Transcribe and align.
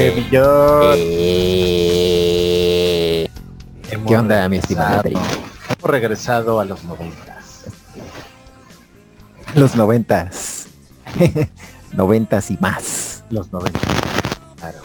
Eh. 0.00 0.28
Eh, 3.90 3.98
¿Qué 4.06 4.16
onda, 4.16 4.48
mi 4.48 4.58
estimado? 4.58 5.02
Hemos 5.04 5.90
regresado 5.90 6.60
a 6.60 6.64
los 6.64 6.84
noventas. 6.84 7.64
Los 9.56 9.74
noventas. 9.74 10.68
noventas 11.92 12.48
y 12.52 12.58
más. 12.58 13.24
Los 13.28 13.52
noventas. 13.52 13.82
Claro. 14.56 14.78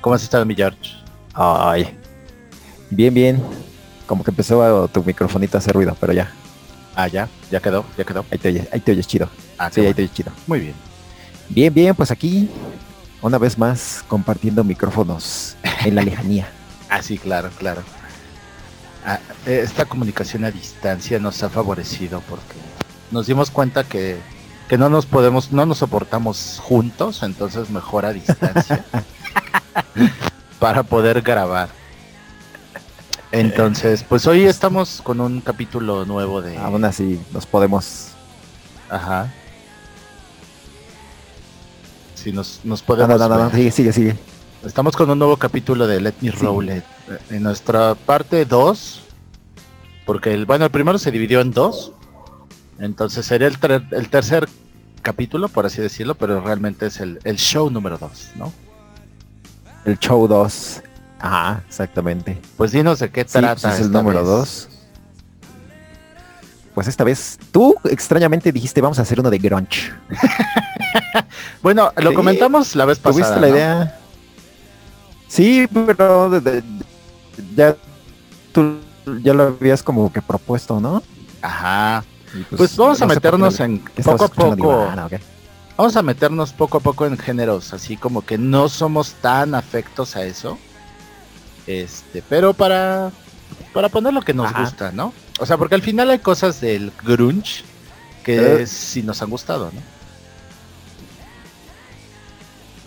¿Cómo 0.00 0.14
has 0.14 0.22
estado, 0.22 0.46
mi 0.46 0.54
George? 0.54 0.96
Ay. 1.34 1.94
Bien, 2.88 3.12
bien. 3.12 3.42
Como 4.06 4.24
que 4.24 4.30
empezó 4.30 4.88
tu 4.88 5.04
microfonito 5.04 5.58
a 5.58 5.60
hacer 5.60 5.74
ruido, 5.74 5.94
pero 6.00 6.14
ya. 6.14 6.32
Ah, 6.96 7.06
ya, 7.06 7.28
ya 7.50 7.60
quedó, 7.60 7.84
ya 7.98 8.04
quedó. 8.04 8.24
Ahí 8.30 8.38
te 8.38 8.48
oyes, 8.48 8.66
ahí 8.72 8.80
te 8.80 8.92
oyes 8.92 9.06
chido. 9.06 9.28
Ah, 9.58 9.68
sí, 9.70 9.84
ahí 9.84 9.92
te 9.92 10.00
oyes 10.00 10.14
chido. 10.14 10.32
Muy 10.46 10.60
bien. 10.60 10.74
Bien, 11.50 11.74
bien, 11.74 11.94
pues 11.94 12.10
aquí, 12.10 12.48
una 13.22 13.38
vez 13.38 13.58
más, 13.58 14.04
compartiendo 14.08 14.64
micrófonos 14.64 15.56
en 15.84 15.94
la 15.94 16.02
lejanía. 16.02 16.50
Ah, 16.92 17.04
sí, 17.04 17.18
claro, 17.18 17.50
claro. 17.56 17.84
Ah, 19.06 19.20
esta 19.46 19.84
comunicación 19.84 20.44
a 20.44 20.50
distancia 20.50 21.20
nos 21.20 21.40
ha 21.44 21.48
favorecido 21.48 22.20
porque 22.28 22.56
nos 23.12 23.28
dimos 23.28 23.52
cuenta 23.52 23.84
que, 23.84 24.18
que 24.68 24.76
no 24.76 24.88
nos 24.88 25.06
podemos, 25.06 25.52
no 25.52 25.66
nos 25.66 25.78
soportamos 25.78 26.60
juntos, 26.60 27.22
entonces 27.22 27.70
mejor 27.70 28.06
a 28.06 28.12
distancia 28.12 28.84
para 30.58 30.82
poder 30.82 31.22
grabar. 31.22 31.68
Entonces, 33.30 34.02
pues 34.02 34.26
hoy 34.26 34.46
estamos 34.46 35.00
con 35.02 35.20
un 35.20 35.40
capítulo 35.40 36.04
nuevo 36.04 36.42
de. 36.42 36.58
Aún 36.58 36.84
así, 36.84 37.20
nos 37.32 37.46
podemos. 37.46 38.08
Ajá. 38.88 39.32
Sí, 42.22 42.32
nos, 42.32 42.60
nos 42.64 42.82
podemos. 42.82 43.18
No, 43.18 43.28
no, 43.28 43.36
no, 43.36 43.44
no, 43.44 43.50
sigue, 43.50 43.70
sigue, 43.70 43.92
sigue. 43.92 44.16
Estamos 44.64 44.94
con 44.94 45.08
un 45.10 45.18
nuevo 45.18 45.36
capítulo 45.38 45.86
de 45.86 46.00
Let 46.00 46.14
Me 46.20 46.30
Roll 46.30 46.68
It. 46.70 46.84
En 47.30 47.42
nuestra 47.42 47.94
parte 47.94 48.44
2, 48.44 49.00
porque 50.04 50.34
el, 50.34 50.44
bueno, 50.44 50.66
el 50.66 50.70
primero 50.70 50.98
se 50.98 51.10
dividió 51.10 51.40
en 51.40 51.50
dos. 51.50 51.92
Entonces 52.78 53.24
sería 53.26 53.46
el, 53.48 53.58
ter- 53.58 53.86
el 53.90 54.08
tercer 54.10 54.48
capítulo, 55.02 55.48
por 55.48 55.64
así 55.66 55.80
decirlo, 55.80 56.14
pero 56.14 56.40
realmente 56.42 56.86
es 56.86 57.00
el, 57.00 57.20
el 57.24 57.36
show 57.36 57.70
número 57.70 57.96
2, 57.96 58.32
¿no? 58.36 58.52
El 59.86 59.98
show 59.98 60.26
2. 60.28 60.82
Ajá, 61.20 61.62
exactamente. 61.66 62.38
Pues 62.58 62.72
dinos 62.72 62.98
de 62.98 63.10
qué 63.10 63.22
Sí, 63.22 63.38
trata. 63.38 63.60
pues 63.68 63.74
es 63.74 63.80
el 63.86 63.92
número 63.92 64.20
vez. 64.20 64.28
2. 64.28 64.68
Pues 66.74 66.86
esta 66.88 67.04
vez, 67.04 67.38
tú 67.52 67.74
extrañamente 67.84 68.52
dijiste 68.52 68.80
vamos 68.80 68.98
a 68.98 69.02
hacer 69.02 69.20
uno 69.20 69.30
de 69.30 69.38
grunge. 69.38 69.92
Bueno, 71.62 71.92
lo 71.96 72.10
Sí. 72.10 72.16
comentamos 72.16 72.74
la 72.74 72.84
vez 72.86 72.98
pasada. 72.98 73.24
¿Tuviste 73.26 73.40
la 73.40 73.46
¿no? 73.48 73.54
idea? 73.54 73.98
Sí, 75.28 75.68
pero 75.86 76.30
de- 76.30 76.40
de- 76.40 76.64
ya 77.54 77.76
tú 78.52 78.78
ya 79.22 79.34
lo 79.34 79.44
habías 79.44 79.82
como 79.82 80.12
que 80.12 80.22
propuesto, 80.22 80.80
¿no? 80.80 81.02
Ajá. 81.42 82.02
Y 82.34 82.42
Pues 82.56 82.76
vamos 82.76 83.00
a 83.02 83.04
no 83.04 83.08
qué 83.10 83.14
meternos 83.16 83.58
no- 83.58 83.64
en 83.64 83.78
¿qué 83.84 83.92
estabas 84.00 84.30
poco 84.30 84.52
a 84.52 84.56
poco. 84.56 84.88
Vamos 85.76 85.96
a 85.96 86.02
meternos 86.02 86.52
poco 86.52 86.78
a 86.78 86.80
poco 86.80 87.06
en 87.06 87.16
géneros, 87.18 87.72
así 87.72 87.96
como 87.96 88.24
que 88.24 88.38
no 88.38 88.68
somos 88.68 89.12
tan 89.20 89.54
afectos 89.54 90.16
a 90.16 90.24
eso. 90.24 90.58
Este, 91.66 92.22
pero 92.28 92.54
para 92.54 93.10
para 93.72 93.88
poner 93.88 94.12
lo 94.12 94.22
que 94.22 94.34
nos 94.34 94.46
Ajá. 94.46 94.62
gusta, 94.62 94.92
¿no? 94.92 95.12
O 95.38 95.46
sea, 95.46 95.56
porque 95.56 95.74
al 95.74 95.82
final 95.82 96.10
hay 96.10 96.18
cosas 96.18 96.60
del 96.60 96.92
grunge 97.02 97.62
que 98.24 98.66
sí 98.66 99.02
nos 99.02 99.22
han 99.22 99.30
gustado, 99.30 99.70
¿no? 99.72 99.80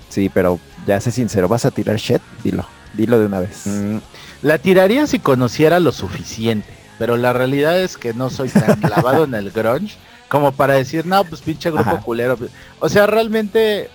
Sí, 0.10 0.30
pero 0.30 0.60
ya 0.86 1.02
sé 1.02 1.12
sincero, 1.12 1.48
¿vas 1.48 1.66
a 1.66 1.72
tirar 1.72 1.96
shit? 1.96 2.22
Dilo, 2.44 2.66
dilo 2.94 3.20
de 3.20 3.26
una 3.26 3.40
vez. 3.40 3.66
Mm, 3.66 3.98
La 4.44 4.60
tiraría 4.60 5.08
si 5.08 5.18
conociera 5.20 5.80
lo 5.80 5.92
suficiente, 5.92 6.72
pero 7.00 7.18
la 7.18 7.34
realidad 7.34 7.80
es 7.82 7.98
que 7.98 8.14
no 8.14 8.30
soy 8.30 8.50
tan 8.50 8.80
clavado 8.82 9.24
en 9.24 9.34
el 9.34 9.50
grunge 9.50 9.96
como 10.30 10.52
para 10.52 10.76
decir, 10.76 11.06
no, 11.06 11.24
pues 11.24 11.42
pinche 11.42 11.70
grupo 11.72 11.92
Ajá. 11.92 12.02
culero. 12.02 12.38
O 12.80 12.90
sea, 12.90 13.08
realmente 13.08 13.90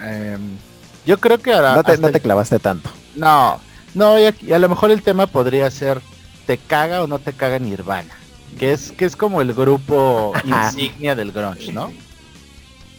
em, 0.00 0.56
yo 1.06 1.18
creo 1.18 1.38
que 1.38 1.52
ahora 1.52 1.82
no, 1.98 2.10
te 2.10 2.20
clavaste 2.20 2.58
tanto. 2.58 2.90
No, 3.14 3.60
no, 3.98 4.18
y, 4.18 4.24
aquí- 4.24 4.46
y 4.46 4.52
a 4.52 4.58
lo 4.58 4.68
mejor 4.68 4.90
el 4.90 5.02
tema 5.02 5.26
podría 5.26 5.70
ser 5.70 6.00
¿te 6.46 6.56
caga 6.56 7.02
o 7.02 7.06
no 7.06 7.18
te 7.18 7.32
caga 7.32 7.58
Nirvana? 7.58 8.14
Que 8.58 8.72
es, 8.72 8.92
que 8.92 9.04
es 9.04 9.14
como 9.16 9.40
el 9.42 9.52
grupo 9.52 10.32
insignia 10.44 11.14
del 11.14 11.32
grunge, 11.32 11.72
¿no? 11.72 11.92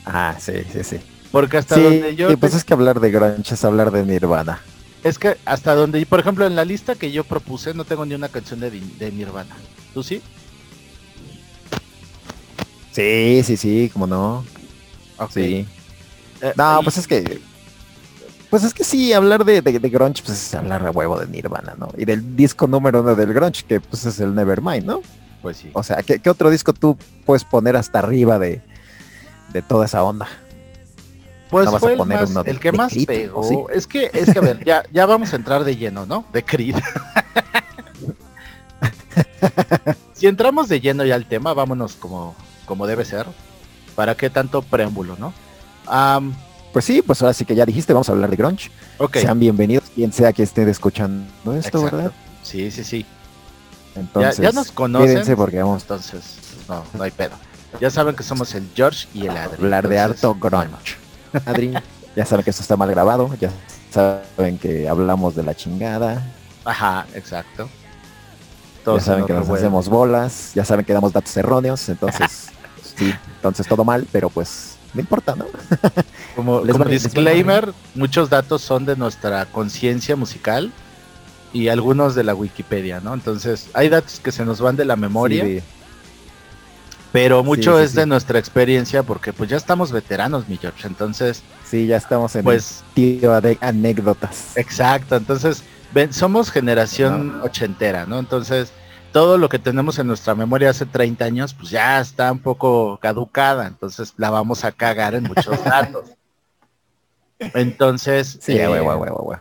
Ah, 0.05 0.35
sí, 0.39 0.53
sí, 0.71 0.83
sí. 0.83 0.97
Porque 1.31 1.57
hasta 1.57 1.75
Sí, 1.75 1.81
donde 1.83 2.15
yo 2.15 2.31
y 2.31 2.35
pues 2.35 2.51
te- 2.51 2.57
es 2.59 2.63
que 2.63 2.73
hablar 2.73 2.99
de 2.99 3.11
grunge 3.11 3.53
es 3.53 3.63
hablar 3.65 3.91
de 3.91 4.03
Nirvana. 4.05 4.61
es 5.03 5.17
que 5.19 5.38
hasta 5.45 5.73
donde, 5.75 6.05
por 6.05 6.19
ejemplo, 6.19 6.45
en 6.45 6.55
la 6.55 6.65
lista 6.65 6.95
que 6.95 7.11
yo 7.11 7.23
propuse 7.23 7.73
no 7.73 7.85
tengo 7.85 8.05
ni 8.05 8.13
una 8.15 8.29
canción 8.29 8.59
de, 8.59 8.69
de 8.71 9.11
Nirvana. 9.11 9.55
¿Tú 9.93 10.03
sí? 10.03 10.21
Sí, 12.91 13.41
sí, 13.43 13.57
sí, 13.57 13.89
como 13.93 14.07
no. 14.07 14.43
Sí. 15.31 15.65
Eh, 16.41 16.53
No, 16.55 16.79
y- 16.79 16.83
pues 16.83 16.97
es 16.97 17.07
que. 17.07 17.39
Pues 18.49 18.63
es 18.63 18.73
que 18.73 18.83
sí, 18.83 19.13
hablar 19.13 19.45
de, 19.45 19.61
de, 19.61 19.79
de 19.79 19.89
grunge, 19.89 20.23
pues 20.25 20.37
es 20.47 20.55
hablar 20.55 20.83
de 20.83 20.89
huevo 20.89 21.19
de 21.19 21.27
Nirvana, 21.27 21.75
¿no? 21.77 21.89
Y 21.97 22.05
del 22.05 22.35
disco 22.35 22.65
número 22.67 23.01
uno 23.01 23.15
del 23.15 23.33
grunge, 23.33 23.63
que 23.67 23.79
pues 23.79 24.05
es 24.05 24.19
el 24.19 24.33
Nevermind, 24.33 24.85
¿no? 24.85 25.01
Pues 25.41 25.57
sí. 25.57 25.69
O 25.73 25.83
sea, 25.83 25.97
¿qué, 26.01 26.19
qué 26.19 26.29
otro 26.29 26.49
disco 26.49 26.73
tú 26.73 26.97
puedes 27.25 27.43
poner 27.43 27.75
hasta 27.75 27.99
arriba 27.99 28.39
de, 28.39 28.61
de 29.53 29.61
toda 29.61 29.85
esa 29.85 30.03
onda? 30.03 30.27
Pues 31.51 31.69
no 31.69 31.77
a 31.77 31.79
fue 31.79 31.91
el, 31.93 31.97
poner 31.97 32.27
más- 32.27 32.43
de- 32.43 32.51
el 32.51 32.59
que 32.59 32.71
más 32.71 32.91
Creed, 32.91 33.05
pegó. 33.07 33.39
¿o 33.41 33.43
sí? 33.43 33.57
Es 33.73 33.85
que, 33.88 34.09
es 34.13 34.31
que 34.33 34.39
a 34.39 34.41
ver, 34.41 34.63
ya, 34.65 34.83
ya 34.91 35.05
vamos 35.05 35.31
a 35.33 35.35
entrar 35.35 35.63
de 35.63 35.75
lleno, 35.77 36.05
¿no? 36.07 36.25
De 36.33 36.43
Creed. 36.43 36.75
si 40.13 40.27
entramos 40.27 40.69
de 40.69 40.79
lleno 40.81 41.05
ya 41.05 41.15
al 41.15 41.25
tema, 41.25 41.53
vámonos 41.53 41.93
como, 41.95 42.35
como 42.65 42.88
debe 42.88 43.05
ser. 43.05 43.25
¿Para 43.95 44.15
qué 44.15 44.29
tanto 44.29 44.61
preámbulo, 44.61 45.15
no? 45.17 45.33
Am, 45.88 46.33
Pues 46.72 46.85
sí, 46.85 47.02
pues 47.02 47.22
ahora 47.22 47.34
sí 47.34 47.46
que 47.46 47.56
ya 47.56 47.66
dijiste, 47.66 47.94
vamos 47.94 48.09
a 48.09 48.12
hablar 48.12 48.30
de 48.30 48.35
grunge. 48.35 48.69
ok. 49.00 49.18
Sean 49.18 49.40
bienvenidos, 49.40 49.85
quien 49.96 50.13
sea 50.13 50.31
que 50.34 50.44
esté 50.44 50.69
escuchando 50.69 51.25
esto, 51.56 51.80
exacto. 51.80 51.81
¿verdad? 51.84 52.12
Sí, 52.44 52.69
sí, 52.69 52.84
sí. 52.84 53.06
Entonces, 53.96 54.38
ya 54.38 54.52
nos 54.52 54.72
conocen. 54.72 55.35
porque 55.35 55.57
vamos 55.59 55.81
Entonces, 55.81 56.38
no, 56.68 56.84
no 56.94 57.03
hay 57.03 57.12
pedo. 57.12 57.31
Ya 57.81 57.90
saben 57.90 58.16
que 58.16 58.24
somos 58.24 58.53
el 58.53 58.68
George 58.75 59.07
y 59.13 59.25
el 59.25 59.35
Adri. 59.35 59.63
hablar 59.63 59.88
de 59.88 60.00
harto 60.00 60.35
grunge. 60.35 60.96
Adri, 61.46 61.74
ya 62.16 62.25
saben 62.25 62.44
que 62.44 62.52
esto 62.52 62.62
está 62.62 62.75
mal 62.78 62.90
grabado, 62.90 63.30
ya 63.40 63.50
saben 63.91 64.57
que 64.59 64.88
hablamos 64.88 65.36
de 65.36 65.44
la 65.44 65.56
chingada, 65.56 66.24
Ajá, 66.66 67.07
exacto. 67.16 67.68
ya 68.86 69.00
saben 69.00 69.22
en 69.22 69.28
que 69.28 69.34
nos 69.34 69.50
hacemos 69.50 69.90
bolas, 69.90 70.51
ya 70.53 70.63
saben 70.66 70.86
que 70.86 70.94
damos 70.94 71.13
datos 71.13 71.36
erróneos, 71.36 71.90
entonces, 71.90 72.50
sí, 72.96 73.13
entonces 73.38 73.68
todo 73.68 73.84
mal, 73.84 74.07
pero 74.12 74.30
pues 74.30 74.78
no 74.94 75.01
importa, 75.01 75.35
¿no? 75.35 75.45
Como, 76.35 76.61
disclaimer, 76.61 77.73
muchos 77.95 78.29
datos 78.29 78.61
son 78.61 78.85
de 78.85 78.95
nuestra 78.95 79.45
conciencia 79.45 80.16
musical 80.16 80.72
y 81.53 81.67
algunos 81.67 82.15
de 82.15 82.24
la 82.24 82.33
Wikipedia, 82.33 83.00
¿no? 83.00 83.13
Entonces, 83.13 83.69
hay 83.74 83.89
datos 83.89 84.19
que 84.19 84.31
se 84.31 84.45
nos 84.45 84.62
van 84.62 84.75
de 84.75 84.86
la 84.86 84.95
memoria, 84.95 85.44
Sí, 85.45 85.62
pero 87.12 87.44
mucho 87.44 87.77
sí, 87.77 87.86
es 87.86 87.95
de 87.95 88.06
nuestra 88.06 88.38
experiencia 88.38 89.03
porque 89.03 89.33
pues 89.33 89.50
ya 89.50 89.57
estamos 89.57 89.91
veteranos, 89.91 90.47
mi 90.47 90.57
George. 90.57 90.88
Entonces, 90.88 91.41
sí, 91.65 91.88
ya 91.88 91.97
estamos 91.97 92.36
en 92.36 92.44
pues, 92.44 92.83
tío 92.94 93.39
de 93.41 93.57
anécdotas. 93.62 94.56
exacto. 94.56 95.15
Entonces, 95.15 95.63
ven, 95.94 96.13
somos 96.13 96.51
generación 96.51 97.41
ochentera, 97.41 98.06
¿no? 98.06 98.19
Entonces, 98.19 98.71
todo 99.11 99.38
lo 99.38 99.50
que 99.50 99.59
tenemos 99.59 100.00
en 100.00 100.07
nuestra 100.07 100.35
memoria 100.35 100.69
hace 100.69 100.85
30 100.85 101.25
años, 101.25 101.53
pues 101.53 101.69
ya 101.69 102.00
está 102.00 102.31
un 102.31 102.39
poco 102.39 102.97
caducada. 103.01 103.67
Entonces, 103.67 104.13
la 104.17 104.29
vamos 104.29 104.63
a 104.65 104.71
cagar 104.71 105.15
en 105.15 105.23
muchos 105.23 105.63
datos. 105.63 106.06
Entonces, 107.39 108.38
Sí, 108.41 108.57
eh. 108.57 108.69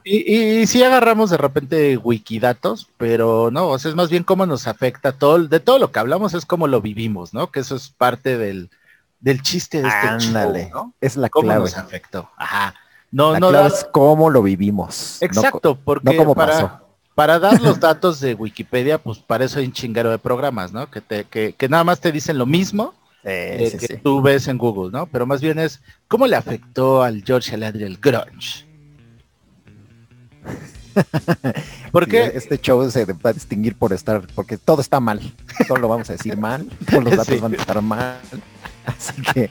Y, 0.04 0.34
y, 0.34 0.60
y 0.60 0.66
sí 0.66 0.82
agarramos 0.84 1.30
de 1.30 1.36
repente 1.36 1.96
wikidatos, 1.96 2.88
pero 2.96 3.50
no, 3.50 3.68
o 3.70 3.78
sea, 3.78 3.88
es 3.90 3.96
más 3.96 4.08
bien 4.08 4.22
cómo 4.22 4.46
nos 4.46 4.68
afecta 4.68 5.12
todo, 5.12 5.46
de 5.48 5.58
todo 5.58 5.80
lo 5.80 5.90
que 5.90 5.98
hablamos 5.98 6.32
es 6.34 6.46
cómo 6.46 6.68
lo 6.68 6.80
vivimos, 6.80 7.34
¿no? 7.34 7.50
Que 7.50 7.58
eso 7.60 7.74
es 7.74 7.88
parte 7.88 8.38
del, 8.38 8.70
del 9.18 9.42
chiste 9.42 9.82
de 9.82 9.88
este 9.88 10.06
Ándale, 10.08 10.70
show, 10.70 10.84
¿no? 10.84 10.94
es 11.00 11.16
la 11.16 11.28
Cómo 11.28 11.46
clave. 11.48 11.60
nos 11.62 11.76
afectó. 11.76 12.30
Ajá. 12.36 12.74
No, 13.10 13.32
la 13.32 13.40
no 13.40 13.48
clave 13.48 13.68
es 13.68 13.86
cómo 13.90 14.30
lo 14.30 14.42
vivimos. 14.42 15.18
no 15.20 15.26
Exacto, 15.26 15.76
porque 15.82 16.12
no 16.12 16.16
cómo 16.16 16.34
para, 16.36 16.52
pasó. 16.52 16.87
Para 17.18 17.40
dar 17.40 17.60
los 17.60 17.80
datos 17.88 18.20
de 18.20 18.34
Wikipedia, 18.34 18.96
pues 18.98 19.18
para 19.18 19.44
eso 19.44 19.58
hay 19.58 19.64
un 19.64 19.72
chinguero 19.72 20.08
de 20.08 20.18
programas, 20.18 20.72
¿no? 20.72 20.88
Que, 20.88 21.00
te, 21.00 21.24
que, 21.24 21.52
que 21.52 21.68
nada 21.68 21.82
más 21.82 21.98
te 21.98 22.12
dicen 22.12 22.38
lo 22.38 22.46
mismo 22.46 22.94
eh, 23.24 23.76
que 23.80 23.86
sí. 23.88 23.96
tú 24.00 24.22
ves 24.22 24.46
en 24.46 24.56
Google, 24.56 24.92
¿no? 24.96 25.06
Pero 25.06 25.26
más 25.26 25.40
bien 25.40 25.58
es 25.58 25.82
cómo 26.06 26.28
le 26.28 26.36
afectó 26.36 27.02
al 27.02 27.24
George 27.24 27.52
Aladri 27.56 27.82
el 27.82 27.96
grunge. 27.96 28.64
Porque 31.90 32.30
este 32.36 32.56
show 32.60 32.88
se 32.88 33.04
va 33.04 33.30
a 33.30 33.32
distinguir 33.32 33.74
por 33.74 33.92
estar, 33.92 34.24
porque 34.36 34.56
todo 34.56 34.80
está 34.80 35.00
mal. 35.00 35.20
Todo 35.66 35.78
lo 35.78 35.88
vamos 35.88 36.08
a 36.10 36.12
decir 36.12 36.36
mal, 36.36 36.68
todos 36.88 37.02
los 37.02 37.16
datos 37.16 37.34
Sí. 37.34 37.40
van 37.40 37.52
a 37.52 37.56
estar 37.56 37.82
mal. 37.82 38.16
Así 38.88 39.22
que 39.22 39.48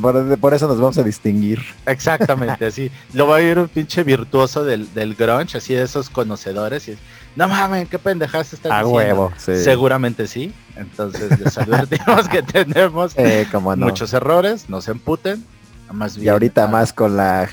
Por, 0.00 0.38
por 0.38 0.54
eso 0.54 0.68
nos 0.68 0.78
vamos 0.78 0.98
a 0.98 1.02
distinguir. 1.02 1.60
Exactamente, 1.86 2.66
así. 2.66 2.90
Lo 3.12 3.26
va 3.26 3.36
a 3.36 3.42
ir 3.42 3.58
un 3.58 3.68
pinche 3.68 4.04
virtuoso 4.04 4.64
del, 4.64 4.92
del 4.94 5.14
grunge, 5.14 5.58
así 5.58 5.74
de 5.74 5.82
esos 5.82 6.08
conocedores. 6.10 6.86
Y, 6.88 6.96
no 7.36 7.48
mames, 7.48 7.88
qué 7.88 7.98
pendejas 7.98 8.52
están 8.52 8.72
A 8.72 8.76
diciendo. 8.82 8.96
huevo, 8.96 9.32
sí. 9.36 9.56
Seguramente 9.56 10.26
sí. 10.26 10.52
Entonces 10.76 11.38
les 11.40 11.58
advertimos 11.58 12.28
que 12.28 12.42
tenemos 12.42 13.12
Eh, 13.16 13.46
no. 13.52 13.60
muchos 13.76 14.12
errores, 14.12 14.68
no 14.68 14.80
se 14.80 14.92
emputen. 14.92 15.44
Más 15.92 16.16
Y 16.16 16.28
ahorita 16.28 16.64
ah, 16.64 16.68
más 16.68 16.92
con 16.92 17.16
la 17.16 17.48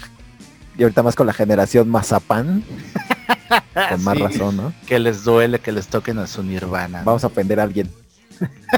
y 0.78 0.84
ahorita 0.84 1.02
más 1.02 1.16
con 1.16 1.26
la 1.26 1.34
generación 1.34 1.90
mazapán, 1.90 2.64
con 3.90 4.04
más 4.04 4.16
sí, 4.16 4.24
razón, 4.24 4.58
¿no? 4.58 4.74
Que 4.86 5.00
les 5.00 5.24
duele 5.24 5.58
que 5.58 5.72
les 5.72 5.88
toquen 5.88 6.20
a 6.20 6.28
su 6.28 6.44
nirvana. 6.44 7.02
Vamos 7.04 7.24
a 7.24 7.28
ofender 7.28 7.60
a 7.60 7.64
alguien. 7.64 7.90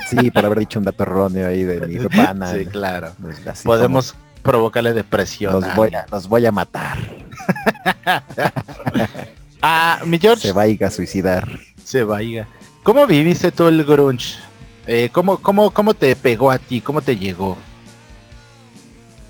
Sí, 0.10 0.32
por 0.32 0.46
haber 0.46 0.60
dicho 0.60 0.80
un 0.80 0.86
dato 0.86 1.04
erróneo 1.04 1.48
ahí 1.48 1.64
de 1.64 1.86
Nirvana. 1.88 2.54
Sí, 2.54 2.66
claro. 2.66 3.12
Así 3.46 3.66
Podemos 3.66 4.16
provocarle 4.42 4.94
depresión. 4.94 5.54
Nos 5.60 5.76
voy, 5.76 5.94
a, 5.94 6.06
voy 6.28 6.46
a 6.46 6.52
matar. 6.52 6.98
Ah, 9.62 10.00
mi 10.06 10.18
George 10.20 10.48
Se 10.48 10.54
va 10.54 10.64
a 10.64 10.90
suicidar. 10.90 11.46
se 11.84 12.04
vaya. 12.04 12.48
¿Cómo 12.84 13.06
viviste 13.06 13.52
tú 13.52 13.68
el 13.68 13.84
grunge? 13.84 14.36
Eh, 14.88 15.10
¿cómo, 15.12 15.38
cómo, 15.40 15.72
¿Cómo 15.72 15.94
te 15.94 16.16
pegó 16.16 16.50
a 16.50 16.58
ti? 16.58 16.80
¿Cómo 16.80 17.02
te 17.02 17.18
llegó? 17.18 17.58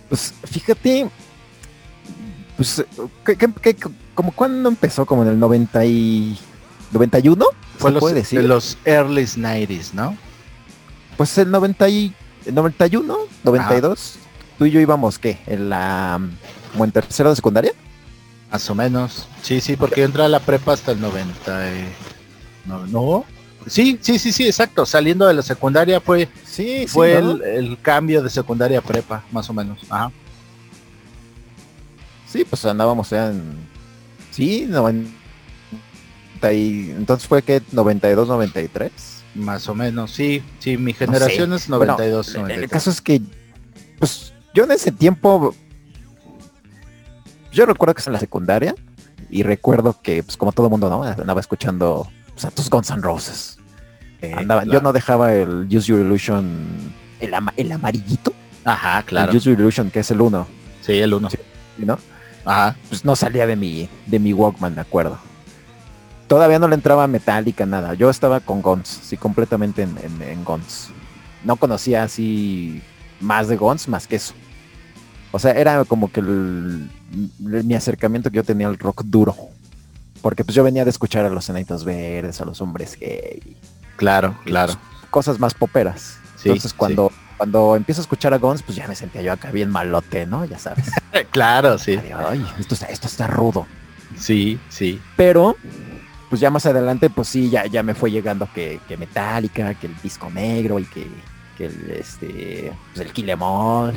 Pues 0.08 0.34
fíjate, 0.44 1.10
pues, 2.56 2.86
¿qué, 3.26 3.36
qué, 3.36 3.48
qué- 3.62 3.76
como 4.14 4.32
cuándo 4.32 4.70
empezó? 4.70 5.06
Como 5.06 5.24
en 5.24 5.30
el 5.30 5.40
90 5.40 5.84
y 5.86 6.38
91, 6.92 7.46
Fue 7.80 7.90
se 7.90 7.94
los, 7.96 8.02
puede 8.02 8.16
decir. 8.16 8.42
de 8.42 8.48
los 8.48 8.78
early 8.86 9.24
90s, 9.24 9.94
¿no? 9.94 10.16
Pues 11.18 11.38
el 11.38 11.50
90 11.50 11.90
y 11.90 12.14
el 12.46 12.56
91, 12.56 13.16
92, 13.44 14.16
tú 14.58 14.66
y 14.66 14.72
yo 14.72 14.80
íbamos, 14.80 15.18
¿qué? 15.20 15.40
En 15.48 15.70
la, 15.70 16.20
como 16.72 16.86
en 16.86 16.92
tercero 16.92 17.30
de 17.32 17.36
secundaria. 17.36 17.74
Más 18.52 18.70
o 18.70 18.76
menos. 18.76 19.28
Sí, 19.42 19.62
sí, 19.62 19.76
porque 19.76 20.02
yo 20.02 20.06
entré 20.06 20.24
a 20.24 20.28
la 20.30 20.40
prepa 20.40 20.74
hasta 20.74 20.92
el 20.92 21.02
90. 21.02 21.72
y- 21.72 21.88
No, 22.66 22.86
no. 22.88 23.26
Sí, 23.68 24.00
sí, 24.02 24.18
sí, 24.18 24.32
sí, 24.32 24.46
exacto. 24.48 24.86
Saliendo 24.86 25.28
de 25.28 25.34
la 25.34 25.42
secundaria 25.42 26.00
fue, 26.02 26.30
Sí, 26.46 26.86
fue 26.88 27.22
¿no? 27.22 27.32
el, 27.32 27.42
el 27.44 27.78
cambio 27.82 28.24
de 28.24 28.30
secundaria 28.30 28.80
a 28.80 28.82
prepa, 28.82 29.24
más 29.32 29.50
o 29.50 29.54
menos. 29.54 29.80
Ajá. 29.90 30.12
Sí, 32.28 32.46
pues 32.46 32.64
andábamos 32.66 33.12
en... 33.12 33.68
Sí, 34.32 34.66
90 34.68 35.10
y... 36.54 36.92
Entonces 36.92 37.28
fue 37.28 37.42
que 37.42 37.62
92, 37.72 38.28
93. 38.28 38.92
Más 39.36 39.68
o 39.70 39.76
menos, 39.76 40.12
sí, 40.12 40.44
sí, 40.60 40.78
mi 40.78 40.94
generación 40.94 41.54
es 41.54 41.70
92, 41.70 42.34
Bueno, 42.34 42.40
el 42.48 42.62
93. 42.62 42.72
caso 42.72 42.90
es 42.90 43.00
que, 43.02 43.22
pues, 44.00 44.34
yo 44.56 44.64
en 44.64 44.72
ese 44.72 44.92
tiempo, 44.92 45.54
yo 47.52 47.66
recuerdo 47.66 47.94
que 47.94 48.02
es 48.02 48.08
en 48.08 48.14
la 48.14 48.20
secundaria 48.20 48.76
y 49.30 49.44
recuerdo 49.44 49.96
que, 50.02 50.24
pues, 50.24 50.36
como 50.38 50.52
todo 50.52 50.70
mundo, 50.70 50.90
¿no? 50.90 51.04
Andaba 51.04 51.40
escuchando 51.40 52.08
pues, 52.34 52.46
a 52.46 52.52
tus 52.52 52.70
Guns 52.70 52.90
N' 52.90 53.02
Roses. 53.02 53.58
Eh, 54.22 54.34
Andaba- 54.36 54.66
Yo 54.66 54.82
no 54.82 54.92
dejaba 54.94 55.34
el 55.34 55.66
Use 55.72 55.88
Your 55.88 56.00
Illusion, 56.02 56.68
el, 57.20 57.34
ama- 57.34 57.54
el 57.56 57.72
amarillito, 57.72 58.34
Ajá, 58.66 59.04
claro. 59.04 59.32
el 59.32 59.38
Use 59.38 59.50
Your 59.52 59.60
Illusion, 59.60 59.92
que 59.92 60.00
es 60.00 60.12
el 60.12 60.22
uno, 60.22 60.48
Sí, 60.82 60.94
el 60.94 61.14
uno. 61.14 61.30
¿no? 61.78 62.00
Ajá. 62.46 62.76
Pues 62.90 63.06
no 63.06 63.16
salía 63.16 63.46
de 63.46 63.56
mi, 63.56 63.88
de 64.08 64.20
mi 64.20 64.34
Walkman, 64.34 64.74
me 64.76 64.82
acuerdo. 64.82 65.20
Todavía 66.30 66.60
no 66.60 66.68
le 66.70 66.76
entraba 66.76 67.06
Metallica, 67.08 67.66
nada. 67.66 67.94
Yo 67.96 68.10
estaba 68.10 68.40
con 68.40 68.62
Guns, 68.62 68.88
sí, 69.04 69.18
completamente 69.18 69.82
en, 69.82 69.98
en, 70.02 70.22
en 70.22 70.46
Guns. 70.46 70.90
No 71.44 71.58
conocía 71.58 72.04
así 72.04 72.82
más 73.20 73.48
de 73.50 73.58
Guns, 73.58 73.88
más 73.90 74.08
que 74.08 74.16
eso. 74.16 74.34
O 75.32 75.40
sea, 75.40 75.52
era 75.52 75.84
como 75.86 76.12
que 76.12 76.22
el- 76.22 76.90
el- 77.46 77.64
mi 77.66 77.76
acercamiento 77.76 78.30
que 78.30 78.38
yo 78.38 78.44
tenía 78.44 78.68
al 78.68 78.78
rock 78.78 79.04
duro. 79.06 79.36
Porque 80.22 80.44
pues 80.46 80.54
yo 80.56 80.64
venía 80.64 80.84
de 80.84 80.90
escuchar 80.92 81.26
a 81.26 81.30
los 81.30 81.50
Enanitos 81.50 81.84
Verdes, 81.84 82.40
a 82.42 82.46
los 82.46 82.62
Hombres 82.62 82.98
Gay, 83.00 83.58
Claro, 83.96 84.38
claro. 84.46 84.74
cosas 85.10 85.40
más 85.40 85.54
poperas. 85.54 86.18
Sí, 86.36 86.50
Entonces 86.50 86.74
cuando, 86.74 87.12
cuando 87.38 87.76
empiezo 87.76 88.02
a 88.02 88.04
escuchar 88.04 88.34
a 88.34 88.38
Guns, 88.38 88.62
pues 88.64 88.76
ya 88.78 88.88
me 88.88 88.96
sentía 88.96 89.22
yo 89.22 89.34
acá 89.34 89.52
bien 89.52 89.70
malote, 89.70 90.26
¿no? 90.26 90.46
Ya 90.46 90.60
sabes. 90.60 90.86
Claro, 91.32 91.78
sí. 91.78 91.98
Ay, 92.16 92.46
esto 92.60 92.74
está, 92.76 92.86
esto 92.88 93.08
está 93.08 93.28
rudo. 93.28 93.66
Sí, 94.18 94.60
sí. 94.70 95.00
Pero, 95.16 95.56
pues 96.30 96.40
ya 96.42 96.50
más 96.50 96.66
adelante, 96.66 97.10
pues 97.10 97.28
sí, 97.28 97.50
ya, 97.50 97.66
ya 97.66 97.82
me 97.84 97.94
fue 97.96 98.12
llegando 98.12 98.48
que, 98.54 98.80
que 98.88 98.98
Metallica, 98.98 99.74
que 99.74 99.88
el 99.88 99.96
disco 100.02 100.30
negro 100.30 100.80
y 100.80 100.86
que, 100.86 101.08
que 101.58 101.66
el 101.66 101.92
este 101.92 102.72
pues 102.94 103.06
el 103.08 103.14
Kilemol. 103.14 103.94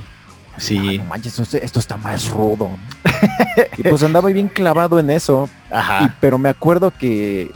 Sí. 0.59 0.99
no 0.99 1.05
manches, 1.05 1.39
esto, 1.39 1.57
esto 1.57 1.79
está 1.79 1.97
más 1.97 2.29
rudo. 2.29 2.71
y 3.79 3.83
pues 3.83 4.03
andaba 4.03 4.29
bien 4.31 4.49
clavado 4.49 4.99
en 4.99 5.11
eso. 5.11 5.49
y- 5.71 5.75
Ajá. 5.75 6.15
pero 6.21 6.39
me 6.39 6.49
acuerdo 6.49 6.91
que 6.91 7.51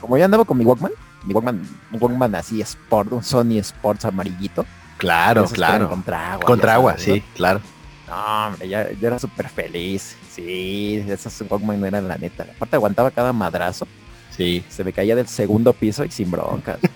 como 0.00 0.16
ya 0.16 0.24
andaba 0.26 0.44
con 0.44 0.56
mi 0.58 0.64
Walkman, 0.64 0.92
mi 1.24 1.34
Walkman, 1.34 1.62
un 1.92 2.02
Walkman 2.02 2.34
así 2.36 2.60
Sport, 2.60 3.12
un 3.12 3.22
Sony 3.24 3.58
Sports 3.58 4.04
amarillito. 4.04 4.64
Claro, 4.98 5.44
claro. 5.46 5.88
Contra 5.88 6.32
agua. 6.32 6.46
Contra 6.46 6.74
agua, 6.74 6.92
sabes, 6.92 7.08
¿no? 7.08 7.14
sí, 7.14 7.22
claro. 7.34 7.60
No, 8.08 8.46
hombre, 8.46 8.68
ya, 8.68 8.88
ya 8.92 9.08
era 9.08 9.18
súper 9.18 9.48
feliz. 9.48 10.16
Sí, 10.30 11.04
esos 11.08 11.42
Walkman 11.48 11.84
eran 11.84 12.06
la 12.06 12.16
neta. 12.16 12.46
Aparte 12.54 12.76
aguantaba 12.76 13.10
cada 13.10 13.32
madrazo. 13.32 13.86
Sí, 14.36 14.64
se 14.68 14.84
me 14.84 14.92
caía 14.92 15.16
del 15.16 15.26
segundo 15.28 15.72
piso 15.72 16.04
y 16.04 16.10
sin 16.10 16.30
broncas. 16.30 16.78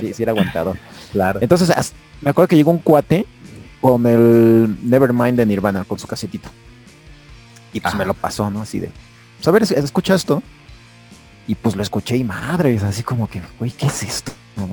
Sí, 0.00 0.12
sí 0.12 0.22
era 0.24 0.32
aguantado. 0.32 0.76
claro. 1.12 1.38
Entonces, 1.40 1.92
me 2.20 2.30
acuerdo 2.30 2.48
que 2.48 2.56
llegó 2.56 2.70
un 2.72 2.78
cuate 2.78 3.26
con 3.80 4.04
el 4.06 4.76
Nevermind 4.82 5.36
de 5.38 5.46
Nirvana, 5.46 5.84
con 5.84 5.98
su 6.00 6.06
casetito. 6.08 6.48
Y 7.72 7.80
pues 7.80 7.94
Ajá. 7.94 7.98
me 7.98 8.04
lo 8.06 8.14
pasó, 8.14 8.50
¿no? 8.50 8.62
Así 8.62 8.80
de, 8.80 8.90
pues 9.36 9.46
a 9.46 9.50
ver, 9.52 9.62
es- 9.62 9.70
escucha 9.70 10.14
esto. 10.16 10.42
Y 11.46 11.54
pues 11.54 11.76
lo 11.76 11.82
escuché 11.82 12.16
y 12.16 12.24
madre, 12.24 12.74
es 12.74 12.82
así 12.82 13.02
como 13.04 13.28
que, 13.28 13.40
güey, 13.58 13.70
¿qué 13.70 13.86
es 13.86 14.02
esto? 14.02 14.32
¿No? 14.56 14.68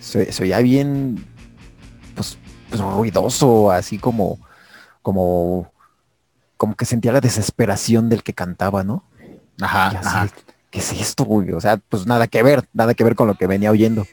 Se, 0.00 0.32
se 0.32 0.42
oía 0.42 0.58
bien, 0.60 1.24
pues, 2.14 2.38
pues 2.70 2.80
ruidoso, 2.80 3.70
así 3.70 3.98
como, 3.98 4.38
como, 5.02 5.70
como 6.56 6.74
que 6.74 6.84
sentía 6.86 7.12
la 7.12 7.20
desesperación 7.20 8.08
del 8.08 8.22
que 8.24 8.32
cantaba, 8.32 8.82
¿no? 8.82 9.04
Ajá, 9.60 9.90
Y 9.92 9.96
así, 9.96 10.08
ajá. 10.08 10.28
¿Qué 10.70 10.78
es 10.80 10.92
esto, 10.92 11.24
güey? 11.24 11.52
O 11.52 11.60
sea, 11.60 11.76
pues 11.76 12.06
nada 12.06 12.26
que 12.26 12.42
ver, 12.42 12.64
nada 12.72 12.94
que 12.94 13.04
ver 13.04 13.14
con 13.14 13.28
lo 13.28 13.34
que 13.34 13.46
venía 13.46 13.70
oyendo. 13.70 14.04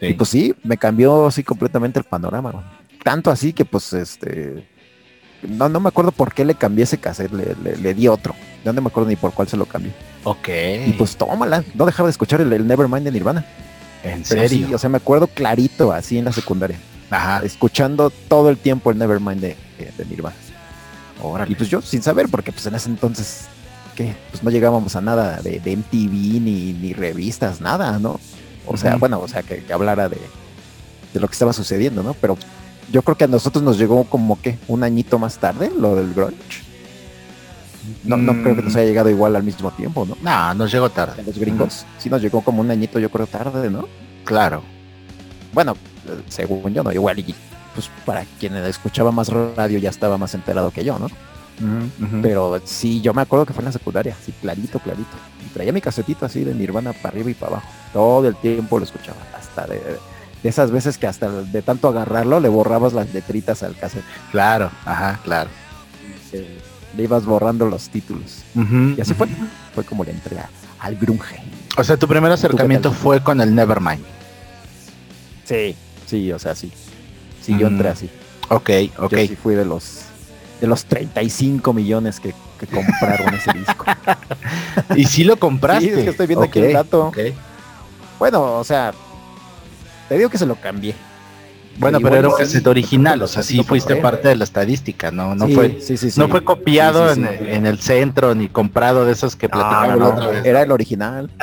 Sí. 0.00 0.06
Y 0.06 0.14
pues 0.14 0.30
sí, 0.30 0.54
me 0.64 0.76
cambió 0.78 1.26
así 1.26 1.42
completamente 1.44 1.98
el 1.98 2.04
panorama. 2.04 2.50
güey. 2.50 2.64
Tanto 3.04 3.30
así 3.30 3.52
que 3.52 3.64
pues 3.64 3.92
este... 3.92 4.68
No, 5.48 5.68
no 5.68 5.80
me 5.80 5.88
acuerdo 5.88 6.12
por 6.12 6.32
qué 6.32 6.44
le 6.44 6.54
cambié 6.54 6.84
ese 6.84 6.98
cassette, 6.98 7.32
le, 7.32 7.56
le- 7.62 7.76
le 7.76 7.94
di 7.94 8.06
otro. 8.06 8.34
No, 8.64 8.72
no 8.72 8.80
me 8.80 8.88
acuerdo 8.88 9.08
ni 9.10 9.16
por 9.16 9.32
cuál 9.32 9.48
se 9.48 9.56
lo 9.56 9.66
cambié. 9.66 9.92
Ok. 10.22 10.48
Y 10.86 10.92
pues 10.92 11.16
tómala, 11.16 11.64
no 11.74 11.84
dejaba 11.84 12.06
de 12.06 12.12
escuchar 12.12 12.40
el, 12.40 12.52
el 12.52 12.64
Nevermind 12.66 13.02
de 13.04 13.10
Nirvana. 13.10 13.44
en 14.04 14.22
Pero 14.28 14.42
serio. 14.48 14.68
sí, 14.68 14.74
o 14.74 14.78
sea, 14.78 14.88
me 14.88 14.98
acuerdo 14.98 15.26
clarito 15.26 15.92
así 15.92 16.16
en 16.18 16.26
la 16.26 16.32
secundaria. 16.32 16.78
Ajá. 17.10 17.40
Escuchando 17.44 18.10
todo 18.28 18.50
el 18.50 18.56
tiempo 18.56 18.92
el 18.92 18.98
Nevermind 18.98 19.40
de, 19.40 19.56
de 19.78 20.04
Nirvana. 20.06 20.36
Y 21.48 21.54
pues 21.54 21.68
yo 21.68 21.80
sin 21.82 22.02
saber, 22.02 22.28
porque 22.28 22.50
pues 22.52 22.66
en 22.66 22.74
ese 22.74 22.88
entonces, 22.88 23.46
¿qué? 23.96 24.14
Pues 24.30 24.42
no 24.42 24.50
llegábamos 24.50 24.96
a 24.96 25.00
nada 25.00 25.40
de, 25.42 25.60
de 25.60 25.76
MTV 25.76 26.40
ni, 26.40 26.72
ni 26.72 26.92
revistas, 26.92 27.60
nada, 27.60 27.98
¿no? 27.98 28.18
O 28.66 28.76
sea, 28.76 28.96
bueno, 28.96 29.20
o 29.20 29.28
sea, 29.28 29.42
que, 29.42 29.62
que 29.64 29.72
hablara 29.72 30.08
de, 30.08 30.18
de 31.12 31.20
lo 31.20 31.26
que 31.28 31.32
estaba 31.32 31.52
sucediendo, 31.52 32.02
¿no? 32.02 32.14
Pero 32.14 32.36
yo 32.92 33.02
creo 33.02 33.16
que 33.16 33.24
a 33.24 33.28
nosotros 33.28 33.62
nos 33.64 33.78
llegó 33.78 34.04
como 34.04 34.40
que 34.40 34.58
un 34.68 34.82
añito 34.84 35.18
más 35.18 35.38
tarde 35.38 35.70
lo 35.78 35.94
del 35.96 36.14
grunge. 36.14 36.62
No, 38.04 38.16
no 38.16 38.32
creo 38.42 38.54
que 38.54 38.62
nos 38.62 38.74
Mm. 38.74 38.76
haya 38.76 38.86
llegado 38.86 39.10
igual 39.10 39.34
al 39.34 39.42
mismo 39.42 39.70
tiempo, 39.72 40.06
¿no? 40.06 40.16
No, 40.22 40.54
nos 40.54 40.70
llegó 40.70 40.86
A 40.86 40.90
tarde. 40.90 41.22
los 41.26 41.36
gringos. 41.38 41.84
Sí 41.98 42.08
nos 42.08 42.22
llegó 42.22 42.40
como 42.42 42.60
un 42.60 42.70
añito, 42.70 42.98
yo 43.00 43.10
creo, 43.10 43.26
tarde, 43.26 43.70
¿no? 43.70 43.88
Claro. 44.24 44.62
Bueno, 45.52 45.76
según 46.28 46.72
yo, 46.72 46.82
no, 46.84 46.92
igual 46.92 47.18
y 47.18 47.34
pues 47.74 47.90
para 48.06 48.24
quien 48.38 48.54
escuchaba 48.56 49.10
más 49.10 49.28
radio 49.28 49.78
ya 49.78 49.90
estaba 49.90 50.16
más 50.18 50.34
enterado 50.34 50.70
que 50.70 50.84
yo, 50.84 50.98
¿no? 50.98 51.08
Pero 52.22 52.60
sí, 52.64 53.00
yo 53.00 53.14
me 53.14 53.22
acuerdo 53.22 53.46
que 53.46 53.52
fue 53.52 53.60
en 53.62 53.66
la 53.66 53.72
secundaria, 53.72 54.16
así 54.20 54.32
clarito, 54.40 54.78
clarito. 54.78 55.10
Y 55.46 55.48
traía 55.52 55.72
mi 55.72 55.80
casetito 55.80 56.26
así 56.26 56.44
de 56.44 56.54
Nirvana 56.54 56.92
para 56.92 57.10
arriba 57.10 57.30
y 57.30 57.34
para 57.34 57.52
abajo. 57.52 57.68
Todo 57.92 58.28
el 58.28 58.36
tiempo 58.36 58.78
lo 58.78 58.84
escuchaba. 58.84 59.18
Hasta 59.38 59.66
de, 59.66 59.78
de 60.42 60.48
esas 60.48 60.70
veces 60.70 60.98
que 60.98 61.06
hasta 61.06 61.30
de 61.30 61.62
tanto 61.62 61.88
agarrarlo 61.88 62.40
le 62.40 62.48
borrabas 62.48 62.92
las 62.92 63.12
letritas 63.14 63.62
al 63.62 63.76
cassette. 63.76 64.04
Claro, 64.30 64.70
ajá, 64.84 65.20
claro. 65.24 65.50
Eh, 66.32 66.58
Le 66.96 67.02
ibas 67.04 67.24
borrando 67.24 67.66
los 67.66 67.88
títulos. 67.88 68.42
Ujú, 68.54 68.94
Y 68.96 69.00
así 69.00 69.14
fue. 69.14 69.28
Fue 69.74 69.84
como 69.84 70.04
le 70.04 70.10
entré 70.10 70.36
al 70.80 70.96
grunge. 70.96 71.36
O 71.78 71.84
sea, 71.84 71.96
tu 71.96 72.06
primer 72.08 72.30
acercamiento 72.32 72.92
fue 72.92 73.22
con 73.22 73.40
el 73.40 73.54
Nevermind. 73.54 74.04
Sí. 75.44 75.74
Sí, 76.06 76.32
o 76.32 76.38
sea, 76.38 76.54
sí. 76.54 76.70
Sí, 77.40 77.52
yo 77.58 77.68
Mm, 77.68 77.72
entré 77.74 77.88
así. 77.88 78.10
Ok, 78.50 78.70
ok. 78.98 79.10
Yo 79.12 79.18
sí 79.26 79.36
fui 79.36 79.54
de 79.54 79.64
los 79.64 80.02
de 80.62 80.68
los 80.68 80.84
35 80.84 81.72
millones 81.72 82.20
que, 82.20 82.32
que 82.60 82.66
compraron 82.68 83.34
ese 83.34 83.52
disco. 83.52 83.84
¿Y 84.96 85.06
si 85.06 85.24
lo 85.24 85.36
compraste? 85.36 85.86
Sí, 85.86 85.90
es 85.90 86.04
que 86.04 86.10
estoy 86.10 86.28
viendo 86.28 86.44
aquí 86.44 86.60
Ok, 86.60 86.64
el 86.66 86.72
dato. 86.72 87.12
Bueno, 88.20 88.58
o 88.58 88.62
sea, 88.62 88.92
te 90.08 90.16
digo 90.16 90.30
que 90.30 90.38
se 90.38 90.46
lo 90.46 90.54
cambié. 90.54 90.94
Bueno, 91.78 91.98
pero 92.00 92.14
era 92.14 92.28
un 92.28 92.36
cassette 92.36 92.66
original, 92.68 93.20
o 93.22 93.26
sea, 93.26 93.42
sí 93.42 93.64
fuiste 93.64 93.96
parte 93.96 94.28
de 94.28 94.36
la 94.36 94.44
estadística, 94.44 95.10
no, 95.10 95.34
no 95.34 95.48
Sí, 95.48 95.54
fue, 95.54 95.80
sí, 95.80 95.96
sí, 95.96 96.12
sí. 96.12 96.20
no 96.20 96.28
fue 96.28 96.44
copiado. 96.44 97.10
En, 97.10 97.24
en 97.26 97.66
el 97.66 97.80
centro 97.80 98.32
ni 98.36 98.48
comprado 98.48 99.04
de 99.04 99.12
esos 99.14 99.34
que 99.34 99.48
no, 99.48 99.58
la 99.58 99.96
no, 99.96 100.10
otra 100.10 100.26
vez. 100.28 100.44
Era 100.44 100.62
el 100.62 100.70
original. 100.70 101.28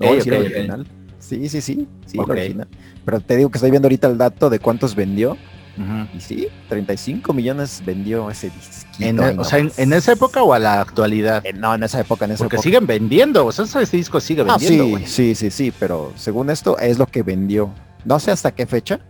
No, 0.00 0.20
sí, 0.22 0.28
era 0.30 0.38
original. 0.38 0.86
Sí, 1.18 1.48
sí, 1.50 1.60
sí, 1.60 1.86
sí, 2.06 2.18
Ok. 2.18 2.30
el 2.30 2.38
original. 2.38 2.68
Pero 3.04 3.20
te 3.20 3.36
digo 3.36 3.50
que 3.50 3.58
estoy 3.58 3.70
viendo 3.70 3.86
ahorita 3.86 4.06
el 4.06 4.16
dato 4.16 4.48
de 4.48 4.60
cuántos 4.60 4.94
vendió. 4.94 5.36
Ujú. 5.78 6.16
Y 6.16 6.20
sí, 6.20 6.48
35 6.68 7.32
millones 7.32 7.82
vendió 7.84 8.30
ese 8.30 8.50
disquito. 8.50 9.04
En, 9.04 9.38
o 9.38 9.44
sea, 9.44 9.58
en, 9.58 9.92
esa 9.92 10.12
época 10.12 10.42
o 10.42 10.52
a 10.54 10.58
la 10.58 10.80
actualidad. 10.80 11.44
Eh, 11.44 11.52
no, 11.52 11.74
en 11.74 11.82
esa 11.82 12.00
época, 12.00 12.24
en 12.24 12.30
esa 12.32 12.44
Porque 12.44 12.56
época. 12.56 12.62
siguen 12.64 12.86
vendiendo, 12.86 13.44
o 13.46 13.52
sea, 13.52 13.64
ese 13.82 13.96
disco 13.96 14.18
sigue 14.20 14.42
Ah, 14.48 14.56
vendiendo, 14.58 14.98
sí, 15.00 15.04
sí, 15.06 15.34
sí, 15.34 15.50
sí, 15.50 15.72
pero 15.78 16.12
según 16.16 16.48
esto 16.50 16.78
es 16.78 16.98
lo 16.98 17.06
que 17.06 17.22
vendió. 17.22 17.70
No 18.04 18.18
sé 18.20 18.30
hasta 18.30 18.52
qué 18.54 18.66
fecha, 18.66 19.00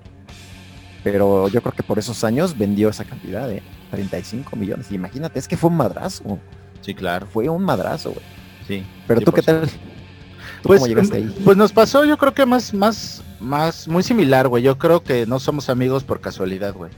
pero 1.05 1.49
yo 1.49 1.61
creo 1.63 1.73
que 1.73 1.83
por 1.83 1.99
esos 1.99 2.25
años 2.25 2.57
vendió 2.59 2.89
esa 2.89 3.05
cantidad 3.05 3.47
de 3.47 3.63
35 3.91 4.57
millones. 4.57 4.91
Imagínate, 4.91 5.39
es 5.39 5.47
que 5.47 5.57
fue 5.57 5.71
un 5.71 5.77
madrazo. 5.77 6.39
Sí, 6.81 6.95
claro, 6.95 7.27
Fue 7.27 7.49
un 7.49 7.63
madrazo, 7.65 8.11
güey. 8.11 8.23
sí. 8.67 8.85
Pero 9.07 9.21
Sí, 9.21 9.25
tú, 9.25 9.33
¿qué 9.33 9.43
tal? 9.43 9.69
¿Tú 10.63 10.69
Pues, 10.69 10.81
cómo 10.81 10.89
llegaste 10.89 11.17
ahí? 11.17 11.35
pues 11.45 11.57
nos 11.57 11.73
pasó, 11.73 12.05
yo 12.05 12.17
creo 12.19 12.35
que 12.35 12.47
más, 12.47 12.75
más, 12.75 13.23
más, 13.41 13.89
muy 13.89 14.03
similar, 14.03 14.49
güey. 14.49 14.63
Yo 14.63 14.79
creo 14.79 15.03
que 15.03 15.27
no 15.27 15.39
somos 15.41 15.69
amigos 15.69 16.05
por 16.05 16.21
casualidad, 16.21 16.75
güey. 16.75 16.91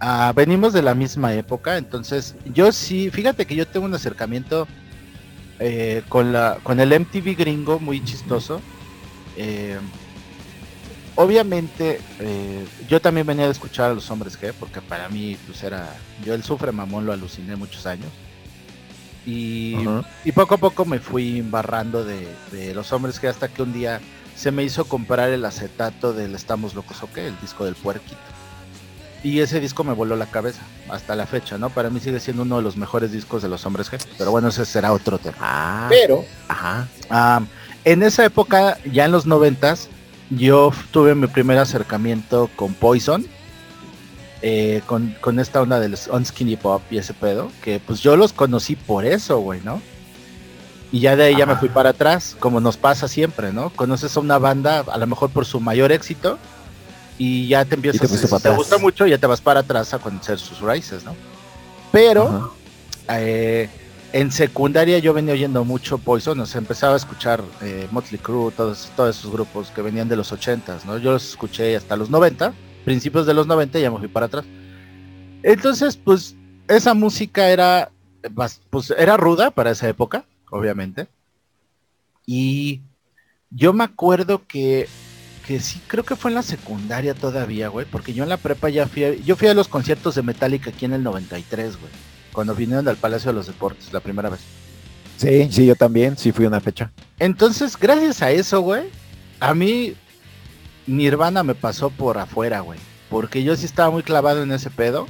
Ah, 0.00 0.32
venimos 0.34 0.72
de 0.72 0.82
la 0.82 0.94
misma 0.94 1.32
época, 1.34 1.76
entonces 1.76 2.34
yo 2.52 2.72
sí, 2.72 3.10
fíjate 3.10 3.46
que 3.46 3.54
yo 3.54 3.68
tengo 3.68 3.86
un 3.86 3.94
acercamiento 3.94 4.66
eh, 5.60 6.02
con 6.08 6.32
la, 6.32 6.58
con 6.64 6.80
el 6.80 6.98
MTV 6.98 7.36
gringo 7.36 7.78
muy 7.78 8.02
chistoso. 8.04 8.60
Eh, 9.36 9.78
obviamente, 11.14 12.00
eh, 12.18 12.66
yo 12.88 13.00
también 13.00 13.26
venía 13.26 13.44
de 13.44 13.52
escuchar 13.52 13.92
a 13.92 13.94
los 13.94 14.10
hombres 14.10 14.36
G, 14.40 14.52
porque 14.58 14.80
para 14.80 15.08
mí, 15.08 15.36
pues 15.46 15.62
era, 15.62 15.94
yo 16.24 16.34
el 16.34 16.42
sufre 16.42 16.72
mamón 16.72 17.06
lo 17.06 17.12
aluciné 17.12 17.54
muchos 17.54 17.86
años. 17.86 18.08
Y, 19.24 19.76
poco 20.34 20.56
a 20.56 20.58
poco 20.58 20.84
me 20.84 20.98
fui 20.98 21.38
embarrando 21.38 22.04
de, 22.04 22.26
de 22.50 22.74
los 22.74 22.92
hombres 22.92 23.20
que 23.20 23.28
hasta 23.28 23.48
que 23.48 23.62
un 23.62 23.72
día 23.72 24.00
se 24.34 24.50
me 24.50 24.64
hizo 24.64 24.84
comprar 24.86 25.30
el 25.30 25.44
acetato 25.44 26.12
del 26.12 26.34
Estamos 26.34 26.74
Locos 26.74 27.02
o 27.02 27.12
qué, 27.12 27.28
el 27.28 27.40
disco 27.40 27.64
del 27.64 27.74
puerquito. 27.74 28.16
Y 29.22 29.38
ese 29.38 29.60
disco 29.60 29.84
me 29.84 29.92
voló 29.92 30.16
la 30.16 30.26
cabeza 30.26 30.62
hasta 30.88 31.14
la 31.14 31.26
fecha, 31.26 31.56
¿no? 31.56 31.70
Para 31.70 31.90
mí 31.90 32.00
sigue 32.00 32.18
siendo 32.18 32.42
uno 32.42 32.56
de 32.56 32.62
los 32.62 32.76
mejores 32.76 33.12
discos 33.12 33.40
de 33.42 33.48
los 33.48 33.64
hombres 33.64 33.90
G. 33.90 34.04
Pero 34.18 34.32
bueno, 34.32 34.48
ese 34.48 34.64
será 34.64 34.92
otro 34.92 35.18
tema. 35.18 35.36
Ah, 35.40 35.86
Pero 35.88 36.24
ajá. 36.48 36.88
Am, 37.08 37.46
en 37.84 38.02
esa 38.02 38.24
época, 38.24 38.78
ya 38.90 39.04
en 39.04 39.12
los 39.12 39.26
noventas, 39.26 39.88
yo 40.30 40.72
tuve 40.90 41.14
mi 41.14 41.28
primer 41.28 41.58
acercamiento 41.58 42.50
con 42.56 42.74
Poison, 42.74 43.24
eh, 44.42 44.82
con, 44.86 45.16
con 45.20 45.38
esta 45.38 45.62
onda 45.62 45.78
del 45.80 45.96
Unskinny 46.10 46.56
Pop 46.56 46.82
y 46.90 46.98
ese 46.98 47.14
pedo, 47.14 47.50
que 47.62 47.80
pues 47.80 48.00
yo 48.00 48.16
los 48.16 48.32
conocí 48.32 48.76
por 48.76 49.04
eso, 49.04 49.38
güey, 49.38 49.60
¿no? 49.64 49.80
Y 50.90 51.00
ya 51.00 51.16
de 51.16 51.24
ahí 51.24 51.36
ya 51.36 51.46
me 51.46 51.56
fui 51.56 51.68
para 51.68 51.90
atrás, 51.90 52.36
como 52.38 52.60
nos 52.60 52.76
pasa 52.76 53.08
siempre, 53.08 53.52
¿no? 53.52 53.70
Conoces 53.70 54.16
a 54.16 54.20
una 54.20 54.38
banda, 54.38 54.80
a 54.80 54.98
lo 54.98 55.06
mejor 55.06 55.30
por 55.30 55.46
su 55.46 55.60
mayor 55.60 55.90
éxito, 55.92 56.38
y 57.18 57.48
ya 57.48 57.64
te 57.64 57.76
empiezas, 57.76 58.10
te 58.10 58.18
si 58.18 58.42
te 58.42 58.50
gusta 58.50 58.78
mucho, 58.78 59.06
ya 59.06 59.16
te 59.16 59.26
vas 59.26 59.40
para 59.40 59.60
atrás 59.60 59.94
a 59.94 59.98
conocer 59.98 60.38
sus 60.38 60.60
raíces, 60.60 61.04
¿no? 61.04 61.14
Pero... 61.90 62.54
Eh, 63.08 63.68
en 64.12 64.30
secundaria 64.30 64.98
yo 64.98 65.14
venía 65.14 65.32
oyendo 65.32 65.64
mucho 65.64 65.98
Poison, 65.98 66.38
o 66.38 66.46
sea, 66.46 66.58
empezaba 66.58 66.94
a 66.94 66.96
escuchar 66.96 67.42
eh, 67.62 67.88
Motley 67.90 68.20
Crue, 68.20 68.52
todos, 68.52 68.90
todos 68.94 69.18
esos 69.18 69.32
grupos 69.32 69.70
que 69.70 69.80
venían 69.80 70.08
de 70.08 70.16
los 70.16 70.32
80s, 70.32 70.84
¿no? 70.84 70.98
Yo 70.98 71.12
los 71.12 71.30
escuché 71.30 71.74
hasta 71.76 71.96
los 71.96 72.10
90, 72.10 72.52
principios 72.84 73.26
de 73.26 73.34
los 73.34 73.46
90 73.46 73.78
y 73.78 73.82
ya 73.82 73.90
me 73.90 73.98
fui 73.98 74.08
para 74.08 74.26
atrás. 74.26 74.44
Entonces, 75.42 75.96
pues, 75.96 76.34
esa 76.68 76.94
música 76.94 77.48
era, 77.50 77.90
pues, 78.70 78.92
era 78.96 79.16
ruda 79.16 79.50
para 79.50 79.70
esa 79.70 79.88
época, 79.88 80.24
obviamente. 80.50 81.08
Y 82.26 82.80
yo 83.50 83.72
me 83.72 83.84
acuerdo 83.84 84.46
que, 84.46 84.88
que 85.46 85.60
sí, 85.60 85.80
creo 85.86 86.04
que 86.04 86.16
fue 86.16 86.30
en 86.30 86.36
la 86.36 86.42
secundaria 86.42 87.14
todavía, 87.14 87.68
güey, 87.68 87.86
porque 87.90 88.14
yo 88.14 88.22
en 88.22 88.28
la 88.28 88.36
prepa 88.36 88.68
ya 88.68 88.86
fui, 88.86 89.04
a- 89.04 89.14
yo 89.14 89.36
fui 89.36 89.48
a 89.48 89.54
los 89.54 89.68
conciertos 89.68 90.14
de 90.14 90.22
Metallica 90.22 90.70
aquí 90.70 90.84
en 90.84 90.92
el 90.92 91.02
93, 91.02 91.78
güey, 91.78 91.90
cuando 92.32 92.54
vinieron 92.54 92.86
al 92.88 92.96
Palacio 92.96 93.30
de 93.32 93.34
los 93.34 93.46
Deportes 93.46 93.92
la 93.92 94.00
primera 94.00 94.30
vez. 94.30 94.40
Sí, 95.16 95.48
sí, 95.50 95.66
yo 95.66 95.74
también, 95.76 96.16
sí 96.16 96.32
fui 96.32 96.46
una 96.46 96.60
fecha. 96.60 96.90
Entonces, 97.18 97.76
gracias 97.78 98.22
a 98.22 98.30
eso, 98.30 98.60
güey, 98.60 98.84
a 99.40 99.54
mí 99.54 99.94
Nirvana 100.86 101.42
me 101.42 101.54
pasó 101.54 101.90
por 101.90 102.18
afuera, 102.18 102.60
güey, 102.60 102.78
porque 103.10 103.42
yo 103.42 103.56
sí 103.56 103.66
estaba 103.66 103.90
muy 103.90 104.02
clavado 104.02 104.42
en 104.42 104.52
ese 104.52 104.70
pedo. 104.70 105.06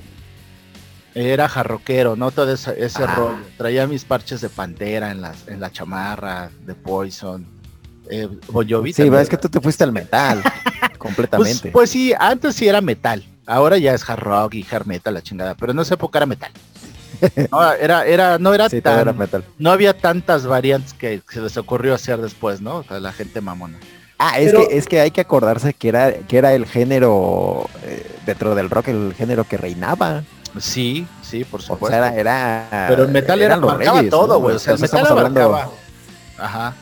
Era 1.15 1.47
jarroquero, 1.49 2.17
¿no? 2.17 2.31
Todo 2.31 2.53
ese, 2.53 2.75
ese 2.83 3.05
Ah. 3.05 3.15
rollo. 3.15 3.37
Traía 3.59 3.87
mis 3.87 4.05
parches 4.05 4.41
de 4.41 4.49
pantera 4.49 5.11
en, 5.11 5.21
las, 5.21 5.47
en 5.47 5.61
la 5.61 5.71
chamarra, 5.71 6.51
de 6.65 6.75
Poison. 6.75 7.47
Eh, 8.11 8.29
Bon 8.49 8.67
Jovi 8.69 8.93
Sí, 8.93 9.03
es 9.03 9.29
que 9.29 9.37
tú 9.37 9.49
te 9.49 9.61
fuiste 9.61 9.85
al 9.85 9.93
metal, 9.93 10.43
Pues, 10.81 10.99
completamente. 10.99 11.71
pues 11.71 11.91
sí, 11.91 12.15
antes 12.19 12.55
sí 12.57 12.67
era 12.67 12.81
metal. 12.81 13.25
Ahora 13.47 13.77
ya 13.77 13.93
es 13.95 14.09
hard 14.09 14.21
rock 14.21 14.55
y 14.55 14.67
hard 14.71 14.87
metal, 14.87 15.13
la 15.15 15.23
chingada. 15.23 15.55
Pero 15.55 15.73
en 15.73 15.81
esa 15.81 15.95
época 15.95 16.19
era 16.19 16.27
metal. 16.27 16.51
No, 17.53 17.73
era, 17.75 18.05
era, 18.07 18.39
no 18.39 18.53
era 18.55 18.69
sí, 18.69 18.81
tan, 18.81 18.99
era 18.99 19.13
metal. 19.13 19.45
no 19.59 19.71
había 19.71 19.97
tantas 19.97 20.45
variantes 20.47 20.93
que 20.95 21.23
se 21.29 21.41
les 21.41 21.57
ocurrió 21.57 21.95
hacer 21.95 22.21
después, 22.21 22.61
¿no? 22.61 22.79
O 22.79 22.85
sea, 22.85 22.99
la 23.01 23.13
gente 23.13 23.41
mamona. 23.41 23.79
Ah, 24.25 24.39
es 24.39 24.53
Pero- 24.53 24.69
que 24.69 24.77
es 24.79 24.87
que 24.87 25.01
hay 25.01 25.11
que 25.11 25.21
acordarse 25.21 25.75
que 25.75 25.89
era 25.89 26.13
que 26.13 26.39
era 26.39 26.53
el 26.55 26.67
género 26.67 27.69
eh, 27.85 28.07
dentro 28.25 28.55
del 28.55 28.71
rock 28.71 28.89
el 28.89 29.15
género 29.17 29.45
que 29.45 29.57
reinaba. 29.57 30.23
Sí, 30.61 31.07
sí, 31.23 31.45
por 31.45 31.61
O 31.61 31.63
supuesto. 31.63 31.89
sea, 31.99 32.15
era, 32.15 32.67
era 32.71 32.87
pero 32.89 33.03
el 33.05 33.09
metal 33.11 33.41
era, 33.41 33.57
los 33.57 33.71
abarcaba 33.73 33.99
reyes, 33.99 34.11
todo, 34.11 34.35
¿no? 34.35 34.39
güey. 34.41 34.57
O 34.57 34.59
sea, 34.59 34.75
el 34.75 34.81
metal 34.81 35.01
estamos 35.01 35.19
hablando-. 35.19 35.73
Ajá. 36.39 36.75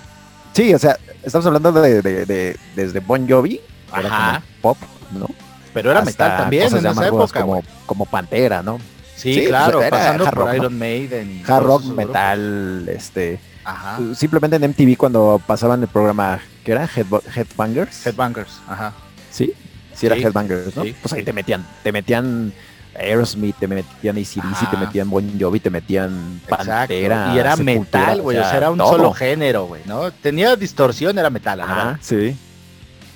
Sí, 0.53 0.75
o 0.75 0.79
sea, 0.79 0.99
estamos 1.23 1.47
hablando 1.47 1.73
de, 1.73 2.03
de- 2.03 2.27
de- 2.27 2.57
desde 2.75 3.01
Bon 3.01 3.27
Jovi, 3.29 3.61
era 3.97 4.09
Ajá. 4.09 4.43
como 4.61 4.75
pop, 4.75 4.79
¿no? 5.13 5.27
Pero 5.73 5.91
era 5.93 6.01
Hasta 6.01 6.11
metal 6.11 6.37
también 6.37 6.65
cosas 6.65 6.85
en 6.85 6.91
esa 6.91 7.07
época, 7.07 7.41
como, 7.43 7.63
como 7.87 8.05
Pantera, 8.07 8.63
¿no? 8.63 8.79
Sí, 9.15 9.35
sí, 9.35 9.47
claro, 9.47 9.79
pues 9.79 9.87
era 9.87 9.97
pasando 9.99 10.25
hard 10.27 10.35
por 10.35 10.45
rock. 10.47 10.55
Iron 10.57 10.79
Maiden 10.79 11.31
y 11.31 11.51
Hard 11.51 11.65
rock, 11.65 11.85
metal, 11.85 12.89
este. 12.89 13.39
Ajá. 13.63 13.99
simplemente 14.17 14.57
en 14.57 14.65
MTV 14.65 14.97
cuando 14.97 15.41
pasaban 15.47 15.83
el 15.83 15.89
programa 15.89 16.41
era 16.73 16.89
Headbo- 16.89 17.23
Headbangers. 17.35 18.07
Headbangers, 18.07 18.61
ajá. 18.69 18.93
Sí, 19.31 19.53
sí 19.95 20.07
era 20.07 20.17
Sí, 20.17 20.23
Headbangers, 20.23 20.77
¿no? 20.77 20.83
sí, 20.85 20.95
pues 21.01 21.13
ahí 21.13 21.23
te 21.25 21.33
metían, 21.33 21.67
te 21.83 21.93
metían 21.93 22.53
Aerosmith, 22.99 23.57
te 23.59 23.69
metían 23.69 24.17
ACDC, 24.17 24.39
Ajá. 24.45 24.71
te 24.71 24.77
metían 24.77 25.09
Bon 25.09 25.39
Jovi, 25.41 25.61
te 25.61 25.71
metían 25.71 26.41
Exacto. 26.43 26.67
Pantera. 26.67 27.33
Y 27.35 27.39
era 27.39 27.57
Sepultura, 27.57 27.81
metal, 28.01 28.23
güey. 28.23 28.39
O 28.39 28.43
sea, 28.43 28.57
era 28.57 28.71
un 28.71 28.79
todo. 28.79 28.91
solo 28.91 29.13
género, 29.13 29.67
güey, 29.67 29.83
¿no? 29.87 30.11
Tenía 30.11 30.57
distorsión, 30.57 31.17
era 31.19 31.31
metal. 31.31 31.61
Ajá, 31.61 31.99
sí. 32.03 32.37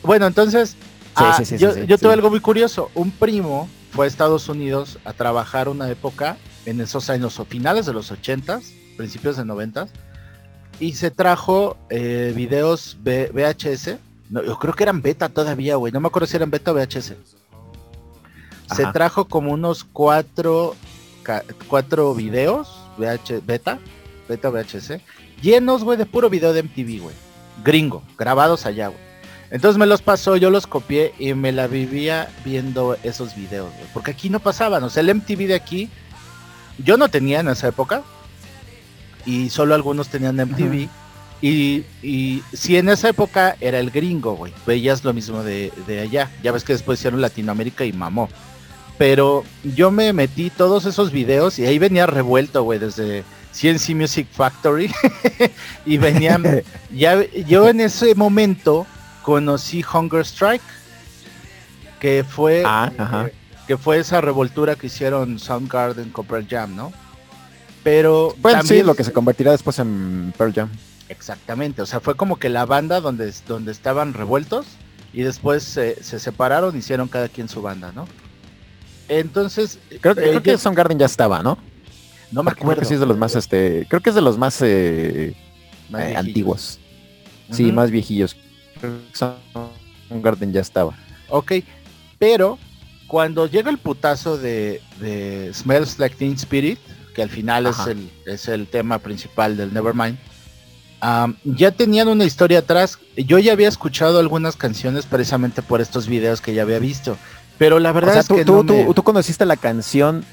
Bueno, 0.03 0.27
entonces, 0.27 0.77
ah, 1.17 1.35
sí, 1.39 1.45
sí, 1.45 1.59
sí, 1.59 1.63
yo, 1.63 1.77
yo 1.85 1.99
tuve 1.99 2.13
algo 2.13 2.31
muy 2.31 2.41
curioso. 2.41 2.91
Un 2.95 3.11
primo 3.11 3.69
fue 3.91 4.07
a 4.07 4.09
Estados 4.09 4.49
Unidos 4.49 4.99
a 5.05 5.13
trabajar 5.13 5.69
una 5.69 5.91
época 5.91 6.37
en 6.67 6.81
esos 6.81 7.11
años, 7.11 7.39
o 7.41 7.45
finales 7.45 7.85
de 7.87 7.93
los 7.93 8.11
80s, 8.13 8.63
principios 8.97 9.37
de 9.37 9.45
90s, 9.45 9.89
y 10.81 10.95
se 10.95 11.11
trajo 11.11 11.77
eh, 11.91 12.33
videos 12.35 12.97
V- 13.05 13.31
VHS. 13.33 13.97
No, 14.31 14.43
yo 14.43 14.59
creo 14.59 14.75
que 14.75 14.83
eran 14.85 15.03
beta 15.03 15.29
todavía, 15.29 15.77
güey. 15.77 15.93
No 15.93 16.01
me 16.01 16.09
acuerdo 16.09 16.27
si 16.27 16.37
eran 16.37 16.51
beta 16.51 16.73
o 16.73 16.75
VHS. 16.75 17.15
Se 18.75 18.87
trajo 18.93 19.27
como 19.27 19.53
unos 19.53 19.85
cuatro, 19.85 20.75
cuatro 21.69 22.15
videos 22.15 22.81
VH, 22.99 23.41
beta, 23.45 23.79
beta 24.29 24.49
VHS, 24.51 25.01
llenos, 25.43 25.85
güey, 25.85 25.99
de 25.99 26.07
puro 26.07 26.31
video 26.31 26.53
de 26.53 26.63
MTV, 26.63 27.03
güey. 27.03 27.15
Gringo, 27.63 28.03
grabados 28.19 28.65
allá, 28.67 28.89
güey. 28.89 29.01
Entonces 29.51 29.79
me 29.79 29.87
los 29.87 30.01
pasó, 30.03 30.37
yo 30.37 30.51
los 30.51 30.67
copié 30.67 31.13
y 31.19 31.35
me 31.35 31.53
la 31.53 31.67
vivía 31.67 32.33
viendo 32.45 32.97
esos 33.05 33.37
videos, 33.37 33.71
güey. 33.75 33.87
Porque 33.93 34.11
aquí 34.11 34.31
no 34.31 34.41
pasaban, 34.41 34.83
o 34.83 34.91
sea, 34.91 35.03
el 35.03 35.15
MTV 35.15 35.47
de 35.47 35.55
aquí, 35.55 35.91
yo 36.79 36.97
no 36.97 37.09
tenía 37.09 37.41
en 37.41 37.49
esa 37.49 37.69
época. 37.69 38.03
Y 39.27 39.51
solo 39.51 39.75
algunos 39.75 40.09
tenían 40.09 40.37
MTV. 40.37 40.89
Y, 41.41 41.85
y 42.03 42.43
si 42.53 42.77
en 42.79 42.89
esa 42.89 43.09
época 43.11 43.57
era 43.61 43.79
el 43.79 43.91
gringo, 43.91 44.35
güey. 44.35 44.53
Veías 44.67 45.05
lo 45.05 45.13
mismo 45.13 45.43
de, 45.43 45.73
de 45.87 46.01
allá. 46.01 46.31
Ya 46.43 46.53
ves 46.53 46.65
que 46.65 46.73
después 46.73 46.99
hicieron 46.99 47.21
Latinoamérica 47.21 47.85
y 47.85 47.93
mamó. 47.93 48.29
Pero 48.97 49.45
yo 49.63 49.91
me 49.91 50.13
metí 50.13 50.51
todos 50.51 50.87
esos 50.87 51.11
videos 51.11 51.59
y 51.59 51.67
ahí 51.67 51.79
venía 51.79 52.07
revuelto, 52.07 52.63
güey, 52.63 52.79
desde 52.79 53.25
CNC 53.53 53.95
Music 53.95 54.29
Factory. 54.31 54.91
y 55.87 55.99
venían, 55.99 56.63
ya, 56.95 57.21
yo 57.47 57.69
en 57.69 57.81
ese 57.81 58.15
momento 58.15 58.87
conocí 59.23 59.83
Hunger 59.85 60.21
Strike, 60.25 60.63
que 62.01 62.25
fue, 62.29 62.63
Ah, 62.65 62.93
ajá. 62.97 63.31
que 63.67 63.77
fue 63.77 63.99
esa 63.99 64.21
revoltura 64.21 64.77
que 64.77 64.87
hicieron 64.87 65.39
Soundgarden 65.39 66.11
con 66.11 66.27
Pearl 66.27 66.47
Jam, 66.49 66.77
¿no? 66.77 66.93
Pero 67.85 68.35
Bueno, 68.41 68.59
también, 68.59 68.81
sí, 68.81 68.87
lo 68.87 68.95
que 68.97 69.05
se 69.05 69.13
convertirá 69.13 69.53
después 69.53 69.79
en 69.79 70.33
Pearl 70.37 70.53
Jam. 70.53 70.71
exactamente, 71.09 71.83
o 71.83 71.87
sea, 71.87 72.01
fue 72.01 72.17
como 72.17 72.37
que 72.37 72.49
la 72.49 72.65
banda 72.67 73.01
donde, 73.01 73.33
donde 73.47 73.71
estaban 73.73 74.15
revueltos 74.15 74.67
y 75.13 75.23
después 75.23 75.63
se, 75.63 76.03
se 76.03 76.19
separaron, 76.19 76.77
hicieron 76.77 77.07
cada 77.09 77.29
quien 77.29 77.49
su 77.49 77.61
banda, 77.63 77.93
¿no? 77.95 78.09
Entonces, 79.09 79.79
Creo, 80.01 80.15
que- 80.15 80.23
eh, 80.23 80.29
creo 80.31 80.43
que 80.43 80.51
yo- 80.53 80.59
Soundgarden 80.59 80.99
ya 80.99 81.07
estaba, 81.07 81.43
¿no? 81.43 81.59
no 82.33 82.43
me 82.43 82.51
Creo 82.53 82.63
acuerdo. 82.65 82.81
que 82.81 82.87
sí 82.89 82.95
es 82.95 83.01
de 83.01 83.07
los 83.07 83.19
más, 83.19 83.37
este, 83.37 83.87
creo 83.89 84.01
que 84.01 84.09
es 84.11 84.17
de 84.17 84.23
los 84.23 84.39
más, 84.39 84.59
eh, 84.63 85.37
Más 85.91 86.03
eh, 86.03 86.17
antiguos. 86.17 86.81
Sí, 87.51 87.71
más 87.71 87.91
viejillos. 87.91 88.35
Creo 88.81 88.97
que 89.13 89.17
Soundgarden 90.11 90.53
ya 90.53 90.63
estaba. 90.63 90.97
Ok, 91.29 91.53
pero 92.19 92.59
cuando 93.07 93.47
llega 93.47 93.71
el 93.71 93.77
putazo 93.79 94.39
de, 94.39 94.81
de 94.99 95.53
Smells 95.53 95.99
Like 95.99 96.17
Teen 96.17 96.33
Spirit, 96.33 96.79
que 97.15 97.23
al 97.23 97.31
final 97.31 97.67
es 97.67 97.79
el, 97.87 98.11
es 98.27 98.49
el 98.49 98.67
tema 98.67 98.99
principal 98.99 99.57
del 99.57 99.73
Nevermind, 99.73 100.19
am, 101.01 101.37
ya 101.45 101.71
tenían 101.71 102.09
una 102.09 102.25
historia 102.25 102.59
atrás. 102.59 102.99
Yo 103.17 103.39
ya 103.39 103.53
había 103.53 103.69
escuchado 103.69 104.19
algunas 104.19 104.57
canciones 104.57 105.07
precisamente 105.07 105.63
por 105.63 105.81
estos 105.81 106.07
videos 106.09 106.41
que 106.41 106.53
ya 106.55 106.63
había 106.63 106.79
visto, 106.79 107.17
pero 107.57 107.79
la 107.79 107.91
O 107.91 107.95
verdad 107.95 108.13
sea, 108.13 108.21
es 108.23 108.27
tú, 108.29 108.35
que 108.37 108.45
tú, 108.45 108.55
no 108.57 108.65
tú- 108.65 108.75
me- 108.89 108.95
tú 108.95 109.03
conociste 109.03 109.47
la 109.47 109.57
canción 109.57 110.25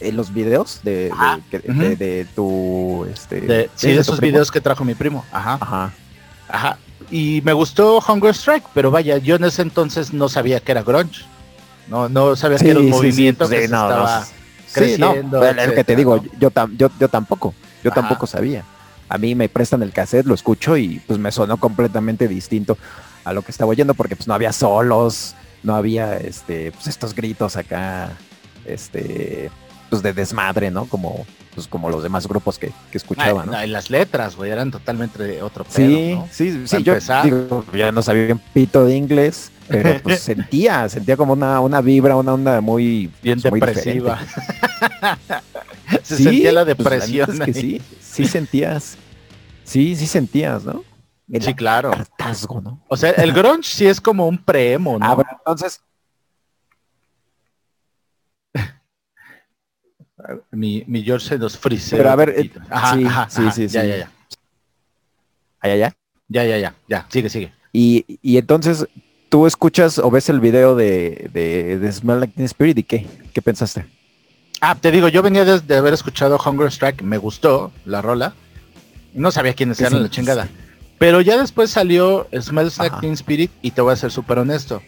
en 0.00 0.16
los 0.16 0.34
videos 0.34 0.80
de, 0.82 1.10
de, 1.96 2.26
tu, 2.34 3.06
este, 3.12 3.40
de, 3.40 3.70
sí, 3.76 3.92
de 3.92 4.00
esos 4.00 4.20
videos 4.20 4.50
que 4.50 4.60
trajo 4.60 4.84
mi 4.84 4.94
primo. 4.94 5.24
Ajá, 5.32 5.58
Ajá. 5.60 5.92
ajá. 6.48 6.78
Y 7.10 7.42
me 7.44 7.52
gustó 7.52 8.02
Hunger 8.06 8.34
Strike, 8.34 8.64
pero 8.74 8.90
vaya, 8.90 9.18
yo 9.18 9.36
en 9.36 9.44
ese 9.44 9.62
entonces 9.62 10.12
no 10.12 10.28
sabía 10.28 10.58
que 10.60 10.72
era 10.72 10.82
grunge. 10.82 11.24
No, 11.86 12.08
no 12.08 12.34
sabía 12.34 12.58
que 12.58 12.70
era 12.70 12.80
un 12.80 12.86
Sí, 12.86 12.90
movimiento 12.90 13.48
que 13.48 13.62
se 13.62 13.68
no, 13.68 13.88
Sí, 14.74 14.96
no, 14.98 15.12
el, 15.44 15.58
el 15.58 15.74
que 15.74 15.84
te 15.84 15.96
digo, 15.96 16.16
¿no? 16.16 16.22
yo, 16.38 16.50
tam- 16.50 16.76
yo, 16.76 16.88
yo 16.98 17.08
tampoco, 17.08 17.54
yo 17.82 17.90
Ajá. 17.90 18.00
tampoco 18.00 18.26
sabía. 18.26 18.64
A 19.08 19.18
mí 19.18 19.34
me 19.34 19.48
prestan 19.48 19.82
el 19.82 19.92
cassette, 19.92 20.26
lo 20.26 20.34
escucho 20.34 20.76
y 20.76 21.00
pues 21.06 21.18
me 21.18 21.30
sonó 21.30 21.58
completamente 21.58 22.26
distinto 22.26 22.76
a 23.24 23.32
lo 23.32 23.42
que 23.42 23.50
estaba 23.52 23.70
oyendo 23.70 23.94
porque 23.94 24.16
pues 24.16 24.26
no 24.26 24.34
había 24.34 24.52
solos, 24.52 25.34
no 25.62 25.74
había 25.76 26.16
este, 26.16 26.72
pues 26.72 26.86
estos 26.88 27.14
gritos 27.14 27.56
acá, 27.56 28.10
este, 28.64 29.50
pues 29.90 30.02
de 30.02 30.12
desmadre, 30.12 30.70
¿no? 30.70 30.86
Como, 30.86 31.24
pues 31.54 31.66
como 31.68 31.90
los 31.90 32.02
demás 32.02 32.26
grupos 32.26 32.58
que, 32.58 32.72
que 32.90 32.98
escuchaba, 32.98 33.42
Ay, 33.42 33.46
¿no? 33.46 33.52
no, 33.52 33.64
y 33.64 33.66
las 33.68 33.90
letras, 33.90 34.36
güey, 34.36 34.50
eran 34.50 34.70
totalmente 34.70 35.22
de 35.22 35.42
otro 35.42 35.64
pedo, 35.64 35.86
Sí, 35.86 36.14
¿no? 36.14 36.28
sí, 36.32 36.66
sí, 36.66 36.82
yo 36.82 36.96
digo, 37.22 37.64
ya 37.74 37.92
no 37.92 38.02
sabía 38.02 38.32
un 38.34 38.40
pito 38.52 38.84
de 38.84 38.96
inglés, 38.96 39.50
pero 39.68 40.00
pues 40.02 40.20
sentía, 40.22 40.88
sentía 40.88 41.16
como 41.16 41.32
una, 41.32 41.60
una 41.60 41.80
vibra, 41.80 42.16
una 42.16 42.34
onda 42.34 42.60
muy, 42.60 43.10
Bien 43.22 43.40
pues, 43.40 43.50
muy 43.50 43.60
depresiva. 43.60 44.18
Se 46.02 46.16
Sí, 46.16 46.24
sentía 46.24 46.52
la 46.52 46.64
pues, 46.64 46.78
depresión. 46.78 47.28
neta 47.30 47.44
es 47.46 47.52
que 47.54 47.58
ahí. 47.58 47.80
sí, 47.80 47.98
sí 48.00 48.26
sentías, 48.26 48.96
sí, 49.64 49.94
sí 49.96 50.06
sentías, 50.06 50.64
¿no? 50.64 50.82
El 51.30 51.42
Sí, 51.42 51.54
claro. 51.54 51.92
hartazgo, 51.92 52.60
¿no? 52.60 52.80
O 52.88 52.96
sea, 52.96 53.10
el 53.10 53.32
grunge 53.32 53.68
sí 53.68 53.86
es 53.86 54.00
como 54.00 54.26
un 54.28 54.36
preemo, 54.38 54.98
¿no? 54.98 55.06
Ah, 55.06 55.14
bueno, 55.14 55.30
entonces, 55.38 55.82
mi, 60.50 60.84
mi 60.86 61.02
George 61.02 61.26
se 61.28 61.38
nos 61.38 61.56
frisea. 61.58 61.98
Pero 61.98 62.10
a 62.10 62.16
ver, 62.16 62.30
eh, 62.30 62.50
Ajá, 62.70 62.96
sí, 62.96 63.04
ajá, 63.04 63.30
sí, 63.30 63.42
ajá, 63.42 63.52
sí, 63.52 63.68
Ya, 63.68 63.82
sí. 63.82 63.88
ya, 63.88 63.96
ya. 63.96 64.10
allá, 65.60 65.74
allá. 65.74 65.96
Ya, 66.28 66.44
ya, 66.44 66.58
ya. 66.58 66.74
Ya, 66.88 67.06
sigue, 67.10 67.28
sigue. 67.28 67.52
Y, 67.72 68.18
y 68.22 68.38
entonces, 68.38 68.86
tú 69.34 69.48
escuchas 69.48 69.98
o 69.98 70.12
ves 70.12 70.28
el 70.28 70.38
video 70.38 70.76
de, 70.76 71.28
de, 71.32 71.80
de 71.80 71.92
Smell 71.92 72.20
Like 72.20 72.34
Teen 72.36 72.44
Spirit 72.44 72.78
y 72.78 72.84
qué, 72.84 73.04
qué 73.32 73.42
pensaste? 73.42 73.84
Ah, 74.60 74.76
te 74.76 74.92
digo, 74.92 75.08
yo 75.08 75.22
venía 75.22 75.44
de, 75.44 75.58
de 75.58 75.76
haber 75.76 75.92
escuchado 75.92 76.38
Hunger 76.38 76.68
Strike, 76.68 77.02
me 77.02 77.18
gustó 77.18 77.72
la 77.84 78.00
rola. 78.00 78.32
No 79.12 79.32
sabía 79.32 79.52
quiénes 79.54 79.80
eran 79.80 79.94
sí. 79.94 79.98
la 79.98 80.08
chingada. 80.08 80.48
Pero 81.00 81.20
ya 81.20 81.36
después 81.36 81.70
salió 81.70 82.28
Smells 82.32 82.78
Like. 82.78 82.98
Teen 83.00 83.14
Spirit 83.14 83.50
y 83.60 83.72
te 83.72 83.80
voy 83.80 83.92
a 83.92 83.96
ser 83.96 84.12
súper 84.12 84.38
honesto. 84.38 84.80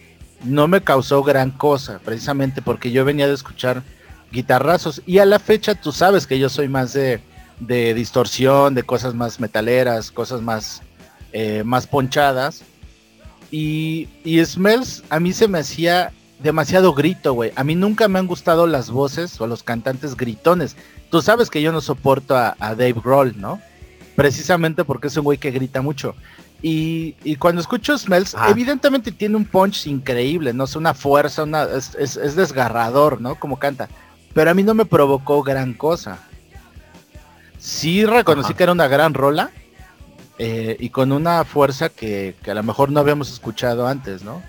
No 0.45 0.69
me 0.69 0.79
causó 0.79 1.23
gran 1.23 1.51
cosa, 1.51 1.99
precisamente 1.99 2.61
porque 2.61 2.91
yo 2.91 3.03
venía 3.03 3.27
de 3.27 3.33
escuchar 3.33 3.83
guitarrazos 4.31 5.01
y 5.05 5.17
a 5.17 5.25
la 5.25 5.39
fecha 5.39 5.75
tú 5.75 5.91
sabes 5.91 6.25
que 6.25 6.39
yo 6.39 6.47
soy 6.47 6.69
más 6.69 6.93
de, 6.93 7.19
de 7.59 7.93
distorsión, 7.93 8.75
de 8.75 8.83
cosas 8.83 9.13
más 9.13 9.41
metaleras, 9.41 10.09
cosas 10.09 10.41
más, 10.41 10.83
eh, 11.33 11.63
más 11.65 11.85
ponchadas. 11.85 12.63
Y, 13.51 14.07
y 14.23 14.43
Smells 14.45 15.03
a 15.09 15.19
mí 15.19 15.33
se 15.33 15.47
me 15.47 15.59
hacía 15.59 16.11
demasiado 16.39 16.93
grito, 16.93 17.33
güey. 17.33 17.51
A 17.55 17.63
mí 17.63 17.75
nunca 17.75 18.07
me 18.07 18.19
han 18.19 18.27
gustado 18.27 18.67
las 18.67 18.89
voces 18.89 19.39
o 19.41 19.47
los 19.47 19.63
cantantes 19.63 20.15
gritones. 20.17 20.75
Tú 21.09 21.21
sabes 21.21 21.49
que 21.49 21.61
yo 21.61 21.71
no 21.71 21.81
soporto 21.81 22.35
a, 22.35 22.55
a 22.59 22.75
Dave 22.75 22.93
Grohl, 23.03 23.39
¿no? 23.39 23.61
Precisamente 24.15 24.83
porque 24.83 25.07
es 25.07 25.17
un 25.17 25.23
güey 25.23 25.37
que 25.37 25.51
grita 25.51 25.81
mucho. 25.81 26.15
Y, 26.61 27.15
y 27.23 27.35
cuando 27.35 27.61
escucho 27.61 27.97
Smells, 27.97 28.33
Ajá. 28.35 28.49
evidentemente 28.49 29.11
tiene 29.11 29.35
un 29.37 29.45
punch 29.45 29.87
increíble, 29.87 30.53
¿no? 30.53 30.63
Es 30.65 30.75
una 30.75 30.93
fuerza, 30.93 31.43
una, 31.43 31.63
es, 31.63 31.95
es- 31.95 32.17
es 32.17 32.35
desgarrador, 32.35 33.21
¿no? 33.21 33.35
Como 33.35 33.57
canta. 33.59 33.87
Pero 34.33 34.51
a 34.51 34.53
mí 34.53 34.63
no 34.63 34.73
me 34.73 34.85
provocó 34.85 35.43
gran 35.43 35.73
cosa. 35.73 36.19
Sí 37.59 38.05
reconocí 38.05 38.49
Ajá. 38.49 38.57
que 38.57 38.63
era 38.63 38.71
una 38.71 38.87
gran 38.87 39.13
rola. 39.13 39.51
Eh, 40.39 40.77
y 40.79 40.89
con 40.89 41.11
una 41.11 41.43
fuerza 41.45 41.89
que, 41.89 42.35
que 42.43 42.51
a 42.51 42.55
lo 42.55 42.63
mejor 42.63 42.91
no 42.91 42.99
habíamos 42.99 43.31
escuchado 43.31 43.87
antes, 43.87 44.23
¿no? 44.23 44.41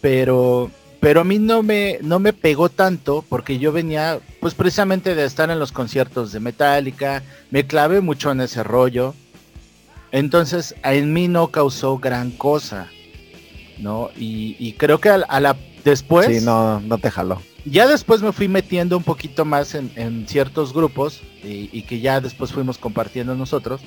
Pero, 0.00 0.70
pero 1.00 1.20
a 1.22 1.24
mí 1.24 1.38
no 1.38 1.62
me, 1.62 1.98
no 2.02 2.18
me 2.18 2.32
pegó 2.32 2.68
tanto 2.68 3.24
porque 3.28 3.58
yo 3.58 3.72
venía, 3.72 4.20
pues 4.40 4.54
precisamente 4.54 5.14
de 5.14 5.24
estar 5.24 5.50
en 5.50 5.58
los 5.58 5.72
conciertos 5.72 6.32
de 6.32 6.40
Metallica, 6.40 7.22
me 7.50 7.66
clavé 7.66 8.00
mucho 8.00 8.30
en 8.30 8.40
ese 8.40 8.62
rollo. 8.62 9.14
Entonces, 10.12 10.74
en 10.84 11.12
mí 11.12 11.26
no 11.28 11.48
causó 11.48 11.98
gran 11.98 12.30
cosa, 12.30 12.88
¿no? 13.78 14.10
Y, 14.16 14.56
y 14.58 14.74
creo 14.74 15.00
que 15.00 15.08
a, 15.08 15.18
la- 15.18 15.26
a 15.26 15.40
la 15.40 15.56
después, 15.84 16.26
sí, 16.26 16.44
no, 16.44 16.78
no 16.80 16.98
te 16.98 17.10
jaló. 17.10 17.42
ya 17.64 17.88
después 17.88 18.22
me 18.22 18.32
fui 18.32 18.46
metiendo 18.46 18.96
un 18.96 19.02
poquito 19.02 19.44
más 19.44 19.74
en, 19.74 19.90
en 19.96 20.28
ciertos 20.28 20.72
grupos 20.72 21.20
y, 21.42 21.68
y 21.72 21.82
que 21.82 21.98
ya 22.00 22.20
después 22.20 22.52
fuimos 22.52 22.78
compartiendo 22.78 23.34
nosotros, 23.34 23.80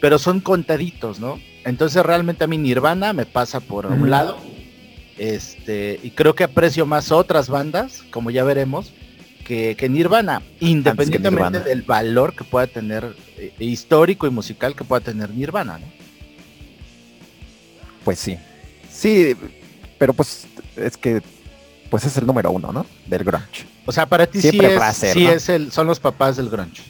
pero 0.00 0.18
son 0.18 0.40
contaditos, 0.40 1.20
¿no? 1.20 1.40
Entonces 1.64 2.04
realmente 2.04 2.44
a 2.44 2.46
mí 2.46 2.58
Nirvana 2.58 3.12
me 3.12 3.26
pasa 3.26 3.60
por 3.60 3.86
un 3.86 4.10
lado, 4.10 4.36
este, 5.18 5.98
y 6.02 6.10
creo 6.10 6.34
que 6.34 6.44
aprecio 6.44 6.86
más 6.86 7.10
otras 7.12 7.48
bandas, 7.48 8.02
como 8.10 8.30
ya 8.30 8.44
veremos, 8.44 8.92
que, 9.44 9.76
que 9.76 9.88
Nirvana, 9.88 10.42
independientemente 10.60 11.30
Nirvana. 11.30 11.60
del 11.60 11.82
valor 11.82 12.34
que 12.34 12.44
pueda 12.44 12.66
tener 12.66 13.14
eh, 13.36 13.52
histórico 13.58 14.26
y 14.26 14.30
musical 14.30 14.74
que 14.74 14.84
pueda 14.84 15.00
tener 15.00 15.30
Nirvana, 15.30 15.78
¿no? 15.78 15.86
Pues 18.04 18.18
sí. 18.18 18.36
Sí, 18.90 19.34
pero 19.98 20.12
pues 20.12 20.46
es 20.76 20.96
que 20.96 21.22
pues 21.90 22.04
es 22.04 22.16
el 22.16 22.26
número 22.26 22.50
uno, 22.50 22.72
¿no? 22.72 22.86
Del 23.06 23.24
grunge. 23.24 23.66
O 23.86 23.92
sea, 23.92 24.06
para 24.06 24.26
ti 24.26 24.40
Siempre 24.40 24.70
sí, 24.70 24.80
a 24.80 24.90
es, 24.90 24.96
ser, 24.96 25.12
sí 25.12 25.24
¿no? 25.24 25.30
es 25.30 25.48
el, 25.48 25.72
son 25.72 25.86
los 25.86 26.00
papás 26.00 26.36
del 26.36 26.48
grunge. 26.48 26.82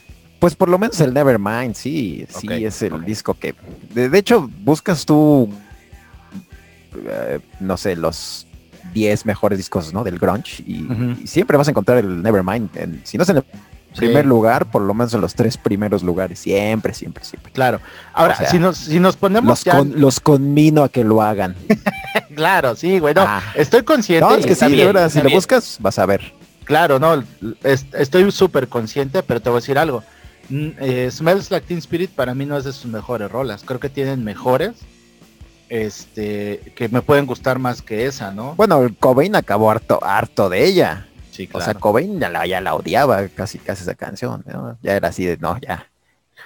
Pues 0.45 0.57
por 0.57 0.69
lo 0.69 0.79
menos 0.79 1.01
el 1.01 1.15
Nevermind, 1.15 1.75
sí, 1.75 2.27
sí 2.29 2.49
es 2.67 2.83
el 2.83 3.03
disco 3.03 3.33
que... 3.33 3.55
De, 3.95 4.11
de 4.11 4.19
hecho, 4.19 4.51
buscas 4.63 5.07
tú, 5.07 5.49
eh, 7.07 7.41
no 7.61 7.79
sé, 7.79 7.97
los 7.97 8.47
10 8.93 9.25
mejores 9.25 9.57
discos, 9.57 9.95
¿no? 9.95 10.05
Del 10.05 10.19
grunge 10.19 10.63
y, 10.67 10.87
siempre 11.27 11.57
vas 11.57 11.67
a 11.69 11.71
encontrar 11.71 11.97
el 11.97 12.23
Nevermind. 12.23 12.77
En, 12.77 13.01
si 13.05 13.17
no 13.17 13.23
es 13.23 13.31
en 13.31 13.39
el 13.39 13.45
Sí. 13.95 14.01
primer 14.01 14.27
lugar, 14.27 14.71
por 14.71 14.83
lo 14.83 14.93
menos 14.93 15.15
en 15.15 15.23
los 15.23 15.35
tres 15.35 15.57
primeros 15.57 16.03
lugares. 16.03 16.41
Siempre, 16.41 16.93
siempre, 16.93 17.25
siempre. 17.25 17.51
Claro. 17.51 17.81
Ahora, 18.13 18.35
O 18.35 18.37
sea, 18.37 18.51
si 18.51 18.59
nos, 18.59 18.77
si 18.77 19.01
nos 19.01 19.17
ponemos 19.17 19.49
Los, 19.49 19.65
ya- 19.65 19.79
con- 19.79 19.99
los 19.99 20.21
conmino 20.21 20.83
a 20.83 20.91
que 20.91 21.05
lo 21.05 21.23
hagan. 21.23 21.55
Claro, 22.35 22.77
sí, 22.77 22.99
güey, 22.99 23.15
no, 23.15 23.23
Ah. 23.27 23.41
estoy 23.55 23.83
consciente. 23.83 24.27
No, 24.29 24.35
es 24.35 24.45
que 24.45 24.53
está 24.53 24.67
sí, 24.67 24.73
bien, 24.75 24.89
verdad, 24.89 25.07
está 25.07 25.21
si 25.21 25.25
lo 25.27 25.31
buscas, 25.35 25.79
vas 25.81 25.99
a 25.99 26.05
ver. 26.05 26.35
Claro, 26.65 26.99
no, 26.99 27.23
es- 27.63 27.87
estoy 27.95 28.31
súper 28.31 28.69
consciente, 28.69 29.23
pero 29.23 29.41
te 29.41 29.49
voy 29.49 29.57
a 29.57 29.61
decir 29.61 29.79
algo. 29.79 30.03
Eh, 30.51 31.09
Smells 31.11 31.51
Like 31.51 31.67
Teen 31.67 31.79
Spirit 31.79 32.11
para 32.11 32.35
mí 32.35 32.45
no 32.47 32.57
es 32.57 32.65
de 32.65 32.73
sus 32.73 32.91
mejores 32.91 33.31
rolas. 33.31 33.63
Creo 33.65 33.81
que 33.81 33.89
tienen 33.89 34.23
mejores, 34.25 34.73
este, 35.69 36.73
que 36.77 36.89
me 36.89 37.03
pueden 37.03 37.27
gustar 37.27 37.59
más 37.59 37.83
que 37.83 38.07
esa, 38.07 38.31
¿no? 38.33 38.55
Bueno, 38.55 38.87
Cobain 39.01 39.35
acabó 39.37 39.71
harto, 39.71 40.03
harto 40.05 40.49
de 40.49 40.65
ella. 40.65 41.07
Sí, 41.31 41.49
O 41.53 41.61
sea, 41.61 41.75
Cobain 41.75 42.21
ya 42.21 42.29
la, 42.29 42.47
ya 42.47 42.61
la 42.61 42.75
odiaba 42.75 43.27
casi 43.29 43.59
casi 43.59 43.83
esa 43.83 43.95
canción. 43.95 44.45
¿no? 44.47 44.79
Ya 44.83 44.93
era 44.95 45.09
así 45.09 45.25
de, 45.25 45.37
no, 45.39 45.59
ya. 45.59 45.89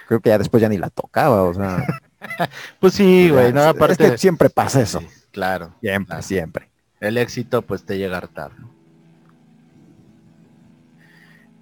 Creo 0.07 0.19
que 0.19 0.29
ya 0.29 0.37
después 0.39 0.61
ya 0.61 0.69
ni 0.69 0.77
la 0.77 0.89
tocaba, 0.89 1.43
o 1.43 1.53
sea. 1.53 1.85
pues 2.79 2.93
sí, 2.95 3.29
güey, 3.29 3.53
no, 3.53 3.61
aparte. 3.63 4.03
es 4.05 4.11
que 4.11 4.17
siempre 4.17 4.49
pasa 4.49 4.81
eso. 4.81 4.99
Sí, 5.01 5.07
claro, 5.31 5.75
Siempre, 5.81 6.07
Claro. 6.07 6.21
siempre. 6.23 6.69
el 6.99 7.17
éxito 7.17 7.61
pues 7.61 7.85
te 7.85 7.97
llega 7.99 8.15
a 8.15 8.17
hartar. 8.19 8.51
¿no? 8.59 8.71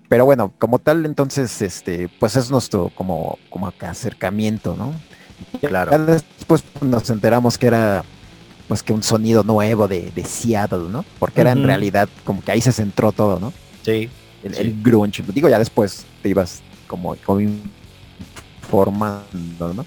Pero 0.10 0.26
bueno, 0.26 0.54
como 0.58 0.80
tal, 0.80 1.06
entonces, 1.06 1.62
este, 1.62 2.10
pues 2.20 2.36
es 2.38 2.50
nuestro 2.50 2.90
como, 2.96 3.38
como 3.50 3.70
que 3.72 3.86
acercamiento, 3.86 4.76
¿no? 4.78 4.94
Claro. 5.60 5.92
Ya 5.92 5.98
después 6.00 6.64
nos 6.82 7.10
enteramos 7.10 7.58
que 7.58 7.68
era 7.68 8.04
pues 8.68 8.84
que 8.84 8.92
un 8.94 9.04
sonido 9.04 9.44
nuevo 9.44 9.88
de, 9.88 10.12
de 10.12 10.24
Seattle, 10.26 10.90
¿no? 10.90 11.06
Porque 11.20 11.42
era 11.42 11.52
en 11.52 11.64
realidad 11.64 12.10
como 12.26 12.42
que 12.42 12.52
ahí 12.52 12.62
se 12.62 12.72
centró 12.74 13.12
todo, 13.12 13.40
¿no? 13.40 13.54
Sí, 13.84 14.10
El, 14.44 14.54
Sí. 14.56 14.62
el 14.62 14.82
grunge. 14.84 15.24
Digo, 15.34 15.48
ya 15.50 15.58
después 15.60 16.06
te 16.22 16.30
ibas 16.30 16.62
como, 16.88 17.16
como 17.26 17.40
informando, 18.62 19.74
¿no? 19.74 19.86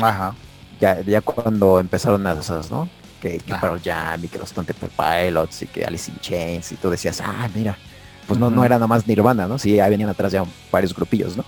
ajá. 0.00 0.34
Ya, 0.80 1.00
ya 1.02 1.20
cuando 1.20 1.78
empezaron 1.78 2.26
a 2.26 2.32
esas, 2.32 2.70
¿no? 2.70 2.88
Que, 3.20 3.38
que 3.38 3.52
Ajá. 3.52 3.60
Pearl 3.60 3.82
Jam 3.84 4.24
y 4.24 4.28
que 4.28 4.38
los 4.38 4.48
Stone 4.48 4.66
Temple 4.66 4.88
Pilots 4.96 5.62
y 5.62 5.66
que 5.66 5.84
Alice 5.84 6.10
in 6.10 6.18
Chains 6.20 6.72
y 6.72 6.76
tú 6.76 6.88
decías, 6.88 7.20
ah, 7.20 7.48
mira, 7.54 7.76
pues 8.30 8.38
no, 8.38 8.48
no 8.48 8.64
era 8.64 8.76
nada 8.76 8.86
más 8.86 9.08
Nirvana, 9.08 9.48
¿no? 9.48 9.58
Sí, 9.58 9.80
ahí 9.80 9.90
venían 9.90 10.08
atrás 10.08 10.30
ya 10.30 10.44
varios 10.70 10.94
grupillos, 10.94 11.36
¿no? 11.36 11.44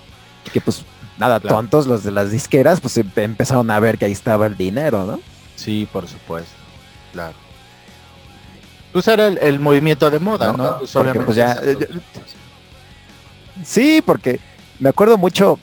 Que 0.53 0.61
pues 0.61 0.85
nada, 1.17 1.39
Claro. 1.39 1.55
tontos 1.57 1.87
los 1.87 2.03
de 2.03 2.11
las 2.11 2.33
disqueras, 2.33 2.81
pues 2.81 2.97
em- 2.97 3.09
empezaron 3.15 3.71
a 3.71 3.79
ver 3.79 3.99
que 3.99 4.07
ahí 4.07 4.11
estaba 4.13 4.47
el 4.47 4.57
dinero, 4.57 5.05
¿no? 5.07 5.21
Sí, 5.55 5.89
por 5.93 6.09
supuesto. 6.09 6.51
Claro. 7.13 7.35
Pues 8.93 9.07
era 9.07 9.29
el, 9.29 9.39
el 9.39 9.61
movimiento 9.61 10.11
de 10.11 10.19
moda, 10.19 10.49
No, 10.53 10.57
¿no? 10.57 10.79
Pues 10.79 10.91
porque, 10.91 11.21
pues, 11.21 11.37
ya, 11.37 11.53
eh, 11.63 11.77
Sí, 13.65 14.03
porque 14.05 14.41
me 14.81 14.89
acuerdo 14.89 15.17
mucho 15.17 15.61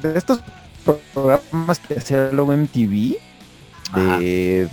de 0.00 0.16
estos 0.16 0.40
programas 1.12 1.78
que 1.80 1.98
hacía 1.98 2.30
luego 2.32 2.52
MTV 2.54 3.18
de 3.94 4.68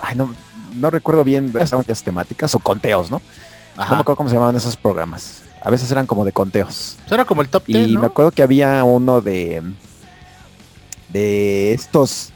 Ay, 0.00 0.14
no, 0.14 0.32
no 0.74 0.90
recuerdo 0.90 1.24
bien 1.24 1.52
estaban 1.58 1.84
las 1.88 2.02
temáticas 2.02 2.54
o 2.54 2.58
conteos, 2.58 3.10
¿no? 3.10 3.20
No 3.76 3.82
Ajá. 3.82 3.94
me 3.96 4.00
acuerdo 4.00 4.16
cómo 4.16 4.28
se 4.28 4.34
llamaban 4.34 4.56
esos 4.56 4.76
programas. 4.76 5.42
A 5.62 5.70
veces 5.70 5.90
eran 5.90 6.06
como 6.06 6.24
de 6.24 6.32
conteos. 6.32 6.96
Pues 7.00 7.12
era 7.12 7.24
como 7.24 7.42
el 7.42 7.48
top 7.48 7.64
Y 7.66 7.72
10, 7.74 7.88
¿no? 7.90 8.00
me 8.00 8.06
acuerdo 8.06 8.30
que 8.30 8.42
había 8.42 8.82
uno 8.84 9.20
de 9.20 9.62
de 11.08 11.72
estos 11.72 12.32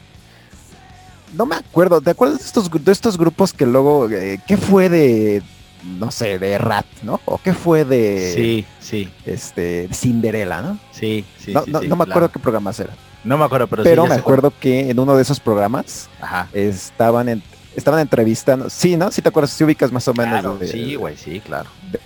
no 1.33 1.45
me 1.45 1.55
acuerdo, 1.55 1.99
¿te 2.01 2.11
acuerdas 2.11 2.39
de 2.39 2.45
estos 2.45 2.69
de 2.71 2.91
estos 2.91 3.17
grupos 3.17 3.53
que 3.53 3.65
luego 3.65 4.09
eh, 4.09 4.39
qué 4.47 4.57
fue 4.57 4.89
de 4.89 5.41
no 5.83 6.11
sé, 6.11 6.39
de 6.39 6.57
Rat, 6.57 6.85
¿no? 7.01 7.19
O 7.25 7.37
qué 7.37 7.53
fue 7.53 7.83
de 7.85 8.31
Sí, 8.33 8.65
sí, 8.79 9.11
este 9.25 9.89
Cinderella, 9.93 10.61
¿no? 10.61 10.79
sí, 10.91 11.25
sí. 11.37 11.53
no 11.53 11.65
sí, 11.65 11.71
no, 11.71 11.81
sí, 11.81 11.87
no 11.87 11.95
me 11.95 12.05
claro. 12.05 12.11
acuerdo 12.11 12.31
qué 12.31 12.39
programas 12.39 12.79
eran. 12.79 12.95
No 13.23 13.37
me 13.37 13.45
acuerdo, 13.45 13.67
pero, 13.67 13.83
sí, 13.83 13.89
Pero 13.89 14.03
ya 14.03 14.09
me 14.09 14.15
acuerdo 14.15 14.53
que 14.59 14.89
en 14.89 14.99
uno 14.99 15.15
de 15.15 15.21
esos 15.21 15.39
programas 15.39 16.09
Ajá. 16.21 16.49
estaban 16.53 17.29
en, 17.29 17.43
estaban 17.75 17.99
entrevistando, 17.99 18.69
sí, 18.69 18.95
¿no? 18.97 19.11
Sí 19.11 19.21
te 19.21 19.29
acuerdas, 19.29 19.51
si 19.51 19.63
ubicas 19.63 19.91
más 19.91 20.07
o 20.07 20.13
menos 20.13 20.41
Claro, 20.41 20.57
de- 20.57 20.67
sí, 20.67 20.95
güey, 20.95 21.17
sí, 21.17 21.39
claro. 21.39 21.69
de 21.91 21.99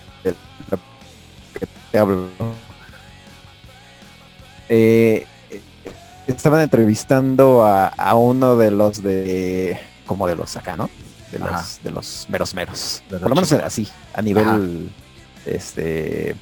lo 0.71 0.77
que 1.59 1.67
te 1.91 1.97
hablo. 1.99 2.27
¿no? 2.39 2.53
Eh, 4.69 5.25
eh, 5.49 5.61
estaban 6.27 6.61
entrevistando 6.61 7.63
a, 7.65 7.87
a 7.87 8.15
uno 8.15 8.57
de 8.57 8.71
los 8.71 9.01
de 9.01 9.79
como 10.05 10.27
de 10.27 10.35
los 10.35 10.55
acá, 10.57 10.75
¿no? 10.75 10.89
De 11.31 11.37
Ajá. 11.37 11.61
los 11.61 11.79
de 11.83 11.91
los 11.91 12.25
meros 12.29 12.53
meros. 12.53 13.03
Por 13.09 13.21
lo 13.29 13.35
menos 13.35 13.51
así, 13.53 13.87
a 14.13 14.21
nivel 14.21 14.89
este 15.45 16.35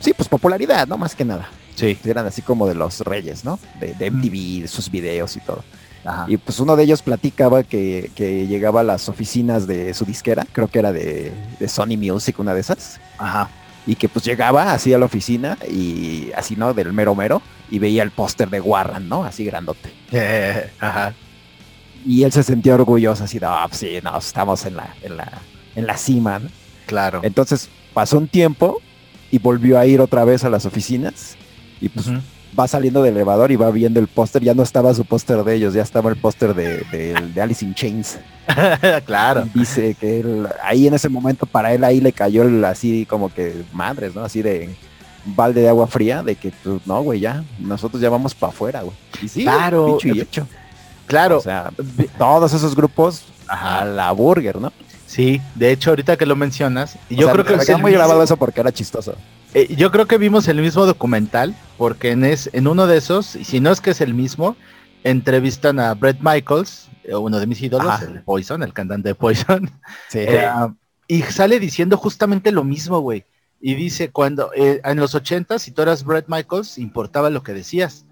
sí, 0.00 0.12
pues 0.14 0.28
popularidad, 0.28 0.86
¿no? 0.86 0.98
Más 0.98 1.14
que 1.14 1.24
nada. 1.24 1.48
Sí, 1.80 1.98
Eran 2.04 2.26
así 2.26 2.42
como 2.42 2.66
de 2.68 2.74
los 2.74 3.00
reyes, 3.00 3.44
¿no? 3.44 3.58
De, 3.80 3.94
de 3.94 4.10
MTV, 4.10 4.62
de 4.62 4.68
sus 4.68 4.90
videos 4.90 5.36
y 5.36 5.40
todo. 5.40 5.64
ajá. 6.04 6.26
Y 6.28 6.36
pues 6.36 6.60
uno 6.60 6.76
de 6.76 6.84
ellos 6.84 7.02
platicaba 7.02 7.62
que, 7.62 8.10
que 8.14 8.46
llegaba 8.46 8.80
a 8.80 8.84
las 8.84 9.08
oficinas 9.08 9.66
de 9.66 9.92
su 9.94 10.04
disquera, 10.04 10.46
creo 10.52 10.68
que 10.68 10.78
era 10.78 10.92
de, 10.92 11.32
de 11.58 11.68
Sony 11.68 11.96
Music, 11.98 12.38
una 12.38 12.54
de 12.54 12.60
esas, 12.60 13.00
Ajá. 13.18 13.48
y 13.86 13.94
que 13.96 14.08
pues 14.08 14.24
llegaba 14.24 14.72
así 14.72 14.92
a 14.94 14.98
la 14.98 15.06
oficina 15.06 15.58
y 15.70 16.30
así, 16.36 16.56
¿no? 16.56 16.72
Del 16.74 16.92
mero 16.92 17.14
mero, 17.14 17.42
y 17.70 17.78
veía 17.78 18.02
el 18.02 18.10
póster 18.10 18.48
de 18.50 18.60
Warren, 18.60 19.08
¿no? 19.08 19.24
Así 19.24 19.44
grandote. 19.44 19.92
Eh, 20.12 20.70
ajá. 20.80 21.14
Y 22.06 22.22
él 22.24 22.32
se 22.32 22.42
sentía 22.42 22.74
orgulloso, 22.74 23.24
así, 23.24 23.38
no, 23.38 23.54
pues 23.68 23.78
sí, 23.78 23.98
no, 24.02 24.16
estamos 24.18 24.64
en 24.64 24.76
la, 24.76 24.94
en 25.02 25.16
la, 25.18 25.30
en 25.76 25.86
la 25.86 25.96
cima, 25.98 26.38
¿no? 26.38 26.48
Claro. 26.86 27.20
Entonces 27.22 27.68
pasó 27.92 28.16
un 28.18 28.26
tiempo 28.26 28.80
y 29.30 29.38
volvió 29.38 29.78
a 29.78 29.84
ir 29.86 30.00
otra 30.00 30.24
vez 30.24 30.42
a 30.44 30.50
las 30.50 30.64
oficinas 30.66 31.36
y 31.80 31.88
pues 31.88 32.06
va 32.58 32.66
saliendo 32.66 33.02
del 33.02 33.14
elevador 33.14 33.52
y 33.52 33.56
va 33.56 33.70
viendo 33.70 34.00
el 34.00 34.08
póster, 34.08 34.42
ya 34.42 34.54
no 34.54 34.62
estaba 34.62 34.92
su 34.94 35.04
póster 35.04 35.44
de 35.44 35.54
ellos, 35.54 35.74
ya 35.74 35.82
estaba 35.82 36.10
el 36.10 36.16
póster 36.16 36.54
de, 36.54 36.84
de, 36.90 37.14
de 37.34 37.40
Alice 37.40 37.64
in 37.64 37.74
Chains. 37.74 38.18
claro. 39.06 39.46
Y 39.54 39.60
dice 39.60 39.94
que 39.94 40.20
él, 40.20 40.48
ahí 40.62 40.86
en 40.86 40.94
ese 40.94 41.08
momento 41.08 41.46
para 41.46 41.72
él 41.72 41.84
ahí 41.84 42.00
le 42.00 42.12
cayó 42.12 42.42
el, 42.42 42.64
así 42.64 43.06
como 43.06 43.32
que 43.32 43.62
madres, 43.72 44.14
¿no? 44.14 44.24
Así 44.24 44.42
de 44.42 44.74
balde 45.24 45.62
de 45.62 45.68
agua 45.68 45.86
fría, 45.86 46.22
de 46.22 46.36
que 46.36 46.52
pues 46.62 46.86
no, 46.86 47.02
güey, 47.02 47.20
ya, 47.20 47.44
nosotros 47.58 48.00
ya 48.00 48.10
vamos 48.10 48.34
para 48.34 48.52
afuera, 48.52 48.82
güey. 48.82 48.96
Y 49.22 49.28
sí, 49.28 49.42
Claro, 49.42 49.98
dicho 49.98 50.08
y 50.08 50.20
hecho. 50.20 50.46
Claro. 51.06 51.38
O 51.38 51.42
sea, 51.42 51.72
todos 52.18 52.52
esos 52.52 52.74
grupos 52.74 53.24
a 53.48 53.84
la 53.84 54.12
burger, 54.12 54.56
¿no? 54.60 54.72
Sí, 55.06 55.40
de 55.56 55.72
hecho 55.72 55.90
ahorita 55.90 56.16
que 56.16 56.24
lo 56.24 56.36
mencionas, 56.36 56.96
y 57.08 57.16
yo 57.16 57.24
sea, 57.24 57.32
creo 57.32 57.44
que 57.44 57.56
me 57.56 57.62
es 57.62 57.66
quedó 57.66 57.76
el 57.76 57.82
muy 57.82 57.92
grabado 57.92 58.22
eso 58.22 58.36
porque 58.36 58.60
era 58.60 58.70
chistoso. 58.70 59.14
Eh, 59.54 59.74
yo 59.76 59.90
creo 59.90 60.06
que 60.06 60.18
vimos 60.18 60.48
el 60.48 60.60
mismo 60.60 60.86
documental, 60.86 61.54
porque 61.78 62.10
en 62.12 62.24
es 62.24 62.50
en 62.52 62.66
uno 62.68 62.86
de 62.86 62.96
esos, 62.98 63.36
y 63.36 63.44
si 63.44 63.60
no 63.60 63.70
es 63.70 63.80
que 63.80 63.90
es 63.90 64.00
el 64.00 64.14
mismo, 64.14 64.56
entrevistan 65.04 65.80
a 65.80 65.94
Brett 65.94 66.18
Michaels, 66.20 66.88
eh, 67.04 67.14
uno 67.14 67.38
de 67.38 67.46
mis 67.46 67.60
ídolos, 67.62 67.88
Ajá. 67.88 68.04
el 68.04 68.22
Poison, 68.22 68.62
el 68.62 68.72
cantante 68.72 69.08
de 69.08 69.14
Poison, 69.14 69.68
Sí. 70.08 70.18
eh, 70.20 70.48
y 71.08 71.22
sale 71.22 71.58
diciendo 71.58 71.96
justamente 71.96 72.52
lo 72.52 72.62
mismo, 72.64 73.00
güey. 73.00 73.24
Y 73.60 73.74
dice, 73.74 74.10
cuando 74.10 74.52
eh, 74.54 74.80
en 74.84 74.98
los 74.98 75.14
80 75.14 75.58
si 75.58 75.72
tú 75.72 75.82
eras 75.82 76.04
Brett 76.04 76.26
Michaels, 76.28 76.78
importaba 76.78 77.28
lo 77.30 77.42
que 77.42 77.52
decías. 77.52 78.06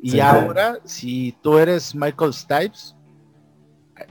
Y 0.00 0.12
Sí. 0.12 0.20
ahora, 0.20 0.78
si 0.84 1.36
tú 1.42 1.58
eres 1.58 1.94
Michael 1.94 2.32
Stipes, 2.34 2.94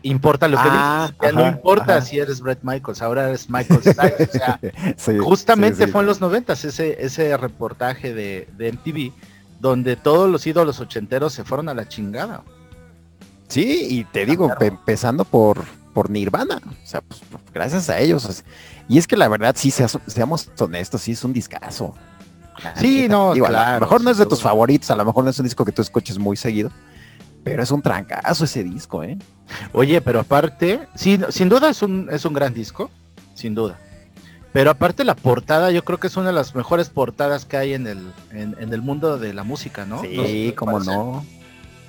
importa 0.04 0.48
lo 0.48 0.58
que 0.58 0.64
Ah, 0.66 1.08
dices. 1.12 1.18
Ya 1.22 1.32
no 1.32 1.48
importa 1.48 1.98
ajá. 1.98 2.02
si 2.02 2.20
eres 2.20 2.42
Brett 2.42 2.60
Michaels, 2.64 3.02
ahora 3.02 3.30
eres 3.30 3.50
Michael 3.50 3.82
Stipes. 3.82 4.30
o 4.30 4.32
sea, 4.32 4.60
Sí, 4.98 5.18
justamente 5.18 5.80
sí, 5.80 5.86
sí. 5.86 5.92
fue 5.92 6.02
en 6.02 6.08
los 6.08 6.22
90 6.22 6.54
ese, 6.54 6.98
ese 7.04 7.36
reportaje 7.38 8.14
de, 8.14 8.48
de 8.58 8.72
MTV, 8.74 9.12
donde 9.60 9.96
todos 9.96 10.30
los 10.30 10.46
ídolos 10.48 10.80
ochenteros 10.80 11.34
se 11.34 11.44
fueron 11.44 11.70
a 11.70 11.74
la 11.74 11.88
chingada. 11.88 12.44
Sí, 13.48 13.88
y 13.90 14.04
te 14.06 14.26
digo, 14.26 14.48
Claro. 14.48 14.66
empezando 14.66 15.24
por, 15.24 15.64
por 15.94 16.10
Nirvana, 16.10 16.60
o 16.66 16.86
sea, 16.88 17.02
pues, 17.02 17.22
gracias 17.54 17.90
a 17.90 18.00
ellos. 18.00 18.44
y 18.90 18.98
es 18.98 19.08
que 19.08 19.16
la 19.18 19.28
verdad, 19.30 19.56
sí, 19.58 19.72
sea- 19.72 19.88
seamos 20.06 20.50
honestos, 20.60 21.02
sí 21.02 21.14
es 21.14 21.24
un 21.24 21.34
discazo. 21.34 21.96
Sí, 22.76 23.08
no, 23.08 23.34
Digo, 23.36 23.46
a 23.46 23.76
lo 23.76 23.80
mejor 23.82 24.02
no 24.04 24.10
es 24.10 24.18
de 24.18 24.26
tus 24.26 24.42
favoritos, 24.42 24.90
a 24.90 24.96
lo 24.96 25.06
mejor 25.06 25.24
no 25.24 25.30
es 25.30 25.38
un 25.40 25.44
disco 25.46 25.64
que 25.64 25.72
tú 25.72 25.82
escuches 25.84 26.18
muy 26.18 26.36
seguido, 26.36 26.72
pero 27.50 27.64
es 27.64 27.72
un 27.72 27.82
trancazo 27.82 28.46
ese 28.46 28.64
disco, 28.64 29.04
¿eh? 29.04 29.18
Oye, 29.74 30.02
pero 30.02 30.20
aparte, 30.20 30.88
sí, 30.96 31.20
sin 31.30 31.50
duda 31.50 31.70
es 31.70 31.82
un, 31.82 32.08
es 32.12 32.26
un 32.26 32.34
gran 32.34 32.54
disco, 32.54 32.90
sin 33.34 33.56
duda. 33.56 33.78
Pero 34.54 34.72
aparte 34.72 35.04
la 35.04 35.16
portada, 35.16 35.72
yo 35.72 35.84
creo 35.84 36.00
que 36.00 36.08
es 36.08 36.18
una 36.18 36.28
de 36.28 36.34
las 36.34 36.56
mejores 36.56 36.90
portadas 36.90 37.46
que 37.46 37.58
hay 37.58 37.74
en 37.74 37.86
el, 37.86 38.12
en, 38.32 38.56
en 38.60 38.74
el 38.74 38.82
mundo 38.82 39.18
de 39.20 39.34
la 39.34 39.44
música, 39.44 39.86
¿no? 39.86 40.02
Sí, 40.02 40.54
parece. 40.58 40.86
no. 40.92 41.26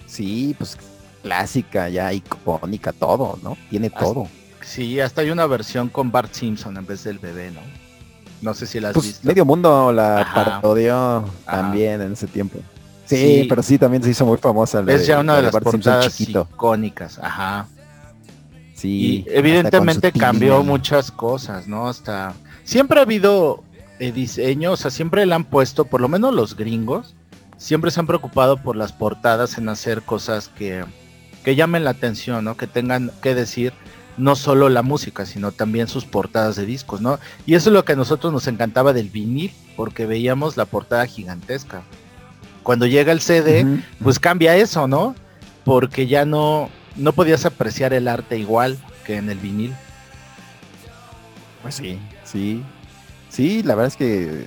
Sí, 0.06 0.54
pues 0.58 0.76
clásica, 1.22 1.88
ya 1.88 2.12
icónica, 2.12 2.92
todo, 2.92 3.38
¿no? 3.42 3.56
Tiene 3.70 3.86
Hasta- 3.88 4.00
todo. 4.00 4.28
Sí, 4.62 5.00
hasta 5.00 5.22
hay 5.22 5.30
una 5.30 5.46
versión 5.46 5.88
con 5.88 6.10
Bart 6.12 6.32
Simpson 6.34 6.76
en 6.76 6.84
vez 6.86 7.02
del 7.04 7.18
bebé, 7.18 7.50
¿no? 7.50 7.60
No 8.42 8.52
sé 8.54 8.66
si 8.66 8.78
la 8.80 8.88
has 8.88 8.94
Pues 8.94 9.06
visto. 9.06 9.26
medio 9.26 9.44
mundo 9.44 9.90
la 9.92 10.20
Ajá. 10.20 10.60
parodió 10.60 11.24
también 11.46 12.02
en 12.02 12.12
ese 12.12 12.26
tiempo. 12.26 12.58
Sí, 13.08 13.16
Sí. 13.16 13.46
pero 13.48 13.62
sí 13.62 13.78
también 13.78 14.02
se 14.02 14.10
hizo 14.10 14.26
muy 14.26 14.36
famosa. 14.38 14.82
la 14.82 14.92
es 14.92 15.06
ya 15.06 15.18
una 15.20 15.36
de 15.36 15.42
las 15.42 15.52
portadas 15.52 16.20
icónicas, 16.20 17.18
ajá. 17.18 17.66
Sí. 18.74 19.24
y 19.26 19.30
evidentemente 19.30 20.12
cambió 20.12 20.62
muchas 20.62 21.10
cosas, 21.10 21.66
¿no? 21.66 21.88
Hasta 21.88 22.34
siempre 22.62 23.00
ha 23.00 23.02
habido 23.02 23.64
eh, 23.98 24.12
diseño, 24.12 24.72
o 24.72 24.76
sea, 24.76 24.90
siempre 24.92 25.26
le 25.26 25.34
han 25.34 25.44
puesto, 25.44 25.84
por 25.86 26.00
lo 26.00 26.08
menos 26.08 26.32
los 26.32 26.54
gringos, 26.54 27.16
siempre 27.56 27.90
se 27.90 27.98
han 27.98 28.06
preocupado 28.06 28.56
por 28.62 28.76
las 28.76 28.92
portadas 28.92 29.58
en 29.58 29.68
hacer 29.68 30.02
cosas 30.02 30.48
que, 30.48 30.84
que 31.44 31.56
llamen 31.56 31.82
la 31.82 31.90
atención, 31.90 32.44
¿no? 32.44 32.56
Que 32.56 32.68
tengan 32.68 33.10
que 33.20 33.34
decir 33.34 33.72
no 34.16 34.36
solo 34.36 34.68
la 34.68 34.82
música, 34.82 35.26
sino 35.26 35.50
también 35.50 35.88
sus 35.88 36.04
portadas 36.04 36.54
de 36.56 36.66
discos, 36.66 37.00
¿no? 37.00 37.18
Y 37.46 37.54
eso 37.54 37.70
es 37.70 37.74
lo 37.74 37.84
que 37.84 37.92
a 37.94 37.96
nosotros 37.96 38.32
nos 38.32 38.46
encantaba 38.46 38.92
del 38.92 39.08
vinil, 39.10 39.52
porque 39.76 40.06
veíamos 40.06 40.56
la 40.56 40.66
portada 40.66 41.06
gigantesca. 41.06 41.82
Cuando 42.68 42.84
llega 42.84 43.12
el 43.12 43.22
CD, 43.22 43.64
pues 44.02 44.18
cambia 44.18 44.54
eso, 44.54 44.86
¿no? 44.86 45.14
Porque 45.64 46.06
ya 46.06 46.26
no, 46.26 46.68
no 46.96 47.14
podías 47.14 47.46
apreciar 47.46 47.94
el 47.94 48.06
arte 48.06 48.36
igual 48.36 48.76
que 49.06 49.16
en 49.16 49.30
el 49.30 49.38
vinil. 49.38 49.72
Pues 51.62 51.76
sí, 51.76 51.98
sí. 52.24 52.62
Sí, 53.30 53.62
la 53.62 53.74
verdad 53.74 53.86
es 53.86 53.96
que 53.96 54.44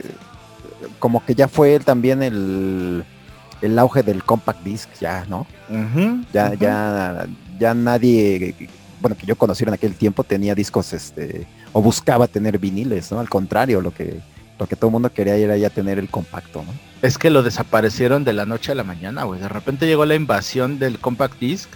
como 1.00 1.26
que 1.26 1.34
ya 1.34 1.48
fue 1.48 1.80
también 1.80 2.22
el, 2.22 3.04
el 3.60 3.80
auge 3.80 4.04
del 4.04 4.24
compact 4.24 4.64
disc, 4.64 4.90
ya, 5.00 5.26
¿no? 5.28 5.48
Ya, 6.32 6.54
ya, 6.54 7.26
ya 7.60 7.74
nadie, 7.74 8.54
bueno, 9.02 9.18
que 9.18 9.26
yo 9.26 9.36
conociera 9.36 9.72
en 9.72 9.74
aquel 9.74 9.96
tiempo 9.96 10.24
tenía 10.24 10.54
discos, 10.54 10.94
este, 10.94 11.48
o 11.74 11.82
buscaba 11.82 12.28
tener 12.28 12.60
viniles, 12.60 13.12
¿no? 13.12 13.20
Al 13.20 13.30
contrario, 13.30 13.82
lo 13.82 13.92
que, 13.92 14.20
lo 14.60 14.68
que 14.68 14.76
todo 14.76 14.90
el 14.90 14.92
mundo 14.92 15.12
quería 15.12 15.38
era 15.38 15.58
ya 15.58 15.72
tener 15.72 15.98
el 15.98 16.08
compacto, 16.08 16.62
¿no? 16.62 16.91
Es 17.02 17.18
que 17.18 17.30
lo 17.32 17.42
desaparecieron 17.44 18.24
de 18.24 18.34
la 18.34 18.46
noche 18.46 18.72
a 18.72 18.76
la 18.76 18.84
mañana, 18.84 19.24
güey. 19.24 19.40
De 19.40 19.50
repente 19.50 19.88
llegó 19.88 20.06
la 20.06 20.16
invasión 20.16 20.78
del 20.78 21.00
compact 21.00 21.40
disc 21.40 21.70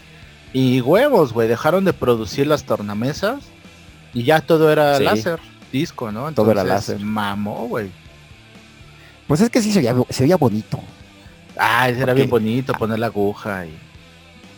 y 0.53 0.81
huevos, 0.81 1.33
güey. 1.33 1.47
Dejaron 1.47 1.83
de 1.83 1.93
producir 1.93 2.45
las 2.47 2.63
tornamesas 2.63 3.39
y 4.13 4.23
ya 4.23 4.41
todo 4.41 4.71
era 4.71 4.97
Sí. 4.97 5.03
láser, 5.03 5.39
disco, 5.71 6.11
¿no? 6.11 6.31
Todo 6.31 6.51
era 6.51 6.63
láser. 6.63 6.99
Mamó, 6.99 7.67
güey. 7.67 7.89
Pues 9.27 9.41
es 9.41 9.49
que 9.49 9.61
sí 9.63 9.71
se 9.71 9.79
veía, 9.79 9.95
se 10.09 10.23
veía 10.23 10.37
bonito. 10.37 10.79
Ah, 11.57 11.89
era 11.89 12.13
bien 12.13 12.29
bonito 12.29 12.73
poner 12.73 12.99
la 12.99 13.07
aguja 13.07 13.65
y... 13.65 13.75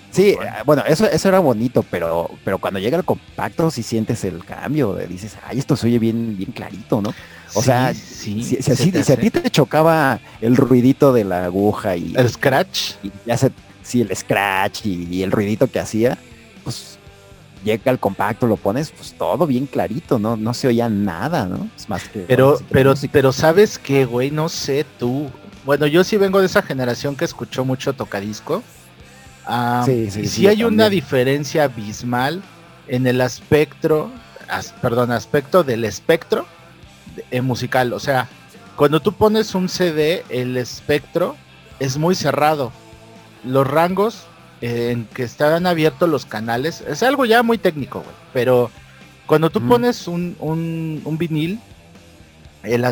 Sí, 0.09 0.35
bueno, 0.65 0.83
eso, 0.87 1.05
eso 1.05 1.27
era 1.27 1.39
bonito, 1.39 1.83
pero, 1.91 2.31
pero 2.43 2.57
cuando 2.57 2.79
llega 2.79 2.97
el 2.97 3.03
compacto 3.03 3.69
sí 3.69 3.83
sientes 3.83 4.23
el 4.23 4.43
cambio, 4.43 4.95
dices, 4.95 5.37
ay, 5.45 5.59
esto 5.59 5.75
se 5.75 5.87
oye 5.87 5.99
bien, 5.99 6.35
bien 6.37 6.51
clarito, 6.51 7.01
¿no? 7.01 7.13
O 7.53 7.61
sea, 7.61 7.93
si, 7.93 8.57
a 8.59 9.15
ti 9.15 9.31
te 9.31 9.49
chocaba 9.49 10.19
el 10.41 10.55
ruidito 10.55 11.13
de 11.13 11.23
la 11.23 11.45
aguja 11.45 11.95
y 11.95 12.13
el 12.15 12.29
scratch, 12.29 12.93
y 13.03 13.11
ya 13.25 13.37
se, 13.37 13.51
sí, 13.83 14.01
el 14.01 14.15
scratch 14.15 14.85
y, 14.85 15.23
el 15.23 15.31
ruidito 15.31 15.67
que 15.67 15.79
hacía, 15.79 16.17
pues 16.63 16.99
llega 17.63 17.91
el 17.91 17.99
compacto, 17.99 18.47
lo 18.47 18.57
pones, 18.57 18.91
pues 18.91 19.13
todo 19.13 19.47
bien 19.47 19.65
clarito, 19.65 20.19
¿no? 20.19 20.35
No 20.35 20.53
se 20.53 20.67
oía 20.67 20.89
nada, 20.89 21.45
¿no? 21.45 21.69
Es 21.75 21.89
más 21.89 22.07
que. 22.09 22.19
Pero, 22.19 22.59
pero, 22.69 22.93
pero 23.11 23.31
sabes 23.31 23.79
qué, 23.79 24.05
güey, 24.05 24.31
no 24.31 24.49
sé 24.49 24.85
tú. 24.99 25.29
Bueno, 25.65 25.87
yo 25.87 26.03
sí 26.03 26.17
vengo 26.17 26.39
de 26.39 26.45
esa 26.45 26.61
generación 26.61 27.15
que 27.15 27.25
escuchó 27.25 27.65
mucho 27.65 27.93
tocadisco 27.93 28.63
sí, 29.85 30.11
sí, 30.11 30.27
sí, 30.27 30.47
hay 30.47 30.63
una 30.63 30.89
diferencia 30.89 31.65
abismal 31.65 32.41
en 32.87 33.07
el 33.07 33.21
aspecto, 33.21 34.11
perdón, 34.81 35.11
aspecto 35.11 35.63
del 35.63 35.85
espectro 35.85 36.45
eh, 37.31 37.41
musical. 37.41 37.93
O 37.93 37.99
sea, 37.99 38.27
cuando 38.75 38.99
tú 38.99 39.13
pones 39.13 39.55
un 39.55 39.69
CD, 39.69 40.23
el 40.29 40.57
espectro 40.57 41.35
es 41.79 41.97
muy 41.97 42.15
cerrado. 42.15 42.71
Los 43.43 43.67
rangos 43.67 44.27
eh, 44.61 44.89
en 44.91 45.05
que 45.05 45.23
estaban 45.23 45.67
abiertos 45.67 46.09
los 46.09 46.25
canales, 46.25 46.81
es 46.81 47.03
algo 47.03 47.25
ya 47.25 47.43
muy 47.43 47.59
técnico, 47.59 47.99
güey. 47.99 48.15
Pero 48.33 48.71
cuando 49.27 49.49
tú 49.51 49.61
pones 49.61 50.07
un, 50.07 50.35
un, 50.39 51.17
vinil, 51.17 51.59
el, 52.63 52.83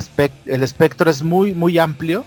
el 0.46 0.64
espectro 0.64 1.10
es 1.10 1.24
muy, 1.24 1.54
muy 1.56 1.80
amplio. 1.80 2.24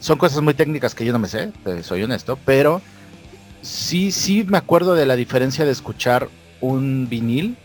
Son 0.00 0.18
cosas 0.18 0.42
muy 0.42 0.54
técnicas 0.54 0.94
que 0.94 1.04
yo 1.04 1.12
no 1.12 1.18
me 1.18 1.28
sé, 1.28 1.52
soy 1.82 2.02
honesto, 2.02 2.38
pero 2.44 2.80
sí, 3.62 4.10
sí 4.10 4.44
me 4.48 4.58
acuerdo 4.58 4.94
de 4.94 5.06
la 5.06 5.14
diferencia 5.14 5.64
de 5.64 5.72
escuchar 5.72 6.28
un 6.60 7.08
vinil. 7.08 7.56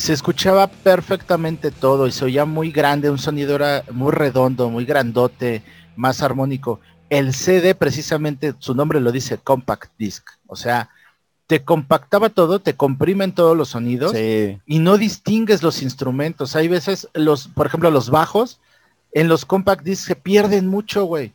Se 0.00 0.14
escuchaba 0.14 0.66
perfectamente 0.66 1.70
todo 1.70 2.06
y 2.06 2.12
se 2.12 2.24
oía 2.24 2.46
muy 2.46 2.72
grande, 2.72 3.10
un 3.10 3.18
sonido 3.18 3.56
era 3.56 3.84
muy 3.92 4.12
redondo, 4.12 4.70
muy 4.70 4.86
grandote, 4.86 5.62
más 5.94 6.22
armónico. 6.22 6.80
El 7.10 7.34
CD 7.34 7.74
precisamente, 7.74 8.54
su 8.60 8.74
nombre 8.74 8.98
lo 8.98 9.12
dice 9.12 9.36
compact 9.36 9.92
disc, 9.98 10.26
o 10.46 10.56
sea, 10.56 10.88
te 11.46 11.64
compactaba 11.64 12.30
todo, 12.30 12.60
te 12.60 12.76
comprimen 12.76 13.34
todos 13.34 13.54
los 13.54 13.68
sonidos 13.68 14.14
y 14.16 14.78
no 14.78 14.96
distingues 14.96 15.62
los 15.62 15.82
instrumentos. 15.82 16.56
Hay 16.56 16.68
veces 16.68 17.06
los, 17.12 17.48
por 17.48 17.66
ejemplo, 17.66 17.90
los 17.90 18.08
bajos 18.08 18.58
en 19.12 19.28
los 19.28 19.44
compact 19.44 19.84
discs 19.84 20.06
se 20.06 20.16
pierden 20.16 20.66
mucho, 20.66 21.04
güey. 21.04 21.34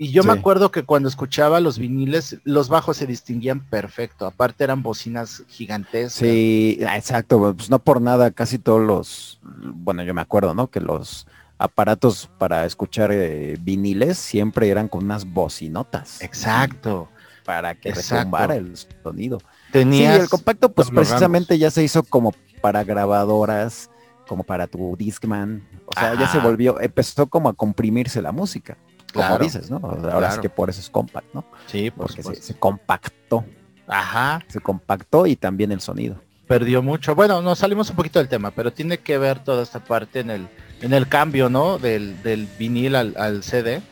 Y 0.00 0.12
yo 0.12 0.22
me 0.22 0.32
acuerdo 0.32 0.70
que 0.70 0.84
cuando 0.84 1.08
escuchaba 1.08 1.58
los 1.58 1.76
viniles, 1.76 2.38
los 2.44 2.68
bajos 2.68 2.98
se 2.98 3.06
distinguían 3.06 3.58
perfecto. 3.58 4.26
Aparte 4.26 4.62
eran 4.62 4.80
bocinas 4.80 5.42
gigantescas. 5.48 6.12
Sí, 6.12 6.78
exacto. 6.80 7.52
Pues 7.56 7.68
no 7.68 7.80
por 7.80 8.00
nada, 8.00 8.30
casi 8.30 8.60
todos 8.60 8.80
los, 8.80 9.40
bueno, 9.42 10.04
yo 10.04 10.14
me 10.14 10.20
acuerdo, 10.20 10.54
¿no? 10.54 10.68
Que 10.68 10.80
los 10.80 11.26
aparatos 11.58 12.30
para 12.38 12.64
escuchar 12.64 13.10
eh, 13.12 13.58
viniles 13.60 14.18
siempre 14.18 14.68
eran 14.68 14.86
con 14.86 15.04
unas 15.04 15.24
bocinotas. 15.24 16.22
Exacto. 16.22 17.08
Para 17.44 17.74
que 17.74 17.92
retumbara 17.92 18.54
el 18.54 18.76
sonido. 19.02 19.40
Tenía 19.72 20.14
el 20.14 20.28
compacto, 20.28 20.68
pues 20.70 20.90
precisamente 20.90 21.58
ya 21.58 21.72
se 21.72 21.82
hizo 21.82 22.04
como 22.04 22.32
para 22.60 22.84
grabadoras, 22.84 23.90
como 24.28 24.44
para 24.44 24.68
tu 24.68 24.94
Discman. 24.96 25.66
O 25.86 25.98
sea, 25.98 26.14
ya 26.14 26.28
se 26.28 26.38
volvió, 26.38 26.80
empezó 26.80 27.26
como 27.26 27.48
a 27.48 27.54
comprimirse 27.54 28.22
la 28.22 28.30
música 28.30 28.76
como 29.12 29.38
dices, 29.38 29.70
¿no? 29.70 29.80
Ahora 30.12 30.28
es 30.28 30.38
que 30.38 30.48
por 30.48 30.70
eso 30.70 30.80
es 30.80 30.90
compact, 30.90 31.26
¿no? 31.34 31.44
Sí, 31.66 31.90
porque 31.90 32.22
se, 32.22 32.54
compactó. 32.54 33.44
Ajá. 33.86 34.44
Se 34.48 34.60
compactó 34.60 35.26
y 35.26 35.36
también 35.36 35.72
el 35.72 35.80
sonido. 35.80 36.16
Perdió 36.46 36.82
mucho. 36.82 37.14
Bueno, 37.14 37.40
nos 37.42 37.58
salimos 37.58 37.90
un 37.90 37.96
poquito 37.96 38.18
del 38.18 38.28
tema, 38.28 38.50
pero 38.50 38.72
tiene 38.72 38.98
que 38.98 39.18
ver 39.18 39.42
toda 39.42 39.62
esta 39.62 39.80
parte 39.80 40.20
en 40.20 40.30
el, 40.30 40.48
en 40.82 40.92
el 40.92 41.08
cambio, 41.08 41.48
¿no? 41.48 41.78
Del, 41.78 42.22
del 42.22 42.48
vinil 42.58 42.94
al, 42.96 43.42
CD. 43.42 43.82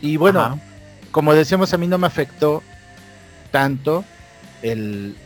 Y 0.00 0.16
bueno, 0.16 0.58
como 1.10 1.34
decíamos, 1.34 1.72
a 1.74 1.78
mí 1.78 1.86
no 1.86 1.98
me 1.98 2.06
afectó 2.06 2.62
tanto 3.50 4.04
el, 4.62 5.16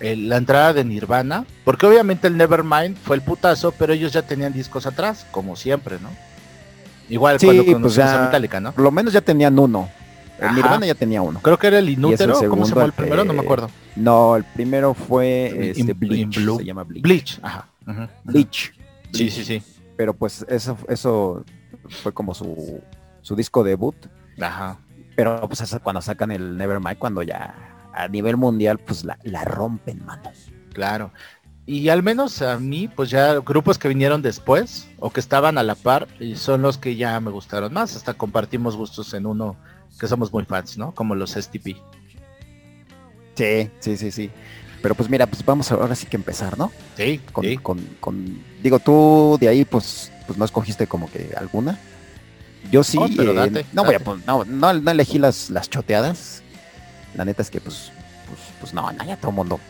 el, 0.00 0.28
la 0.28 0.36
entrada 0.36 0.72
de 0.72 0.84
Nirvana, 0.84 1.44
porque 1.64 1.86
obviamente 1.86 2.28
el 2.28 2.36
Nevermind 2.36 2.96
fue 2.96 3.16
el 3.16 3.22
putazo, 3.22 3.72
pero 3.72 3.92
ellos 3.92 4.12
ya 4.12 4.22
tenían 4.22 4.52
discos 4.52 4.86
atrás, 4.86 5.26
como 5.30 5.56
siempre, 5.56 5.98
¿no? 6.00 6.10
Igual 7.14 7.38
cuando 7.40 7.80
pues 7.80 7.94
ya, 7.94 8.24
Metallica, 8.24 8.60
¿no? 8.60 8.72
Por 8.72 8.82
lo 8.82 8.90
menos 8.90 9.12
ya 9.12 9.20
tenían 9.20 9.56
uno. 9.56 9.88
El 10.40 10.52
Nirvana 10.56 10.84
ya 10.84 10.96
tenía 10.96 11.22
uno. 11.22 11.40
Creo 11.40 11.56
que 11.56 11.68
era 11.68 11.78
el 11.78 11.88
Inútero. 11.88 12.34
¿Cómo 12.48 12.66
se 12.66 12.74
llamó 12.74 12.86
el 12.86 12.92
primero? 12.92 13.24
No 13.24 13.32
me 13.32 13.40
acuerdo. 13.40 13.70
No, 13.94 14.34
el 14.34 14.42
primero 14.42 14.94
fue 14.94 15.70
este, 15.70 15.92
Bleach. 15.92 16.34
Se 16.34 16.64
llama 16.64 16.82
Bleach. 16.82 17.02
Bleach. 17.02 17.40
Ajá. 17.40 17.68
Bleach. 18.24 18.74
Sí, 19.12 19.30
sí, 19.30 19.44
sí. 19.44 19.62
Pero 19.96 20.12
pues 20.12 20.44
eso, 20.48 20.76
eso 20.88 21.44
fue 22.02 22.12
como 22.12 22.34
su, 22.34 22.82
su 23.22 23.36
disco 23.36 23.62
debut. 23.62 23.94
Ajá. 24.40 24.78
Pero 25.14 25.48
pues 25.48 25.76
cuando 25.84 26.02
sacan 26.02 26.32
el 26.32 26.56
Nevermind, 26.56 26.98
cuando 26.98 27.22
ya 27.22 27.54
a 27.94 28.08
nivel 28.08 28.36
mundial, 28.36 28.78
pues 28.78 29.04
la, 29.04 29.16
la 29.22 29.44
rompen, 29.44 30.04
mano. 30.04 30.32
Claro 30.72 31.12
y 31.66 31.88
al 31.88 32.02
menos 32.02 32.42
a 32.42 32.58
mí, 32.58 32.88
pues 32.88 33.08
ya 33.08 33.38
grupos 33.40 33.78
que 33.78 33.88
vinieron 33.88 34.20
después 34.20 34.86
o 34.98 35.10
que 35.10 35.20
estaban 35.20 35.56
a 35.56 35.62
la 35.62 35.74
par 35.74 36.08
y 36.20 36.36
son 36.36 36.60
los 36.60 36.76
que 36.76 36.96
ya 36.96 37.18
me 37.20 37.30
gustaron 37.30 37.72
más. 37.72 37.96
Hasta 37.96 38.14
compartimos 38.14 38.76
gustos 38.76 39.14
en 39.14 39.24
uno 39.24 39.56
que 39.98 40.06
somos 40.06 40.30
muy 40.30 40.44
fans, 40.44 40.76
¿no? 40.76 40.94
Como 40.94 41.14
los 41.14 41.32
STP. 41.32 41.76
Sí, 43.34 43.70
sí, 43.80 43.96
sí, 43.96 44.10
sí. 44.10 44.30
Pero 44.82 44.94
pues 44.94 45.08
mira, 45.08 45.26
pues 45.26 45.42
vamos 45.42 45.72
ahora 45.72 45.94
sí 45.94 46.06
que 46.06 46.16
empezar, 46.16 46.58
¿no? 46.58 46.70
Sí, 46.98 47.18
con, 47.32 47.56
con, 47.56 47.78
con 47.98 48.44
digo, 48.62 48.78
tú 48.78 49.38
de 49.40 49.48
ahí 49.48 49.64
pues, 49.64 50.12
pues 50.26 50.38
no 50.38 50.44
escogiste 50.44 50.86
como 50.86 51.10
que 51.10 51.32
alguna. 51.34 51.78
Yo 52.70 52.84
sí, 52.84 52.98
eh, 52.98 53.64
no 53.72 53.84
voy 53.84 53.94
a 53.94 54.00
no, 54.26 54.44
no, 54.44 54.90
elegí 54.90 55.18
las, 55.18 55.48
las 55.48 55.70
choteadas. 55.70 56.42
La 57.14 57.24
neta 57.24 57.40
es 57.40 57.50
que 57.50 57.60
pues, 57.60 57.90
pues, 58.26 58.40
pues 58.60 58.74
no, 58.74 58.92
no, 58.92 59.04
ya 59.04 59.16
todo 59.16 59.30
el 59.30 59.36
mundo 59.36 59.60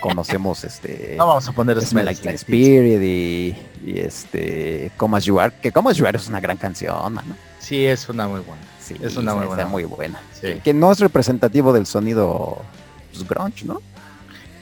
conocemos 0.00 0.64
este 0.64 1.14
no 1.18 1.26
vamos 1.26 1.48
a 1.48 1.52
poner 1.52 1.80
Smell 1.80 2.04
Like 2.04 2.22
Teen 2.22 2.34
Spirit. 2.34 3.02
Y, 3.02 3.56
y, 3.84 3.98
este 3.98 4.90
Come 4.96 5.18
As 5.18 5.24
You 5.24 5.40
Are 5.40 5.52
que 5.60 5.72
Come 5.72 5.90
As 5.90 5.96
You 5.96 6.06
Are 6.06 6.16
es 6.16 6.28
una 6.28 6.40
gran 6.40 6.56
canción 6.56 7.14
¿no? 7.14 7.22
sí 7.58 7.86
es 7.86 8.08
una 8.08 8.28
muy 8.28 8.40
buena. 8.40 8.62
Sí, 8.80 8.94
es 9.00 9.16
una 9.16 9.34
muy 9.34 9.46
buena. 9.46 9.64
muy 9.64 9.84
buena. 9.84 10.20
Que, 10.62 10.74
no 10.74 10.92
es 10.92 11.00
representativo 11.00 11.72
del 11.72 11.86
sonido 11.86 12.62
pues, 13.12 13.26
grunge 13.26 13.64
¿no? 13.64 13.80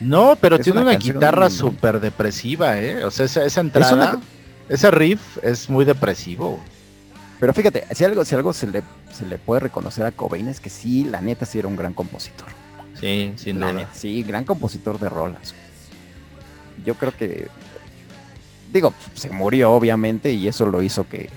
no 0.00 0.36
pero 0.40 0.58
tiene 0.58 0.80
una, 0.80 0.94
guitarra 0.94 1.50
súper 1.50 2.00
depresiva 2.00 2.78
eh 2.78 3.04
o 3.04 3.10
sea 3.10 3.26
esa, 3.26 3.44
esa 3.44 3.60
entrada 3.60 4.20
ese 4.68 4.90
riff 4.90 5.38
es 5.42 5.68
muy 5.68 5.84
depresivo. 5.84 6.58
Pero 7.40 7.52
fíjate 7.52 7.84
si 7.92 8.04
algo 8.04 8.24
si 8.24 8.34
algo 8.34 8.52
se 8.52 8.68
le 8.68 8.82
se 9.12 9.26
le 9.26 9.38
puede 9.38 9.60
reconocer 9.60 10.06
a 10.06 10.12
Cobain 10.12 10.48
es 10.48 10.60
que 10.60 10.70
sí 10.70 11.04
la 11.04 11.20
neta 11.20 11.44
sí 11.44 11.58
era 11.58 11.68
un 11.68 11.76
gran 11.76 11.92
compositor 11.92 12.48
Sí, 13.02 13.32
sin 13.34 13.58
duda. 13.58 13.88
Sí, 13.92 14.22
gran 14.22 14.44
compositor 14.44 15.00
de 15.00 15.08
rolas. 15.08 15.54
Yo 16.86 16.94
creo 16.94 17.10
que, 17.10 17.48
digo, 18.72 18.94
se 19.14 19.28
murió 19.30 19.72
obviamente 19.72 20.32
y 20.32 20.46
eso 20.46 20.66
lo 20.66 20.82
hizo 20.82 21.08
que, 21.08 21.28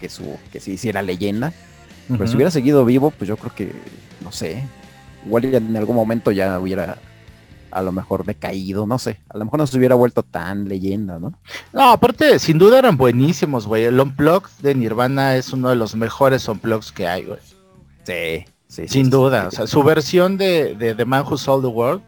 que, 0.00 0.08
su, 0.08 0.36
que 0.50 0.58
se 0.58 0.72
hiciera 0.72 1.00
leyenda. 1.00 1.52
Pero 2.08 2.26
si 2.26 2.34
hubiera 2.34 2.50
seguido 2.50 2.84
vivo, 2.84 3.12
pues 3.12 3.28
yo 3.28 3.36
creo 3.36 3.54
que, 3.54 3.72
no 4.20 4.32
sé, 4.32 4.64
igual 5.24 5.44
en 5.44 5.76
algún 5.76 5.94
momento 5.94 6.32
ya 6.32 6.58
hubiera 6.58 6.98
a 7.70 7.82
lo 7.82 7.92
mejor 7.92 8.26
decaído, 8.26 8.86
no 8.86 8.98
sé, 8.98 9.18
a 9.28 9.38
lo 9.38 9.44
mejor 9.44 9.60
no 9.60 9.66
se 9.66 9.78
hubiera 9.78 9.94
vuelto 9.94 10.24
tan 10.24 10.68
leyenda, 10.68 11.20
¿no? 11.20 11.32
No, 11.72 11.92
aparte, 11.92 12.40
sin 12.40 12.58
duda 12.58 12.80
eran 12.80 12.96
buenísimos, 12.96 13.66
güey. 13.66 13.84
El 13.84 13.98
Unplugged 13.98 14.50
de 14.60 14.74
Nirvana 14.74 15.36
es 15.36 15.52
uno 15.52 15.70
de 15.70 15.76
los 15.76 15.94
mejores 15.94 16.48
Unplugged 16.48 16.92
que 16.92 17.06
hay, 17.06 17.24
güey. 17.24 17.38
Sí, 18.02 18.44
sin 18.72 19.10
duda. 19.10 19.48
O 19.48 19.50
sea, 19.50 19.66
su 19.66 19.82
versión 19.82 20.36
de, 20.36 20.74
de 20.74 20.94
The 20.94 21.04
Man 21.04 21.24
Who 21.26 21.36
Sold 21.36 21.64
the 21.64 21.68
World 21.68 22.02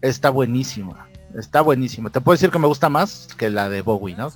está 0.00 0.30
buenísima. 0.30 1.08
Está 1.34 1.62
buenísima. 1.62 2.10
Te 2.10 2.20
puedo 2.20 2.34
decir 2.34 2.50
que 2.50 2.58
me 2.58 2.66
gusta 2.66 2.88
más 2.88 3.28
que 3.36 3.50
la 3.50 3.68
de 3.68 3.82
Bowie, 3.82 4.14
¿no? 4.14 4.30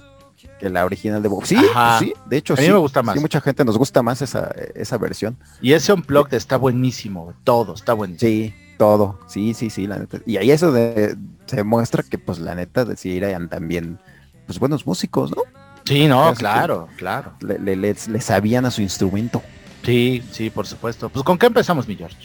Que 0.58 0.70
la 0.70 0.84
original 0.84 1.22
de 1.22 1.28
Bowie. 1.28 1.46
Sí, 1.46 1.58
sí, 1.98 2.12
de 2.26 2.36
hecho, 2.36 2.54
a 2.54 2.56
mí 2.56 2.68
me 2.68 2.78
gusta 2.78 3.02
más. 3.02 3.14
Sí, 3.14 3.20
mucha 3.20 3.40
gente 3.40 3.64
nos 3.64 3.78
gusta 3.78 4.02
más 4.02 4.22
esa, 4.22 4.50
esa 4.74 4.98
versión. 4.98 5.36
Y 5.60 5.72
ese 5.72 5.92
Unplugged 5.92 6.34
está 6.34 6.56
buenísimo, 6.56 7.34
todo 7.44 7.74
está 7.74 7.92
buenísimo. 7.92 8.28
Sí, 8.28 8.54
todo. 8.78 9.18
Sí, 9.28 9.54
sí, 9.54 9.70
sí, 9.70 9.86
la 9.86 9.98
neta. 9.98 10.18
Y 10.26 10.36
ahí 10.38 10.50
eso 10.50 10.72
de, 10.72 11.16
se 11.46 11.62
muestra 11.62 12.02
que, 12.02 12.18
pues, 12.18 12.38
la 12.38 12.54
neta, 12.54 12.84
de 12.84 12.96
si 12.96 13.16
eran 13.16 13.48
también, 13.48 13.98
pues, 14.46 14.58
buenos 14.58 14.86
músicos, 14.86 15.30
¿no? 15.30 15.42
Sí, 15.84 16.06
no, 16.06 16.34
claro, 16.34 16.88
claro. 16.96 17.32
Le, 17.40 17.76
le, 17.76 17.94
sabían 18.20 18.66
a 18.66 18.70
su 18.70 18.82
instrumento. 18.82 19.42
Sí, 19.84 20.22
sí, 20.32 20.50
por 20.50 20.66
supuesto. 20.66 21.08
Pues 21.08 21.24
con 21.24 21.38
qué 21.38 21.46
empezamos, 21.46 21.86
mi 21.86 21.96
George. 21.96 22.16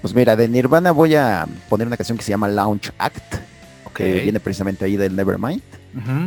Pues 0.00 0.14
mira, 0.14 0.34
de 0.34 0.48
Nirvana 0.48 0.90
voy 0.90 1.14
a 1.14 1.46
poner 1.68 1.86
una 1.86 1.96
canción 1.96 2.18
que 2.18 2.24
se 2.24 2.30
llama 2.30 2.48
Launch 2.48 2.90
Act, 2.98 3.34
okay. 3.84 4.12
que 4.14 4.20
viene 4.20 4.40
precisamente 4.40 4.84
ahí 4.84 4.96
del 4.96 5.14
Nevermind. 5.14 5.62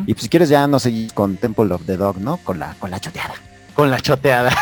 Y 0.06 0.14
pues 0.14 0.24
si 0.24 0.30
quieres 0.30 0.50
ya 0.50 0.68
no 0.68 0.80
seguir 0.80 1.12
con 1.14 1.38
Temple 1.38 1.74
of 1.74 1.86
the 1.86 1.98
Dog, 1.98 2.20
¿no? 2.20 2.38
Con 2.38 2.60
la, 2.60 2.76
con 2.80 2.92
la 2.92 3.00
choteada. 3.00 3.34
Con 3.74 3.90
la 3.90 4.00
choteada. 4.00 4.56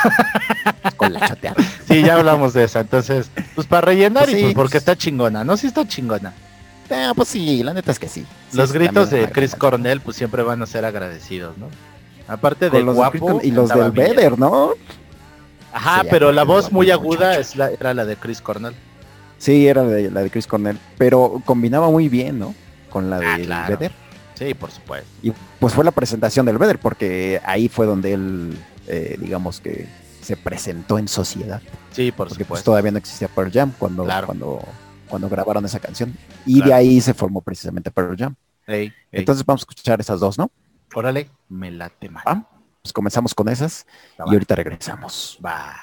con 0.98 1.13
la 1.13 1.28
choteada. 1.28 1.58
sí, 1.88 2.02
ya 2.02 2.16
hablamos 2.16 2.54
de 2.54 2.63
esa. 2.63 2.80
Entonces, 2.80 3.30
pues 3.54 3.68
para 3.68 3.82
rellenar 3.82 4.30
y 4.30 4.32
pues, 4.32 4.44
pues 4.44 4.56
porque 4.56 4.72
pues 4.72 4.82
está 4.82 4.96
chingona, 4.96 5.44
¿no? 5.44 5.58
Sí 5.58 5.68
está 5.68 5.88
chingona. 5.88 6.34
Eh, 6.89 7.12
pues 7.16 7.30
sí, 7.30 7.63
la 7.63 7.74
neta 7.74 7.92
es 7.92 8.00
que 8.00 8.08
sí. 8.08 8.26
los 8.54 8.72
gritos 8.72 9.10
de 9.10 9.30
Chris 9.30 9.56
Cornell 9.56 10.02
pues 10.02 10.18
siempre 10.18 10.44
van 10.44 10.62
a 10.62 10.66
ser 10.66 10.86
agradecidos, 10.86 11.58
¿no? 11.58 11.68
Aparte 12.28 12.70
de 12.70 12.82
guapo. 12.82 13.12
Gritos, 13.12 13.44
y 13.44 13.52
los 13.52 13.70
del 13.70 13.92
Beder, 13.92 14.39
¿no? 14.39 14.72
Ajá, 15.74 16.04
pero 16.10 16.32
la 16.32 16.44
voz 16.44 16.72
muy 16.72 16.92
aguda 16.92 17.38
es 17.38 17.56
la, 17.56 17.72
era 17.72 17.94
la 17.94 18.06
de 18.06 18.16
Chris 18.16 18.42
Cornell. 18.42 18.76
Sí, 19.38 19.68
era 19.68 19.84
de, 19.84 20.10
la 20.10 20.22
de 20.22 20.30
Chris 20.30 20.48
Cornell, 20.48 20.80
pero 20.98 21.42
combinaba 21.46 21.90
muy 21.90 22.08
bien, 22.08 22.40
¿no? 22.40 22.56
Con 22.90 23.10
la 23.10 23.20
de 23.20 23.28
ah, 23.28 23.38
claro. 23.44 23.78
Vedder. 23.78 23.92
Sí, 24.36 24.54
por 24.54 24.72
supuesto. 24.72 25.08
Y 25.22 25.34
pues 25.60 25.74
fue 25.74 25.84
la 25.84 25.92
presentación 25.92 26.46
del 26.46 26.58
Vedder, 26.58 26.80
porque 26.80 27.42
ahí 27.44 27.68
fue 27.68 27.86
donde 27.86 28.14
él, 28.14 28.58
eh, 28.88 29.18
digamos 29.20 29.60
que 29.60 29.88
se 30.22 30.38
presentó 30.38 30.98
en 30.98 31.08
sociedad. 31.08 31.62
Sí, 31.92 32.12
por 32.12 32.30
porque, 32.30 32.30
pues, 32.30 32.30
supuesto. 32.30 32.48
Pues, 32.48 32.64
todavía 32.64 32.92
no 32.92 32.98
existía 32.98 33.28
Pearl 33.28 33.52
Jam 33.52 33.74
cuando, 33.78 34.08
cuando, 34.26 34.64
cuando 35.08 35.30
grabaron 35.30 35.66
esa 35.66 35.80
canción. 35.80 36.16
Y 36.46 36.62
de 36.62 36.74
ahí 36.74 37.02
se 37.02 37.14
formó 37.14 37.42
precisamente 37.42 37.92
Pearl 37.92 38.16
Jam. 38.18 38.36
Ey. 38.66 38.94
Entonces 39.12 39.46
vamos 39.46 39.62
a 39.62 39.64
escuchar 39.64 40.00
esas 40.00 40.20
dos, 40.20 40.38
¿no? 40.38 40.50
Órale, 40.94 41.30
me 41.50 41.72
late 41.72 42.10
mal. 42.10 42.24
Ah 42.26 42.44
pues 42.84 42.91
comenzamos 42.91 43.34
con 43.34 43.48
esas 43.48 43.88
y 44.28 44.34
ahorita 44.34 44.56
regresamos. 44.56 45.39
Va. 45.43 45.74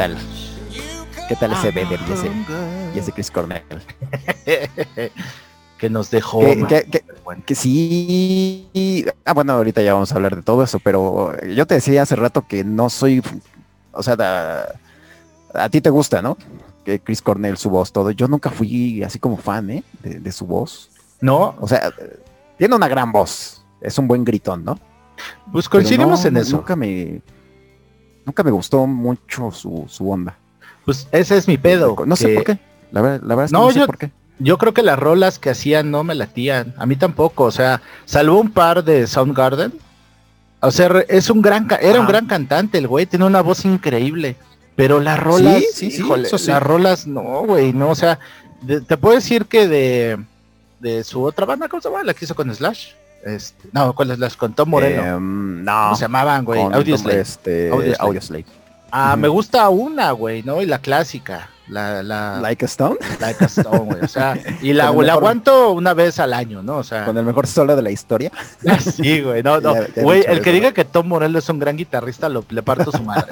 Tal? 0.00 0.16
¿Qué 1.28 1.36
tal 1.36 1.52
ese 1.52 1.70
Vedder 1.72 2.00
y 2.08 2.12
ese, 2.12 2.30
y 2.94 2.98
ese 2.98 3.12
Chris 3.12 3.30
Cornell? 3.30 3.62
que 5.78 5.90
nos 5.90 6.10
dejó. 6.10 6.40
Que, 6.40 6.56
man. 6.56 6.68
que- 6.68 6.84
que- 6.84 7.04
Bueno. 7.24 7.42
que 7.46 7.54
sí. 7.54 9.06
Ah, 9.24 9.34
bueno, 9.34 9.52
ahorita 9.52 9.82
ya 9.82 9.92
vamos 9.92 10.10
a 10.10 10.14
hablar 10.16 10.36
de 10.36 10.42
todo 10.42 10.62
eso, 10.64 10.78
pero 10.80 11.38
yo 11.46 11.66
te 11.66 11.74
decía 11.74 12.02
hace 12.02 12.16
rato 12.16 12.46
que 12.48 12.64
no 12.64 12.88
soy. 12.90 13.22
O 13.92 14.02
sea, 14.02 14.16
da- 14.16 14.74
a 15.54 15.68
ti 15.68 15.80
te 15.80 15.90
gusta, 15.90 16.22
¿no? 16.22 16.36
Que 16.84 16.98
Chris 17.00 17.20
Cornell, 17.20 17.58
su 17.58 17.68
voz, 17.70 17.92
todo. 17.92 18.10
Yo 18.10 18.26
nunca 18.26 18.50
fui 18.50 19.02
así 19.02 19.18
como 19.18 19.36
fan, 19.36 19.70
¿eh? 19.70 19.84
De, 20.02 20.18
de 20.18 20.32
su 20.32 20.46
voz. 20.46 20.90
No, 21.20 21.54
O 21.60 21.68
sea, 21.68 21.92
tiene 22.56 22.74
una 22.74 22.88
gran 22.88 23.12
voz. 23.12 23.62
Es 23.82 23.98
un 23.98 24.08
buen 24.08 24.24
gritón, 24.24 24.64
¿no? 24.64 24.78
pues 25.52 25.68
coincidimos 25.68 26.22
no, 26.22 26.28
en 26.28 26.36
eso. 26.38 26.56
Nunca 26.56 26.74
me. 26.76 27.20
Nunca 28.30 28.44
me 28.44 28.52
gustó 28.52 28.86
mucho 28.86 29.50
su, 29.50 29.86
su 29.88 30.08
onda. 30.08 30.36
Pues 30.84 31.08
ese 31.10 31.36
es 31.36 31.48
mi 31.48 31.58
pedo. 31.58 31.96
No 32.06 32.14
sé 32.14 32.28
que 32.28 32.34
por 32.36 32.44
qué. 32.44 32.58
La, 32.92 33.00
ver- 33.00 33.20
la 33.24 33.34
verdad 33.34 33.44
es 33.46 33.50
que 33.50 33.56
No, 33.56 33.64
no, 33.66 33.72
sé 33.72 33.80
yo- 33.80 33.86
por 33.86 33.98
qué. 33.98 34.12
Yo 34.38 34.56
creo 34.56 34.72
que 34.72 34.82
las 34.84 34.96
rolas 35.00 35.40
que 35.40 35.50
hacían 35.50 35.90
no 35.90 36.04
me 36.04 36.14
latían. 36.14 36.72
A 36.78 36.86
mí 36.86 36.94
tampoco. 36.94 37.42
O 37.42 37.50
sea, 37.50 37.82
salvo 38.04 38.38
un 38.38 38.52
par 38.52 38.84
de 38.84 39.08
Soundgarden. 39.08 39.72
O 40.60 40.70
sea, 40.70 41.04
es 41.08 41.28
un 41.28 41.42
gran, 41.42 41.66
era 41.80 41.98
un 42.00 42.06
gran 42.06 42.26
cantante 42.26 42.78
el 42.78 42.86
güey, 42.86 43.06
tiene 43.06 43.24
una 43.24 43.40
voz 43.42 43.64
increíble. 43.64 44.36
Pero 44.76 45.00
las 45.00 45.18
rolas, 45.18 45.64
Sí, 45.74 45.90
sí, 45.90 45.96
híjole, 46.00 46.28
sí. 46.28 46.46
las 46.46 46.62
rolas 46.62 47.06
no, 47.08 47.42
güey, 47.44 47.72
no, 47.72 47.90
o 47.90 47.94
sea, 47.96 48.20
de- 48.62 48.80
te 48.80 48.96
puedo 48.96 49.16
decir 49.16 49.46
que 49.46 49.66
de, 49.66 50.18
de 50.78 51.02
su 51.02 51.22
otra 51.24 51.44
banda, 51.46 51.68
¿cómo 51.68 51.82
se 51.82 51.88
llama? 51.90 52.04
La 52.04 52.14
que 52.14 52.24
hizo 52.24 52.34
con 52.36 52.54
Slash. 52.54 52.92
Este, 53.24 53.68
no, 53.72 53.94
con 53.94 54.08
Slash, 54.14 54.36
con 54.36 54.54
Tom 54.54 54.70
Moreno. 54.70 55.02
Em, 55.16 55.64
no. 55.64 55.72
¿Cómo 55.84 55.96
se 55.96 56.02
llamaban, 56.02 56.44
güey? 56.44 56.62
con 56.62 56.74
Audioslave. 56.74 57.20
Este, 57.20 57.70
Audioslave. 57.70 57.96
Audioslave. 58.08 58.44
Ah, 58.92 59.14
me 59.16 59.28
gusta 59.28 59.68
una, 59.68 60.10
güey, 60.12 60.42
¿no? 60.42 60.60
Y 60.62 60.66
la 60.66 60.78
clásica. 60.80 61.48
La, 61.68 62.02
la, 62.02 62.40
Like 62.40 62.64
a 62.64 62.66
Stone. 62.66 62.96
Like 63.20 63.44
a 63.44 63.46
Stone, 63.46 63.78
güey. 63.84 64.00
O 64.02 64.08
sea, 64.08 64.36
y 64.62 64.72
la, 64.72 64.88
el 64.88 64.96
la 64.96 65.02
mejor- 65.02 65.10
aguanto 65.10 65.70
una 65.70 65.94
vez 65.94 66.18
al 66.18 66.32
año, 66.32 66.62
¿no? 66.64 66.78
O 66.78 66.82
sea, 66.82 67.04
Con 67.04 67.16
el 67.16 67.24
mejor 67.24 67.46
solo 67.46 67.76
de 67.76 67.82
la 67.82 67.90
historia. 67.92 68.32
sí, 68.80 69.20
güey. 69.20 69.42
No, 69.44 69.60
no. 69.60 69.74
Ya- 69.74 69.86
ya 69.86 69.92
he 70.00 70.02
Güey, 70.02 70.20
el 70.26 70.40
que 70.40 70.50
eso, 70.50 70.52
diga 70.52 70.68
¿no? 70.70 70.74
que 70.74 70.84
Tom 70.84 71.06
Morello 71.06 71.38
es 71.38 71.48
un 71.48 71.60
gran 71.60 71.76
guitarrista, 71.76 72.28
lo, 72.28 72.44
le 72.48 72.62
parto 72.64 72.90
su 72.90 73.02
madre. 73.04 73.26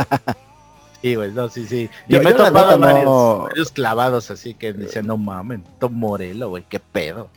Sí, 1.03 1.14
güey, 1.16 1.32
no, 1.32 1.49
sí, 1.49 1.66
sí. 1.66 1.89
Y 2.09 2.12
Yo- 2.14 2.22
me 2.22 2.30
he 2.30 2.34
topado 2.34 2.78
varios, 2.78 3.05
no- 3.05 3.39
varios 3.49 3.70
clavados 3.72 4.30
así 4.30 4.55
que 4.55 4.72
dicen, 4.72 5.07
no 5.09 5.16
mames, 5.16 5.61
Tom 5.80 5.95
Morello, 5.95 6.49
güey, 6.51 6.64
qué 6.68 6.78
pedo. 6.78 7.30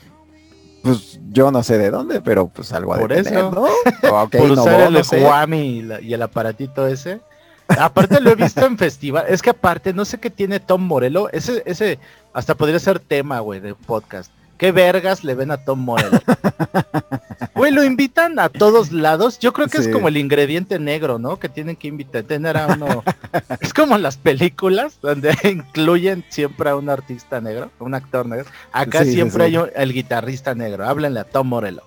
Pues 0.83 1.19
yo 1.29 1.51
no 1.51 1.61
sé 1.63 1.77
de 1.77 1.91
dónde, 1.91 2.21
pero 2.21 2.47
pues 2.47 2.73
algo 2.73 2.95
Por 2.95 3.09
de 3.13 3.19
eso. 3.21 3.29
tener, 3.29 3.43
¿no? 3.45 3.63
Ok, 4.23 4.35
Por 4.37 4.47
no, 4.51 4.61
usar 4.61 4.81
el 4.81 4.93
no. 4.93 5.01
Guami 5.19 5.57
y, 5.59 5.81
la- 5.83 6.01
y 6.01 6.13
el 6.13 6.21
aparatito 6.21 6.87
ese. 6.87 7.19
Aparte 7.67 8.19
lo 8.19 8.31
he 8.31 8.35
visto 8.35 8.65
en 8.65 8.77
festival. 8.77 9.25
Es 9.29 9.41
que 9.41 9.51
aparte, 9.51 9.93
no 9.93 10.03
sé 10.03 10.19
qué 10.19 10.29
tiene 10.29 10.59
Tom 10.59 10.81
Morello. 10.81 11.29
Ese, 11.31 11.63
ese 11.65 11.99
hasta 12.33 12.55
podría 12.55 12.79
ser 12.79 12.99
tema, 12.99 13.39
güey, 13.39 13.59
de 13.61 13.75
podcast. 13.75 14.31
¿Qué 14.61 14.71
vergas 14.71 15.23
le 15.25 15.33
ven 15.35 15.49
a 15.51 15.57
Tom 15.57 15.79
Morello? 15.79 16.19
Güey, 17.55 17.71
lo 17.71 17.83
invitan 17.83 18.39
a 18.39 18.49
todos 18.49 18.91
lados. 18.91 19.37
Yo 19.39 19.53
creo 19.53 19.67
que 19.67 19.77
es 19.79 19.87
como 19.87 20.07
el 20.07 20.17
ingrediente 20.17 20.79
negro, 20.79 21.19
¿no? 21.19 21.37
Que 21.37 21.49
tienen 21.49 21.75
que 21.75 21.87
invitar, 21.89 22.23
tener 22.23 22.57
a 22.57 22.67
uno. 22.67 23.03
es 23.59 23.73
como 23.73 23.97
las 23.99 24.17
películas 24.17 24.99
donde 25.01 25.35
incluyen 25.43 26.23
siempre 26.29 26.69
a 26.71 26.75
un 26.75 26.89
artista 26.89 27.39
negro, 27.41 27.69
un 27.79 27.93
actor 27.93 28.25
negro. 28.25 28.45
Acá 28.71 29.03
Sí, 29.03 29.13
siempre 29.13 29.45
sí. 29.47 29.51
hay 29.55 29.57
un- 29.57 29.69
el 29.75 29.93
guitarrista 29.93 30.55
negro. 30.55 30.87
Háblenle 30.87 31.19
a 31.19 31.23
Tom 31.23 31.47
Morello. 31.49 31.83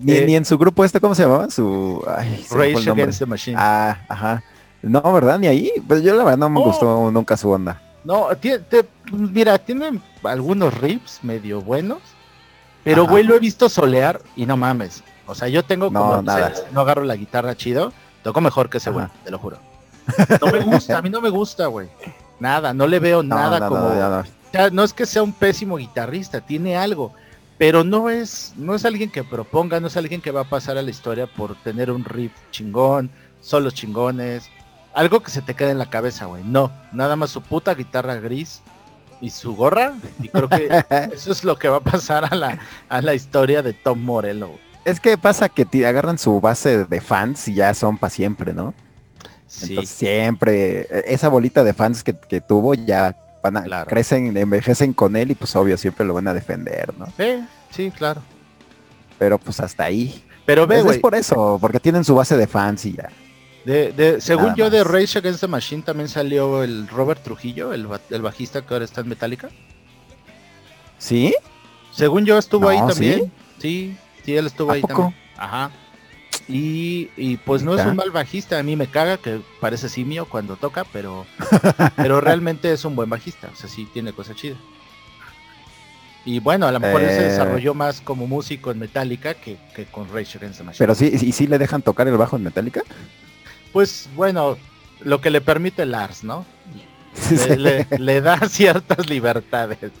Ni, 0.00 0.12
Eh, 0.14 0.24
ni 0.26 0.34
en 0.36 0.44
su 0.44 0.56
grupo 0.58 0.84
este, 0.84 1.00
¿cómo 1.00 1.14
se 1.14 1.22
llamaba? 1.24 1.48
Su... 1.50 2.02
Ay, 2.16 2.44
Rage 2.50 2.72
nombre. 2.74 2.92
Against 2.92 3.18
the 3.20 3.26
Machine. 3.26 3.56
Ah, 3.60 3.98
ajá. 4.08 4.42
No, 4.82 5.00
¿verdad? 5.12 5.38
Ni 5.38 5.46
ahí. 5.48 5.70
Pues 5.86 6.02
yo 6.02 6.14
la 6.16 6.24
verdad 6.24 6.38
no 6.38 6.48
me 6.50 6.60
Oh. 6.60 6.64
gustó 6.64 7.10
nunca 7.12 7.36
su 7.36 7.50
onda. 7.50 7.80
No, 8.06 8.28
te- 8.36 8.62
mira, 9.10 9.58
tiene 9.58 10.00
algunos 10.22 10.72
riffs 10.78 11.18
medio 11.22 11.60
buenos, 11.60 11.98
pero 12.84 13.02
Ajá. 13.02 13.10
güey 13.10 13.24
lo 13.24 13.34
he 13.34 13.40
visto 13.40 13.68
solear 13.68 14.20
y 14.36 14.46
no 14.46 14.56
mames. 14.56 15.02
O 15.26 15.34
sea, 15.34 15.48
yo 15.48 15.64
tengo 15.64 15.90
No, 15.90 16.00
como 16.00 16.22
nada. 16.22 16.54
se- 16.54 16.70
no 16.70 16.82
agarro 16.82 17.02
la 17.02 17.16
guitarra 17.16 17.56
chido, 17.56 17.92
toco 18.22 18.40
mejor 18.40 18.70
que 18.70 18.78
ese 18.78 18.90
güey, 18.90 19.06
te 19.24 19.30
lo 19.32 19.38
juro. 19.38 19.58
No 20.40 20.52
me 20.52 20.60
gusta, 20.60 20.98
a 20.98 21.02
mí 21.02 21.10
no 21.10 21.20
me 21.20 21.30
gusta, 21.30 21.66
güey. 21.66 21.88
Nada, 22.38 22.72
no 22.72 22.86
le 22.86 23.00
veo 23.00 23.24
No, 23.24 23.34
nada 23.34 23.58
no, 23.58 23.68
como 23.68 23.80
no, 23.88 23.94
ya 23.96 24.08
no. 24.08 24.18
o 24.20 24.24
sea, 24.52 24.70
no 24.70 24.84
es 24.84 24.92
que 24.92 25.04
sea 25.04 25.24
un 25.24 25.32
pésimo 25.32 25.76
guitarrista, 25.76 26.40
tiene 26.40 26.76
algo, 26.76 27.12
pero 27.58 27.82
no 27.82 28.08
es 28.08 28.52
no 28.56 28.76
es 28.76 28.84
alguien 28.84 29.10
que 29.10 29.24
proponga, 29.24 29.80
no 29.80 29.88
es 29.88 29.96
alguien 29.96 30.20
que 30.20 30.30
va 30.30 30.42
a 30.42 30.48
pasar 30.48 30.78
a 30.78 30.82
la 30.82 30.90
historia 30.90 31.26
por 31.26 31.56
tener 31.56 31.90
un 31.90 32.04
riff 32.04 32.30
chingón, 32.52 33.10
solos 33.40 33.74
chingones, 33.74 34.48
algo 34.96 35.20
que 35.20 35.30
se 35.30 35.42
te 35.42 35.54
quede 35.54 35.70
en 35.70 35.78
la 35.78 35.88
cabeza, 35.90 36.24
güey. 36.26 36.42
No, 36.44 36.72
nada 36.92 37.14
más 37.16 37.30
su 37.30 37.40
puta 37.42 37.74
guitarra 37.74 38.14
gris 38.16 38.62
y 39.20 39.30
su 39.30 39.54
gorra 39.54 39.92
y 40.20 40.28
creo 40.28 40.48
que 40.48 40.68
eso 41.12 41.32
es 41.32 41.44
lo 41.44 41.56
que 41.58 41.68
va 41.68 41.76
a 41.76 41.80
pasar 41.80 42.24
a 42.30 42.34
la 42.34 42.58
a 42.88 43.00
la 43.02 43.14
historia 43.14 43.62
de 43.62 43.72
Tom 43.72 44.00
Morello. 44.02 44.48
güey. 44.48 44.60
Es 44.84 45.00
que 45.00 45.16
pasa 45.18 45.48
que 45.48 45.64
te 45.64 45.86
agarran 45.86 46.18
su 46.18 46.40
base 46.40 46.84
de 46.84 47.00
fans 47.00 47.48
y 47.48 47.54
ya 47.54 47.72
son 47.74 47.98
para 47.98 48.10
siempre, 48.10 48.52
¿no? 48.52 48.72
Sí, 49.48 49.70
Entonces 49.70 49.94
siempre, 49.96 50.80
eh, 50.82 51.04
esa 51.06 51.28
bolita 51.28 51.62
de 51.64 51.72
fans 51.72 52.02
que, 52.04 52.14
que 52.16 52.40
tuvo 52.40 52.74
ya 52.74 53.16
van 53.42 53.56
a, 53.58 53.62
Claro. 53.62 53.88
crecen, 53.88 54.36
envejecen 54.36 54.92
con 54.92 55.14
él 55.16 55.30
y 55.30 55.34
pues 55.34 55.54
obvio 55.56 55.76
siempre 55.76 56.04
lo 56.04 56.14
van 56.14 56.26
a 56.28 56.34
defender, 56.34 56.92
¿no? 56.98 57.06
sí, 57.16 57.44
sí, 57.70 57.90
claro. 57.90 58.22
Pero 59.18 59.38
pues 59.38 59.60
hasta 59.60 59.84
ahí. 59.84 60.24
Pero 60.44 60.66
ve, 60.66 60.80
Es- 60.80 60.86
es, 60.86 60.98
por 60.98 61.14
eso, 61.14 61.58
porque 61.60 61.80
tienen 61.80 62.04
su 62.04 62.14
base 62.14 62.36
de 62.36 62.46
fans 62.46 62.84
y 62.86 62.92
ya. 62.94 63.08
De, 63.66 63.92
de- 63.92 64.20
según 64.20 64.54
yo 64.54 64.70
de. 64.70 64.84
Rage 64.84 65.18
Against 65.18 65.40
the 65.40 65.46
Machine 65.48 65.82
también 65.82 66.08
salió 66.08 66.62
el 66.62 66.86
Robert 66.88 67.22
Trujillo, 67.22 67.72
el, 67.72 67.86
el 68.10 68.22
bajista 68.22 68.62
que 68.64 68.72
ahora 68.74 68.84
está 68.84 69.00
en 69.02 69.08
Metallica. 69.08 69.48
¿Sí? 70.98 71.34
Según 71.92 72.24
yo 72.24 72.38
estuvo 72.38 72.68
ahí 72.68 72.78
también. 72.78 73.32
Sí, 73.58 73.96
sí, 74.24 74.36
él 74.36 74.46
estuvo 74.46 74.70
¿A 74.70 74.74
ahí 74.74 74.80
poco? 74.82 74.94
también. 75.02 75.20
Ajá. 75.36 75.70
Y, 76.48 77.10
y 77.16 77.38
pues 77.38 77.62
no 77.62 77.74
es 77.74 77.84
un 77.84 77.96
mal 77.96 78.10
bajista, 78.12 78.58
a 78.58 78.62
mí 78.62 78.76
me 78.76 78.86
caga 78.86 79.16
que 79.16 79.40
parece 79.60 79.88
simio 79.88 80.26
cuando 80.26 80.54
toca, 80.56 80.84
pero 80.92 81.26
pero 81.96 82.20
realmente 82.20 82.72
es 82.72 82.84
un 82.84 82.94
buen 82.94 83.10
bajista, 83.10 83.48
o 83.52 83.56
sea, 83.56 83.68
sí 83.68 83.88
tiene 83.92 84.12
cosas 84.12 84.36
chidas. 84.36 84.58
Y 86.24 86.38
bueno, 86.40 86.66
a 86.66 86.72
lo 86.72 86.78
mejor 86.80 87.02
él 87.02 87.08
se 87.10 87.20
Eh. 87.20 87.28
desarrolló 87.30 87.74
más 87.74 88.00
como 88.00 88.26
músico 88.28 88.70
en 88.70 88.78
Metallica 88.78 89.34
que, 89.34 89.56
que 89.74 89.86
con 89.86 90.06
Rage 90.12 90.38
Against 90.38 90.58
the 90.58 90.64
Machine. 90.64 90.78
Pero 90.78 90.94
sí, 90.94 91.10
y 91.20 91.32
sí 91.32 91.46
le 91.48 91.58
dejan 91.58 91.82
tocar 91.82 92.06
el 92.06 92.16
bajo 92.16 92.36
en 92.36 92.44
Metallica. 92.44 92.82
Pues 93.76 94.08
bueno, 94.16 94.56
lo 95.00 95.20
que 95.20 95.28
le 95.28 95.42
permite 95.42 95.84
Lars, 95.84 96.24
¿no? 96.24 96.46
Le, 97.30 97.58
le- 97.58 97.86
le 97.98 98.20
da 98.22 98.38
ciertas 98.48 99.06
libertades. 99.10 99.92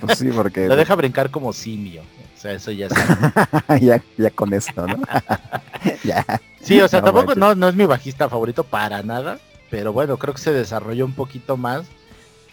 pues 0.00 0.18
sí, 0.18 0.28
porque 0.34 0.66
Lo 0.66 0.74
deja 0.74 0.96
brincar 0.96 1.30
como 1.30 1.52
simio. 1.52 2.02
O 2.02 2.40
sea, 2.40 2.50
eso 2.50 2.72
ya 2.72 2.86
es 2.88 2.92
ya, 3.80 4.02
ya 4.18 4.30
con 4.32 4.52
esto, 4.52 4.88
¿no? 4.88 4.96
ya. 6.02 6.26
Sí, 6.60 6.80
o 6.80 6.88
sea, 6.88 6.98
No 7.00 7.12
tampoco 7.12 7.36
no, 7.36 7.54
no 7.54 7.68
es 7.68 7.76
mi 7.76 7.84
bajista 7.86 8.28
favorito 8.28 8.64
para 8.64 9.04
nada, 9.04 9.38
pero 9.70 9.92
bueno, 9.92 10.16
creo 10.16 10.34
que 10.34 10.40
se 10.40 10.52
desarrolló 10.52 11.04
un 11.04 11.14
poquito 11.14 11.56
más, 11.56 11.86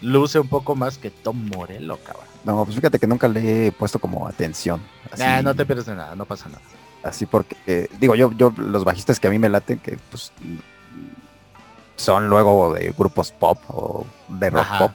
luce 0.00 0.38
un 0.38 0.46
poco 0.46 0.76
más 0.76 0.98
que 0.98 1.10
Tom 1.10 1.50
Morello, 1.52 1.98
cabrón. 2.06 2.26
No, 2.44 2.64
pues 2.64 2.76
fíjate 2.76 3.00
que 3.00 3.08
nunca 3.08 3.26
le 3.26 3.66
he 3.66 3.72
puesto 3.72 3.98
como 3.98 4.28
atención. 4.28 4.80
Así, 5.10 5.20
Nah, 5.20 5.42
no 5.42 5.52
te 5.56 5.66
pierdes 5.66 5.86
de 5.86 5.96
nada, 5.96 6.14
no 6.14 6.26
pasa 6.26 6.48
nada. 6.48 6.62
Así 7.08 7.26
porque, 7.26 7.56
eh, 7.66 7.88
digo, 8.00 8.14
yo, 8.14 8.30
yo, 8.32 8.52
los 8.56 8.84
bajistas 8.84 9.18
que 9.20 9.26
a 9.28 9.30
mí 9.30 9.38
me 9.38 9.48
laten, 9.48 9.78
que 9.78 9.98
pues 10.10 10.32
son 11.96 12.28
luego 12.28 12.74
de 12.74 12.94
grupos 12.96 13.32
pop 13.32 13.58
o 13.68 14.06
de 14.28 14.50
rock 14.50 14.60
Ajá. 14.62 14.78
pop. 14.78 14.92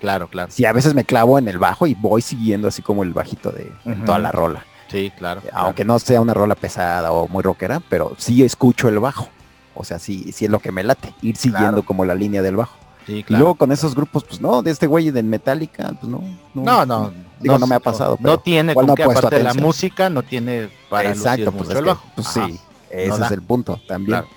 Claro, 0.00 0.28
claro. 0.28 0.50
Sí, 0.50 0.64
a 0.64 0.72
veces 0.72 0.94
me 0.94 1.04
clavo 1.04 1.38
en 1.38 1.46
el 1.48 1.58
bajo 1.58 1.86
y 1.86 1.94
voy 1.94 2.22
siguiendo 2.22 2.68
así 2.68 2.80
como 2.82 3.02
el 3.02 3.12
bajito 3.12 3.52
de 3.52 3.70
toda 4.06 4.18
la 4.18 4.32
rola. 4.32 4.64
Sí, 4.88 5.12
claro. 5.16 5.42
Aunque 5.52 5.84
no 5.84 5.98
sea 5.98 6.20
una 6.20 6.34
rola 6.34 6.54
pesada 6.56 7.12
o 7.12 7.28
muy 7.28 7.42
rockera, 7.42 7.80
pero 7.88 8.14
sí 8.18 8.42
escucho 8.42 8.88
el 8.88 8.98
bajo. 8.98 9.28
O 9.74 9.84
sea, 9.84 9.98
sí, 9.98 10.32
sí 10.32 10.46
es 10.46 10.50
lo 10.50 10.58
que 10.58 10.72
me 10.72 10.82
late, 10.82 11.14
ir 11.22 11.36
siguiendo 11.36 11.68
Claro. 11.70 11.82
como 11.84 12.04
la 12.04 12.14
línea 12.14 12.42
del 12.42 12.56
bajo. 12.56 12.76
Sí, 13.10 13.24
Y 13.28 13.32
luego 13.34 13.56
con 13.56 13.72
esos 13.72 13.96
grupos, 13.96 14.22
pues 14.22 14.40
no, 14.40 14.62
de 14.62 14.70
este 14.70 14.86
güey 14.86 15.10
de 15.10 15.20
Metallica, 15.24 15.88
pues 16.00 16.04
no. 16.04 16.22
No, 16.54 16.86
no. 16.86 17.12
Digo, 17.40 17.58
no 17.58 17.66
me 17.66 17.74
ha 17.74 17.80
pasado, 17.80 18.16
No, 18.20 18.38
tiene 18.38 18.72
con 18.72 18.86
no 18.86 18.94
que 18.94 19.02
aparte 19.02 19.34
de 19.36 19.42
la 19.42 19.54
música, 19.54 20.08
no 20.08 20.22
tiene 20.22 20.70
para 20.88 21.10
Exacto, 21.10 21.50
pues, 21.50 21.70
es 21.70 21.74
el 21.76 21.82
que, 21.82 21.88
bajo. 21.90 22.04
pues 22.14 22.28
sí, 22.28 22.60
ese 22.88 23.08
No 23.18 23.24
es 23.24 23.30
el 23.32 23.42
punto 23.42 23.80
también, 23.88 24.20
Claro. 24.20 24.28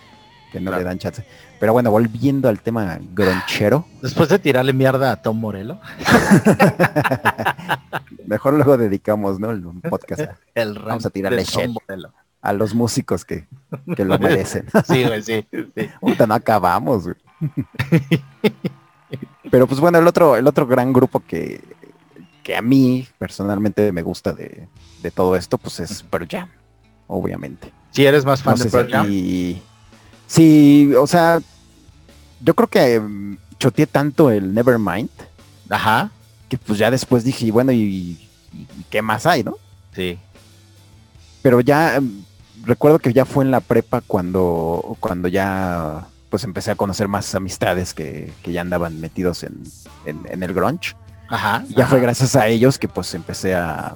que 0.51 0.59
no 0.59 0.71
claro. 0.71 0.77
le 0.79 0.83
dan 0.85 0.97
chance. 0.97 1.23
Pero 1.59 1.73
bueno, 1.73 1.91
volviendo 1.91 2.49
al 2.49 2.61
tema 2.61 2.97
gronchero, 3.13 3.85
Después 4.01 4.29
de 4.29 4.39
tirarle 4.39 4.73
mierda 4.73 5.11
a 5.11 5.21
Tom 5.21 5.39
Morello, 5.39 5.77
mejor 8.25 8.53
luego 8.55 8.77
dedicamos, 8.77 9.39
¿no? 9.39 9.51
El 9.51 9.63
podcast 9.89 10.21
a, 10.21 10.37
el 10.55 10.79
Vamos 10.79 11.05
a 11.05 11.09
tirarle. 11.09 11.43
Morello. 11.87 12.11
a 12.41 12.53
los 12.53 12.73
músicos 12.73 13.23
que 13.23 13.47
que 13.95 14.05
lo 14.05 14.17
merecen. 14.17 14.65
Sí, 14.87 15.03
güey, 15.03 15.21
sí. 15.21 15.45
sí. 15.51 15.89
No 16.27 16.33
acabamos, 16.33 17.03
güey. 17.03 17.15
Pero 19.51 19.67
pues 19.67 19.79
bueno, 19.79 19.99
el 19.99 20.07
otro, 20.07 20.35
el 20.35 20.47
otro 20.47 20.65
gran 20.65 20.91
grupo 20.93 21.19
que, 21.25 21.61
que 22.43 22.55
a 22.55 22.61
mí 22.61 23.07
personalmente 23.19 23.91
me 23.91 24.01
gusta 24.01 24.33
de, 24.33 24.67
de 25.01 25.11
todo 25.11 25.35
esto, 25.35 25.57
pues 25.57 25.79
es 25.79 26.01
Pearl 26.03 26.27
Jam, 26.29 26.49
obviamente. 27.07 27.71
Si 27.91 28.05
eres 28.05 28.25
más 28.25 28.41
fan 28.41 28.55
No 28.57 28.63
de 28.63 28.69
si 28.69 28.75
Pearl 28.75 28.91
Jam. 28.91 29.05
aquí- 29.05 29.61
Sí, 30.25 30.91
o 30.97 31.05
sea, 31.05 31.39
yo 32.41 32.55
creo 32.55 32.67
que 32.67 32.99
mm, 32.99 33.37
choteé 33.59 33.85
tanto 33.85 34.31
el 34.31 34.53
Nevermind 34.53 35.09
Ajá. 35.69 36.09
que 36.49 36.57
pues 36.57 36.79
ya 36.79 36.89
después 36.89 37.23
dije, 37.23 37.51
bueno, 37.51 37.71
¿y, 37.71 37.81
y- 37.81 38.29
y 38.79 38.85
qué 38.89 39.01
más 39.03 39.25
hay, 39.27 39.43
no? 39.43 39.57
Sí. 39.93 40.17
Pero 41.43 41.59
ya 41.61 41.99
mm, 42.01 42.23
recuerdo 42.65 42.97
que 42.97 43.13
ya 43.13 43.25
fue 43.25 43.43
en 43.45 43.51
la 43.51 43.59
prepa 43.59 44.01
cuando, 44.01 44.97
cuando 44.99 45.27
ya 45.27 46.07
pues 46.33 46.43
empecé 46.45 46.71
a 46.71 46.75
conocer 46.75 47.07
más 47.07 47.35
amistades 47.35 47.93
que, 47.93 48.33
que 48.41 48.51
ya 48.51 48.61
andaban 48.61 48.99
metidos 48.99 49.43
en, 49.43 49.61
en- 50.07 50.23
en 50.27 50.41
el 50.41 50.51
grunge. 50.51 50.95
Ajá. 51.29 51.63
Ya 51.69 51.83
ajá. 51.83 51.91
fue 51.91 51.99
gracias 52.01 52.35
a 52.35 52.47
ellos 52.47 52.79
que 52.79 52.87
pues 52.87 53.13
empecé 53.13 53.53
a, 53.53 53.89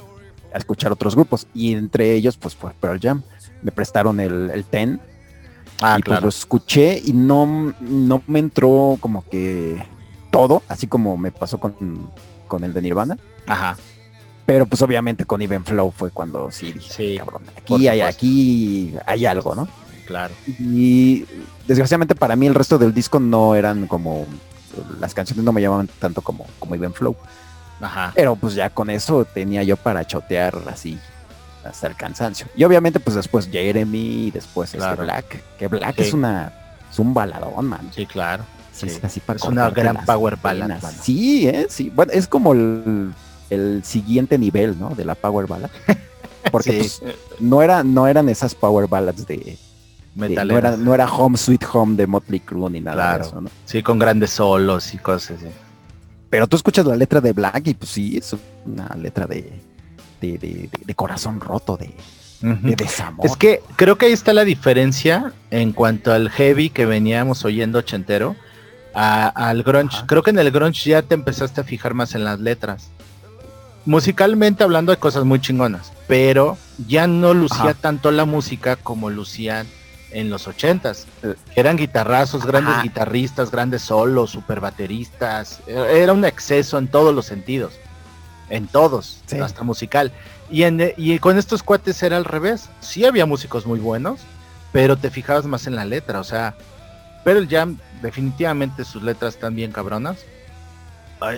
a 0.53 0.57
escuchar 0.59 0.91
otros 0.91 1.15
grupos. 1.15 1.47
Y 1.55 1.73
entre 1.73 2.13
ellos 2.13 2.37
pues 2.37 2.55
fue 2.55 2.73
Pearl 2.79 2.99
Jam. 3.01 3.23
Me 3.63 3.71
prestaron 3.71 4.19
el, 4.19 4.51
el 4.51 4.65
Ten 4.65 5.01
Ah, 5.81 5.95
y 5.97 6.03
pues 6.03 6.21
lo 6.21 6.29
escuché 6.29 7.01
y 7.03 7.11
no, 7.11 7.73
no 7.79 8.21
me 8.27 8.37
entró 8.37 8.97
como 8.99 9.27
que 9.27 9.83
todo, 10.29 10.61
así 10.67 10.85
como 10.85 11.17
me 11.17 11.31
pasó 11.31 11.59
con, 11.59 12.11
con 12.47 12.63
el 12.63 12.71
de 12.71 12.83
Nirvana. 12.83 13.17
Ajá. 13.47 13.77
Pero 14.45 14.67
pues 14.67 14.79
obviamente 14.83 15.25
con 15.25 15.41
Even 15.41 15.65
Flow 15.65 15.89
fue 15.91 16.11
cuando 16.11 16.51
sí 16.51 16.71
dije, 16.71 16.93
Sí, 16.93 17.17
cabrón, 17.17 17.41
aquí 17.57 17.87
hay, 17.87 18.01
aquí 18.01 18.93
hay 19.07 19.25
algo, 19.25 19.55
¿no? 19.55 19.67
Claro. 20.07 20.33
Y 20.47 21.25
desgraciadamente 21.67 22.15
para 22.15 22.35
mí 22.35 22.47
el 22.47 22.55
resto 22.55 22.77
del 22.77 22.93
disco 22.93 23.19
no 23.19 23.55
eran 23.55 23.85
como, 23.87 24.25
las 24.99 25.13
canciones 25.13 25.43
no 25.45 25.51
me 25.51 25.61
llamaban 25.61 25.87
tanto 25.99 26.21
como, 26.21 26.45
como 26.59 26.73
Even 26.75 26.93
Flow. 26.93 27.15
Ajá. 27.81 28.11
Pero 28.15 28.35
pues 28.35 28.55
ya 28.55 28.69
con 28.71 28.89
eso 28.89 29.25
tenía 29.25 29.61
yo 29.63 29.77
para 29.77 30.05
chotear 30.07 30.57
así 30.71 30.97
hasta 31.63 31.87
el 31.87 31.95
cansancio. 31.95 32.47
Y 32.55 32.63
obviamente 32.63 32.99
pues 32.99 33.15
después 33.15 33.49
Jeremy 33.51 34.27
y 34.27 34.31
después 34.31 34.69
este 34.69 34.77
Claro. 34.79 35.03
Black, 35.03 35.43
que 35.59 35.67
Black 35.67 35.95
Sí. 35.97 36.01
es 36.03 36.13
una 36.13 36.53
es 36.89 36.97
un 36.99 37.13
baladón, 37.13 37.67
man. 37.67 37.91
Sí, 37.93 38.05
claro. 38.05 38.43
Sí, 38.73 38.87
es 38.87 39.03
así 39.03 39.19
para 39.19 39.37
Es 39.37 39.43
una 39.43 39.69
gran 39.71 40.05
power 40.05 40.37
ballad, 40.41 40.67
mano. 40.81 40.97
Sí, 41.01 41.47
eh, 41.47 41.67
sí. 41.69 41.91
Bueno, 41.93 42.13
es 42.13 42.27
como 42.27 42.53
el, 42.53 43.11
el 43.49 43.83
siguiente 43.83 44.37
nivel, 44.37 44.79
¿no? 44.79 44.89
De 44.91 45.03
la 45.03 45.15
power 45.15 45.47
ballad. 45.47 45.69
Porque 46.51 46.83
Sí. 46.83 46.99
pues, 47.01 47.15
no 47.39 47.61
era 47.61 47.83
no 47.83 48.07
eran 48.07 48.29
esas 48.29 48.55
power 48.55 48.87
ballads 48.87 49.27
de, 49.27 49.57
no 50.17 50.57
era 50.57 50.75
no 50.77 50.93
era 50.93 51.05
Home 51.11 51.37
Sweet 51.37 51.63
Home 51.73 51.95
de 51.95 52.07
Motley 52.07 52.39
Crue 52.39 52.69
ni 52.71 52.79
nada 52.81 52.95
Claro. 52.95 53.23
de 53.23 53.29
eso, 53.29 53.41
¿no? 53.41 53.49
Sí, 53.65 53.83
con 53.83 53.99
grandes 53.99 54.31
solos 54.31 54.93
y 54.93 54.97
cosas 54.97 55.37
así. 55.37 55.47
Pero 56.29 56.47
tú 56.47 56.57
escuchas 56.57 56.85
la 56.85 56.95
letra 56.95 57.21
de 57.21 57.31
Black 57.33 57.67
y 57.67 57.73
pues 57.73 57.91
sí, 57.91 58.17
es 58.17 58.35
una 58.65 58.89
letra 58.95 59.25
de, 59.27 59.61
de, 60.19 60.37
de- 60.85 60.95
corazón 60.95 61.39
roto, 61.39 61.77
de, 61.77 61.93
de 62.41 62.75
desamor. 62.75 63.25
Es 63.25 63.37
que 63.37 63.61
creo 63.77 63.97
que 63.97 64.07
ahí 64.07 64.11
está 64.11 64.33
la 64.33 64.43
diferencia 64.43 65.31
en 65.51 65.71
cuanto 65.71 66.11
al 66.11 66.29
heavy 66.29 66.69
que 66.69 66.85
veníamos 66.85 67.45
oyendo 67.45 67.79
ochentero 67.79 68.35
a- 68.93 69.27
al 69.29 69.63
grunge. 69.63 69.97
Ajá. 69.97 70.07
Creo 70.07 70.23
que 70.23 70.31
en 70.31 70.39
el 70.39 70.51
grunge 70.51 70.89
ya 70.89 71.01
te 71.01 71.13
empezaste 71.15 71.61
a 71.61 71.63
fijar 71.63 71.93
más 71.93 72.13
en 72.15 72.23
las 72.25 72.39
letras. 72.39 72.89
Musicalmente 73.85 74.63
hablando 74.65 74.91
de 74.91 74.97
cosas 74.97 75.23
muy 75.23 75.39
chingonas, 75.39 75.93
pero 76.09 76.57
ya 76.89 77.07
no 77.07 77.33
lucía 77.33 77.61
Ajá. 77.61 77.73
tanto 77.75 78.11
la 78.11 78.25
música 78.25 78.75
como 78.75 79.09
lucían 79.09 79.65
en 80.11 80.29
los 80.29 80.47
ochentas. 80.47 81.05
Eh, 81.23 81.35
Eran 81.55 81.75
guitarrazos, 81.77 82.45
grandes 82.45 82.73
Ajá. 82.75 82.83
guitarristas, 82.83 83.51
grandes 83.51 83.81
solos, 83.81 84.31
super 84.31 84.59
bateristas. 84.59 85.59
Eh, 85.67 85.99
Era 86.01 86.13
un 86.13 86.23
exceso 86.25 86.77
en 86.77 86.87
todos 86.87 87.13
los 87.13 87.25
sentidos. 87.25 87.73
En 88.49 88.67
todos, 88.67 89.21
Sí. 89.25 89.39
hasta 89.39 89.63
musical. 89.63 90.11
Y, 90.49 90.63
en, 90.63 90.93
y 90.95 91.19
con 91.19 91.37
estos 91.37 91.61
cuates 91.63 92.01
era 92.03 92.15
al 92.17 92.23
revés. 92.25 92.69
Sí 92.79 93.03
había 93.05 93.25
músicos 93.25 93.65
muy 93.65 93.79
buenos, 93.79 94.21
pero 94.71 94.95
te 94.97 95.09
fijabas 95.11 95.45
más 95.45 95.67
en 95.67 95.75
la 95.75 95.83
letra. 95.83 96.19
O 96.21 96.23
sea, 96.23 96.55
Pearl 97.25 97.47
Jam 97.49 97.77
definitivamente 98.01 98.85
sus 98.85 99.03
letras 99.03 99.33
están 99.35 99.55
bien 99.55 99.71
cabronas. 99.73 100.17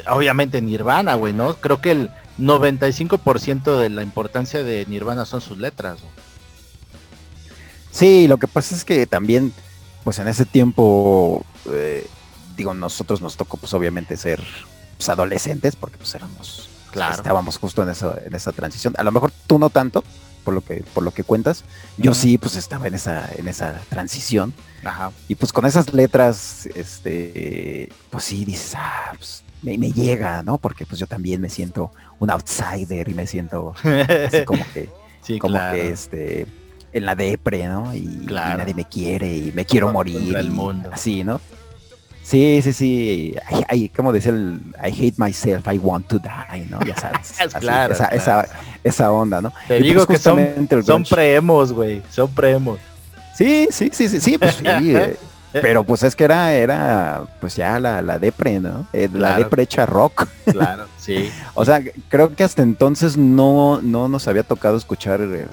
Obviamente 0.09 0.61
Nirvana, 0.61 1.15
güey, 1.15 1.34
¿no? 1.34 1.55
Creo 1.55 1.80
que 1.82 1.91
el 1.91 2.11
95% 2.38 3.80
de 3.80 3.89
la 3.89 4.03
importancia 4.03 4.61
de 4.63 4.86
Nirvana 4.88 5.26
son 5.26 5.41
sus 5.41 5.57
letras. 5.57 5.99
güey. 6.01 6.13
Sí, 7.92 8.28
lo 8.28 8.38
que 8.38 8.48
pasa 8.48 8.76
es 8.76 8.86
que 8.86 9.06
también, 9.08 9.54
pues 10.04 10.20
en 10.20 10.28
ese 10.28 10.46
tiempo, 10.46 11.44
eh, 11.72 12.08
digo, 12.56 12.74
nosotros 12.74 13.22
nos 13.22 13.36
tocó 13.38 13.58
pues 13.58 13.74
obviamente 13.74 14.16
ser 14.18 14.42
pues, 14.98 15.10
adolescentes, 15.10 15.76
porque 15.76 15.98
pues 15.98 16.14
éramos, 16.16 16.70
Claro. 16.92 17.16
estábamos 17.16 17.58
justo 17.58 17.84
en 17.84 17.90
esa, 17.90 18.18
en 18.26 18.34
esa 18.36 18.52
transición. 18.52 18.94
A 18.98 19.04
lo 19.04 19.12
mejor 19.12 19.32
tú 19.48 19.60
no 19.60 19.70
tanto, 19.70 20.04
por 20.44 20.54
lo 20.54 20.62
que, 20.62 20.84
por 20.94 21.04
lo 21.04 21.12
que 21.12 21.24
cuentas. 21.24 21.64
Yo 21.98 22.14
sí, 22.14 22.38
pues 22.38 22.56
estaba 22.56 22.88
en 22.88 22.96
esa, 22.96 23.30
en 23.36 23.48
esa 23.48 23.80
transición. 23.90 24.54
Ajá. 24.84 25.12
Y 25.28 25.36
pues 25.36 25.52
con 25.54 25.66
esas 25.66 25.94
letras, 25.94 26.68
este, 26.76 27.90
pues 28.10 28.24
sí, 28.24 28.46
dices, 28.46 28.74
ah, 28.76 29.12
pues 29.18 29.44
me, 29.62 29.78
me 29.78 29.92
llega, 29.92 30.42
¿no? 30.44 30.58
Porque 30.58 30.86
pues 30.86 31.00
yo 31.00 31.06
también 31.08 31.42
me 31.42 31.50
siento 31.50 31.92
un 32.20 32.30
outsider 32.32 33.08
y 33.10 33.14
me 33.14 33.28
siento 33.28 33.74
así 33.84 34.46
como 34.46 34.66
que, 34.74 34.90
sí, 35.22 35.38
como 35.40 35.54
claro. 35.56 35.76
que 35.76 35.90
este, 35.92 36.48
en 36.94 37.06
la 37.06 37.16
depre, 37.16 37.68
¿no? 37.68 37.94
Y, 37.94 38.02
nadie 38.30 38.74
me 38.74 38.86
quiere 38.86 39.36
y 39.36 39.52
me 39.54 39.66
quiero 39.66 39.92
morir. 39.92 40.36
el 40.36 40.52
mundo. 40.52 40.90
Así, 40.94 41.24
¿no? 41.24 41.40
Sí, 42.30 42.62
sí, 42.62 42.74
sí. 42.74 43.36
Ay, 43.68 43.90
como 43.90 44.14
decía 44.14 44.32
el 44.32 44.62
I 44.84 44.90
hate 44.90 45.16
myself, 45.18 45.66
I 45.68 45.80
want 45.80 46.08
to 46.10 46.20
die, 46.20 46.66
¿no? 46.70 46.80
Ya 46.82 46.96
sabes. 46.96 47.34
Así, 47.40 47.60
claro, 47.60 47.94
esa, 47.94 48.08
claro. 48.10 48.18
esa, 48.22 48.48
esa 48.84 49.12
onda, 49.12 49.42
¿no? 49.42 49.52
Te 49.68 49.80
Y, 49.80 49.84
digo 49.84 50.06
pues, 50.06 50.20
que 50.20 50.84
son, 50.84 51.04
premos, 51.10 51.74
güey. 51.74 52.04
Son 52.12 52.30
premos. 52.30 52.78
Sí, 53.36 53.68
sí, 53.72 53.90
sí, 53.92 54.08
sí, 54.10 54.20
sí, 54.20 54.38
pues 54.38 54.56
sí. 54.56 54.66
eh, 54.96 55.18
pero 55.52 55.84
pues 55.84 56.04
es 56.04 56.16
que 56.16 56.26
era, 56.26 56.54
era, 56.54 57.24
pues 57.40 57.56
ya 57.56 57.80
la, 57.80 58.02
la 58.04 58.20
depre, 58.20 58.60
¿no? 58.60 58.86
Eh, 58.94 59.10
la 59.12 59.38
depre 59.38 59.64
hecha 59.64 59.86
rock. 59.86 60.28
Claro, 60.52 60.86
sí. 60.98 61.32
O 61.56 61.66
sea, 61.66 61.82
creo 62.10 62.36
que 62.36 62.44
hasta 62.44 62.62
entonces 62.62 63.18
no, 63.18 63.82
no 63.82 64.08
nos 64.08 64.28
había 64.28 64.44
tocado 64.44 64.78
escuchar 64.78 65.22
eh, 65.22 65.48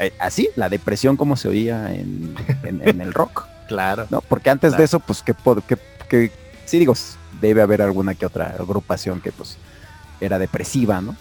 eh, 0.00 0.12
así, 0.18 0.48
la 0.56 0.68
depresión 0.68 1.16
como 1.16 1.36
se 1.36 1.48
oía 1.48 1.94
en, 1.94 2.34
en- 2.62 2.86
en 2.86 3.00
el 3.00 3.12
rock, 3.12 3.46
Claro. 3.68 4.06
¿no? 4.10 4.20
Porque 4.20 4.50
antes 4.50 4.70
Claro. 4.70 4.78
de 4.80 4.84
eso, 4.84 5.00
pues 5.00 5.22
que, 5.22 5.34
que, 5.66 5.76
que- 6.08 6.32
sí 6.64 6.78
digo, 6.78 6.94
debe 7.40 7.62
haber 7.62 7.82
alguna 7.82 8.14
que 8.14 8.26
otra 8.26 8.54
agrupación 8.58 9.20
que 9.20 9.32
pues 9.32 9.56
era 10.20 10.38
depresiva, 10.38 11.00
¿no? 11.00 11.16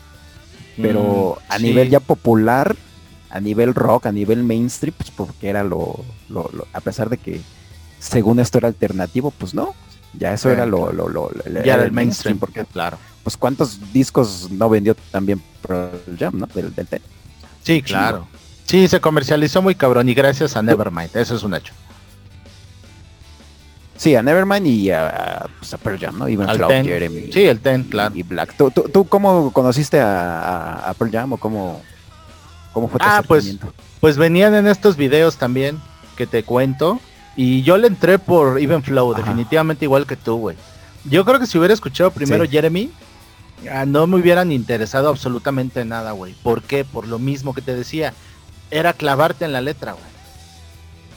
Pero 0.82 1.38
Mm, 1.50 1.52
a 1.54 1.58
sí. 1.58 1.64
nivel 1.64 1.90
ya 1.90 2.00
popular, 2.00 2.76
a 3.30 3.40
nivel 3.40 3.74
rock, 3.74 4.06
a 4.08 4.12
nivel 4.12 4.44
mainstream, 4.44 4.94
pues 4.98 5.10
porque 5.12 5.50
era 5.50 5.64
lo, 5.64 6.04
lo- 6.30 6.50
lo- 6.54 6.68
a 6.74 6.82
pesar 6.82 7.10
de 7.10 7.18
que 7.18 7.42
según 8.00 8.40
esto 8.40 8.58
era 8.58 8.68
alternativo, 8.68 9.32
pues 9.32 9.54
no, 9.54 9.74
ya 10.14 10.34
eso 10.34 10.50
era 10.50 10.66
lo, 10.66 10.92
lo, 10.94 11.10
lo- 11.10 11.30
lo- 11.32 11.64
Ya 11.64 11.74
era 11.76 11.84
el 11.84 11.92
mainstream, 11.92 12.38
porque 12.38 12.64
claro. 12.66 12.98
pues 13.24 13.36
cuántos 13.38 13.92
discos 13.92 14.50
no 14.52 14.70
vendió 14.70 14.96
también 15.12 15.42
Pearl 15.66 16.00
Jam, 16.20 16.40
¿no? 16.40 16.48
Del, 16.48 16.74
del. 16.76 16.88
Sí, 17.64 17.82
Chido. 17.82 18.28
Sí, 18.66 18.88
se 18.88 19.00
comercializó 19.00 19.62
muy 19.62 19.76
cabrón 19.76 20.10
y 20.10 20.14
gracias 20.14 20.56
a 20.56 20.62
Nevermind, 20.64 21.16
eso 21.16 21.36
es 21.36 21.44
un 21.44 21.54
hecho. 21.54 21.74
Sí, 23.98 24.14
a 24.16 24.22
Nevermind 24.22 24.68
y 24.68 24.92
a, 24.92 25.46
pues, 25.60 25.74
a 25.74 25.78
Pearl 25.78 25.98
Jam, 26.00 26.18
¿no? 26.20 26.26
Al 26.26 26.58
Flow. 26.58 26.70
Jeremy 26.70 27.32
Sí, 27.32 27.46
el 27.46 27.60
Ten, 27.62 27.84
claro. 27.84 28.14
y 28.16 28.24
Black. 28.24 28.54
¿Tú, 28.58 28.70
tú, 28.70 28.90
tú 28.92 29.06
cómo 29.08 29.52
conociste 29.54 30.00
a, 30.02 30.42
a- 30.42 30.90
a 30.90 30.94
Pearl 30.96 31.12
Jam 31.12 31.34
o 31.34 31.38
cómo, 31.38 31.82
cómo 32.74 32.90
fue 32.90 33.00
tu 33.00 33.06
Ah, 33.08 33.24
pues? 33.26 33.56
Pues 34.02 34.18
venían 34.18 34.54
en 34.54 34.68
estos 34.68 34.98
videos 34.98 35.38
también 35.38 35.80
que 36.18 36.28
te 36.28 36.44
cuento 36.44 37.00
y 37.38 37.62
yo 37.64 37.78
le 37.78 37.88
entré 37.88 38.20
por 38.20 38.60
Even 38.60 38.84
Flow, 38.84 39.14
Ajá. 39.14 39.22
definitivamente 39.22 39.86
igual 39.86 40.06
que 40.06 40.18
tú, 40.18 40.38
güey. 40.38 40.58
Yo 41.06 41.24
creo 41.24 41.40
que 41.40 41.46
si 41.48 41.58
hubiera 41.58 41.74
escuchado 41.74 42.12
primero 42.12 42.44
Sí. 42.46 42.52
Jeremy, 42.52 42.92
ah, 43.72 43.86
no 43.86 44.08
me 44.08 44.18
hubieran 44.18 44.52
interesado 44.52 45.08
absolutamente 45.08 45.86
nada, 45.86 46.12
güey. 46.12 46.34
¿Por 46.44 46.64
qué? 46.64 46.84
Por 46.84 47.08
lo 47.08 47.18
mismo 47.18 47.54
que 47.54 47.62
te 47.62 47.74
decía, 47.76 48.14
era 48.72 48.94
clavarte 48.94 49.46
en 49.46 49.54
la 49.54 49.62
letra, 49.62 49.94
güey. 49.94 50.06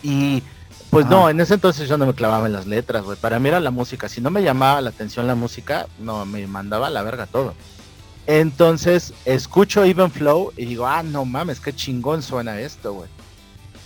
Y 0.02 0.42
pues 0.90 1.06
Ajá. 1.06 1.14
no, 1.14 1.28
en 1.28 1.40
ese 1.40 1.54
entonces 1.54 1.88
yo 1.88 1.98
no 1.98 2.06
me 2.06 2.14
clavaba 2.14 2.46
en 2.46 2.52
las 2.52 2.66
letras, 2.66 3.04
güey. 3.04 3.18
Para 3.18 3.38
mí 3.38 3.48
era 3.48 3.60
la 3.60 3.70
música. 3.70 4.08
Si 4.08 4.20
no 4.20 4.30
me 4.30 4.42
llamaba 4.42 4.80
la 4.80 4.90
atención 4.90 5.26
la 5.26 5.34
música, 5.34 5.86
no, 5.98 6.24
me 6.24 6.46
mandaba 6.46 6.86
a 6.86 6.90
la 6.90 7.02
verga 7.02 7.26
todo. 7.26 7.54
Entonces 8.26 9.14
escucho 9.24 9.84
Even 9.84 10.10
Flow 10.10 10.52
y 10.56 10.66
digo, 10.66 10.86
ah, 10.86 11.02
no 11.02 11.24
mames, 11.24 11.60
qué 11.60 11.74
chingón 11.74 12.22
suena 12.22 12.60
esto, 12.60 12.92
güey. 12.92 13.08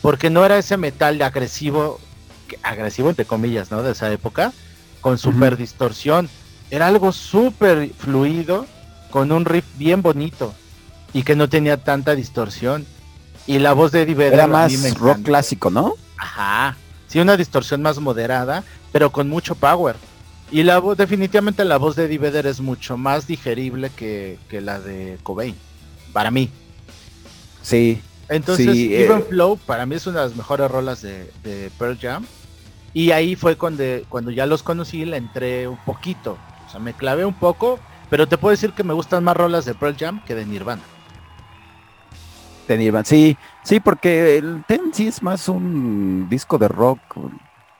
Porque 0.00 0.30
no 0.30 0.44
era 0.44 0.58
ese 0.58 0.76
metal 0.76 1.16
de 1.16 1.24
agresivo, 1.24 2.00
agresivo 2.62 3.08
entre 3.08 3.24
comillas, 3.24 3.70
¿no? 3.70 3.82
De 3.82 3.92
esa 3.92 4.10
época, 4.10 4.52
con 5.00 5.16
super 5.16 5.56
distorsión. 5.56 6.28
Era 6.70 6.88
algo 6.88 7.12
súper 7.12 7.90
fluido, 7.90 8.66
con 9.10 9.30
un 9.30 9.44
riff 9.44 9.66
bien 9.76 10.02
bonito 10.02 10.54
y 11.12 11.22
que 11.22 11.36
no 11.36 11.48
tenía 11.48 11.76
tanta 11.76 12.16
distorsión. 12.16 12.84
Y 13.47 13.59
la 13.59 13.72
voz 13.72 13.93
de 13.93 14.03
Eddie 14.03 14.14
Vedder 14.14 14.34
Era 14.34 14.47
más 14.47 14.95
rock 14.99 15.22
clásico, 15.22 15.70
¿no? 15.70 15.95
Ajá. 16.16 16.76
Sí, 17.09 17.18
una 17.20 17.36
distorsión 17.36 17.82
más 17.82 17.99
moderada, 17.99 18.64
pero 18.93 19.11
con 19.11 19.28
mucho 19.28 19.55
power. 19.55 19.97
Y 20.51 20.62
la 20.62 20.78
voz, 20.78 20.97
definitivamente 20.97 21.64
la 21.64 21.78
voz 21.78 21.97
de 21.97 22.05
Eddie 22.05 22.18
Vedder 22.18 22.47
es 22.47 22.61
mucho 22.61 22.97
más 22.97 23.26
digerible 23.26 23.90
que, 23.95 24.38
que 24.49 24.61
la 24.61 24.80
de 24.80 25.18
Cobain. 25.22 25.57
Para 26.12 26.30
mí. 26.30 26.51
Sí, 27.62 28.01
Entonces, 28.28 28.72
Sí, 28.72 28.95
Even 28.95 29.18
eh. 29.18 29.24
Flow 29.28 29.57
para 29.57 29.86
mí 29.86 29.95
es 29.95 30.07
una 30.07 30.20
de 30.20 30.28
las 30.28 30.36
mejores 30.36 30.70
rolas 30.70 31.01
de, 31.03 31.30
de 31.43 31.70
Pearl 31.78 31.99
Jam. 31.99 32.26
Y 32.95 33.11
ahí 33.12 33.36
fue 33.36 33.57
cuando, 33.57 33.84
cuando 34.09 34.30
ya 34.30 34.47
los 34.47 34.62
conocí, 34.62 35.05
le 35.05 35.16
entré 35.16 35.66
un 35.68 35.78
poquito. 35.84 36.36
O 36.66 36.70
sea, 36.70 36.80
me 36.80 36.93
clavé 36.93 37.24
un 37.24 37.34
poco, 37.34 37.78
pero 38.11 38.28
te 38.28 38.36
puedo 38.36 38.51
decir 38.51 38.72
que 38.72 38.84
me 38.84 38.93
gustan 38.93 39.24
más 39.24 39.36
rolas 39.36 39.64
de 39.64 39.74
Pearl 39.74 39.97
Jam 39.99 40.22
que 40.24 40.34
de 40.34 40.45
Nirvana. 40.45 40.82
De 42.68 42.78
Nirvana. 42.78 43.04
Sí, 43.04 43.36
sí, 43.64 43.80
porque 43.80 44.36
el 44.38 44.64
Ten 44.66 44.92
sí 44.92 45.08
es 45.08 45.22
más 45.22 45.48
un 45.48 46.28
disco 46.28 46.58
de 46.58 46.68
rock, 46.68 47.00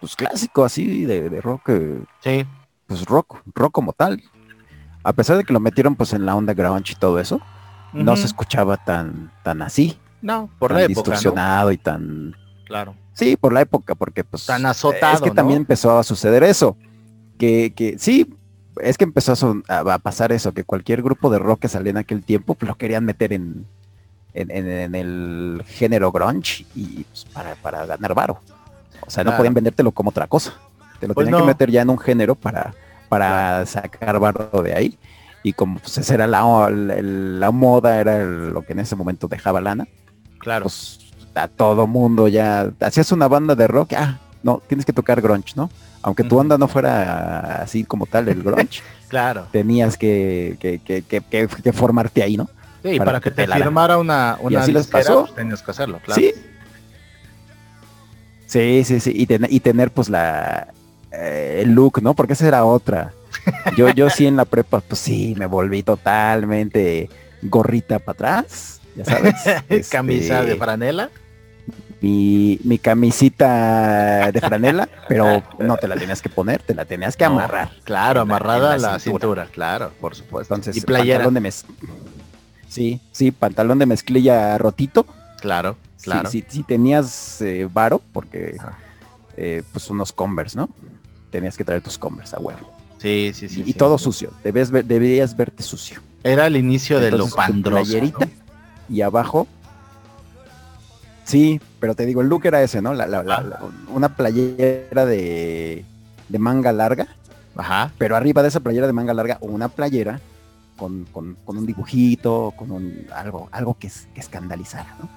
pues 0.01 0.16
clásico 0.16 0.64
así, 0.64 1.05
de, 1.05 1.28
de 1.30 1.41
rock, 1.41 1.68
eh, 1.68 2.03
Sí, 2.20 2.45
pues 2.87 3.05
rock, 3.07 3.41
rock 3.55 3.72
como 3.72 3.93
tal. 3.93 4.22
A 5.05 5.12
pesar 5.12 5.37
de 5.37 5.45
que 5.45 5.53
lo 5.53 5.61
metieron 5.61 5.97
pues 5.97 6.12
en 6.12 6.26
la 6.26 6.35
onda 6.37 6.55
grunge 6.55 6.93
y 6.93 6.97
todo 6.97 7.18
eso, 7.18 7.41
no 7.93 8.16
se 8.16 8.26
escuchaba 8.26 8.76
tan, 8.76 9.33
tan 9.43 9.61
así, 9.62 9.99
No, 10.20 10.49
por 10.59 10.70
tan 10.70 10.78
la 10.78 10.85
época, 10.85 10.95
¿no? 10.95 11.03
distorsionado 11.03 11.72
y 11.72 11.78
tan, 11.78 12.37
Claro. 12.66 12.95
sí, 13.12 13.37
por 13.37 13.53
la 13.53 13.61
época, 13.62 13.95
porque 13.95 14.24
pues 14.24 14.47
Tan 14.47 14.64
azotado, 14.66 15.14
es 15.16 15.20
que 15.20 15.28
¿no? 15.30 15.35
también 15.35 15.59
empezó 15.59 15.99
a 15.99 16.03
suceder 16.05 16.43
eso, 16.45 16.76
que, 17.39 17.72
que 17.74 17.99
sí, 17.99 18.33
es 18.80 18.97
que 18.97 19.05
empezó 19.05 19.35
a 19.68 19.99
pasar 19.99 20.33
eso, 20.33 20.53
que 20.53 20.64
cualquier 20.64 21.03
grupo 21.03 21.28
de 21.30 21.39
rock 21.39 21.61
que 21.62 21.68
salía 21.68 21.91
en 21.91 21.99
aquel 21.99 22.24
tiempo, 22.24 22.55
pues 22.55 22.68
lo 22.68 22.76
querían 22.76 23.05
meter 23.05 23.33
en, 23.33 23.66
en, 24.35 24.51
en- 24.51 24.68
en 24.68 24.95
el 24.95 25.62
género 25.66 26.11
grunge 26.12 26.64
y 26.74 27.05
pues, 27.05 27.24
para, 27.33 27.55
para 27.57 27.87
ganar 27.87 28.14
varo. 28.14 28.41
O 29.07 29.11
sea, 29.11 29.24
no 29.24 29.37
podían 29.37 29.55
vendértelo 29.55 29.91
como 29.93 30.11
otra 30.11 30.26
cosa. 30.26 30.55
Te 31.01 31.09
lo 31.09 31.14
Pues 31.14 31.24
tenían 31.26 31.41
no. 31.41 31.47
que 31.47 31.53
meter 31.53 31.70
ya 31.70 31.83
en 31.83 31.91
un 31.91 31.99
género 31.99 32.35
para, 32.35 32.72
para 33.09 33.66
sacar 33.66 34.18
varo 34.20 34.62
de 34.62 34.74
ahí. 34.74 34.99
Y 35.43 35.53
como 35.55 35.80
pues 35.80 35.99
esa 35.99 36.14
era 36.14 36.26
la, 36.28 36.70
la, 36.70 37.03
la 37.03 37.51
moda, 37.51 37.99
era 38.01 38.18
el- 38.22 38.51
lo 38.51 38.62
que 38.62 38.72
en 38.74 38.78
ese 38.78 38.95
momento 38.95 39.26
dejaba 39.26 39.61
lana, 39.61 39.89
Claro. 40.39 40.64
pues 40.64 41.01
a 41.35 41.49
todo 41.49 41.87
mundo 41.87 42.28
ya 42.28 42.70
hacías 42.80 43.11
una 43.11 43.26
banda 43.26 43.55
de 43.57 43.66
rock, 43.66 43.95
ah, 43.97 44.18
no, 44.45 44.62
tienes 44.68 44.85
que 44.87 44.93
tocar 44.93 45.20
grunge, 45.20 45.53
¿no? 45.57 45.68
Aunque 46.03 46.22
tu 46.24 46.39
onda 46.39 46.59
no 46.59 46.68
fuera 46.68 47.62
así 47.62 47.85
como 47.85 48.07
tal 48.07 48.28
el 48.28 48.43
grunge, 48.43 48.83
claro. 49.09 49.47
tenías 49.51 49.97
que, 49.97 50.57
que- 50.61 50.80
que- 50.80 51.22
que 51.49 51.72
formarte 51.72 52.22
ahí, 52.22 52.37
¿no? 52.37 52.49
Sí, 52.83 52.99
para 52.99 53.05
para, 53.05 53.20
que 53.20 53.30
que 53.30 53.37
te 53.37 53.43
te 53.43 53.49
la- 53.49 53.57
firmara 53.57 53.99
una, 53.99 54.37
una 54.41 54.61
así 54.62 54.72
les 54.72 54.87
pasó. 54.87 55.22
pues, 55.22 55.35
tenías 55.35 55.62
que 55.62 55.70
hacerlo, 55.70 56.01
claro. 56.05 56.20
Sí. 56.20 56.33
Sí, 58.47 58.85
sí, 58.85 59.01
sí. 59.01 59.12
Y, 59.14 59.26
ten- 59.26 59.47
y 59.49 59.61
tener 59.61 59.91
pues 59.91 60.09
la 60.09 60.68
eh, 61.11 61.61
el 61.64 61.72
look, 61.72 62.03
¿no? 62.03 62.14
Porque 62.14 62.35
esa 62.35 62.47
era 62.49 62.64
otra. 62.64 63.12
Yo, 63.76 63.89
yo 63.91 64.09
sí 64.11 64.26
en 64.26 64.37
la 64.37 64.45
prepa, 64.45 64.80
pues 64.80 65.01
sí, 65.01 65.35
me 65.39 65.47
volví 65.47 65.83
totalmente 65.83 67.09
gorrita 67.43 67.99
para 67.99 68.12
atrás. 68.41 68.80
Ya 68.95 69.05
sabes. 69.07 69.89
Camisa 69.91 70.41
Este, 70.41 70.51
de 70.53 70.57
franela. 70.57 71.11
mi, 72.03 72.59
mi 72.62 72.78
camisita 72.78 74.30
de 74.33 74.41
franela, 74.41 74.89
pero 75.09 75.43
no 75.59 75.76
te 75.78 75.89
la 75.89 75.97
tenías 75.97 76.20
que 76.20 76.28
poner, 76.28 76.61
te 76.62 76.74
la 76.74 76.85
tenías 76.85 77.16
que 77.16 77.24
No, 77.24 77.30
amarrar. 77.33 77.70
Claro, 77.85 78.22
en 78.22 78.28
la- 78.28 78.35
amarrada 78.37 78.74
a 78.74 78.78
la 78.78 78.93
la 78.93 78.99
cintura. 78.99 79.45
cintura. 79.45 79.47
claro, 79.51 79.93
por 80.01 80.14
supuesto. 80.14 80.55
Entonces, 80.55 80.76
y 80.76 80.83
playera. 80.87 81.18
pantalón 81.20 81.35
de 81.35 81.41
mez... 81.41 81.64
Sí, 82.73 83.01
sí, 83.12 83.33
pantalón 83.33 83.79
de 83.79 83.85
mezclilla 83.85 84.57
rotito. 84.57 85.05
Claro, 85.43 85.77
Sí, 85.99 86.05
claro. 86.05 86.31
Si, 86.31 86.43
si 86.49 86.62
tenías 86.62 87.43
eh, 87.43 87.68
varo, 87.70 88.01
porque 88.14 88.57
eh, 89.37 89.62
pues 89.73 89.91
unos 89.91 90.11
Converse, 90.12 90.57
¿no? 90.57 90.70
Tenías 91.31 91.57
que 91.57 91.64
traer 91.64 91.83
tus 91.83 91.99
Converse 91.99 92.35
a 92.35 92.39
huevo. 92.39 92.73
Sí, 92.97 93.33
sí, 93.35 93.49
sí. 93.51 93.59
y, 93.61 93.62
y 93.62 93.66
sí. 93.66 93.75
todo 93.75 93.99
sucio. 93.99 94.31
Debes 94.43 94.70
ver- 94.70 94.87
deberías 94.87 95.37
verte 95.37 95.62
sucio. 95.62 96.01
Era 96.25 96.47
el 96.47 96.57
inicio 96.57 96.99
de 96.99 97.11
lo 97.11 97.29
pandroso. 97.29 97.83
playerita 97.85 98.25
¿no? 98.25 98.31
y 98.89 99.03
abajo. 99.03 99.47
Sí, 101.25 101.61
pero 101.79 101.95
te 101.95 102.07
digo, 102.07 102.20
el 102.23 102.29
look 102.29 102.47
era 102.47 102.62
ese, 102.62 102.81
¿no? 102.83 102.95
La- 102.95 103.07
la- 103.07 103.23
la- 103.23 103.43
la- 103.43 103.61
una 103.93 104.16
playera 104.16 105.05
de, 105.05 105.85
de 106.29 106.39
manga 106.39 106.73
larga, 106.73 107.07
Ajá. 107.55 107.93
pero 107.99 108.16
arriba 108.16 108.43
de 108.43 108.49
esa 108.49 108.61
playera 108.61 108.87
de 108.87 108.93
manga 108.95 109.14
larga, 109.14 109.39
una 109.41 109.68
playera 109.68 110.20
con, 110.77 111.05
con- 111.12 111.37
con 111.45 111.59
un 111.59 111.66
dibujito, 111.66 112.53
con 112.57 112.70
un, 112.70 113.07
algo, 113.14 113.49
algo 113.53 113.77
que, 113.79 113.87
es- 113.89 114.09
que 114.14 114.20
escandalizara, 114.20 114.95
¿no? 115.01 115.09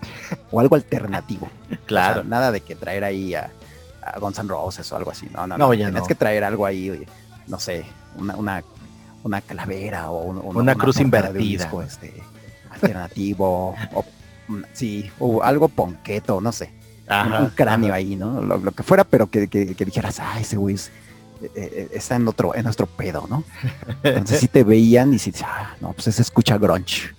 O 0.52 0.60
algo 0.60 0.76
alternativo. 0.76 1.48
Claro. 1.86 2.22
O 2.22 2.24
sea, 2.24 2.30
nada 2.30 2.52
de 2.52 2.62
que 2.62 2.76
traer 2.76 3.04
ahí 3.04 3.34
a, 3.36 3.52
a 4.04 4.20
Guns 4.20 4.38
N' 4.40 4.48
Roses 4.50 4.92
o 4.92 4.96
algo 4.96 5.12
así. 5.12 5.28
No, 5.34 5.48
no, 5.48 5.58
No, 5.58 5.68
no. 5.68 5.74
ya 5.74 5.86
Tenías 5.88 6.04
no. 6.04 6.08
que 6.08 6.16
traer 6.16 6.44
algo 6.44 6.66
ahí, 6.66 6.90
oye, 6.90 7.08
no 7.48 7.60
sé, 7.60 7.86
una, 8.18 8.36
una, 8.36 8.64
una 9.24 9.42
calavera 9.42 10.10
o 10.12 10.24
un- 10.24 10.38
un- 10.38 10.58
Una 10.58 10.76
cruz 10.76 10.98
un 10.98 11.04
invertida. 11.04 11.40
disco, 11.40 11.82
este, 11.82 12.14
alternativo, 12.72 13.76
o 13.94 14.06
mm, 14.48 14.62
sí, 14.74 15.10
o 15.20 15.42
algo 15.44 15.68
ponqueto, 15.70 16.42
no 16.42 16.52
sé. 16.52 16.72
un- 17.08 17.14
Ajá. 17.14 17.40
un 17.42 17.50
cráneo 17.50 17.90
ajá. 17.90 17.98
ahí, 17.98 18.16
¿no? 18.16 18.42
Lo, 18.42 18.58
lo 18.58 18.72
que 18.72 18.84
fuera, 18.84 19.04
pero 19.04 19.28
que, 19.28 19.48
que- 19.48 19.76
que 19.76 19.86
dijeras, 19.86 20.20
ah, 20.20 20.40
ese 20.40 20.58
güey 20.58 20.76
es- 20.76 20.92
eh, 21.46 21.52
eh, 21.56 21.88
está 21.94 22.16
en 22.16 22.28
otro, 22.28 22.56
en 22.56 22.64
nuestro 22.64 22.86
pedo, 22.88 23.26
¿no? 23.30 23.44
Entonces 24.04 24.40
sí 24.40 24.48
te 24.48 24.64
veían 24.64 25.14
y 25.14 25.20
sí, 25.20 25.32
ah, 25.44 25.74
no, 25.82 25.94
pues 25.94 26.14
se 26.16 26.22
escucha 26.22 26.58
grunge. 26.58 27.14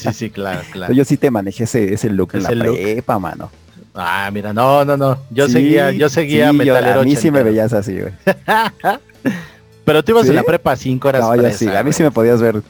Sí, 0.00 0.12
sí, 0.14 0.30
claro, 0.30 0.62
claro. 0.72 0.94
Yo 0.94 1.04
sí 1.04 1.16
te 1.16 1.30
manejé 1.30 1.64
ese, 1.64 1.92
ese 1.92 2.08
look 2.10 2.30
en 2.34 2.42
la 2.44 2.50
look. 2.52 2.76
prepa, 2.76 3.18
mano. 3.18 3.50
Ah, 3.94 4.30
mira, 4.32 4.52
no, 4.52 4.84
no, 4.84 4.96
no. 4.96 5.18
Yo 5.30 5.46
Sí, 5.46 5.54
seguía, 5.54 5.90
yo 5.90 6.08
seguía 6.08 6.50
sí, 6.52 6.64
yo- 6.64 6.76
A 6.76 7.02
mí 7.02 7.16
sí 7.16 7.30
me 7.30 7.42
veías 7.42 7.72
así, 7.72 7.98
güey. 8.00 8.12
Pero 9.84 10.04
tú 10.04 10.12
ibas 10.12 10.24
¿Sí? 10.24 10.30
en 10.30 10.36
la 10.36 10.42
prepa 10.42 10.76
5 10.76 11.08
horas 11.08 11.22
No, 11.22 11.34
yo 11.34 11.50
sí, 11.50 11.66
a 11.68 11.82
mí 11.82 11.92
sí 11.92 12.02
me 12.02 12.10
podías 12.10 12.40
ver. 12.40 12.62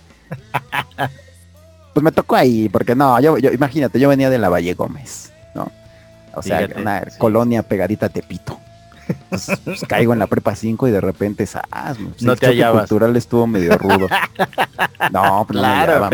Pues 1.92 2.04
me 2.04 2.12
tocó 2.12 2.36
ahí, 2.36 2.68
porque 2.68 2.94
no, 2.94 3.18
yo, 3.20 3.38
yo 3.38 3.50
imagínate, 3.52 3.98
yo 3.98 4.08
venía 4.08 4.30
de 4.30 4.38
la 4.38 4.48
Valle 4.48 4.72
Gómez, 4.74 5.32
¿no? 5.54 5.70
O 6.34 6.42
sea, 6.42 6.58
Fíjate, 6.60 6.80
una 6.80 7.02
colonia 7.18 7.62
pegadita 7.62 8.06
a 8.06 8.08
Tepito. 8.08 8.58
Pues, 9.28 9.50
pues, 9.64 9.80
caigo 9.88 10.12
en 10.12 10.18
la 10.18 10.26
prepa 10.26 10.54
5 10.54 10.88
y 10.88 10.90
de 10.90 11.00
repente, 11.00 11.46
¡zas! 11.46 11.96
Pues, 11.98 12.22
No 12.22 12.32
el 12.32 12.40
te 12.40 12.46
hallabas. 12.46 12.82
cultural 12.82 13.16
estuvo 13.16 13.46
medio 13.46 13.76
rudo. 13.78 14.08
No, 15.12 15.44
pues 15.46 15.54
no 15.56 15.60
Claro. 15.62 16.00
man. 16.00 16.10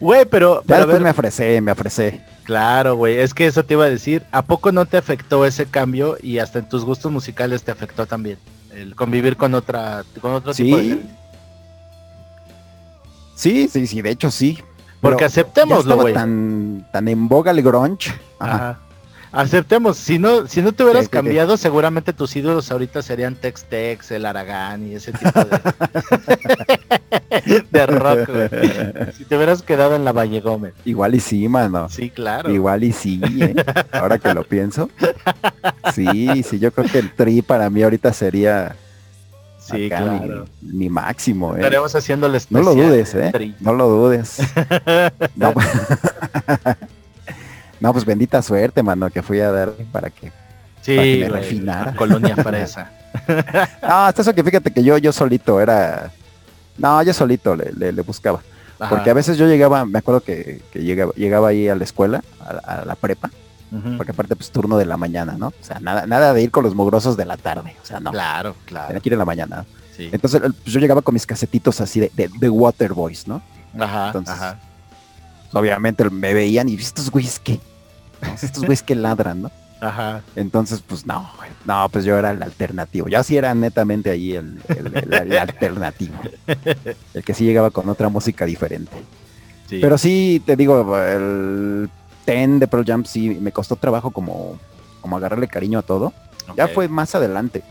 Güey, 0.00 0.24
pero, 0.26 0.62
Ya 0.66 0.76
después 0.78 1.00
me 1.00 1.10
ofrecé, 1.10 1.60
me 1.60 1.72
ofrecé. 1.72 2.20
claro, 2.44 2.94
güey, 2.96 3.18
es 3.18 3.34
que 3.34 3.46
eso 3.46 3.64
te 3.64 3.74
iba 3.74 3.84
a 3.84 3.90
decir. 3.90 4.22
¿A 4.32 4.42
poco 4.42 4.70
no 4.72 4.86
te 4.86 4.96
afectó 4.96 5.44
ese 5.44 5.66
cambio 5.66 6.16
y 6.22 6.38
hasta 6.38 6.58
en 6.60 6.68
tus 6.68 6.84
gustos 6.84 7.10
musicales 7.10 7.62
te 7.64 7.70
afectó 7.72 8.06
también? 8.06 8.38
El 8.72 8.94
convivir 8.94 9.36
con 9.36 9.54
otra, 9.54 10.04
con 10.20 10.32
otro 10.34 10.54
tipo 10.54 10.76
de 10.76 10.82
Sí. 10.84 11.02
Sí, 13.34 13.68
sí, 13.68 13.86
sí, 13.86 14.02
de 14.02 14.10
hecho 14.10 14.30
sí. 14.30 14.58
Porque 15.00 15.24
aceptémoslo, 15.24 15.96
güey. 15.96 16.12
tan, 16.14 16.86
tan 16.92 17.06
en 17.08 17.28
boga 17.28 17.52
el 17.52 17.62
grunge. 17.62 18.12
Ajá. 18.40 18.54
Ajá. 18.54 18.78
Aceptemos, 19.32 19.96
si 19.96 20.18
no, 20.18 20.46
si 20.46 20.62
no 20.62 20.72
te 20.72 20.84
hubieras 20.84 21.08
cambiado, 21.08 21.56
seguramente 21.56 22.12
tus 22.12 22.34
ídolos 22.36 22.70
ahorita 22.70 23.02
serían 23.02 23.34
Tex 23.34 23.64
Tex, 23.64 24.10
el 24.10 24.24
Aragán 24.26 24.86
y 24.88 24.94
ese 24.94 25.12
tipo 25.12 25.40
de, 25.44 25.58
de 27.70 27.86
rock, 27.86 28.28
güey. 28.28 28.48
Si 29.16 29.24
te 29.24 29.36
hubieras 29.36 29.62
quedado 29.62 29.94
en 29.96 30.04
la 30.04 30.12
Valle 30.12 30.40
Gómez. 30.40 30.74
Igual 30.84 31.14
y 31.14 31.20
sí, 31.20 31.48
mano. 31.48 31.88
Sí, 31.88 32.10
claro. 32.10 32.50
Igual 32.50 32.84
y 32.84 32.92
sí, 32.92 33.20
¿eh? 33.40 33.54
ahora 33.92 34.18
que 34.18 34.32
lo 34.32 34.44
pienso. 34.44 34.88
Sí, 35.94 36.42
sí, 36.42 36.58
yo 36.58 36.72
creo 36.72 36.86
que 36.90 36.98
el 36.98 37.12
tri 37.12 37.42
para 37.42 37.68
mí 37.70 37.82
ahorita 37.82 38.12
sería 38.12 38.74
Sí, 39.70 39.86
acá 39.86 40.02
claro. 40.02 40.46
mi, 40.62 40.88
máximo. 40.88 41.52
¿eh? 41.54 41.58
Estaremos 41.58 41.94
haciéndole 41.94 42.38
No 42.48 42.62
lo 42.62 42.70
especial 42.70 42.90
dudes, 42.90 43.12
de 43.12 43.26
¿eh? 43.26 43.32
Tri. 43.32 43.54
No 43.60 43.72
lo 43.74 43.88
dudes. 43.88 44.38
No, 45.36 45.52
No, 47.80 47.92
pues 47.92 48.04
bendita 48.04 48.42
suerte, 48.42 48.82
mano, 48.82 49.08
que 49.10 49.22
fui 49.22 49.40
a 49.40 49.50
dar 49.52 49.70
para 49.92 50.10
que... 50.10 50.32
Sí, 50.82 50.94
para 50.96 51.02
que 51.06 51.18
me 51.20 51.28
refinara. 51.28 51.94
Colonia 51.94 52.36
Fresa. 52.36 52.90
No, 53.82 54.04
hasta 54.06 54.22
eso 54.22 54.34
que 54.34 54.44
fíjate 54.44 54.70
que 54.70 54.82
yo, 54.82 54.98
yo 54.98 55.12
solito 55.12 55.60
era... 55.60 56.10
No, 56.76 57.02
yo 57.02 57.12
solito 57.14 57.56
le, 57.56 57.72
le- 57.72 57.92
le 57.92 58.02
buscaba. 58.02 58.40
Ajá. 58.78 58.90
Porque 58.90 59.10
a 59.10 59.14
veces 59.14 59.36
yo 59.38 59.46
llegaba, 59.46 59.84
me 59.84 59.98
acuerdo 59.98 60.20
que, 60.20 60.60
que 60.72 60.80
llegaba, 60.82 61.12
llegaba 61.16 61.48
ahí 61.48 61.68
a 61.68 61.74
la 61.74 61.82
escuela, 61.84 62.22
a, 62.40 62.80
a 62.82 62.84
la 62.84 62.94
prepa, 62.94 63.30
porque 63.96 64.12
aparte 64.12 64.36
pues 64.36 64.50
turno 64.50 64.78
de 64.78 64.86
la 64.86 64.96
mañana, 64.96 65.34
¿no? 65.36 65.48
O 65.48 65.52
sea, 65.60 65.80
nada, 65.80 66.06
nada 66.06 66.32
de 66.32 66.42
ir 66.42 66.50
con 66.52 66.62
los 66.64 66.74
mugrosos 66.76 67.16
de 67.16 67.24
la 67.24 67.36
tarde, 67.36 67.74
o 67.82 67.84
sea, 67.84 67.98
no. 67.98 68.12
Claro, 68.12 68.54
Tenía 68.66 68.86
claro. 68.86 69.00
que 69.00 69.08
ir 69.08 69.12
en 69.14 69.18
la 69.18 69.24
mañana. 69.24 69.64
Sí. 69.96 70.08
Entonces 70.12 70.40
pues, 70.40 70.54
yo 70.64 70.78
llegaba 70.80 71.02
con 71.02 71.12
mis 71.14 71.26
casetitos 71.26 71.80
así 71.80 71.98
de, 72.00 72.12
de, 72.14 72.30
de 72.38 72.48
Water 72.48 72.92
Boys, 72.92 73.26
¿no? 73.26 73.42
Ajá, 73.78 74.06
entonces, 74.06 74.34
ajá. 74.34 74.58
Obviamente 75.52 76.08
me 76.10 76.34
veían 76.34 76.68
y 76.68 76.74
estos 76.74 77.10
güeyes 77.10 77.40
¿No? 77.46 78.28
estos 78.42 78.64
güeyes 78.64 78.82
que 78.82 78.94
ladran, 78.94 79.42
¿no? 79.42 79.50
Ajá. 79.80 80.22
Entonces, 80.34 80.82
pues 80.86 81.06
no, 81.06 81.30
no, 81.64 81.88
pues 81.90 82.04
yo 82.04 82.18
era 82.18 82.32
el 82.32 82.42
alternativo. 82.42 83.08
Yo 83.08 83.22
sí 83.22 83.36
era 83.36 83.54
netamente 83.54 84.10
ahí 84.10 84.32
el, 84.34 84.60
el- 84.68 84.96
el- 84.96 85.12
el 85.14 85.38
alternativo. 85.38 86.14
El 87.14 87.22
que 87.24 87.32
sí 87.34 87.44
llegaba 87.44 87.70
con 87.70 87.88
otra 87.88 88.08
música 88.08 88.44
diferente. 88.44 88.90
Sí. 89.68 89.78
Pero 89.80 89.96
sí, 89.98 90.42
te 90.44 90.56
digo, 90.56 90.98
el, 90.98 91.88
Ten 92.24 92.58
de 92.58 92.66
Pearl 92.66 92.84
Jam 92.84 93.04
sí 93.04 93.30
me 93.40 93.52
costó 93.52 93.76
trabajo 93.76 94.10
como, 94.10 94.58
como 95.00 95.16
agarrarle 95.16 95.46
cariño 95.48 95.78
a 95.78 95.82
todo. 95.82 96.12
Ya 96.56 96.66
fue 96.68 96.88
más 96.88 97.14
adelante, 97.14 97.62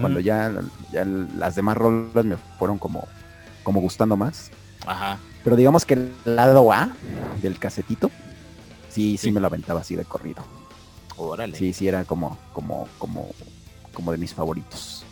cuando 0.00 0.18
ya, 0.20 0.52
ya 0.92 1.04
las 1.04 1.54
demás 1.54 1.76
rolas 1.76 2.24
me 2.24 2.36
fueron 2.58 2.78
como, 2.78 3.06
como 3.62 3.80
gustando 3.80 4.16
más. 4.16 4.50
Ajá. 4.86 5.18
Pero 5.44 5.56
digamos 5.56 5.84
que 5.84 5.94
el 5.94 6.12
lado 6.24 6.72
A 6.72 6.88
del 7.42 7.58
casetito, 7.58 8.10
sí, 8.88 9.16
sí, 9.18 9.28
Sí. 9.28 9.32
me 9.32 9.40
lo 9.40 9.46
aventaba 9.46 9.80
así 9.80 9.94
de 9.94 10.04
corrido. 10.04 10.42
Órale. 11.16 11.56
Sí, 11.56 11.72
sí, 11.72 11.86
era 11.86 12.04
como, 12.04 12.38
como, 12.52 12.88
como, 12.98 13.28
como 13.92 14.10
de 14.12 14.18
mis 14.18 14.34
favoritos. 14.34 15.04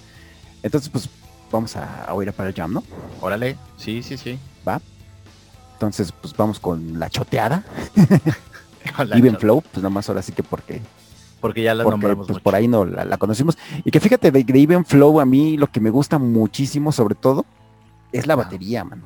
Entonces, 0.63 0.89
pues, 0.89 1.09
vamos 1.51 1.77
a, 1.77 2.05
a 2.07 2.15
oír 2.15 2.29
a 2.29 2.33
Pearl 2.33 2.55
Jam, 2.55 2.73
¿no? 2.73 2.83
Órale. 3.21 3.57
Sí, 3.77 4.03
sí, 4.03 4.17
sí. 4.17 4.39
Entonces, 5.75 6.13
pues 6.13 6.33
vamos 6.37 6.61
con 6.61 6.99
la 7.01 7.11
choteada. 7.11 7.65
Con 8.97 9.09
la 9.11 9.17
Even. 9.17 9.37
Flow, 9.37 9.63
pues 9.73 9.83
nomás 9.83 10.09
ahora 10.09 10.23
sí 10.23 10.31
que 10.33 10.43
porque, 10.45 10.81
Porque 11.41 11.63
ya 11.63 11.75
la 11.75 11.83
porque 11.85 11.93
nombramos 11.95 12.27
pues 12.27 12.37
mucho. 12.37 12.43
por 12.45 12.55
ahí 12.55 12.69
no 12.69 12.85
la, 12.85 13.05
la 13.05 13.17
conocimos. 13.17 13.57
Y 13.85 13.91
que 13.91 13.99
fíjate, 14.01 14.31
de, 14.31 14.45
de 14.45 14.61
Even 14.61 14.85
Flow 14.85 15.21
a 15.21 15.25
mí 15.25 15.57
lo 15.57 15.67
que 15.69 15.81
me 15.81 15.91
gusta 15.91 16.19
muchísimo, 16.19 16.91
sobre 16.93 17.15
todo, 17.17 17.45
es 18.13 18.27
la 18.29 18.35
batería, 18.37 18.85
mano. 18.85 19.03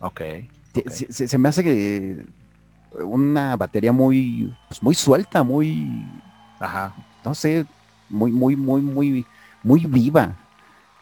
Ok. 0.00 0.18
Se- 0.20 0.80
Ok. 0.80 0.90
Se, 0.90 1.12
se- 1.12 1.28
se 1.28 1.38
me 1.38 1.48
hace 1.48 1.64
que 1.64 2.24
una 3.02 3.56
batería 3.56 3.92
muy, 3.92 4.54
pues, 4.68 4.82
muy 4.82 4.94
suelta, 4.94 5.42
muy, 5.42 6.04
Ajá. 6.60 6.94
no 7.24 7.34
sé, 7.34 7.66
muy, 8.08 8.30
muy, 8.32 8.56
muy, 8.56 8.80
muy, 8.80 9.26
muy 9.62 9.84
viva. 9.86 10.34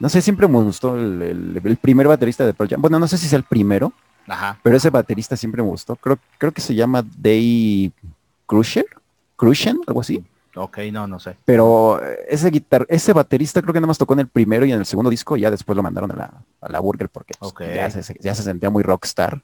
No 0.01 0.09
sé, 0.09 0.21
siempre 0.21 0.49
me 0.49 0.59
gustó 0.63 0.97
el, 0.97 1.23
el- 1.23 1.61
el 1.63 1.77
primer 1.77 2.09
baterista 2.09 2.45
de 2.45 2.53
Pearl 2.55 2.71
Jam. 2.71 2.81
Bueno, 2.83 2.99
no 2.99 3.07
sé 3.07 3.17
si 3.19 3.27
es 3.27 3.33
el 3.33 3.45
primero, 3.45 3.93
Ajá. 4.27 4.59
pero 4.63 4.77
ese 4.77 4.91
baterista 4.91 5.37
siempre 5.37 5.63
me 5.63 5.69
gustó. 5.69 5.97
Creo, 5.97 6.19
creo 6.39 6.53
que 6.53 6.61
se 6.61 6.75
llama 6.75 7.03
Dave 7.19 7.93
Crusher, 8.47 8.87
Crushen, 9.37 9.79
algo 9.87 10.01
así. 10.01 10.23
Ok, 10.57 10.79
no, 10.93 11.07
no 11.07 11.19
sé. 11.19 11.37
Pero 11.45 12.01
eh, 12.05 12.27
ese 12.29 12.51
guitar, 12.51 12.87
ese 12.89 13.13
baterista 13.13 13.61
creo 13.61 13.73
que 13.75 13.81
nada 13.81 13.89
más 13.89 13.99
tocó 13.99 14.15
en 14.15 14.21
el 14.21 14.29
primero 14.29 14.65
y 14.65 14.73
en 14.73 14.79
el 14.79 14.87
segundo 14.87 15.11
disco, 15.11 15.37
y 15.37 15.41
ya 15.41 15.51
después 15.51 15.77
lo 15.77 15.83
mandaron 15.83 16.13
a 16.13 16.17
la, 16.17 16.33
a 16.61 16.69
la 16.71 16.81
Burger 16.81 17.09
porque 17.09 17.35
pues, 17.39 17.53
ya, 17.75 17.91
se, 17.91 18.15
ya 18.21 18.35
se 18.35 18.43
sentía 18.45 18.71
muy 18.71 18.83
rockstar. 18.85 19.43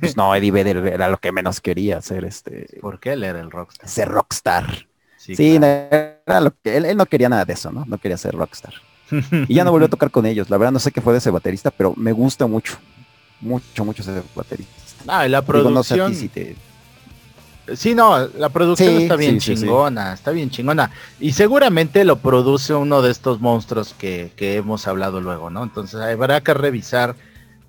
Pues 0.00 0.16
no, 0.16 0.34
Eddie 0.34 0.50
Vedder 0.50 0.78
era 0.88 1.08
lo 1.08 1.18
que 1.18 1.30
menos 1.32 1.60
quería 1.60 1.98
hacer 1.98 2.24
este 2.24 2.66
¿Por 2.80 2.98
qué 2.98 3.12
él 3.12 3.22
era 3.24 3.40
el 3.40 3.50
rockstar? 3.50 3.88
ser 3.88 4.08
rockstar. 4.08 4.88
Sí, 5.16 5.36
Sí, 5.36 5.58
claro. 5.58 6.16
era 6.26 6.40
lo 6.40 6.50
que 6.62 6.76
él, 6.76 6.84
él 6.86 6.96
no 6.96 7.06
quería 7.06 7.28
nada 7.28 7.44
de 7.44 7.52
eso, 7.52 7.70
¿no? 7.70 7.84
No 7.86 7.98
quería 7.98 8.16
ser 8.16 8.34
rockstar. 8.34 8.72
Y 9.48 9.54
ya 9.54 9.64
no 9.64 9.70
volvió 9.70 9.86
a 9.86 9.90
tocar 9.90 10.10
con 10.10 10.24
ellos. 10.26 10.50
La 10.50 10.56
verdad 10.56 10.72
no 10.72 10.78
sé 10.78 10.92
qué 10.92 11.00
fue 11.00 11.12
de 11.12 11.18
ese 11.18 11.30
baterista, 11.30 11.70
pero 11.70 11.94
me 11.96 12.12
gusta 12.12 12.46
mucho. 12.46 12.78
Mucho, 13.40 13.84
mucho 13.84 14.02
ese 14.02 14.22
baterista. 14.34 14.72
Ah, 15.06 15.26
y 15.26 15.30
la 15.30 15.40
Digo, 15.42 15.70
no 15.70 15.82
sé 15.82 15.94
a 15.94 15.96
ti 15.96 16.00
producción. 16.00 16.14
si 16.14 16.28
te- 16.28 16.56
Sí, 17.74 17.94
no, 17.94 18.26
la 18.28 18.48
producción 18.48 18.96
Sí, 18.96 19.02
está 19.04 19.16
bien 19.16 19.40
sí, 19.40 19.50
sí, 19.54 19.56
sí. 19.56 19.62
chingona, 19.62 20.12
está 20.12 20.30
bien 20.30 20.50
chingona. 20.50 20.90
Y 21.18 21.32
seguramente 21.32 22.04
lo 22.04 22.16
produce 22.16 22.74
uno 22.74 23.02
de 23.02 23.10
estos 23.10 23.40
monstruos 23.40 23.94
que, 23.98 24.32
que 24.36 24.56
hemos 24.56 24.86
hablado 24.86 25.20
luego, 25.20 25.50
¿no? 25.50 25.62
Entonces 25.62 26.00
habrá 26.00 26.40
que 26.40 26.54
revisar 26.54 27.14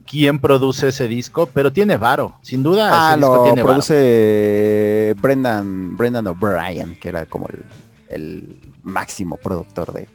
quién 0.05 0.39
produce 0.39 0.89
ese 0.89 1.07
disco, 1.07 1.47
pero 1.47 1.71
tiene 1.71 1.97
varo, 1.97 2.35
sin 2.41 2.63
duda 2.63 2.89
Ah, 2.91 3.09
ese 3.11 3.17
disco 3.19 3.35
lo 3.37 3.43
tiene 3.43 3.63
varo. 3.63 3.73
produce 3.75 5.15
Brendan, 5.21 5.95
Brendan 5.95 6.27
O'Brien, 6.27 6.95
que 6.99 7.09
era 7.09 7.25
como 7.25 7.47
el, 7.47 7.63
el 8.09 8.57
máximo 8.83 9.37
productor 9.37 9.93
de, 9.93 10.07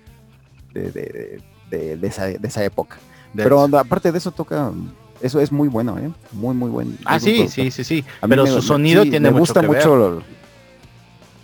de, 0.75 0.91
de- 1.71 1.97
de- 1.97 2.07
esa, 2.07 2.27
de 2.27 2.47
esa 2.49 2.63
época. 2.65 2.99
Pero 3.35 3.61
aparte 3.79 4.13
de 4.13 4.19
eso 4.19 4.31
toca, 4.33 4.71
eso 5.21 5.41
es 5.41 5.51
muy 5.53 5.69
bueno, 5.69 5.99
¿eh? 5.99 6.11
Muy, 6.33 6.55
muy 6.55 6.71
bueno. 6.71 6.93
Ah, 7.05 7.19
sí, 7.21 7.49
sí, 7.49 7.71
sí, 7.71 7.85
sí. 7.85 8.05
A 8.21 8.29
Pero 8.29 8.47
su 8.47 8.57
me- 8.57 8.63
sonido 8.63 9.03
sí, 9.05 9.11
tiene 9.11 9.29
me 9.29 9.33
mucho 9.33 9.41
gusta 9.41 9.61
que 9.61 9.67
mucho. 9.69 9.91
ver. 9.93 9.99
lo- 10.13 10.23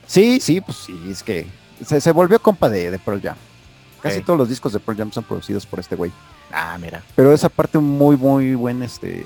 Sí, 0.07 0.41
sí, 0.41 0.61
pues 0.61 0.77
sí, 0.79 0.99
es 1.11 1.23
que 1.23 1.47
se, 1.87 2.01
se 2.01 2.13
volvió 2.13 2.39
compa 2.41 2.69
de, 2.69 2.91
de 2.91 2.99
Pearl 2.99 3.21
Jam. 3.23 3.37
Casi 4.03 4.21
todos 4.21 4.39
los 4.39 4.49
discos 4.49 4.73
de 4.73 4.81
Pearl 4.81 4.99
Jam 4.99 5.13
son 5.13 5.23
producidos 5.25 5.65
por 5.65 5.79
este 5.81 5.95
güey. 5.97 6.11
Ah, 6.53 6.77
mira. 6.81 7.03
Pero 7.15 7.33
esa 7.33 7.49
parte 7.49 7.79
muy, 7.79 8.17
muy 8.17 8.55
buen, 8.57 8.83
este, 8.83 9.25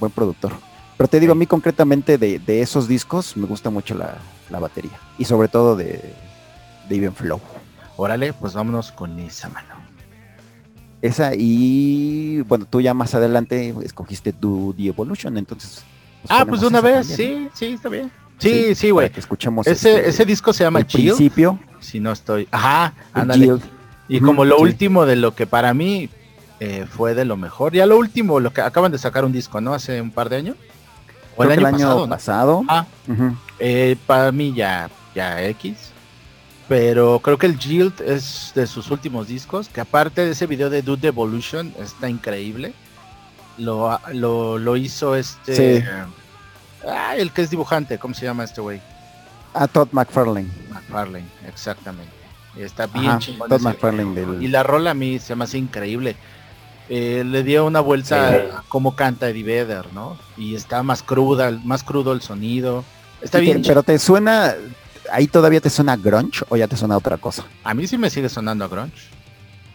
buen 0.00 0.10
productor. 0.12 0.52
Pero 0.96 1.08
te 1.08 1.20
digo, 1.20 1.32
a 1.32 1.36
mí 1.36 1.46
concretamente 1.46 2.18
de, 2.18 2.38
de 2.40 2.60
esos 2.60 2.88
discos 2.88 3.36
me 3.36 3.46
gusta 3.46 3.70
mucho 3.70 3.94
la, 3.94 4.16
la 4.50 4.58
batería. 4.58 4.98
Y 5.16 5.24
sobre 5.26 5.48
todo 5.48 5.76
de, 5.76 6.12
de 6.88 6.96
Even 6.96 7.14
Flow. 7.14 7.40
Órale, 7.96 8.32
pues 8.32 8.52
vámonos 8.54 8.92
con 8.92 9.18
esa 9.20 9.48
mano. 9.48 9.75
Esa 11.06 11.32
y 11.34 12.40
bueno, 12.42 12.66
tú 12.68 12.80
ya 12.80 12.94
más 12.94 13.14
adelante 13.14 13.74
escogiste 13.82 14.32
Do 14.32 14.74
The 14.76 14.88
Evolution, 14.88 15.38
entonces. 15.38 15.84
Ah, 16.28 16.40
ponemos 16.40 16.48
pues 16.48 16.60
de 16.62 16.66
una 16.66 16.80
vez, 16.80 17.08
también, 17.08 17.50
sí, 17.54 17.66
sí, 17.66 17.74
está 17.74 17.88
bien. 17.88 18.10
Sí, 18.38 18.74
sí, 18.74 18.90
güey. 18.90 19.10
Que 19.10 19.20
escuchemos 19.20 19.66
Ese, 19.66 19.96
este, 19.96 20.08
ese 20.08 20.24
disco 20.24 20.52
se 20.52 20.64
llama 20.64 20.80
el 20.80 20.86
Chill, 20.86 21.06
principio. 21.06 21.58
si 21.80 22.00
no 22.00 22.12
estoy. 22.12 22.48
Ajá, 22.50 22.92
ándale. 23.12 23.58
Y 24.08 24.20
como 24.20 24.44
lo 24.44 24.56
sí. 24.56 24.62
último 24.62 25.06
de 25.06 25.16
lo 25.16 25.34
que 25.34 25.46
para 25.46 25.74
mí 25.74 26.08
eh, 26.60 26.86
fue 26.88 27.14
de 27.14 27.24
lo 27.24 27.36
mejor. 27.36 27.72
Ya 27.72 27.86
lo 27.86 27.96
último, 27.96 28.40
lo 28.40 28.52
que 28.52 28.60
acaban 28.60 28.92
de 28.92 28.98
sacar 28.98 29.24
un 29.24 29.32
disco, 29.32 29.60
¿no? 29.60 29.74
Hace 29.74 30.00
un 30.00 30.10
par 30.10 30.28
de 30.28 30.36
años. 30.36 30.56
O 31.36 31.44
el 31.44 31.52
año, 31.52 31.70
pasado, 31.70 32.00
¿no? 32.00 32.08
pasado. 32.08 32.64
Ah, 32.68 32.86
eh, 33.58 33.96
para 34.06 34.32
mí 34.32 34.54
ya, 34.54 34.90
ya 35.14 35.42
X. 35.48 35.92
Pero 36.68 37.20
creo 37.20 37.38
que 37.38 37.46
el 37.46 37.58
Yield 37.58 38.00
es 38.00 38.52
de 38.54 38.66
sus 38.66 38.90
últimos 38.90 39.28
discos. 39.28 39.68
Que 39.68 39.80
aparte 39.80 40.24
de 40.24 40.32
ese 40.32 40.46
video 40.46 40.68
de 40.68 40.82
Dude 40.82 41.08
Evolution, 41.08 41.72
está 41.78 42.08
increíble. 42.08 42.72
Lo, 43.58 43.98
lo, 44.12 44.58
lo 44.58 44.76
hizo 44.76 45.14
este. 45.14 45.80
Sí. 45.80 45.86
ah, 46.88 47.14
el 47.16 47.30
que 47.32 47.42
es 47.42 47.50
dibujante, 47.50 47.98
¿cómo 47.98 48.14
se 48.14 48.26
llama 48.26 48.44
este 48.44 48.60
güey? 48.60 48.80
Ah, 49.54 49.66
Todd 49.68 49.88
McFarlane. 49.92 50.48
McFarlane, 50.70 51.24
exactamente. 51.48 52.12
Está 52.58 52.86
bien 52.86 53.06
Ajá, 53.06 53.18
chingón. 53.18 53.48
Todd 53.48 53.60
McFarlane 53.62 54.14
del- 54.14 54.42
Y 54.42 54.48
la 54.48 54.62
rola 54.62 54.90
a 54.90 54.94
mí 54.94 55.18
se 55.18 55.34
me 55.36 55.44
hace 55.44 55.58
increíble. 55.58 56.16
Eh, 56.88 57.22
le 57.24 57.42
dio 57.42 57.64
una 57.64 57.80
vuelta 57.80 58.30
Sí. 58.30 58.36
a 58.54 58.62
cómo 58.68 58.94
canta 58.94 59.28
Eddie 59.28 59.42
Vedder, 59.44 59.92
¿no? 59.92 60.18
Y 60.36 60.54
está 60.54 60.82
más 60.82 61.02
cruda, 61.02 61.50
más 61.64 61.82
crudo 61.82 62.12
el 62.12 62.20
sonido. 62.22 62.84
Está 63.22 63.38
te- 63.38 63.44
bien. 63.44 63.62
pero 63.66 63.82
te 63.82 63.98
suena, 63.98 64.54
ahí 65.12 65.26
todavía 65.26 65.60
te 65.60 65.70
suena 65.70 65.96
grunge 65.96 66.44
o 66.48 66.56
ya 66.56 66.66
te 66.68 66.76
suena 66.76 66.96
otra 66.96 67.16
cosa. 67.16 67.44
A 67.64 67.74
mí 67.74 67.86
sí 67.86 67.98
me 67.98 68.10
sigue 68.10 68.28
sonando 68.28 68.64
a 68.64 68.68
grunge. 68.68 69.08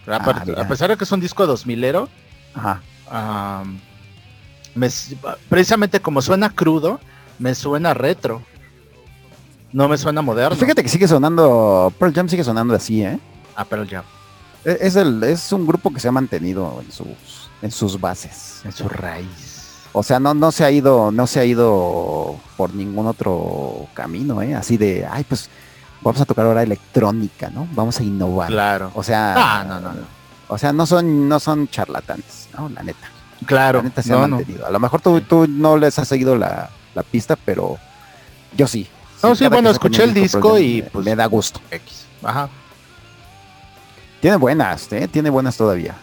Ah, 0.08 0.44
a 0.58 0.68
pesar 0.68 0.90
de 0.90 0.98
que 0.98 1.04
es 1.04 1.12
un 1.12 1.20
disco 1.20 1.46
2000ero, 1.46 2.08
Ajá. 2.56 2.82
am, 3.10 3.80
me 4.74 4.90
precisamente 5.50 6.00
como 6.00 6.22
suena 6.22 6.50
crudo, 6.50 7.00
me 7.40 7.54
suena 7.56 7.94
retro. 7.94 8.42
No 9.74 9.88
me 9.88 9.98
suena 9.98 10.22
moderno. 10.22 10.58
Fíjate 10.58 10.84
que 10.84 10.90
sigue 10.90 11.08
sonando, 11.08 11.94
Pearl 11.98 12.14
Jam 12.14 12.28
sigue 12.28 12.44
sonando 12.44 12.74
así, 12.76 13.04
¿eh? 13.04 13.20
Ah, 13.56 13.64
pero 13.66 13.84
ya, 13.84 14.04
E- 14.66 14.78
Es, 14.82 14.96
el, 14.96 15.24
es 15.24 15.52
un 15.54 15.66
grupo 15.66 15.94
que 15.94 16.00
se 16.00 16.08
ha 16.08 16.12
mantenido 16.12 16.82
en 16.86 16.92
sus, 16.92 17.50
en 17.62 17.72
sus 17.72 18.00
bases. 18.00 18.62
en 18.66 18.72
su 18.72 18.90
raíz. 18.90 19.51
O 19.94 20.04
sea, 20.04 20.20
no, 20.20 20.34
no 20.34 20.52
se 20.52 20.64
ha 20.64 20.72
ido, 20.72 21.12
no 21.12 21.28
se 21.28 21.40
ha 21.40 21.46
ido 21.46 22.36
por 22.58 22.74
ningún 22.74 23.08
otro 23.08 23.88
camino, 23.94 24.42
¿eh? 24.42 24.56
Así 24.56 24.78
de, 24.78 25.06
ay, 25.10 25.26
pues 25.26 25.50
vamos 26.02 26.22
a 26.22 26.26
tocar 26.26 26.46
ahora 26.46 26.64
electrónica, 26.64 27.50
¿no? 27.50 27.68
Vamos 27.74 28.00
a 28.00 28.04
innovar. 28.04 28.48
Claro. 28.50 28.92
O 28.96 29.04
sea, 29.04 29.34
Ah, 29.38 29.64
no, 29.66 29.80
no, 29.82 29.92
no. 29.94 30.22
O 30.48 30.58
sea, 30.58 30.72
no 30.74 30.86
son, 30.86 31.28
no 31.30 31.40
son 31.40 31.68
charlatanes, 31.68 32.50
¿no? 32.58 32.70
La 32.70 32.84
neta. 32.84 33.08
Claro. 33.46 33.80
La 33.80 33.84
neta 33.84 34.02
se 34.04 34.12
no, 34.12 34.24
han 34.24 34.30
mantenido. 34.32 34.66
A 34.66 34.70
lo 34.70 34.80
mejor 34.80 35.02
tú, 35.02 35.20
tú 35.22 35.46
no 35.48 35.78
les 35.78 35.98
has 36.00 36.08
seguido 36.08 36.38
la, 36.38 36.70
la 36.94 37.04
pista, 37.04 37.36
pero 37.36 37.78
yo 38.56 38.68
sí. 38.68 38.88
No, 39.24 39.36
sí, 39.36 39.48
bueno, 39.48 39.70
escuché 39.70 40.04
el 40.04 40.14
disco 40.14 40.54
Jam 40.54 40.62
y, 40.64 40.82
me- 40.82 40.90
pues- 40.90 41.06
me 41.06 41.16
da 41.16 41.26
gusto. 41.26 41.60
X. 41.70 42.06
Ajá. 42.24 42.50
Tiene 44.22 44.38
buenas, 44.38 44.92
¿eh? 44.94 45.08
Tiene 45.08 45.30
buenas 45.30 45.58
todavía. 45.58 45.96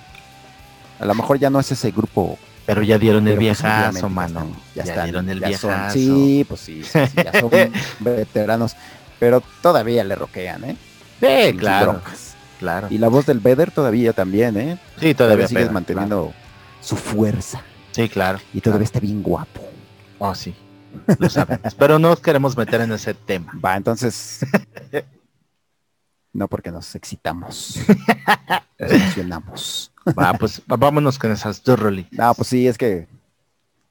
A 1.00 1.04
lo 1.04 1.14
mejor 1.14 1.38
ya 1.38 1.48
no 1.50 1.60
es 1.60 1.70
ese 1.72 1.90
grupo. 1.90 2.38
Pero 2.68 2.82
ya 2.82 2.98
dieron 2.98 3.26
el 3.26 3.36
pero 3.38 3.48
pues 3.48 3.62
viejazo, 3.62 4.08
mano. 4.10 4.46
Ya, 4.74 4.82
están- 4.82 5.04
dieron 5.04 5.28
el 5.30 5.40
ya 5.40 5.56
son- 5.56 5.70
viejazo. 5.70 5.94
sí, 5.94 6.44
pues 6.46 6.60
sí, 6.60 6.84
sí, 6.84 6.98
sí, 7.06 7.16
ya 7.24 7.40
son 7.40 7.50
veteranos. 8.00 8.76
Pero 9.18 9.42
todavía 9.62 10.04
le 10.04 10.14
roquean, 10.14 10.64
¿eh? 10.64 10.76
Sí, 11.18 11.56
claro. 11.56 12.02
Claro. 12.58 12.88
Y 12.90 12.98
la 12.98 13.08
voz 13.08 13.24
del 13.24 13.38
Vedder 13.40 13.70
todavía 13.70 14.12
también, 14.12 14.58
¿eh? 14.58 14.78
Sí, 15.00 15.14
Todavía 15.14 15.16
todavía 15.16 15.48
sigue 15.48 15.60
pega, 15.60 15.72
manteniendo 15.72 16.34
su 16.82 16.94
fuerza. 16.96 17.62
Sí, 17.92 18.06
claro. 18.10 18.38
Y 18.52 18.60
todavía 18.60 18.84
está 18.84 19.00
bien 19.00 19.22
guapo. 19.22 19.62
Oh, 20.18 20.34
sí. 20.34 20.54
Lo 21.18 21.30
sabemos. 21.30 21.74
Pero 21.74 21.98
no 21.98 22.10
nos 22.10 22.20
queremos 22.20 22.54
meter 22.54 22.82
en 22.82 22.92
ese 22.92 23.14
tema. 23.14 23.50
Va, 23.64 23.76
entonces. 23.76 24.40
no, 26.34 26.48
porque 26.48 26.70
nos 26.70 26.94
excitamos. 26.94 27.78
Nos 28.78 28.92
emocionamos. 28.92 29.90
Va, 30.16 30.34
pues 30.34 30.62
vámonos 30.66 31.18
con 31.18 31.32
esas 31.32 31.62
dos 31.62 31.78
rolitas. 31.78 32.18
No, 32.18 32.34
pues 32.34 32.48
sí, 32.48 32.66
es 32.68 32.78
que 32.78 33.06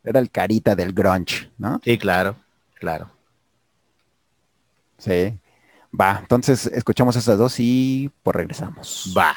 era 0.03 0.19
el 0.19 0.29
carita 0.31 0.75
del 0.75 0.93
grunge, 0.93 1.49
¿no? 1.57 1.81
Sí, 1.83 1.97
claro. 1.97 2.35
Claro. 2.75 3.09
Sí. 4.97 5.37
Va, 5.99 6.19
entonces 6.21 6.65
escuchamos 6.67 7.15
esas 7.15 7.37
dos 7.37 7.59
y 7.59 8.11
pues 8.23 8.35
regresamos. 8.35 9.13
Va. 9.17 9.35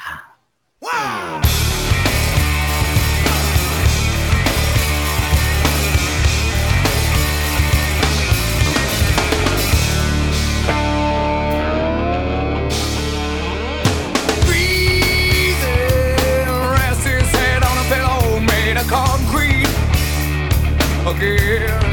again. 21.07 21.90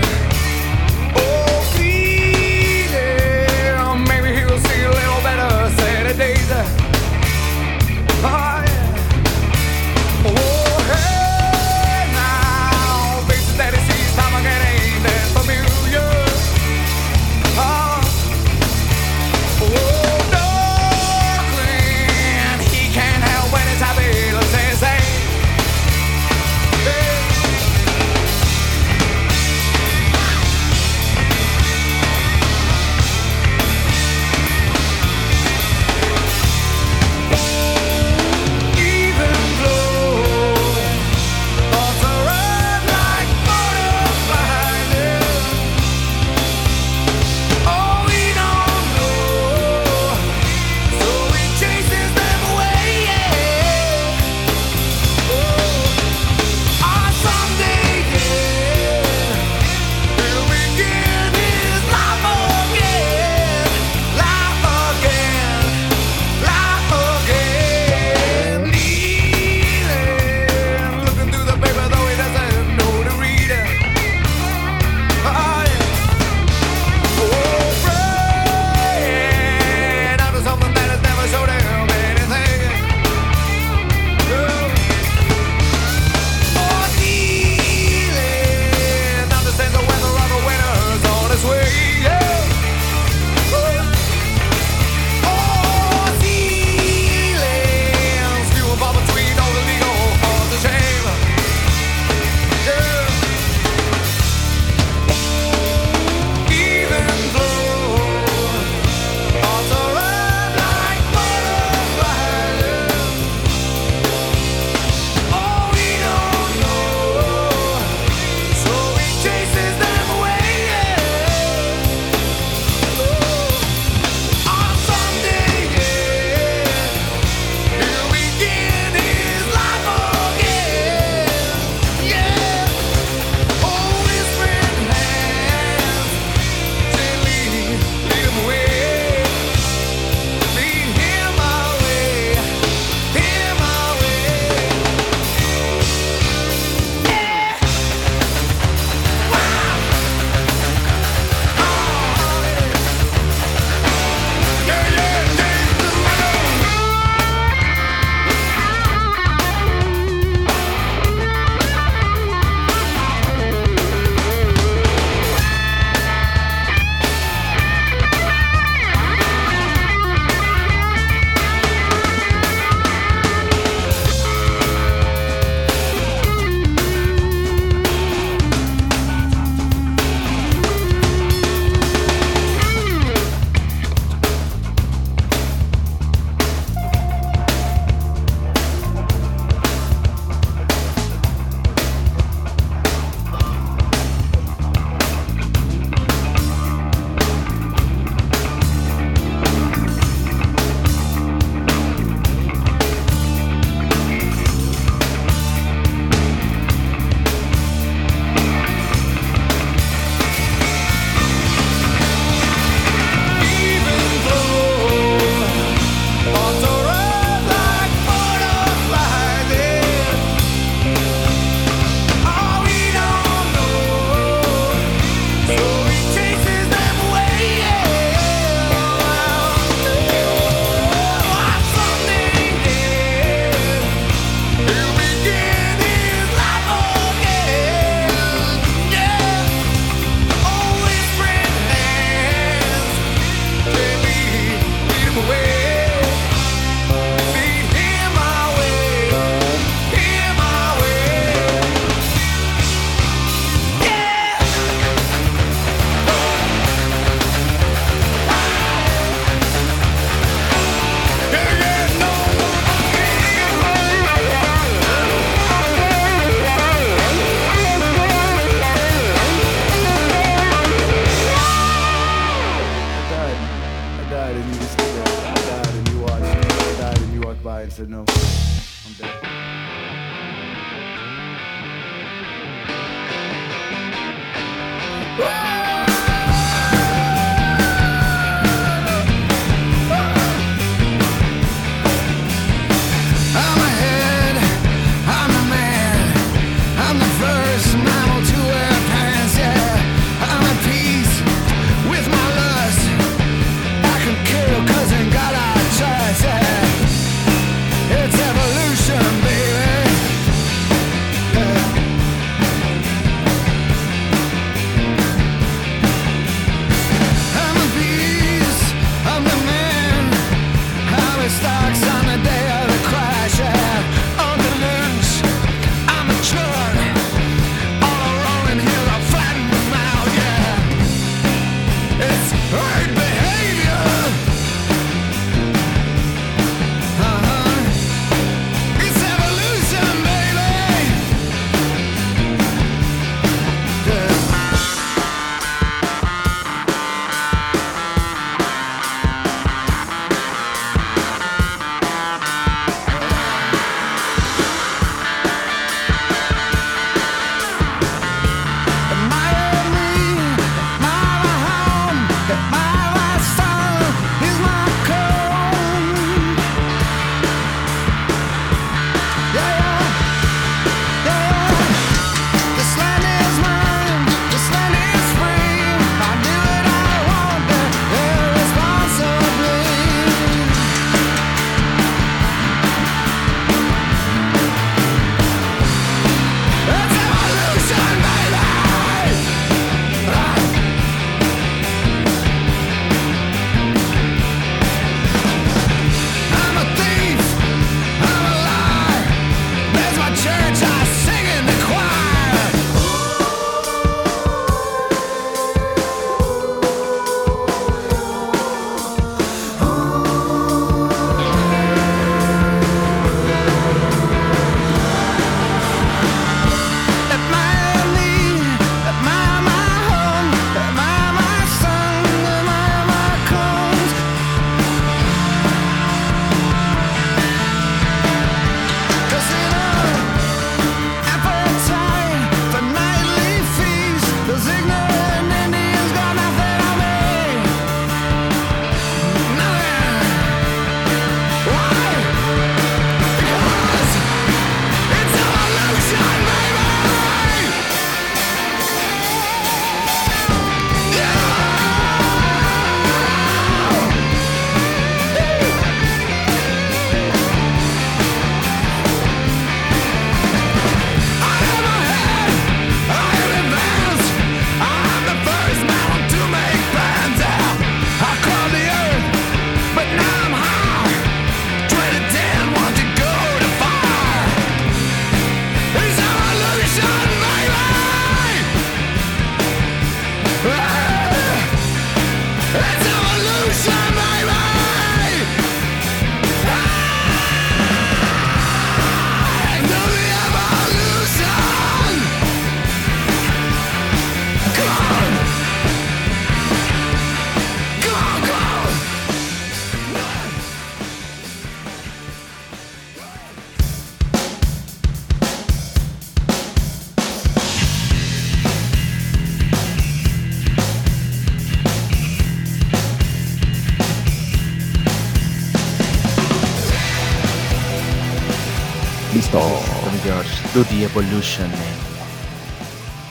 Evolution, 520.99 521.49
man. 521.51 521.61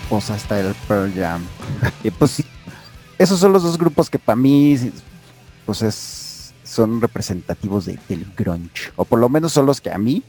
Pues 0.09 0.29
hasta 0.29 0.59
el 0.59 0.73
Pearl 0.88 1.13
Jam. 1.13 1.45
y 2.03 2.11
pues 2.11 2.43
esos 3.17 3.39
son 3.39 3.53
los 3.53 3.63
dos 3.63 3.77
grupos 3.77 4.09
que 4.09 4.19
para 4.19 4.35
mí 4.35 4.77
pues 5.65 5.81
es, 5.81 6.53
son 6.63 7.01
representativos 7.01 7.85
de, 7.85 7.99
del 8.07 8.25
grunge. 8.38 8.91
O 8.95 9.05
por 9.05 9.19
lo 9.19 9.29
menos 9.29 9.53
son 9.53 9.65
los 9.65 9.81
que 9.81 9.91
a 9.91 9.97
mí 9.97 10.23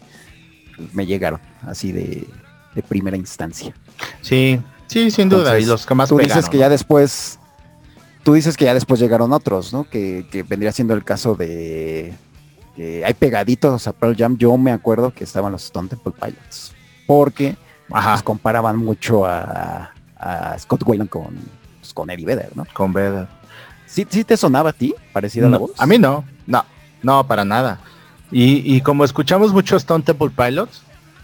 pues, 0.77 0.95
me 0.95 1.07
llegaron 1.07 1.41
así 1.63 1.93
de, 1.93 2.27
de 2.75 2.83
primera 2.83 3.17
instancia. 3.17 3.75
Sí, 4.21 4.61
sí, 4.87 5.11
sin 5.11 5.29
duda. 5.29 5.59
Y 5.59 5.65
los 5.65 5.87
que 5.87 5.95
más 5.95 6.09
Tú 6.09 6.17
pegaron, 6.17 6.37
dices 6.37 6.51
que 6.51 6.57
¿no? 6.57 6.63
ya 6.63 6.69
después, 6.69 7.39
tú 8.25 8.35
dices 8.35 8.57
que 8.57 8.65
ya 8.65 8.75
después 8.75 9.01
llegaron 9.01 9.33
otros, 9.33 9.73
¿no? 9.73 9.85
Que, 9.89 10.27
que 10.31 10.43
vendría 10.43 10.73
siendo 10.73 10.95
el 10.95 11.05
caso 11.05 11.35
de 11.35 12.15
que 12.75 13.05
hay 13.05 13.15
pegaditos 13.15 13.89
a 13.89 13.93
Pearl 13.93 14.17
Jam. 14.17 14.37
Yo 14.39 14.57
me 14.57 14.71
acuerdo 14.71 15.13
que 15.13 15.25
estaban 15.25 15.53
los 15.53 15.65
Stone 15.65 15.89
Temple 15.89 16.13
Pilots, 16.21 16.73
porque 17.09 17.57
Ajá, 17.91 18.13
pues, 18.13 18.23
comparaban 18.23 18.77
mucho 18.77 19.25
a, 19.25 19.91
a 20.19 20.59
Scott 20.59 20.83
Weiland 20.85 21.09
con, 21.09 21.35
pues, 21.81 21.95
con 21.95 22.11
Eddie 22.11 22.27
Vedder, 22.27 22.51
¿no? 22.55 22.67
con 22.75 22.93
Vedder. 22.93 23.27
¿Sí, 23.87 24.07
sí 24.11 24.25
te 24.25 24.37
sonaba 24.37 24.71
a 24.71 24.73
ti? 24.75 24.95
Parecida 25.15 25.47
a 25.47 25.51
la 25.51 25.57
voz. 25.57 25.71
a 25.79 25.87
mí 25.87 25.99
no, 25.99 26.23
no, 26.47 26.65
no, 27.03 27.27
para 27.27 27.47
nada. 27.47 27.81
Y, 28.31 28.77
y 28.77 28.83
como 28.83 29.05
escuchamos 29.05 29.55
mucho 29.55 29.77
Stone 29.77 30.05
Temple 30.05 30.29
Pilots, 30.37 30.83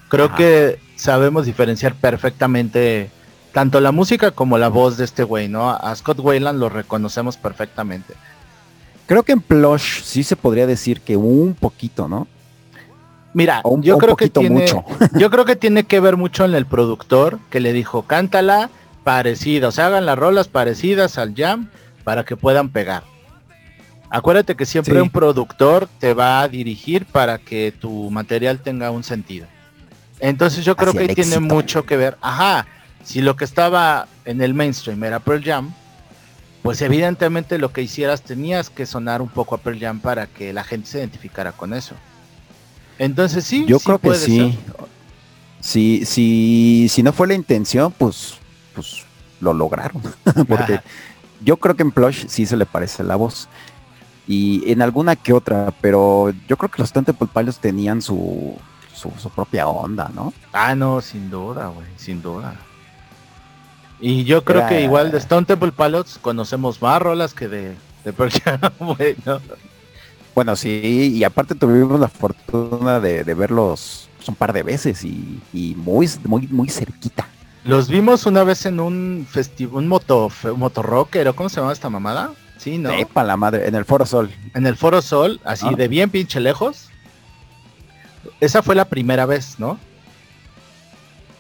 creo 0.09 0.27
Ajá. 0.27 0.37
que 0.37 0.81
sabemos 0.97 1.45
diferenciar 1.45 1.95
perfectamente 1.95 3.11
tanto 3.53 3.79
la 3.79 3.93
música 3.93 4.31
como 4.31 4.57
la 4.57 4.69
voz 4.69 4.97
de 4.97 5.05
este 5.05 5.23
güey, 5.23 5.49
¿no? 5.49 5.69
A 5.71 5.95
Scott 5.95 6.19
Wayland 6.19 6.59
lo 6.59 6.71
reconocemos 6.71 7.37
perfectamente. 7.37 8.15
Creo 9.07 9.23
que 9.23 9.33
en 9.33 9.43
Plush 9.43 10.03
sí 10.03 10.25
se 10.25 10.35
podría 10.35 10.67
decir 10.67 11.03
que 11.03 11.19
un 11.19 11.55
poquito, 11.55 12.09
¿no? 12.09 12.27
Mira, 13.35 13.61
un- 13.65 13.83
yo 13.83 13.95
un 13.97 14.01
creo 14.01 14.17
que 14.17 14.31
tiene, 14.31 14.61
mucho. 14.61 14.85
yo 15.19 15.31
creo 15.31 15.45
que 15.45 15.57
tiene 15.57 15.85
que 15.85 16.01
ver 16.01 16.17
mucho 16.17 16.45
en 16.45 16.55
el 16.55 16.65
productor 16.67 17.39
que 17.51 17.61
le 17.61 17.73
dijo, 17.73 18.03
cántala 18.03 18.71
parecida, 19.03 19.69
o 19.69 19.73
sea, 19.73 19.87
hagan 19.89 20.07
las 20.07 20.19
rolas 20.19 20.49
parecidas 20.49 21.19
al 21.19 21.35
jam 21.37 21.69
para 22.05 22.25
que 22.25 22.37
puedan 22.37 22.71
pegar. 22.71 23.03
Acuérdate 24.11 24.55
que 24.55 24.65
siempre 24.67 24.95
Sí. 24.95 25.01
un 25.01 25.11
productor 25.11 25.89
te 25.99 26.15
va 26.15 26.41
a 26.41 26.49
dirigir 26.49 27.05
para 27.07 27.39
que 27.39 27.73
tu 27.79 28.11
material 28.11 28.61
tenga 28.61 28.91
un 28.91 29.03
sentido. 29.03 29.47
Entonces 30.21 30.65
yo 30.65 30.77
creo 30.77 30.91
Hacia 30.91 31.01
que 31.01 31.11
ahí 31.11 31.15
tiene 31.15 31.41
mucho 31.41 31.85
que 31.85 31.97
ver. 31.97 32.17
Ajá, 32.21 32.67
si 33.03 33.21
lo 33.21 33.35
que 33.37 33.45
estaba 33.45 34.07
en 34.25 34.41
el 34.41 34.55
mainstream 34.55 35.03
era 35.03 35.19
Pearl 35.19 35.43
Jam, 35.43 35.75
pues 36.63 36.81
evidentemente 36.81 37.59
lo 37.59 37.73
que 37.73 37.83
hicieras 37.83 38.23
tenías 38.23 38.71
que 38.71 38.87
sonar 38.87 39.21
un 39.21 39.29
poco 39.29 39.57
a 39.57 39.59
Pearl 39.59 39.79
Jam 39.81 39.99
para 40.01 40.27
que 40.29 40.53
la 40.53 40.63
gente 40.65 40.89
se 40.89 40.99
identificara 40.99 41.51
con 41.53 41.75
eso. 41.75 41.95
Entonces 42.99 43.45
sí, 43.45 43.65
Yo 43.67 43.79
sí 43.79 43.85
creo 43.85 43.99
que 43.99 44.15
sí. 44.15 44.59
Si, 45.61 46.05
si, 46.05 46.87
si 46.91 47.03
no 47.03 47.13
fue 47.13 47.27
la 47.27 47.35
intención, 47.35 47.91
pues, 47.93 48.35
pues 48.75 49.05
lo 49.41 49.53
lograron. 49.55 50.03
Porque 50.49 50.75
Ajá. 50.75 50.85
yo 51.43 51.57
creo 51.57 51.75
que 51.75 51.83
en 51.83 51.91
Plush 51.91 52.27
sí 52.29 52.45
se 52.47 52.57
le 52.57 52.67
parece 52.67 53.03
la 53.03 53.17
voz. 53.17 53.49
Y 54.27 54.71
en 54.71 54.81
alguna 54.83 55.17
que 55.17 55.33
otra, 55.33 55.73
pero 55.81 56.33
yo 56.49 56.57
creo 56.57 56.71
que 56.71 56.81
los 56.83 56.93
Temple 56.93 57.29
Pilots 57.33 57.59
tenían 57.59 58.01
su, 58.01 58.57
su, 58.95 59.11
su 59.19 59.29
propia 59.31 59.67
onda, 59.69 60.11
¿no? 60.15 60.33
Ah, 60.53 60.75
no, 60.75 61.01
sin 61.01 61.29
duda, 61.31 61.67
güey, 61.69 61.87
sin 61.97 62.23
duda. 62.23 62.55
Y 64.01 64.25
yo 64.25 64.45
creo 64.45 64.61
Era- 64.61 64.69
que 64.69 64.83
igual 64.83 65.11
de 65.11 65.19
Stone 65.19 65.47
Temple 65.47 65.73
Pilots 65.73 66.19
conocemos 66.21 66.81
más 66.83 67.01
rolas 67.01 67.33
que 67.35 67.49
de, 67.49 67.75
de 68.05 68.13
güey, 68.81 69.17
¿no? 69.25 69.41
Bueno, 70.35 70.57
sí, 70.57 71.13
y 71.15 71.23
aparte 71.25 71.55
tuvimos 71.55 72.01
la 72.01 72.09
fortuna 72.09 72.99
de, 73.01 73.23
de 73.25 73.35
verlos 73.35 74.09
un 74.27 74.35
par 74.35 74.53
de 74.53 74.63
veces 74.63 75.05
y, 75.05 75.41
y 75.53 75.75
muy, 75.77 76.09
muy, 76.25 76.47
muy 76.49 76.69
cerquita. 76.69 77.29
Los 77.65 77.89
vimos 77.89 78.27
una 78.27 78.43
vez 78.43 78.67
en 78.67 78.81
un 78.81 79.27
festival, 79.31 79.77
un 79.77 79.89
moto, 79.89 80.31
un 80.45 80.59
motorrocker, 80.59 81.29
¿o 81.29 81.37
cómo 81.37 81.49
se 81.49 81.61
llama 81.61 81.73
esta 81.73 81.89
mamada? 81.89 82.33
Sí, 82.59 82.79
¿no? 82.79 82.91
Epa 82.91 83.23
la 83.23 83.37
madre, 83.37 83.69
en 83.69 83.75
el 83.75 83.85
Foro 83.85 84.07
Sol. 84.07 84.31
En 84.55 84.67
el 84.67 84.77
Foro 84.77 85.03
Sol, 85.03 85.41
así 85.45 85.67
Ah. 85.69 85.75
de 85.77 85.89
bien 85.89 86.11
pinche 86.11 86.41
lejos. 86.41 86.89
Esa 88.41 88.63
fue 88.63 88.75
la 88.75 88.87
primera 88.87 89.27
vez, 89.27 89.59
¿no? 89.59 89.79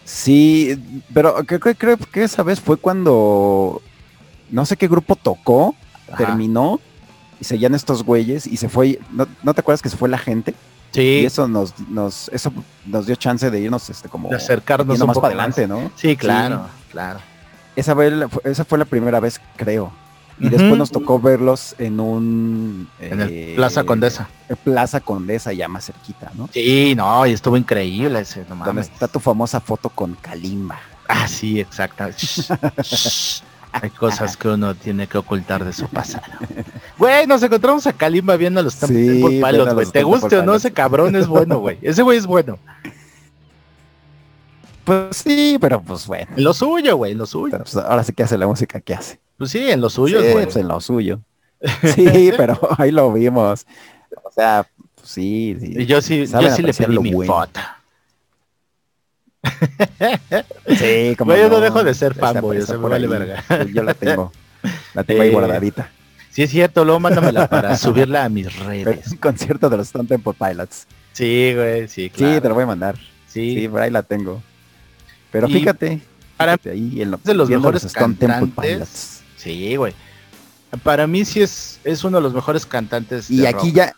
Sí, 0.05 0.79
pero 1.15 1.35
creo, 1.47 1.61
creo, 1.61 1.75
creo 1.77 1.97
que 1.97 2.25
esa 2.25 2.43
vez 2.43 2.61
fue 2.61 2.77
cuando 2.77 3.81
no 4.51 4.67
sé 4.67 4.77
qué 4.77 4.87
grupo 4.87 5.17
tocó, 5.17 5.75
Ajá. 6.09 6.19
terminó 6.19 6.81
y 7.45 7.47
seguían 7.47 7.75
estos 7.75 8.03
güeyes 8.03 8.47
y 8.47 8.57
se 8.57 8.71
fue. 8.71 8.99
¿No, 9.13 9.29
no 9.43 9.53
te 9.53 9.61
acuerdas 9.61 9.83
que 9.83 9.91
se 9.91 9.99
fue 9.99 10.09
la 10.09 10.17
gente? 10.17 10.55
Y 10.93 10.97
Sí, 10.97 11.27
eso 11.27 11.47
nos, 11.47 11.79
nos, 11.91 12.31
eso 12.31 12.53
nos 12.87 13.07
dio 13.07 13.17
chance 13.17 13.51
de 13.51 13.61
irnos 13.61 13.91
este 13.91 14.09
como 14.09 14.31
de 14.31 14.37
acercarnos 14.37 14.99
un 14.99 15.07
más 15.07 15.15
poco 15.15 15.23
para 15.29 15.35
adelante, 15.35 15.67
¿no? 15.67 15.91
Sí, 15.95 16.17
claro, 16.17 16.67
claro. 16.91 17.21
Esa, 17.77 17.93
vez, 17.93 18.15
esa 18.45 18.65
fue 18.65 18.79
la 18.79 18.87
primera 18.87 19.21
vez, 19.21 19.41
creo. 19.57 19.93
Y 20.39 20.49
después 20.49 20.77
nos 20.77 20.91
tocó 20.91 21.21
verlos 21.21 21.77
en 21.79 22.01
un... 22.01 22.89
En 22.99 23.21
el 23.21 23.29
eh, 23.31 23.53
Plaza 23.57 23.85
Condesa. 23.85 24.29
Plaza 24.65 25.01
Condesa, 25.01 25.53
ya 25.53 25.69
más 25.69 25.85
cerquita, 25.87 26.33
¿no? 26.35 26.49
Sí, 26.53 26.95
no, 26.97 27.27
y 27.27 27.33
estuvo 27.33 27.57
increíble 27.57 28.21
ese, 28.21 28.45
no 28.49 28.65
Donde 28.65 28.83
está 28.83 29.07
tu 29.07 29.21
famosa 29.21 29.61
foto 29.61 29.91
con 29.91 30.15
Kalimba. 30.15 30.79
Ah, 31.09 31.29
sí, 31.29 31.61
exacto. 31.61 32.05
Hay 33.83 33.91
cosas 33.91 34.37
que 34.37 34.49
uno 34.49 34.75
tiene 34.75 35.07
que 35.07 35.19
ocultar 35.19 35.65
de 35.65 35.73
su 35.73 35.89
pasado. 35.89 36.25
Güey, 36.99 37.27
nos 37.27 37.43
encontramos 37.43 37.87
a 37.87 37.93
Kalimba 37.93 38.37
viendo 38.37 38.61
a 38.61 38.63
los 38.63 38.75
Sí, 38.75 38.81
Temple 38.87 39.03
viendo 39.03 39.47
a 39.47 39.51
Pilots, 39.51 39.67
los 39.67 39.75
güey. 39.75 39.87
¿Te 39.91 40.03
guste 40.05 40.39
o 40.39 40.43
no? 40.45 40.55
Ese 40.55 40.73
cabrón 40.73 41.17
es 41.17 41.27
bueno, 41.27 41.59
güey. 41.59 41.79
Ese 41.83 42.03
güey 42.03 42.19
es 42.19 42.27
bueno. 42.27 42.59
Pues 44.85 45.17
sí, 45.17 45.59
pero 45.61 45.81
pues 45.83 46.07
bueno. 46.07 46.29
En 46.37 46.45
lo 46.45 46.53
suyo, 46.55 46.97
güey, 46.97 47.13
en 47.13 47.19
lo 47.19 47.27
suyo. 47.27 47.51
Pero, 47.53 47.65
pues, 47.65 47.77
ahora 47.77 48.05
sí 48.05 48.13
que 48.13 48.23
hace 48.23 48.39
la 48.39 48.47
música 48.47 48.81
que 48.81 48.95
hace. 48.95 49.19
Pues 49.39 49.51
sí, 49.51 49.71
en 49.71 49.81
lo 49.81 49.91
suyo 49.91 50.21
Sí, 50.21 50.29
bueno. 50.33 50.45
pues, 50.45 50.57
en 50.57 50.69
lo 50.69 50.81
suyo. 50.81 51.21
Sí, 51.95 52.31
pero 52.37 52.59
ahí 52.79 52.91
lo 52.91 53.13
vimos. 53.13 53.67
O 54.23 54.31
sea, 54.31 54.67
pues, 54.95 55.09
sí, 55.09 55.57
sí. 55.59 55.75
Y 55.79 55.87
yo 55.87 56.01
sí, 56.03 56.27
yo 56.27 56.51
sí 56.55 56.63
le 56.63 56.75
pedí 56.75 56.99
mi 56.99 57.13
bueno. 57.13 57.33
foto. 57.33 57.61
Sí, 60.79 61.15
como 61.17 61.31
Güey, 61.33 61.43
yo 61.43 61.49
no 61.49 61.61
dejo 61.61 61.85
de 61.85 61.95
ser 61.95 62.15
fanboy, 62.15 62.63
sea, 62.63 62.77
me 62.79 62.89
vale 62.89 63.07
ahí. 63.07 63.11
verga. 63.11 63.45
Sí, 63.65 63.73
Yo 63.75 63.83
la 63.83 63.95
tengo. 63.95 64.33
La 64.95 65.05
tengo 65.05 65.23
ahí 65.23 65.29
Eh, 65.29 65.33
guardadita. 65.33 65.91
Sí 66.31 66.43
es 66.43 66.51
cierto, 66.51 66.85
luego 66.85 66.99
mándamela 67.01 67.49
para 67.49 67.77
subirla 67.79 68.25
a 68.25 68.29
mis 68.29 68.49
Pero 68.49 68.69
redes. 68.69 69.07
es 69.07 69.13
un 69.13 69.19
concierto 69.19 69.71
de 69.71 69.77
los 69.77 69.87
Stone 69.87 70.09
Temple 70.09 70.33
Pilots. 70.39 70.87
Sí, 71.13 71.53
güey, 71.55 71.83
sí, 71.89 72.05
Sí, 72.05 72.11
claro. 72.11 72.43
te 72.43 72.49
lo 72.49 72.55
voy 72.55 72.65
a 72.65 72.67
mandar. 72.67 72.97
Sí, 73.29 73.55
Sí, 73.61 73.69
por 73.69 73.81
ahí 73.83 73.91
la 73.91 74.03
tengo. 74.03 74.43
Pero 75.31 75.49
Y 75.49 75.53
fíjate, 75.53 76.01
para 76.37 76.53
fíjate 76.59 76.71
ahí 76.71 77.03
en 77.03 77.11
lo, 77.13 77.19
de 77.23 77.35
los 77.35 77.49
mejores 77.51 77.85
Stone 77.85 78.15
Temple. 78.15 78.51
Pilots. 78.61 79.23
Sí, 79.37 79.77
güey. 79.77 79.93
Para 80.83 81.07
mí 81.07 81.25
sí 81.25 81.41
es, 81.41 81.79
es 81.85 82.03
uno 82.03 82.17
de 82.19 82.23
los 82.23 82.35
mejores 82.35 82.67
cantantes. 82.67 83.31
Y 83.31 83.39
de 83.43 83.49
aquí 83.49 83.69
rock. 83.69 83.75
ya, 83.77 83.97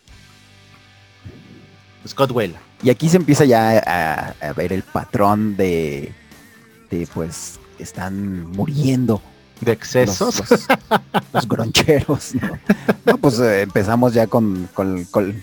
Scott 2.07 2.31
Wayland. 2.31 2.61
Y 2.83 2.89
aquí 2.89 3.09
se 3.09 3.17
empieza 3.17 3.45
ya 3.45 3.77
a, 3.79 4.47
a 4.47 4.53
ver 4.53 4.71
el 4.73 4.83
patrón 4.83 5.55
de, 5.57 6.11
de 6.91 7.07
pues 7.13 7.59
están 7.79 8.45
muriendo 8.51 9.21
De 9.61 9.71
excesos. 9.71 10.39
los, 10.49 10.67
los 11.33 11.47
groncheros. 11.47 12.35
¿no? 12.35 12.59
No, 13.05 13.17
pues 13.17 13.39
eh, 13.39 13.61
empezamos 13.61 14.13
ya 14.13 14.27
con, 14.27 14.67
con, 14.73 15.05
con, 15.05 15.41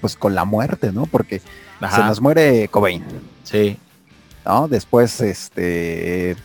pues 0.00 0.16
con 0.16 0.34
la 0.34 0.44
muerte, 0.44 0.92
¿no? 0.92 1.06
Porque 1.06 1.40
se 1.40 1.98
nos 2.04 2.20
muere 2.20 2.68
Cobain, 2.68 3.02
Sí. 3.44 3.78
¿no? 4.44 4.68
Después, 4.68 5.20
este, 5.20 6.36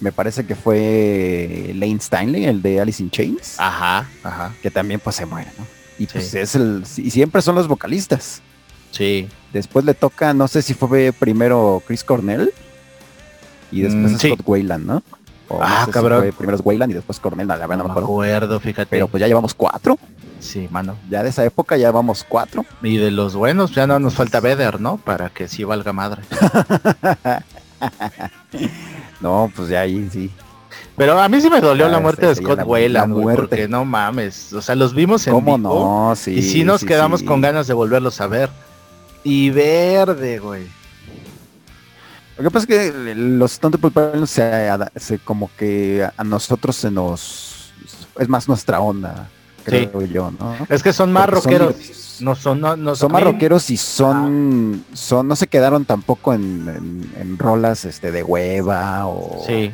me 0.00 0.12
parece 0.12 0.44
que 0.46 0.54
fue 0.54 1.72
Lane 1.74 1.96
Stanley, 1.96 2.44
el 2.46 2.62
de 2.62 2.80
Alice 2.80 3.02
in 3.02 3.10
Chains, 3.10 3.56
Ajá, 3.58 4.06
ajá. 4.22 4.54
que 4.62 4.70
también 4.70 5.00
pues 5.00 5.16
se 5.16 5.26
muere, 5.26 5.50
¿no? 5.58 5.66
Y 5.98 6.06
pues 6.06 6.32
es 6.34 6.54
el, 6.54 6.84
y 6.96 7.10
siempre 7.10 7.42
son 7.42 7.54
los 7.56 7.66
vocalistas. 7.68 8.40
Sí. 8.90 9.28
Después 9.52 9.84
le 9.84 9.94
toca, 9.94 10.34
no 10.34 10.46
sé 10.48 10.62
si 10.62 10.74
fue 10.74 11.12
primero 11.12 11.82
Chris 11.86 12.04
Cornell 12.04 12.52
y 13.72 13.80
después 13.82 14.12
Mm, 14.12 14.16
sí. 14.18 14.28
Scott 14.28 14.42
Wayland, 14.46 14.86
¿no? 14.86 15.02
O 15.48 15.58
no 15.58 15.64
Ah, 15.64 15.82
si 15.86 15.90
cabrón. 15.90 16.20
fue 16.20 16.32
primero 16.32 16.56
es 16.58 16.62
Wayland 16.64 16.90
y 16.92 16.94
después 16.94 17.18
Cornell, 17.20 17.48
la 17.48 17.56
verdad 17.56 17.78
no, 17.78 17.88
No 17.88 17.94
me 17.94 18.00
acuerdo. 18.00 18.60
fíjate. 18.60 18.88
Pero 18.90 19.08
pues 19.08 19.20
ya 19.20 19.26
llevamos 19.26 19.54
cuatro. 19.54 19.98
sí, 20.40 20.68
mano. 20.70 20.96
Ya 21.10 21.22
de 21.22 21.30
esa 21.30 21.44
época 21.44 21.76
ya 21.78 21.90
vamos 21.90 22.24
cuatro. 22.28 22.64
Y 22.82 22.96
de 22.98 23.10
los 23.10 23.34
buenos, 23.34 23.72
ya 23.74 23.86
no 23.86 23.98
nos 23.98 24.14
falta 24.14 24.40
Vedder, 24.40 24.80
¿no? 24.80 24.98
Para 24.98 25.30
que 25.30 25.48
sí 25.48 25.64
valga 25.64 25.92
madre. 25.92 26.22
No, 29.20 29.50
pues 29.54 29.68
ya 29.68 29.80
ahí 29.80 30.08
sí. 30.10 30.30
Pero 30.96 31.20
a 31.20 31.28
mí 31.28 31.40
sí 31.40 31.48
me 31.50 31.60
dolió 31.60 31.86
Ah, 31.86 31.90
la 31.90 32.00
muerte 32.00 32.26
de 32.26 32.34
Scott 32.34 32.58
la- 32.58 32.64
Wayland, 32.64 33.12
güey, 33.14 33.36
porque 33.36 33.68
no 33.68 33.84
mames. 33.84 34.52
O 34.52 34.60
sea, 34.62 34.74
los 34.74 34.94
vimos 34.94 35.26
en 35.26 35.32
¿Cómo 35.34 35.56
vivo 35.56 36.08
no? 36.10 36.16
Sí. 36.16 36.32
y 36.32 36.42
sí 36.42 36.64
nos 36.64 36.80
sí, 36.80 36.86
quedamos 36.86 37.20
sí. 37.20 37.26
con 37.26 37.40
ganas 37.40 37.66
de 37.66 37.74
volverlos 37.74 38.20
a 38.20 38.26
ver. 38.26 38.50
Y 39.24 39.50
verde, 39.50 40.38
güey. 40.38 40.66
Lo 42.36 42.44
que 42.44 42.50
pasa 42.50 42.66
es 42.68 42.92
que 42.92 43.14
los 43.16 43.52
Stone 43.52 43.76
Temple 43.76 44.26
se, 44.26 45.18
como 45.24 45.50
que 45.56 46.08
a- 46.16 46.24
nosotros 46.24 46.76
se 46.76 46.90
nos 46.90 47.72
es 48.18 48.28
más 48.28 48.46
nuestra 48.48 48.80
onda, 48.80 49.28
creo 49.64 50.02
yo, 50.02 50.30
¿no? 50.38 50.54
Es 50.68 50.82
que 50.82 50.92
son 50.92 51.12
más 51.12 51.26
Porque 51.26 51.42
son- 51.42 51.52
rockeros. 51.68 52.18
no 52.20 52.34
son, 52.36 52.60
no, 52.60 52.76
no 52.76 52.94
son 52.96 53.10
más 53.12 53.22
rockeros 53.24 53.70
y 53.70 53.76
son, 53.76 54.84
son 54.92 55.26
no 55.28 55.34
se 55.36 55.46
quedaron 55.48 55.84
tampoco 55.84 56.32
en, 56.32 56.68
en- 56.68 57.12
en 57.20 57.38
rolas 57.38 57.84
este 57.84 58.12
de 58.12 58.22
hueva 58.22 59.06
o 59.08 59.44
Sí. 59.46 59.70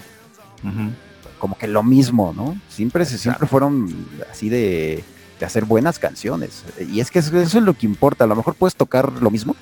Como 1.39 1.59
que 1.59 1.67
lo 1.69 1.83
mismo, 1.83 2.33
¿no? 2.35 2.59
Siempre 2.71 3.05
se- 3.05 3.17
Exacto. 3.17 3.23
siempre 3.41 3.49
fueron 3.49 4.07
así 4.31 4.49
de, 4.49 5.05
de 5.41 5.47
hacer 5.47 5.65
buenas 5.65 5.99
canciones. 5.99 6.65
Y 6.91 7.01
es 7.01 7.11
que 7.11 7.19
eso, 7.19 7.37
es 7.39 7.55
lo 7.55 7.75
que 7.75 7.87
importa. 7.87 8.25
A 8.25 8.27
lo 8.27 8.37
mejor 8.37 8.55
puedes 8.55 8.77
tocar 8.77 9.13
lo 9.13 9.31
mismo, 9.31 9.57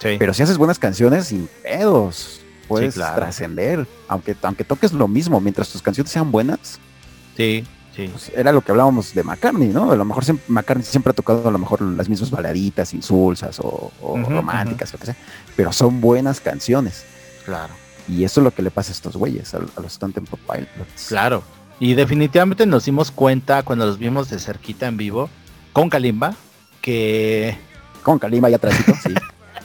Sí. 0.00 0.16
pero 0.18 0.34
si 0.34 0.42
haces 0.42 0.58
buenas 0.58 0.78
canciones 0.78 1.26
sin 1.28 1.48
pedos, 1.62 2.40
puedes 2.68 2.94
claro. 2.94 3.16
trascender. 3.16 3.86
Aunque, 4.08 4.34
aunque 4.42 4.64
toques 4.64 4.92
lo 4.92 5.08
mismo, 5.08 5.40
mientras 5.40 5.68
tus 5.68 5.82
canciones 5.82 6.10
sean 6.12 6.30
buenas, 6.32 6.78
sí, 7.36 7.64
sí. 7.96 8.08
pues 8.08 8.30
era 8.34 8.52
lo 8.52 8.62
que 8.62 8.72
hablábamos 8.72 9.14
de 9.14 9.22
McCartney, 9.22 9.68
¿no? 9.68 9.92
A 9.92 9.96
lo 9.96 10.04
mejor 10.04 10.24
siempre- 10.24 10.44
McCartney 10.48 10.84
siempre 10.86 11.10
ha 11.10 11.14
tocado 11.14 11.48
a 11.48 11.52
lo 11.52 11.58
mejor 11.58 11.82
las 11.82 12.08
mismas 12.08 12.30
baladitas 12.30 12.94
insulsas 12.94 13.58
o, 13.60 13.92
o 14.00 14.16
románticas, 14.18 14.92
o 14.94 14.98
que 14.98 15.06
sea, 15.06 15.16
pero 15.56 15.72
son 15.72 16.00
buenas 16.00 16.40
canciones. 16.40 17.04
Claro. 17.44 17.74
Y 18.08 18.24
eso 18.24 18.40
es 18.40 18.44
lo 18.44 18.50
que 18.52 18.62
le 18.62 18.70
pasa 18.72 18.90
a 18.90 18.94
estos 18.94 19.16
güeyes, 19.16 19.54
a, 19.54 19.58
a 19.58 19.80
los 19.80 19.92
Stone 19.92 20.12
Temple 20.12 20.38
Pilots. 20.46 21.06
Claro. 21.08 21.42
Y 21.84 21.94
definitivamente 21.94 22.64
nos 22.64 22.84
dimos 22.84 23.10
cuenta 23.10 23.64
cuando 23.64 23.84
los 23.86 23.98
vimos 23.98 24.30
de 24.30 24.38
cerquita 24.38 24.86
en 24.86 24.96
vivo 24.96 25.28
con 25.72 25.90
Kalimba 25.90 26.32
que, 26.80 27.58
Con 28.04 28.20
Kalima 28.20 28.48
y 28.50 28.54
atrásito, 28.54 28.92
sí. 29.02 29.12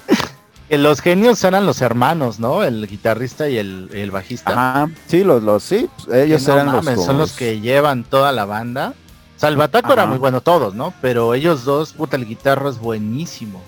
que 0.67 0.79
los 0.79 0.99
genios 0.99 1.43
eran 1.43 1.67
los 1.67 1.79
hermanos, 1.81 2.39
¿no? 2.39 2.63
El 2.63 2.87
guitarrista 2.87 3.47
y 3.49 3.59
el, 3.59 3.91
el 3.93 4.09
bajista. 4.09 4.49
Ajá, 4.51 4.89
sí, 5.05 5.23
los, 5.23 5.43
los, 5.43 5.61
sí, 5.61 5.87
Que 6.09 6.23
ellos 6.23 6.47
no 6.47 6.53
eran 6.55 6.65
mames, 6.67 6.95
los, 6.95 7.05
son 7.05 7.19
los 7.19 7.33
que 7.33 7.59
llevan 7.59 8.03
toda 8.03 8.31
la 8.31 8.45
banda. 8.45 8.95
Salvataco 9.35 9.93
era 9.93 10.07
muy 10.07 10.17
bueno 10.17 10.41
todos, 10.41 10.73
¿no? 10.73 10.95
Pero 11.03 11.35
ellos 11.35 11.65
dos, 11.65 11.93
puta, 11.93 12.15
el 12.17 12.25
guitarro 12.25 12.67
es 12.71 12.79
buenísimo. 12.79 13.61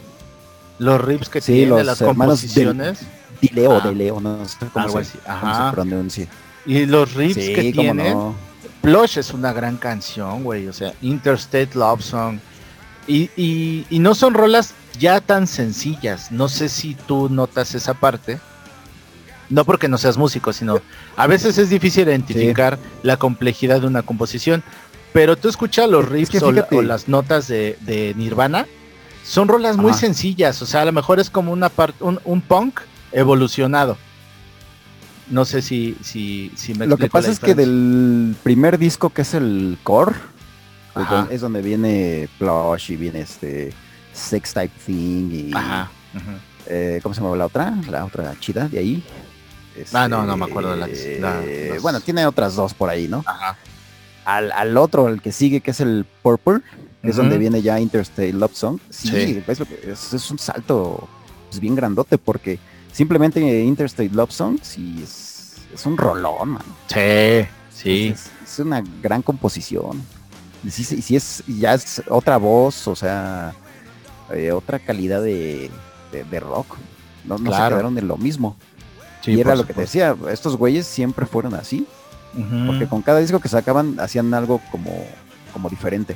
Los 0.80 1.00
riffs 1.00 1.30
que 1.30 1.40
Sí, 1.40 1.54
tiene, 1.54 1.84
las 1.84 2.02
hermanos 2.02 2.42
del- 2.42 2.66
composiciones 2.66 3.02
Dileo, 3.42 3.78
Ah. 3.78 3.88
de 3.88 3.94
Leo, 3.94 4.20
no 4.20 4.44
sé 4.48 4.58
cómo, 4.74 4.90
se, 4.90 4.98
así, 4.98 5.18
cómo 5.24 5.36
ajá. 5.38 5.70
se 5.70 5.76
pronuncia. 5.76 6.28
Y 6.72 6.86
los 6.86 7.14
riffs 7.16 7.44
Sí, 7.44 7.54
que 7.54 7.72
tiene. 7.74 8.12
no. 8.12 8.36
Plush 8.82 9.18
es 9.18 9.34
una 9.34 9.52
gran 9.52 9.76
canción, 9.78 10.44
güey. 10.44 10.68
O 10.68 10.74
sea, 10.74 10.94
Interstate 11.02 11.70
Love 11.74 12.02
Song. 12.02 12.38
Y, 13.08 13.30
y, 13.36 13.86
y 13.90 14.00
no 14.00 14.16
son 14.16 14.34
rolas 14.34 14.74
ya 14.98 15.20
tan 15.20 15.48
sencillas. 15.48 16.32
No 16.32 16.48
sé 16.48 16.70
si 16.70 16.94
tú 16.96 17.28
notas 17.30 17.76
esa 17.76 17.94
parte. 17.94 18.40
No 19.50 19.66
porque 19.66 19.88
no 19.88 19.98
seas 19.98 20.18
músico, 20.18 20.54
sino 20.54 20.80
a 21.18 21.26
veces 21.28 21.58
es 21.58 21.70
difícil 21.70 22.08
identificar 22.08 22.78
la 23.02 23.18
complejidad 23.18 23.82
de 23.82 23.88
una 23.88 24.04
composición. 24.04 24.64
Pero 25.12 25.36
tú 25.36 25.50
escuchas 25.50 25.90
los 25.90 26.06
Es 26.06 26.10
riffs 26.12 26.30
que 26.32 26.38
o, 26.38 26.52
la- 26.52 26.62
fíjate- 26.64 26.76
o 26.78 26.82
las 26.84 27.08
notas 27.08 27.48
de, 27.48 27.78
de 27.82 28.14
Nirvana. 28.16 28.68
Son 29.26 29.48
rolas 29.48 29.76
muy 29.76 29.94
sencillas. 29.94 30.62
O 30.62 30.66
sea, 30.66 30.84
a 30.84 30.86
lo 30.86 30.92
mejor 30.92 31.20
es 31.20 31.30
como 31.30 31.52
una 31.52 31.70
parte, 31.70 32.04
un, 32.04 32.20
un 32.26 32.42
punk 32.42 32.80
evolucionado. 33.12 33.98
No 35.30 35.46
sé 35.46 35.62
si, 35.62 35.96
si, 36.02 36.52
si 36.56 36.74
me 36.74 36.88
Lo 36.88 36.98
que 36.98 37.08
pasa 37.10 37.30
es 37.32 37.40
que 37.40 37.54
del 37.56 38.36
primer 38.44 38.78
disco 38.78 39.10
que 39.12 39.22
es 39.22 39.34
el 39.34 39.78
Core, 39.84 40.16
pues, 40.94 41.06
Ajá. 41.06 41.28
es 41.30 41.42
donde 41.42 41.62
viene 41.62 42.28
Plush 42.40 42.92
y 42.92 42.96
viene 42.96 43.22
este 43.22 43.72
Sex 44.14 44.54
Type 44.54 44.74
Thing 44.86 45.32
y 45.32 45.52
Ajá. 45.54 45.92
eh, 46.66 47.00
¿cómo 47.04 47.14
se 47.14 47.22
llama 47.22 47.36
la 47.36 47.46
otra? 47.46 47.76
La 47.90 48.06
otra 48.06 48.34
chida 48.40 48.68
de 48.68 48.80
ahí. 48.80 49.04
Ah, 49.94 50.08
no, 50.10 50.26
no 50.26 50.36
me 50.36 50.46
acuerdo 50.46 50.76
de 50.76 50.92
Este, 50.92 51.20
la- 51.20 51.40
las- 51.42 51.82
Bueno, 51.82 52.02
tiene 52.02 52.26
otras 52.26 52.56
dos 52.56 52.74
por 52.74 52.90
ahí, 52.90 53.08
¿no? 53.08 53.24
Ajá. 53.26 53.56
Al, 54.26 54.52
al 54.52 54.76
otro, 54.78 55.08
el 55.08 55.22
que 55.22 55.32
sigue, 55.32 55.62
que 55.62 55.72
es 55.72 55.80
el 55.80 56.06
Purple, 56.22 56.60
que 57.02 57.10
es 57.12 57.16
donde 57.16 57.38
viene 57.38 57.62
ya 57.62 57.80
Interstate 57.80 58.34
Love 58.34 58.54
Song. 58.56 58.80
Sí, 58.90 59.08
Sí. 59.08 59.44
Es, 59.48 59.60
lo 59.60 59.66
que- 59.66 59.92
es- 59.92 60.14
es 60.14 60.32
un 60.32 60.38
salto 60.40 61.08
pues, 61.50 61.60
bien 61.62 61.76
grandote 61.76 62.18
porque 62.18 62.60
simplemente 62.92 63.40
Interstate 63.64 64.10
Love 64.10 64.32
Song 64.32 64.60
sí 64.62 65.00
es, 65.04 65.56
es 65.74 65.86
un 65.86 65.98
rolón, 65.98 66.50
man. 66.50 66.64
Sí, 66.88 67.48
sí. 67.72 68.08
Es, 68.10 68.32
es 68.44 68.60
una 68.60 68.84
gran 69.02 69.22
composición. 69.22 70.02
Y 70.64 70.72
sí 70.72 71.16
es, 71.16 71.44
y 71.48 71.60
ya 71.60 71.74
es 71.74 72.02
otra 72.10 72.36
voz, 72.38 72.88
o 72.88 72.96
sea, 72.96 73.54
eh, 74.34 74.52
otra 74.52 74.80
calidad 74.80 75.22
de, 75.22 75.72
de- 76.12 76.24
de 76.26 76.40
rock. 76.40 76.76
No, 77.24 77.38
no 77.38 77.52
se 77.52 77.58
quedaron 77.70 77.98
en 77.98 78.08
lo 78.08 78.18
mismo. 78.18 78.58
sí, 79.22 79.32
y 79.32 79.40
era 79.40 79.56
lo 79.56 79.66
que 79.66 79.74
te 79.74 79.82
decía, 79.82 80.16
estos 80.32 80.58
güeyes 80.58 80.86
siempre 80.88 81.26
fueron 81.26 81.54
así, 81.54 81.86
porque 82.68 82.88
con 82.88 83.02
cada 83.02 83.20
disco 83.20 83.40
que 83.40 83.48
sacaban 83.50 84.00
hacían 84.00 84.34
algo 84.34 84.62
como, 84.72 84.92
como 85.54 85.70
diferente. 85.70 86.16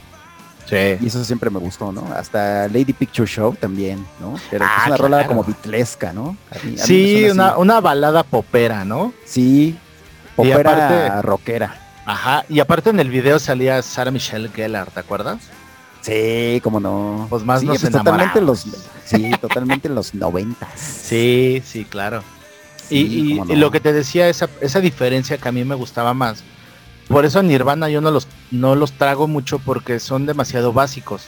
Y 0.66 0.70
Sí. 0.70 1.08
eso 1.08 1.24
siempre 1.26 1.50
me 1.50 1.60
gustó, 1.60 1.92
¿no? 1.92 2.08
Hasta 2.16 2.68
Lady 2.68 2.94
Picture 2.94 3.28
Show 3.28 3.54
también, 3.56 4.06
¿no? 4.20 4.36
Pero 4.50 4.66
Ah, 4.66 4.78
es 4.82 4.88
una 4.88 4.98
rola 4.98 5.28
como 5.28 5.44
bitlesca, 5.44 6.14
¿no? 6.14 6.38
A 6.52 6.66
mí- 6.66 6.78
Sí, 6.78 7.26
una, 7.30 7.58
una 7.58 7.82
balada 7.82 8.24
popera, 8.24 8.86
¿no? 8.86 9.14
Sí, 9.26 9.78
Y 9.78 10.36
popera 10.36 10.60
aparte- 10.60 11.22
rockera. 11.22 11.80
Ajá. 12.06 12.46
Y 12.50 12.60
aparte 12.60 12.90
en 12.90 13.00
el 13.00 13.10
video 13.10 13.40
salía 13.40 13.82
Sarah 13.82 14.12
Michelle 14.12 14.50
Gellar, 14.50 14.90
¿te 14.92 15.00
acuerdas? 15.00 15.40
Sí, 16.02 16.60
como 16.64 16.80
no. 16.80 17.28
Pues 17.30 17.44
más 17.46 17.62
sí, 17.62 17.66
nos 17.68 17.80
totalmente 17.82 18.42
los, 18.42 18.66
sí, 19.06 19.32
totalmente 19.40 19.88
los 19.90 20.14
noventas. 20.14 20.70
Sí, 20.78 21.62
sí, 21.66 21.86
claro. 21.86 22.24
Sí, 22.90 22.96
y, 22.98 23.34
y- 23.34 23.38
cómo 23.40 23.54
y 23.54 23.56
lo 23.56 23.72
que 23.72 23.80
te 23.80 23.94
decía, 23.94 24.28
esa, 24.28 24.50
esa 24.60 24.80
diferencia 24.82 25.38
que 25.38 25.48
a 25.48 25.52
mí 25.52 25.64
me 25.64 25.76
gustaba 25.76 26.14
más. 26.14 26.44
Por 27.08 27.26
eso 27.26 27.44
Nirvana 27.44 27.90
yo 27.90 28.02
no 28.02 28.12
los, 28.12 28.28
no 28.52 28.76
los 28.76 28.94
trago 28.94 29.28
mucho 29.28 29.60
porque 29.60 30.00
son 30.00 30.26
demasiado 30.26 30.74
básicos. 30.74 31.26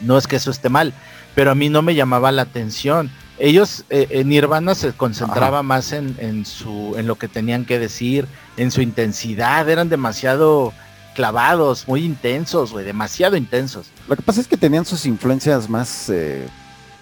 No 0.00 0.18
es 0.18 0.26
que 0.26 0.36
eso 0.36 0.50
esté 0.50 0.68
mal, 0.68 0.92
pero 1.34 1.50
a 1.50 1.54
mí 1.54 1.68
no 1.68 1.82
me 1.82 1.94
llamaba 1.94 2.32
la 2.32 2.42
atención. 2.42 3.10
Ellos, 3.38 3.84
eh, 3.90 4.08
en 4.10 4.28
Nirvana 4.28 4.74
se 4.74 4.92
concentraba 4.92 5.62
más 5.62 5.92
en, 5.92 6.16
en 6.18 6.44
su, 6.44 6.94
en 6.96 7.06
lo 7.06 7.16
que 7.16 7.28
tenían 7.28 7.64
que 7.64 7.78
decir, 7.78 8.26
en 8.56 8.70
su 8.70 8.82
intensidad, 8.82 9.68
eran 9.68 9.88
demasiado 9.88 10.72
clavados, 11.14 11.86
muy 11.88 12.04
intensos, 12.04 12.72
güey, 12.72 12.84
demasiado 12.84 13.36
intensos. 13.36 13.88
Lo 14.08 14.16
que 14.16 14.22
pasa 14.22 14.40
es 14.40 14.48
que 14.48 14.56
tenían 14.56 14.84
sus 14.84 15.06
influencias 15.06 15.68
más 15.68 16.08
eh, 16.08 16.46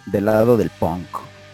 del 0.07 0.27
lado 0.27 0.57
del 0.57 0.70
punk. 0.70 1.07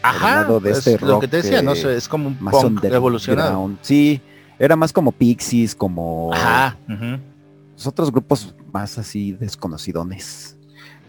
Ajá, 0.02 0.42
lado 0.42 0.60
de 0.60 0.70
es 0.70 0.86
este 0.86 1.04
lo 1.04 1.18
que 1.18 1.28
te 1.28 1.38
decía, 1.38 1.62
no 1.62 1.72
eh, 1.72 1.76
sé, 1.76 1.96
es 1.96 2.08
como 2.08 2.28
un 2.28 2.36
punk 2.36 2.84
evolucionado. 2.84 3.70
Sí, 3.82 4.20
era 4.58 4.76
más 4.76 4.92
como 4.92 5.12
Pixies, 5.12 5.74
como 5.74 6.32
Ajá, 6.32 6.76
los 7.74 7.86
otros 7.86 8.10
grupos 8.10 8.54
más 8.72 8.98
así 8.98 9.32
desconocidones 9.32 10.56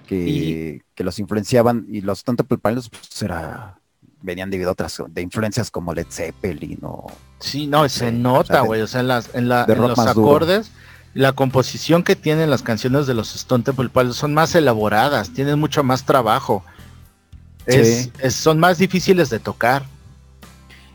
que, 0.06 0.82
que 0.96 1.04
los 1.04 1.20
influenciaban 1.20 1.86
y 1.90 2.02
los 2.02 2.24
tanto 2.24 2.44
Pilots 2.46 2.90
pues 2.90 3.22
era 3.22 3.80
venían 4.22 4.50
de 4.50 4.66
otras 4.66 5.02
de 5.10 5.22
influencias 5.22 5.70
como 5.70 5.94
Led 5.94 6.08
Zeppelin 6.10 6.80
o 6.84 7.08
Sí, 7.40 7.68
no, 7.68 7.88
se 7.88 8.12
nota, 8.12 8.40
o 8.40 8.46
sea, 8.46 8.62
de- 8.62 8.68
güey. 8.68 8.82
O 8.82 8.88
sea, 8.88 9.02
en, 9.02 9.08
las, 9.08 9.36
en, 9.36 9.48
la, 9.48 9.66
los 9.68 9.96
duro. 9.96 10.10
acordes, 10.10 10.72
la 11.14 11.34
composición 11.34 12.04
que 12.04 12.16
tienen 12.16 12.50
las 12.50 12.64
canciones 12.64 13.06
de 13.06 13.14
los 13.14 13.36
Stone 13.36 13.64
Temple 13.64 13.90
Pilots 13.90 14.16
son 14.18 14.34
más 14.34 14.56
elaboradas, 14.56 15.30
tienen 15.32 15.60
mucho 15.60 15.84
más 15.84 16.04
trabajo. 16.06 16.64
Es- 17.68 18.04
Sí. 18.06 18.12
es- 18.20 18.34
son 18.36 18.60
más 18.60 18.78
difíciles 18.80 19.30
de 19.30 19.40
tocar. 19.40 19.84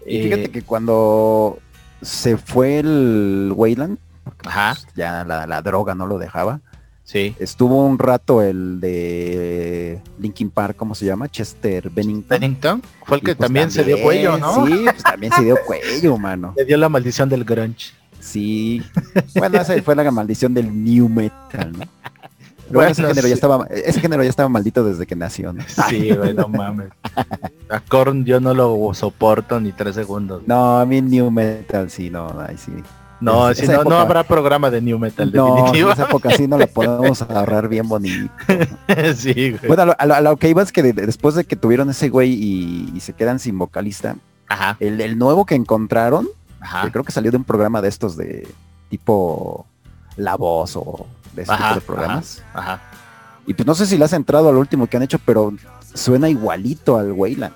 y 0.04 0.16
Eh, 0.16 0.22
fíjate 0.24 0.50
que 0.50 0.62
cuando 0.62 1.58
se 2.02 2.36
fue 2.36 2.78
el 2.78 3.52
Wayland 3.54 3.98
Ajá, 4.44 4.76
ya 4.94 5.24
la, 5.24 5.46
la 5.46 5.62
droga 5.62 5.94
no 5.94 6.06
lo 6.06 6.18
dejaba 6.18 6.60
sí. 7.04 7.34
estuvo 7.38 7.86
un 7.86 7.98
rato 7.98 8.42
el 8.42 8.80
de 8.80 10.00
Linkin 10.18 10.50
Park 10.50 10.76
cómo 10.76 10.94
se 10.94 11.06
llama 11.06 11.28
Chester 11.28 11.90
Bennington 11.90 12.40
Bennington 12.40 12.82
fue 13.06 13.18
el 13.18 13.22
que 13.22 13.34
pues 13.34 13.46
también, 13.46 13.70
se 13.70 13.84
dio 13.84 14.00
cuello, 14.02 14.36
¿no? 14.38 14.66
sí 14.66 14.84
pues 14.84 15.02
también 15.02 15.32
se 15.32 15.42
dio 15.42 15.56
cuello 15.66 16.18
mano 16.18 16.54
Le 16.56 16.64
dio 16.64 16.76
la 16.76 16.88
maldición 16.88 17.28
del 17.28 17.44
grunge. 17.44 17.92
Sí. 18.22 18.80
Bueno, 19.34 19.60
esa 19.60 19.80
fue 19.82 19.96
la 19.96 20.08
maldición 20.10 20.54
del 20.54 20.72
new 20.84 21.08
metal, 21.08 21.72
¿no? 21.72 21.84
Bueno, 22.72 22.90
ese 22.90 23.02
género 23.06 23.28
ya 23.28 23.34
estaba, 23.34 23.66
ese 23.70 24.00
género 24.00 24.22
ya 24.22 24.30
estaba 24.30 24.48
maldito 24.48 24.84
desde 24.84 25.06
que 25.06 25.14
nació, 25.16 25.52
¿no? 25.52 25.62
Sí, 25.88 26.10
güey, 26.14 26.34
no 26.34 26.48
mames. 26.48 26.88
A 27.68 27.80
Korn 27.80 28.24
yo 28.24 28.40
no 28.40 28.54
lo 28.54 28.92
soporto 28.94 29.60
ni 29.60 29.72
tres 29.72 29.94
segundos. 29.94 30.42
No, 30.46 30.78
a 30.78 30.86
mí 30.86 31.00
new 31.02 31.30
metal 31.30 31.90
sí, 31.90 32.10
no, 32.10 32.28
ahí 32.40 32.56
sí. 32.58 32.72
No, 33.20 33.54
si 33.54 33.68
no, 33.68 33.84
no 33.84 33.94
habrá 33.98 34.24
programa 34.24 34.68
de 34.68 34.80
New 34.80 34.98
Metal, 34.98 35.30
No, 35.32 35.72
en 35.72 35.88
esa 35.88 36.06
época 36.06 36.30
sí 36.32 36.48
no 36.48 36.58
la 36.58 36.66
podemos 36.74 37.22
ahorrar 37.22 37.68
bien 37.68 37.88
bonito. 37.88 38.32
sí, 39.16 39.52
güey. 39.52 39.68
Bueno, 39.68 39.82
a 39.82 39.86
lo, 39.86 39.94
a 39.96 40.06
lo- 40.06 40.14
a 40.16 40.20
lo 40.22 40.36
que 40.38 40.48
iba 40.48 40.60
es 40.60 40.72
que 40.72 40.82
de- 40.82 40.92
de- 40.92 41.06
después 41.06 41.36
de 41.36 41.44
que 41.44 41.54
tuvieron 41.54 41.88
ese 41.88 42.08
güey 42.08 42.32
y, 42.32 42.90
y 42.92 42.98
se 42.98 43.12
quedan 43.12 43.38
sin 43.38 43.56
vocalista, 43.56 44.16
Ajá, 44.48 44.76
el, 44.80 45.00
el 45.00 45.18
nuevo 45.18 45.46
que 45.46 45.54
encontraron, 45.54 46.28
ajá. 46.60 46.82
que 46.82 46.90
creo 46.90 47.04
que 47.04 47.12
salió 47.12 47.30
de 47.30 47.36
un 47.36 47.44
programa 47.44 47.80
de 47.80 47.90
estos 47.90 48.16
de 48.16 48.48
tipo 48.90 49.66
La 50.16 50.34
Voz 50.36 50.74
o 50.74 51.06
de 51.34 51.42
ese 51.42 51.52
Ajá, 51.52 51.68
tipo 51.68 51.80
de 51.80 51.86
programas. 51.86 52.42
Ajá. 52.54 52.80
Y 53.46 53.54
pues 53.54 53.66
no 53.66 53.74
sé 53.74 53.86
si 53.86 53.98
le 53.98 54.04
has 54.04 54.12
entrado 54.12 54.48
al 54.48 54.56
último 54.56 54.86
que 54.86 54.96
han 54.96 55.02
hecho, 55.02 55.18
pero 55.24 55.52
suena 55.94 56.28
igualito 56.28 56.96
al 56.96 57.12
Wayland. 57.12 57.54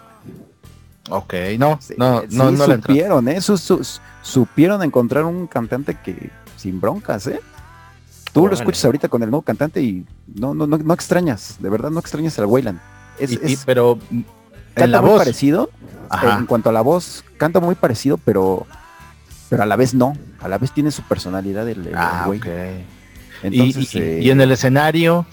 Ok, 1.08 1.34
no, 1.58 1.78
Sí, 1.80 1.94
no, 1.96 2.22
sí 2.22 2.36
no, 2.36 2.50
no 2.50 2.64
supieron, 2.66 3.28
¿eh? 3.28 3.40
Su- 3.40 3.56
su- 3.58 3.86
supieron 4.22 4.82
encontrar 4.82 5.24
un 5.24 5.46
cantante 5.46 5.96
que 6.02 6.30
sin 6.56 6.80
broncas, 6.80 7.28
¿eh? 7.28 7.40
Tú 8.32 8.48
lo 8.48 8.54
escuchas 8.54 8.84
ahorita 8.84 9.08
con 9.08 9.22
el 9.22 9.30
nuevo 9.30 9.42
cantante 9.42 9.80
y 9.80 10.04
no, 10.34 10.52
no, 10.52 10.66
no, 10.66 10.76
no 10.78 10.92
extrañas, 10.94 11.56
de 11.60 11.70
verdad 11.70 11.90
no 11.90 12.00
extrañas 12.00 12.38
al 12.38 12.46
Wayland. 12.46 12.80
Es, 13.18 13.30
Y- 13.32 13.38
y- 13.42 13.52
es- 13.52 13.64
pero 13.64 13.98
canta 14.74 14.86
la 14.88 15.00
muy 15.00 15.10
voz. 15.10 15.18
parecido, 15.20 15.70
Ajá. 16.10 16.36
en 16.38 16.46
cuanto 16.46 16.68
a 16.70 16.72
la 16.72 16.80
voz, 16.82 17.24
canta 17.38 17.60
muy 17.60 17.76
parecido, 17.76 18.18
pero 18.18 18.66
pero 19.48 19.62
a 19.62 19.66
la 19.66 19.76
vez 19.76 19.94
no, 19.94 20.14
a 20.40 20.48
la 20.48 20.58
vez 20.58 20.72
tiene 20.72 20.90
su 20.90 21.02
personalidad 21.02 21.68
el, 21.68 21.86
el 21.86 21.94
Ah, 21.96 22.24
güey. 22.26 22.40
Y- 23.42 23.46
Entonces, 23.60 23.94
y, 23.94 23.98
eh, 23.98 24.20
y 24.22 24.30
en 24.30 24.40
el 24.40 24.52
escenario, 24.52 25.26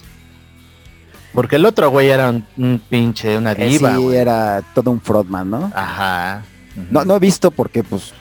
porque 1.32 1.56
el 1.56 1.66
otro 1.66 1.90
güey 1.90 2.08
era 2.10 2.30
un, 2.30 2.44
un 2.56 2.80
pinche, 2.88 3.36
una 3.36 3.52
eh, 3.52 3.66
diva. 3.68 3.94
sí, 3.96 4.02
güey. 4.02 4.16
era 4.16 4.62
todo 4.74 4.90
un 4.90 5.00
frontman, 5.00 5.50
¿no? 5.50 5.72
Ajá. 5.74 6.42
No, 6.90 7.04
no 7.04 7.16
he 7.16 7.18
visto 7.18 7.50
porque 7.50 7.82
pues 7.84 8.12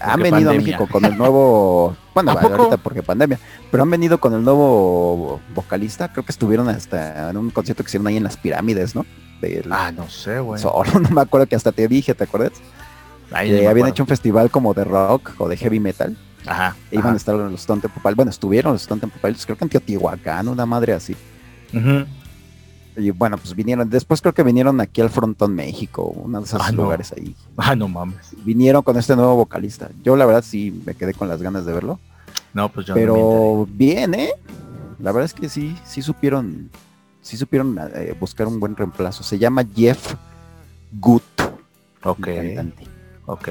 han 0.00 0.18
Porque 0.18 0.30
venido 0.30 0.50
pandemia. 0.50 0.50
a 0.50 0.54
México 0.78 0.88
con 0.90 1.04
el 1.04 1.16
nuevo, 1.16 1.96
bueno, 2.14 2.32
ahorita 2.32 2.76
porque 2.78 3.02
pandemia, 3.02 3.38
pero 3.70 3.82
han 3.84 3.90
venido 3.90 4.18
con 4.18 4.34
el 4.34 4.42
nuevo 4.42 5.40
vocalista, 5.54 6.10
creo 6.12 6.24
que 6.24 6.32
estuvieron 6.32 6.68
hasta 6.68 7.30
en 7.30 7.36
un 7.36 7.50
concierto 7.50 7.82
que 7.84 7.88
hicieron 7.88 8.06
ahí 8.08 8.16
en 8.16 8.24
las 8.24 8.36
pirámides, 8.36 8.94
¿no? 8.94 9.06
Del 9.40 9.70
Ah, 9.72 9.92
no 9.92 10.08
sé, 10.08 10.40
güey. 10.40 10.60
Solo, 10.60 10.90
no 11.00 11.10
me 11.10 11.20
acuerdo 11.20 11.46
que 11.46 11.56
hasta 11.56 11.72
te 11.72 11.86
dije, 11.88 12.14
¿te 12.14 12.24
acuerdas? 12.24 12.52
Que 13.30 13.66
habían 13.66 13.88
hecho 13.88 14.02
un 14.02 14.08
festival 14.08 14.50
como 14.50 14.74
de 14.74 14.84
rock 14.84 15.32
o 15.38 15.48
de 15.48 15.56
heavy 15.56 15.80
metal, 15.80 16.16
Ajá. 16.46 16.74
iban 16.90 17.14
a 17.14 17.16
estar 17.16 17.34
los 17.34 17.60
Stone 17.60 17.80
Temple 17.80 18.00
Pilots, 18.02 18.16
bueno, 18.16 18.30
estuvieron 18.30 18.72
los 18.72 18.82
Stone 18.82 19.00
Temple 19.00 19.20
Pilots, 19.22 19.44
creo 19.46 19.56
que 19.58 19.64
en 19.64 19.70
Teotihuacán, 19.70 20.48
una 20.48 20.66
madre 20.66 20.92
así. 20.92 21.14
Y 22.94 23.10
bueno, 23.10 23.38
pues 23.38 23.54
vinieron, 23.54 23.88
después 23.88 24.20
creo 24.20 24.34
que 24.34 24.42
vinieron 24.42 24.78
aquí 24.80 25.00
al 25.00 25.08
Frontón 25.08 25.54
México, 25.54 26.04
uno 26.14 26.40
de 26.40 26.44
esos 26.44 26.60
Ah, 26.62 26.70
no. 26.72 26.82
lugares 26.82 27.12
ahí. 27.12 27.34
Ah, 27.56 27.74
no 27.74 27.88
mames. 27.88 28.34
Vinieron 28.44 28.82
con 28.82 28.98
este 28.98 29.16
nuevo 29.16 29.34
vocalista. 29.36 29.88
Yo 30.04 30.14
la 30.16 30.26
verdad 30.26 30.44
sí 30.46 30.82
me 30.84 30.94
quedé 30.94 31.14
con 31.14 31.28
las 31.28 31.40
ganas 31.40 31.64
de 31.64 31.72
verlo. 31.72 31.98
No, 32.52 32.68
pues 32.68 32.86
yo 32.86 32.94
no 32.94 33.00
Pero 33.00 33.66
bien, 33.70 34.12
¿eh? 34.14 34.30
La 34.98 35.10
verdad 35.10 35.24
es 35.24 35.32
que 35.32 35.48
sí, 35.48 35.74
sí 35.86 36.02
supieron 36.02 36.70
sí 37.22 37.36
supieron 37.38 37.78
eh, 37.94 38.14
buscar 38.20 38.46
un 38.46 38.60
buen 38.60 38.76
reemplazo. 38.76 39.22
Se 39.22 39.38
llama 39.38 39.64
Jeff 39.74 40.14
Good, 41.00 41.22
Ok, 42.02 42.28
ok. 43.26 43.48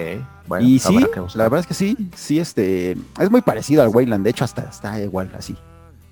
Bueno, 0.52 0.68
y 0.68 0.80
sí, 0.80 0.98
que 1.14 1.22
buscar. 1.22 1.38
la 1.38 1.44
verdad 1.46 1.60
es 1.62 1.68
que 1.68 1.74
sí, 1.74 1.96
sí, 2.14 2.38
este, 2.38 2.92
es 3.18 3.32
muy 3.32 3.40
parecido 3.42 3.84
al 3.84 3.88
Wayland, 3.88 4.22
de 4.26 4.32
hecho 4.32 4.44
hasta 4.44 4.64
está 4.64 5.00
igual 5.02 5.32
así. 5.38 5.56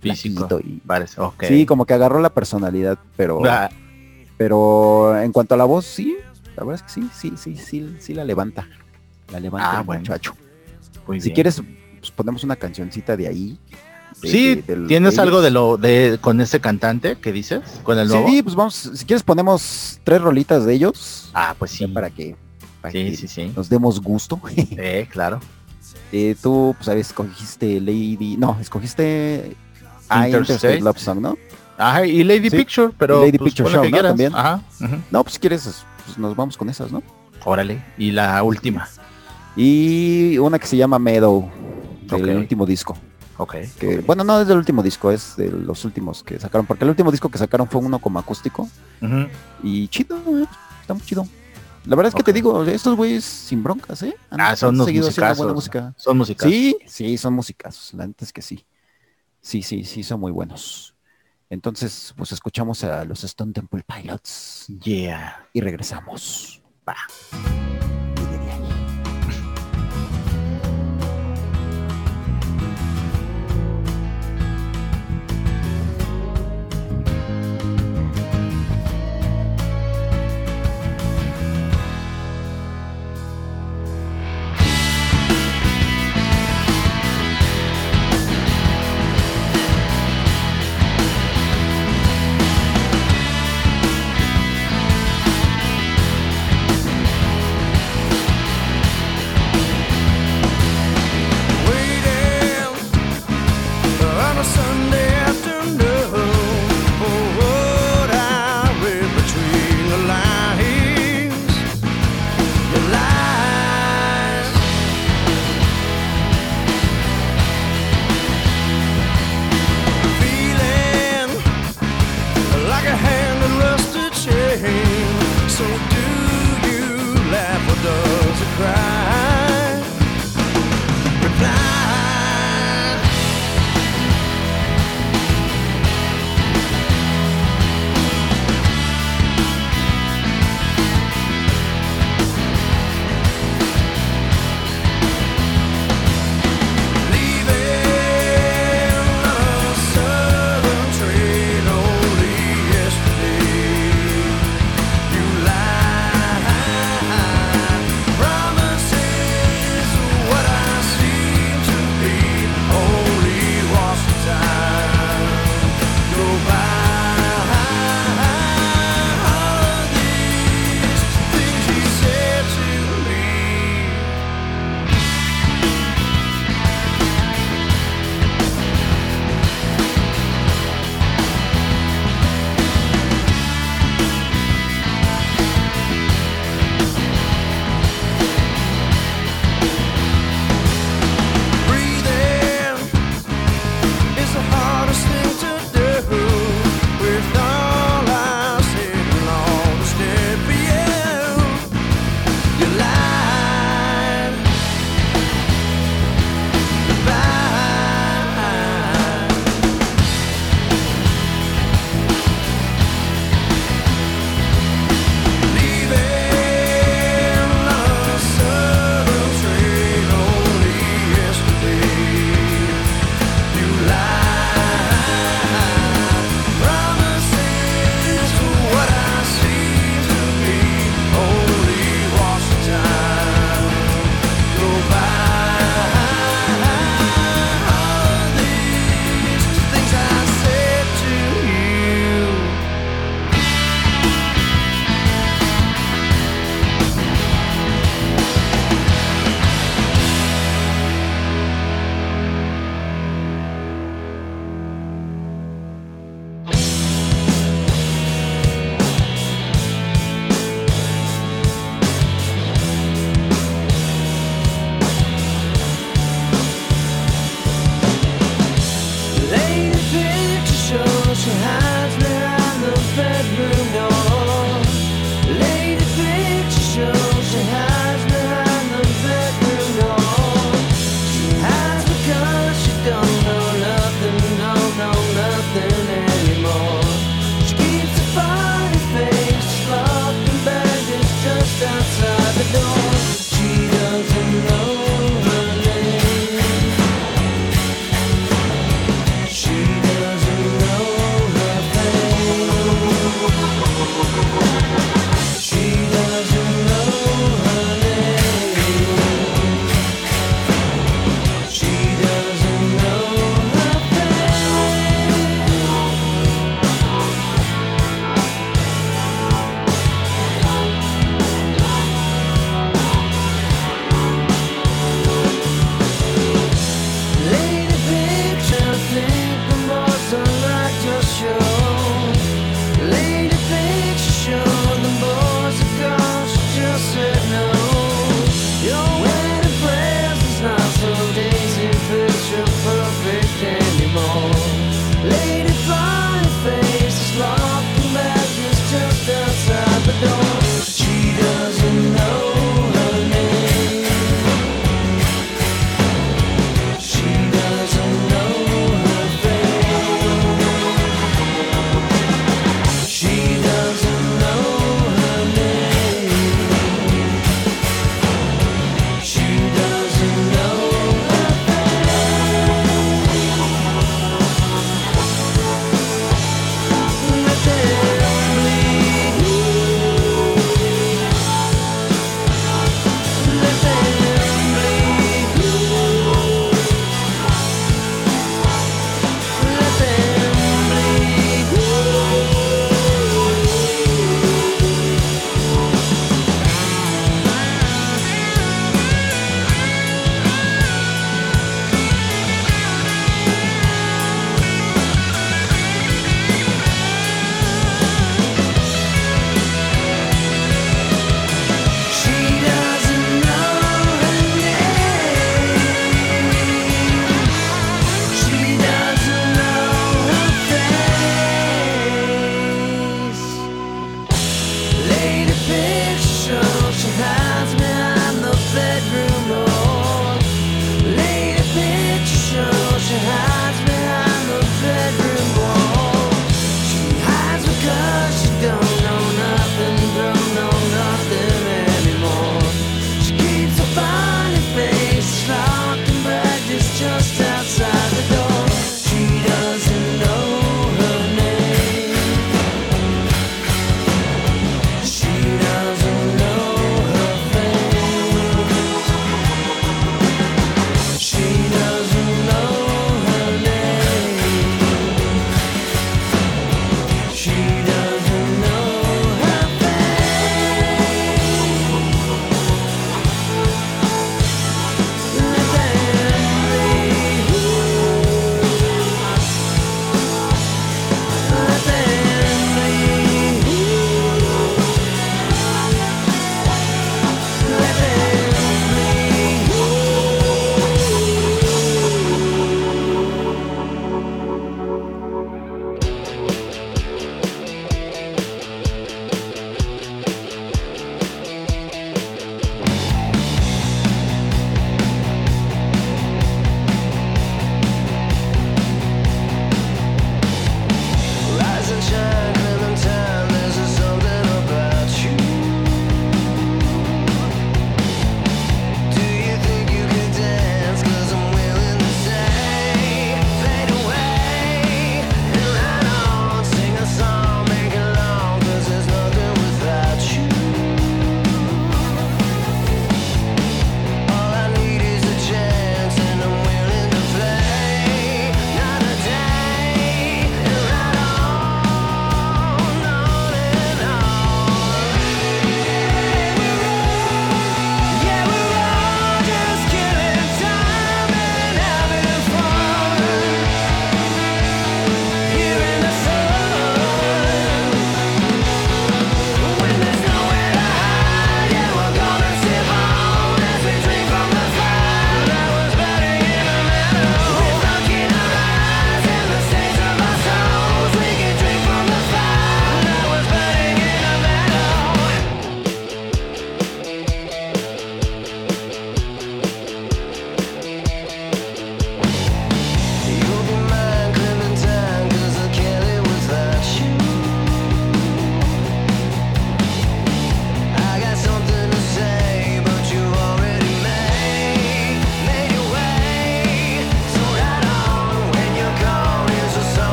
físico. 0.00 0.60
y- 0.62 0.76
Parece, 0.86 1.20
ok. 1.20 1.44
Sí, 1.48 1.66
como 1.66 1.84
que 1.84 1.94
agarró 1.94 2.20
la 2.20 2.30
personalidad, 2.30 2.96
pero, 3.16 3.40
Ah, 3.44 3.68
pero 4.36 5.20
en 5.20 5.32
cuanto 5.32 5.54
a 5.54 5.58
la 5.58 5.64
voz, 5.64 5.84
sí, 5.84 6.16
la 6.56 6.62
verdad 6.62 6.76
es 6.86 6.94
que 6.94 7.00
sí, 7.02 7.08
sí, 7.12 7.32
sí, 7.36 7.56
sí, 7.56 7.96
sí 7.98 8.14
la 8.14 8.24
levanta. 8.24 8.68
La 9.32 9.40
levanta 9.40 9.72
Ah, 9.78 9.80
el 9.80 9.86
bueno. 9.86 10.00
muchacho. 10.02 10.36
muy 11.08 11.20
Si 11.20 11.24
bien. 11.30 11.34
quieres, 11.34 11.60
pues 11.98 12.12
ponemos 12.12 12.44
una 12.44 12.54
cancioncita 12.54 13.16
de 13.16 13.26
ahí. 13.26 13.58
de- 14.22 14.28
Sí, 14.28 14.54
de- 14.56 14.62
del- 14.62 14.86
¿tienes 14.86 15.16
de 15.16 15.22
algo 15.22 15.40
de 15.42 15.50
lo 15.50 15.76
de 15.76 16.18
con 16.20 16.40
ese 16.40 16.60
cantante 16.60 17.16
que 17.16 17.32
dices? 17.32 17.62
¿Con 17.82 17.98
el 17.98 18.06
nuevo? 18.06 18.28
Sí, 18.28 18.42
pues 18.42 18.54
vamos, 18.54 18.74
si 18.94 19.04
quieres 19.06 19.22
ponemos 19.24 19.98
tres 20.04 20.20
rolitas 20.22 20.64
de 20.66 20.74
ellos. 20.74 21.30
Ah, 21.34 21.54
pues 21.58 21.70
sí. 21.72 21.86
para 21.88 22.10
que, 22.10 22.36
para 22.80 22.92
Sí, 22.92 23.10
que 23.10 23.16
sí, 23.16 23.28
sí. 23.28 23.52
nos 23.54 23.68
demos 23.68 24.00
gusto. 24.00 24.40
Eh, 24.76 25.06
claro. 25.10 25.40
Eh, 26.12 26.34
tú, 26.40 26.74
pues, 26.76 26.86
sabes, 26.86 27.08
escogiste 27.08 27.80
Lady. 27.80 28.36
No, 28.38 28.56
escogiste. 28.60 29.56
Interstate. 30.10 30.80
Love 30.80 30.98
Song, 30.98 31.20
¿no? 31.20 31.36
Ajá, 31.78 32.04
y 32.04 32.24
Lady. 32.24 32.50
Picture, 32.50 32.92
pero 32.98 33.20
Lady 33.20 33.38
pues, 33.38 33.54
Picture 33.54 33.70
Show. 33.72 33.90
También. 33.90 34.34
Ajá. 34.34 34.60
No, 35.10 35.22
pues 35.22 35.34
si 35.34 35.40
quieres, 35.40 35.84
pues 36.04 36.18
nos 36.18 36.34
vamos 36.36 36.56
con 36.56 36.68
esas, 36.68 36.90
¿no? 36.92 37.02
Órale. 37.44 37.82
Y 37.96 38.10
la 38.10 38.42
última. 38.42 38.88
Y 39.56 40.38
una 40.38 40.58
que 40.58 40.66
se 40.66 40.76
llama 40.76 40.98
Meadow, 40.98 41.50
del 42.02 42.36
último 42.36 42.66
disco. 42.66 42.96
Ok. 43.36 43.54
Que. 43.78 43.98
Bueno, 44.00 44.22
no 44.24 44.40
es 44.40 44.46
del 44.46 44.58
último 44.58 44.82
disco, 44.82 45.10
es 45.10 45.36
de 45.36 45.50
los 45.50 45.84
últimos 45.84 46.22
que 46.22 46.38
sacaron. 46.38 46.66
Porque 46.66 46.84
el 46.84 46.90
último 46.90 47.10
disco 47.10 47.30
que 47.30 47.38
sacaron 47.38 47.66
fue 47.68 47.80
uno 47.80 47.98
como 47.98 48.18
acústico. 48.18 48.68
Y 49.62 49.88
chido, 49.88 50.16
eh, 50.16 50.46
está 50.82 50.94
muy 50.94 51.02
chido. 51.02 51.26
La 51.86 51.96
verdad 51.96 52.08
es 52.10 52.14
que 52.14 52.22
te 52.22 52.32
digo, 52.32 52.62
estos 52.64 52.94
güeyes 52.96 53.24
sin 53.24 53.62
broncas, 53.62 54.02
¿eh? 54.02 54.14
Han- 54.30 54.40
Ah, 54.40 54.54
son 54.56 54.78
han 54.80 54.86
seguido 54.86 55.08
haciendo 55.08 55.34
buena 55.36 55.54
musicazos. 55.54 55.86
música. 55.86 55.94
Son 56.02 56.18
musicales. 56.18 56.54
Sí, 56.54 56.76
sí, 56.86 57.16
son 57.18 57.34
musicazos. 57.34 57.94
La 57.94 58.06
neta 58.06 58.24
es 58.24 58.32
que 58.32 58.42
sí. 58.42 58.64
Sí, 59.40 59.62
sí, 59.62 59.84
sí, 59.84 60.02
son 60.02 60.20
muy 60.20 60.30
buenos. 60.30 60.94
Entonces, 61.48 62.12
pues 62.16 62.30
escuchamos 62.32 62.84
a 62.84 63.04
los 63.04 63.24
Stone 63.24 63.52
Temple 63.52 63.82
Pilots 63.84 64.66
Yeah. 64.82 65.48
y 65.52 65.60
regresamos. 65.62 66.62
Va. 66.88 66.96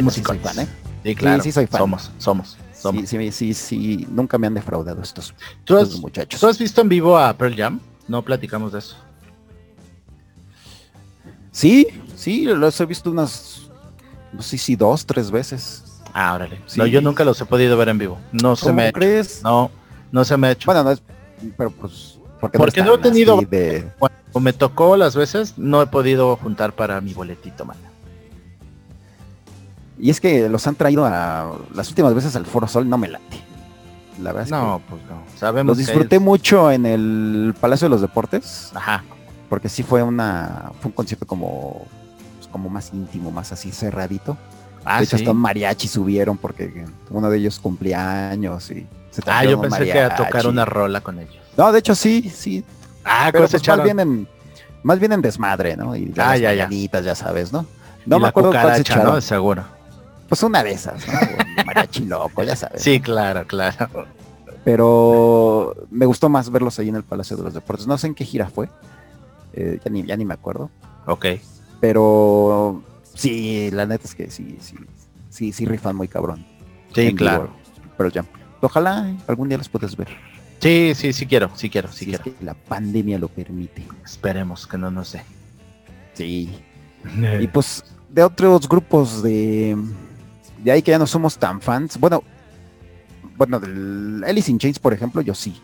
Neta, 0.00 0.10
sí 0.14 0.22
soy 0.22 0.34
musicones. 0.36 0.42
fan, 0.42 0.58
¿eh? 0.64 0.68
Sí, 1.04 1.14
claro. 1.14 1.42
sí 1.42 1.52
soy 1.52 1.66
fan. 1.66 1.78
Somos, 1.80 2.10
somos, 2.18 2.56
somos. 2.80 3.08
Sí, 3.08 3.18
sí, 3.18 3.32
sí, 3.32 3.54
sí, 3.54 4.06
nunca 4.10 4.38
me 4.38 4.46
han 4.46 4.54
defraudado 4.54 5.02
estos, 5.02 5.34
¿Tú, 5.64 5.76
has, 5.76 5.84
estos 5.84 6.00
muchachos. 6.00 6.40
tú 6.40 6.46
has 6.46 6.58
visto 6.58 6.80
en 6.80 6.88
vivo 6.88 7.18
a 7.18 7.32
Pearl 7.36 7.56
Jam? 7.56 7.80
No 8.08 8.22
platicamos 8.22 8.72
de 8.72 8.78
eso. 8.80 8.96
Sí, 11.50 11.86
sí, 12.16 12.44
los 12.44 12.80
he 12.80 12.86
visto 12.86 13.10
unas, 13.10 13.68
no 14.32 14.42
sé 14.42 14.56
si 14.58 14.74
dos, 14.76 15.04
tres 15.04 15.30
veces. 15.30 15.84
Ah, 16.14 16.34
órale. 16.34 16.60
Sí. 16.66 16.78
No, 16.78 16.86
yo 16.86 17.00
nunca 17.00 17.24
los 17.24 17.40
he 17.40 17.44
podido 17.44 17.76
ver 17.76 17.88
en 17.88 17.98
vivo. 17.98 18.18
No 18.32 18.56
se 18.56 18.66
¿Cómo 18.66 18.76
me 18.76 18.88
hecho. 18.88 18.92
crees? 18.98 19.42
No, 19.42 19.70
no 20.10 20.24
se 20.24 20.36
me 20.36 20.48
ha 20.48 20.50
hecho. 20.52 20.66
Bueno, 20.66 20.84
no 20.84 20.90
es, 20.92 21.02
pero 21.56 21.70
pues, 21.70 22.18
porque, 22.40 22.58
Porque 22.58 22.82
no 22.82 22.94
he 22.94 22.98
tenido- 22.98 23.40
de, 23.48 23.90
Cuando 23.98 24.40
me 24.40 24.52
tocó 24.52 24.96
las 24.96 25.14
veces, 25.14 25.54
no 25.58 25.80
he 25.82 25.86
podido 25.86 26.36
juntar 26.36 26.74
para 26.74 27.00
mi 27.00 27.12
boletito, 27.14 27.64
man. 27.64 27.76
Y 29.98 30.10
es 30.10 30.20
que 30.20 30.48
los 30.48 30.66
han 30.66 30.74
traído 30.74 31.04
a 31.06 31.52
las 31.74 31.88
últimas 31.88 32.14
veces 32.14 32.34
al 32.36 32.46
Foro 32.46 32.66
Sol, 32.68 32.88
no 32.88 32.98
me 32.98 33.08
late. 33.08 33.24
La 34.20 34.32
verdad 34.32 34.44
es 34.44 34.50
No, 34.50 34.80
pues 34.88 35.02
no. 35.04 35.22
Sabemos 35.38 35.66
los 35.68 35.78
disfruté 35.78 36.16
es- 36.16 36.22
mucho 36.22 36.70
en 36.70 36.86
el 36.86 37.54
Palacio 37.60 37.86
de 37.86 37.90
los 37.90 38.00
Deportes, 38.00 38.70
Ajá. 38.74 39.02
porque 39.48 39.68
sí 39.68 39.82
fue 39.82 40.02
una, 40.02 40.70
fue 40.80 40.88
un 40.90 40.92
concierto 40.94 41.26
como, 41.26 41.86
pues, 42.36 42.48
como 42.48 42.68
más 42.68 42.90
íntimo, 42.92 43.30
más 43.30 43.52
así 43.52 43.70
cerradito. 43.72 44.36
Ah, 44.84 44.98
de 44.98 45.04
hecho, 45.04 45.16
sí. 45.16 45.22
hasta 45.22 45.30
un 45.30 45.38
mariachi 45.38 45.86
subieron 45.88 46.36
porque 46.36 46.84
uno 47.10 47.30
de 47.30 47.38
ellos 47.38 47.58
cumplía 47.60 48.30
años 48.30 48.70
y 48.70 48.86
se 49.10 49.22
Ah, 49.26 49.44
yo 49.44 49.60
pensé 49.60 49.84
que 49.84 49.92
a 49.92 50.08
mariachi. 50.08 50.24
tocar 50.24 50.46
una 50.46 50.64
rola 50.64 51.00
con 51.00 51.18
ellos. 51.20 51.36
No, 51.56 51.70
de 51.72 51.78
hecho 51.78 51.94
sí, 51.94 52.28
sí. 52.34 52.64
Ah, 53.04 53.28
Pero 53.32 53.46
pues 53.48 53.66
más 53.68 53.82
bien 53.84 54.00
en, 54.00 54.28
más 54.82 54.98
bien 54.98 55.12
en 55.12 55.22
desmadre, 55.22 55.76
¿no? 55.76 55.94
Y 55.96 56.12
Ah, 56.16 56.32
las 56.32 56.40
ya, 56.40 56.52
ya. 56.54 56.68
ya 57.00 57.14
sabes, 57.14 57.52
¿no? 57.52 57.64
y 58.04 58.10
No 58.10 58.18
me 58.18 58.28
acuerdo 58.28 58.50
cuál 58.50 58.74
se 58.74 58.80
echaron. 58.80 59.14
¿no? 59.14 59.20
Seguro. 59.20 59.64
Pues 60.32 60.42
una 60.44 60.64
de 60.64 60.72
esas, 60.72 61.06
¿no? 61.06 61.12
Un 61.60 61.66
mariachi 61.66 62.06
loco, 62.06 62.42
ya 62.42 62.56
sabes. 62.56 62.80
Sí, 62.80 63.00
claro, 63.00 63.46
claro. 63.46 64.06
Pero 64.64 65.74
me 65.90 66.06
gustó 66.06 66.30
más 66.30 66.48
verlos 66.50 66.78
ahí 66.78 66.88
en 66.88 66.96
el 66.96 67.02
Palacio 67.02 67.36
de 67.36 67.42
los 67.42 67.52
Deportes. 67.52 67.86
No 67.86 67.98
sé 67.98 68.06
en 68.06 68.14
qué 68.14 68.24
gira 68.24 68.48
fue. 68.48 68.70
eh, 69.52 69.78
ya, 69.84 69.90
ni, 69.90 70.02
ya 70.06 70.16
ni 70.16 70.24
me 70.24 70.32
acuerdo. 70.32 70.70
Ok. 71.04 71.26
Pero 71.82 72.82
sí, 73.12 73.70
la 73.72 73.84
neta 73.84 74.04
es 74.06 74.14
que 74.14 74.30
sí, 74.30 74.56
sí, 74.62 74.74
sí, 75.28 75.52
sí 75.52 75.66
rifan 75.66 75.96
muy 75.96 76.08
cabrón. 76.08 76.46
Sí, 76.94 77.08
en 77.08 77.16
claro. 77.16 77.50
Pero 77.98 78.08
ya. 78.08 78.24
Ojalá 78.62 79.14
algún 79.26 79.50
día 79.50 79.58
los 79.58 79.68
puedas 79.68 79.94
ver. 79.98 80.08
Sí, 80.60 80.94
sí, 80.94 81.12
sí 81.12 81.26
quiero, 81.26 81.50
sí 81.56 81.68
quiero, 81.68 81.92
sí 81.92 82.06
si 82.06 82.14
es 82.14 82.20
quiero. 82.20 82.38
que 82.38 82.42
la 82.46 82.54
pandemia 82.54 83.18
lo 83.18 83.28
permite. 83.28 83.86
Esperemos 84.02 84.66
que 84.66 84.78
no 84.78 84.90
nos 84.90 85.12
dé. 85.12 85.22
Sí. 86.14 86.58
Y 87.38 87.48
pues 87.48 87.84
de 88.08 88.22
otros 88.22 88.68
grupos 88.68 89.22
de, 89.22 89.76
de 90.62 90.72
ahí 90.72 90.82
que 90.82 90.90
ya 90.90 90.98
no 90.98 91.06
somos 91.06 91.38
tan 91.38 91.60
fans. 91.60 91.98
Bueno, 91.98 92.22
bueno, 93.36 93.58
del 93.60 94.22
Alice 94.26 94.50
in 94.50 94.58
Chains, 94.58 94.78
por 94.78 94.92
ejemplo, 94.92 95.20
yo 95.20 95.34
sí. 95.34 95.60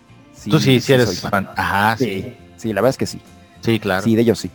Tú 0.51 0.59
sí, 0.59 0.81
sí 0.81 0.93
eres 0.93 1.07
soy 1.09 1.31
fan. 1.31 1.49
Ajá, 1.57 1.97
sí. 1.97 2.05
Sí, 2.05 2.37
sí, 2.57 2.69
la 2.69 2.81
verdad 2.81 2.91
es 2.91 2.99
que 2.99 3.07
sí. 3.07 3.21
Sí, 3.61 3.79
claro. 3.79 4.03
Sí, 4.03 4.15
de 4.15 4.23
ellos 4.23 4.39
sí. 4.39 4.51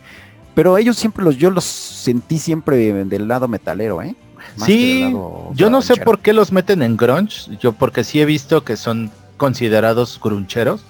Pero 0.54 0.78
ellos 0.78 0.96
siempre 0.96 1.24
los, 1.24 1.36
yo 1.36 1.50
los 1.50 1.64
sentí 1.64 2.38
siempre 2.38 2.76
del 2.76 3.28
lado 3.28 3.48
metalero, 3.48 4.02
¿eh? 4.02 4.14
Más 4.56 4.66
Sí, 4.66 5.00
lado 5.00 5.50
yo 5.54 5.70
no 5.70 5.82
sé 5.82 5.96
por 5.96 6.20
qué 6.20 6.32
los 6.32 6.52
meten 6.52 6.82
en 6.82 6.96
grunge, 6.96 7.56
yo 7.60 7.72
porque 7.72 8.04
sí 8.04 8.20
he 8.20 8.24
visto 8.24 8.62
que 8.62 8.76
son 8.76 9.10
considerados 9.36 10.20
gruncheros, 10.22 10.84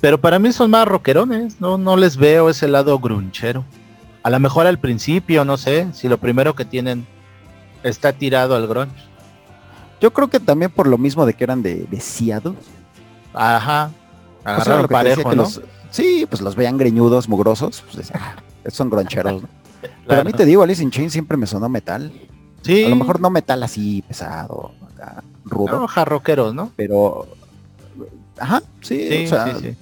pero 0.00 0.20
para 0.20 0.38
mí 0.38 0.52
son 0.52 0.70
más 0.70 0.86
rockerones, 0.86 1.60
no, 1.60 1.78
no 1.78 1.96
les 1.96 2.16
veo 2.16 2.50
ese 2.50 2.68
lado 2.68 2.98
grunchero. 2.98 3.64
A 4.22 4.30
lo 4.30 4.40
mejor 4.40 4.66
al 4.66 4.78
principio, 4.78 5.44
no 5.44 5.56
sé, 5.56 5.88
si 5.94 6.08
lo 6.08 6.18
primero 6.18 6.54
que 6.54 6.64
tienen 6.64 7.06
está 7.82 8.12
tirado 8.12 8.54
al 8.56 8.66
grunge. 8.66 8.92
Yo 10.00 10.12
creo 10.12 10.28
que 10.28 10.38
también 10.40 10.70
por 10.70 10.86
lo 10.86 10.96
mismo 10.98 11.26
de 11.26 11.34
que 11.34 11.44
eran 11.44 11.62
de, 11.62 11.84
de 11.90 12.00
Seattle. 12.00 12.54
Ajá. 13.34 13.90
Sea, 14.44 14.54
Agarraron 14.54 14.82
decía 14.82 14.96
parejo, 14.96 15.28
¿no? 15.30 15.42
los- 15.42 15.60
sí, 15.90 16.26
pues 16.28 16.40
los 16.40 16.54
veían 16.56 16.78
greñudos, 16.78 17.28
mugrosos. 17.28 17.84
Pues 17.92 18.10
"Ah, 18.14 18.36
son 18.68 18.90
groncheros, 18.90 19.42
¿no? 19.42 19.48
Pero 20.06 20.20
a 20.20 20.24
mí 20.24 20.32
te 20.32 20.44
digo, 20.44 20.62
Alice 20.62 20.82
in 20.82 20.90
Chains 20.90 21.12
siempre 21.12 21.36
me 21.36 21.46
sonó 21.46 21.68
metal. 21.68 22.12
Sí, 22.62 22.84
A 22.84 22.88
lo 22.88 22.96
mejor 22.96 23.20
no 23.20 23.30
metal 23.30 23.62
así 23.62 24.02
pesado, 24.06 24.72
acá, 24.92 25.22
rudo, 25.44 25.78
no, 25.80 25.86
jarroqueros, 25.86 26.52
¿no? 26.54 26.72
pero 26.74 27.28
ajá, 28.36 28.62
sí, 28.80 29.06
Sí, 29.08 29.24
o 29.26 29.28
sea, 29.28 29.54
sí, 29.56 29.60
sí. 29.70 29.76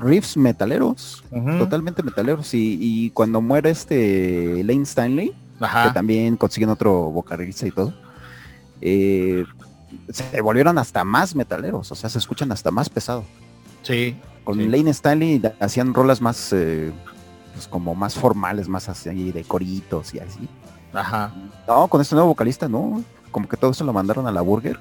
riffs 0.00 0.36
metaleros, 0.36 1.24
totalmente 1.58 2.02
metaleros. 2.04 2.54
Y, 2.54 2.78
y 2.80 3.10
cuando 3.10 3.40
muere 3.40 3.70
este 3.70 4.62
Lane 4.64 4.82
Stanley, 4.84 5.32
que 5.60 5.90
también 5.92 6.36
consiguen 6.36 6.70
otro 6.70 7.10
vocalista 7.10 7.66
y 7.66 7.70
todo, 7.70 7.92
eh, 8.80 9.44
se 10.08 10.40
volvieron 10.40 10.78
hasta 10.78 11.04
más 11.04 11.34
metaleros, 11.34 11.90
o 11.92 11.94
sea, 11.94 12.08
se 12.08 12.18
escuchan 12.18 12.50
hasta 12.52 12.70
más 12.70 12.88
pesado. 12.88 13.24
Sí. 13.82 14.16
Con 14.44 14.56
Sí. 14.58 14.66
Lane 14.68 14.90
Stanley 14.90 15.42
hacían 15.60 15.92
rolas 15.94 16.20
más, 16.20 16.52
eh, 16.52 16.92
pues 17.54 17.68
como 17.68 17.94
más 17.94 18.14
formales, 18.14 18.68
más 18.68 18.88
así 18.88 19.32
de 19.32 19.44
coritos 19.44 20.14
y 20.14 20.18
así. 20.20 20.48
Ajá. 20.92 21.32
No, 21.68 21.88
con 21.88 22.00
este 22.00 22.14
nuevo 22.14 22.28
vocalista, 22.30 22.68
no. 22.68 23.02
Como 23.30 23.48
que 23.48 23.56
todo 23.56 23.70
eso 23.70 23.84
lo 23.84 23.92
mandaron 23.92 24.26
a 24.26 24.32
la 24.32 24.40
Burger. 24.40 24.78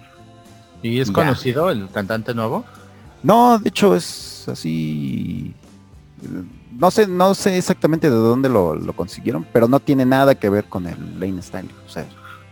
¿Y 0.81 0.99
es 0.99 1.10
Ya. 1.10 1.14
conocido 1.14 1.69
el 1.69 1.89
cantante 1.89 2.34
nuevo? 2.34 2.64
No, 3.22 3.60
de 3.60 3.68
hecho 3.69 3.95
es 3.95 4.47
así. 4.47 5.53
No 6.77 6.91
sé, 6.91 7.07
no 7.07 7.33
sé 7.35 7.57
exactamente 7.57 8.09
de 8.09 8.15
dónde 8.15 8.49
lo, 8.49 8.75
lo 8.75 8.93
consiguieron, 8.93 9.45
pero 9.51 9.67
no 9.67 9.79
tiene 9.79 10.05
nada 10.05 10.35
que 10.35 10.49
ver 10.49 10.65
con 10.65 10.85
el 10.87 11.19
Lane 11.19 11.39
Stanley. 11.39 11.73
O 11.85 11.89
sea, 11.89 12.05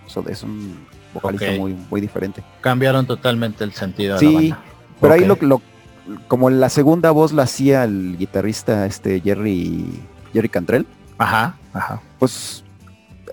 eso 0.05 0.23
es 0.27 0.43
un 0.43 0.77
vocalista 1.13 1.51
muy, 1.57 1.73
muy 1.89 2.01
diferente. 2.01 2.43
Cambiaron 2.61 3.05
totalmente 3.05 3.63
el 3.63 3.73
sentido 3.73 4.15
de 4.15 4.19
Sí, 4.19 4.25
la 4.49 4.55
banda. 4.55 4.63
Pero 5.01 5.13
ahí 5.13 5.29
Ok. 5.29 5.41
lo, 5.43 5.47
lo- 5.47 5.61
como 6.27 6.49
la 6.49 6.69
segunda 6.69 7.11
voz 7.11 7.33
la 7.33 7.43
hacía 7.43 7.83
el 7.83 8.17
guitarrista 8.17 8.85
este 8.85 9.19
Jerry, 9.21 9.85
Jerry 10.33 10.49
Cantrell, 10.49 10.87
Ajá, 11.17 11.57
ajá. 11.73 12.01
pues 12.19 12.63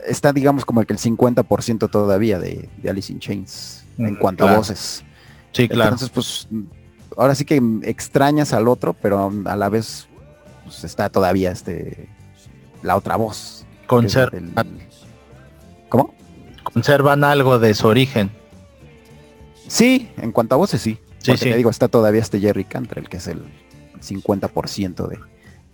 está 0.07 0.33
digamos 0.33 0.65
como 0.65 0.83
que 0.85 0.93
el 0.93 0.99
50% 0.99 1.89
todavía 1.89 2.39
de, 2.39 2.69
de 2.83 2.91
Alice 2.91 3.13
in 3.13 3.21
Chains 3.21 3.85
en 3.97 4.15
Mm, 4.15 4.17
cuanto 4.19 4.47
a 4.49 4.57
voces. 4.57 5.05
Sí, 5.53 5.69
claro. 5.69 5.93
Entonces, 5.93 6.11
pues, 6.11 6.49
ahora 7.17 7.35
sí 7.37 7.45
que 7.45 7.63
extrañas 7.85 8.53
al 8.53 8.67
otro, 8.67 8.93
pero 8.93 9.33
a 9.45 9.57
la 9.57 9.69
vez 9.69 10.09
pues, 10.65 10.85
está 10.85 11.09
todavía 11.11 11.51
este 11.53 12.09
la 12.83 12.97
otra 12.97 13.17
voz. 13.17 13.65
que 13.71 13.85
es 13.85 13.89
Conser- 14.17 14.31
del- 14.31 14.53
¿Cómo? 15.89 16.15
conservan 16.63 17.25
algo 17.25 17.59
de 17.59 17.75
su 17.75 17.87
origen. 17.87 18.31
Sí, 19.69 20.11
en 20.19 20.33
cuanto 20.33 20.55
a 20.55 20.59
voces 20.59 20.81
sí. 20.81 20.99
Sí, 21.19 21.31
Porque 21.31 21.45
sí. 21.45 21.51
te 21.51 21.57
digo, 21.57 21.71
está 21.71 21.89
todavía 21.89 22.21
este 22.21 22.39
Jerry 22.41 22.65
Cantrell, 22.65 23.09
que 23.09 23.17
es 23.17 23.27
el 23.29 23.43
50% 24.01 25.07
de, 25.09 25.19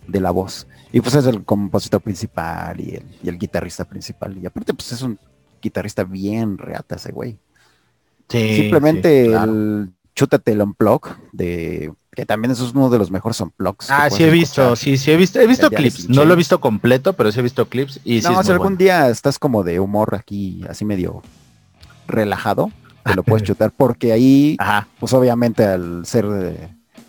de 0.07 0.19
la 0.21 0.31
voz. 0.31 0.67
Y 0.93 1.01
pues 1.01 1.15
es 1.15 1.25
el 1.25 1.43
compositor 1.43 2.01
principal 2.01 2.79
y 2.79 2.95
el, 2.95 3.03
y 3.23 3.29
el 3.29 3.37
guitarrista 3.37 3.83
principal. 3.85 4.37
Y 4.41 4.45
aparte, 4.45 4.73
pues 4.73 4.91
es 4.93 5.01
un 5.01 5.19
guitarrista 5.61 6.03
bien 6.05 6.57
reata 6.57 6.95
ese 6.95 7.11
güey. 7.11 7.37
Sí, 8.29 8.55
Simplemente 8.55 9.23
sí, 9.25 9.29
claro. 9.29 9.51
el 9.51 9.91
chútate 10.15 10.51
el 10.53 10.61
unplug 10.61 11.07
de 11.33 11.91
que 12.13 12.25
también 12.25 12.51
eso 12.51 12.65
es 12.65 12.73
uno 12.73 12.89
de 12.89 12.97
los 12.97 13.09
mejores 13.11 13.39
unplugs. 13.39 13.89
Ah, 13.89 14.09
sí 14.09 14.23
he 14.23 14.29
visto, 14.29 14.61
escuchar. 14.73 14.77
sí, 14.77 14.97
sí 14.97 15.11
he 15.11 15.17
visto, 15.17 15.39
he 15.39 15.47
visto 15.47 15.67
El 15.67 15.75
clips. 15.75 16.09
No 16.09 16.25
lo 16.25 16.33
he 16.33 16.37
visto 16.37 16.59
completo, 16.59 17.13
pero 17.13 17.31
sí 17.31 17.39
he 17.39 17.43
visto 17.43 17.67
clips 17.67 17.99
y 18.03 18.21
sí 18.21 18.27
no, 18.27 18.39
es 18.41 18.45
si 18.45 18.51
algún 18.51 18.65
bueno. 18.65 18.77
día 18.77 19.09
estás 19.09 19.39
como 19.39 19.63
de 19.63 19.79
humor 19.79 20.15
aquí, 20.15 20.63
así 20.69 20.83
medio 20.85 21.21
relajado, 22.07 22.71
te 23.05 23.15
lo 23.15 23.23
puedes 23.23 23.43
chutar, 23.47 23.71
porque 23.71 24.11
ahí, 24.11 24.55
Ajá, 24.59 24.87
pues 24.99 25.13
obviamente 25.13 25.63
al 25.65 26.05
ser 26.05 26.25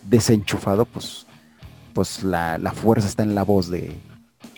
desenchufado, 0.04 0.84
pues, 0.84 1.26
pues 1.92 2.22
la, 2.22 2.58
la 2.58 2.72
fuerza 2.72 3.08
está 3.08 3.22
en 3.22 3.34
la 3.34 3.42
voz 3.42 3.68
de, 3.68 3.96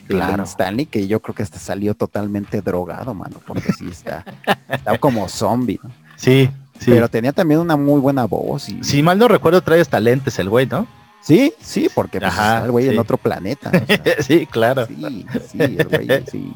Claro. 0.06 0.42
Stanley, 0.42 0.84
que 0.84 1.06
yo 1.06 1.20
creo 1.20 1.34
que 1.34 1.42
este 1.42 1.58
salió 1.58 1.94
totalmente 1.94 2.60
drogado, 2.60 3.14
mano, 3.14 3.40
porque 3.46 3.72
sí 3.72 3.86
está, 3.90 4.22
está 4.68 4.98
como 4.98 5.26
zombie, 5.30 5.80
¿no? 5.82 5.90
sí, 6.16 6.50
sí. 6.78 6.90
Pero 6.90 7.08
tenía 7.08 7.32
también 7.32 7.60
una 7.60 7.76
muy 7.76 8.00
buena 8.00 8.24
voz 8.26 8.68
y 8.68 8.82
si 8.82 9.02
mal 9.02 9.18
no 9.18 9.28
recuerdo, 9.28 9.62
trae 9.62 9.80
hasta 9.80 10.00
lentes 10.00 10.38
el 10.38 10.48
güey, 10.48 10.66
¿no? 10.66 10.86
sí, 11.20 11.54
sí, 11.60 11.88
porque 11.94 12.20
pues, 12.20 12.32
Ajá, 12.32 12.54
está 12.56 12.64
el 12.66 12.70
güey 12.70 12.86
sí. 12.86 12.92
en 12.92 12.98
otro 12.98 13.16
planeta. 13.16 13.70
o 13.70 13.86
sea, 13.86 14.04
sí, 14.22 14.46
claro. 14.46 14.86
Sí, 14.86 15.26
sí, 15.50 15.58
el 15.58 15.88
güey, 15.88 16.24
sí. 16.30 16.52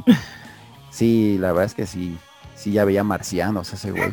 Sí, 0.90 1.38
la 1.38 1.48
verdad 1.48 1.64
es 1.64 1.74
que 1.74 1.86
sí, 1.86 2.18
sí 2.54 2.72
ya 2.72 2.84
veía 2.84 3.04
marcianos 3.04 3.72
ese 3.72 3.90
güey. 3.92 4.12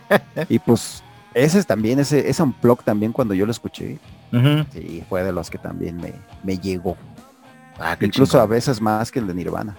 Y 0.48 0.58
pues 0.58 1.02
ese 1.34 1.58
es 1.58 1.66
también, 1.66 1.98
ese, 1.98 2.28
ese 2.28 2.42
unplug 2.42 2.82
también 2.82 3.12
cuando 3.12 3.34
yo 3.34 3.44
lo 3.46 3.52
escuché, 3.52 3.98
Ujú. 4.32 4.64
sí, 4.72 5.04
fue 5.08 5.22
de 5.24 5.32
los 5.32 5.50
que 5.50 5.58
también 5.58 5.96
me, 5.96 6.12
me 6.42 6.58
llegó. 6.58 6.96
Ah, 7.78 7.96
Incluso 8.00 8.40
a 8.40 8.46
veces 8.46 8.80
más 8.80 9.10
que 9.10 9.18
el 9.18 9.26
de 9.26 9.34
Nirvana. 9.34 9.76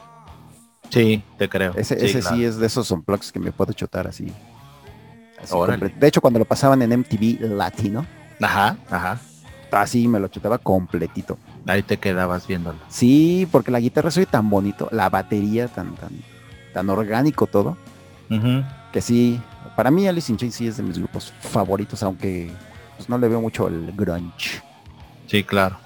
Sí, 0.90 1.24
te 1.38 1.50
creo. 1.50 1.74
Ese, 1.76 2.00
sí, 2.00 2.06
ese 2.06 2.20
claro. 2.20 2.36
sí 2.36 2.46
es 2.46 2.58
de 2.58 2.68
esos 2.68 2.92
unplugs 2.92 3.32
que 3.32 3.40
me 3.40 3.52
puedo 3.52 3.74
chutar 3.74 4.08
así. 4.08 4.32
De 6.00 6.08
hecho, 6.08 6.22
cuando 6.22 6.40
lo 6.40 6.46
pasaban 6.46 6.82
en 6.82 6.92
MTV 7.00 7.40
Latino, 7.42 8.06
Ajá, 8.42 8.78
ajá. 8.90 9.20
así 9.72 10.08
me 10.08 10.20
lo 10.20 10.28
chutaba 10.28 10.58
completito. 10.58 11.38
Ahí 11.68 11.84
te 11.84 11.98
quedabas 11.98 12.48
viéndolo. 12.48 12.78
Sí, 12.88 13.48
porque 13.52 13.72
la 13.72 13.80
guitarra 13.80 14.10
soy 14.12 14.26
tan 14.26 14.50
bonito, 14.50 14.88
la 14.92 15.10
batería 15.10 15.68
tan, 15.68 15.96
tan, 15.96 16.10
tan 16.74 16.90
orgánico 16.90 17.48
todo, 17.48 17.78
Ujú. 18.30 18.62
Que 18.92 19.02
sí, 19.02 19.40
para 19.78 19.90
mí 19.92 20.06
Alice 20.08 20.30
in 20.32 20.38
Chains 20.38 20.56
sí 20.56 20.68
es 20.68 20.78
de 20.78 20.84
mis 20.84 20.98
grupos 20.98 21.32
favoritos, 21.40 22.02
aunque 22.04 22.52
pues, 22.98 23.08
no 23.08 23.18
le 23.18 23.28
veo 23.30 23.40
mucho 23.40 23.68
el 23.68 23.92
grunge. 23.96 24.62
Sí, 25.28 25.44
claro. 25.44 25.78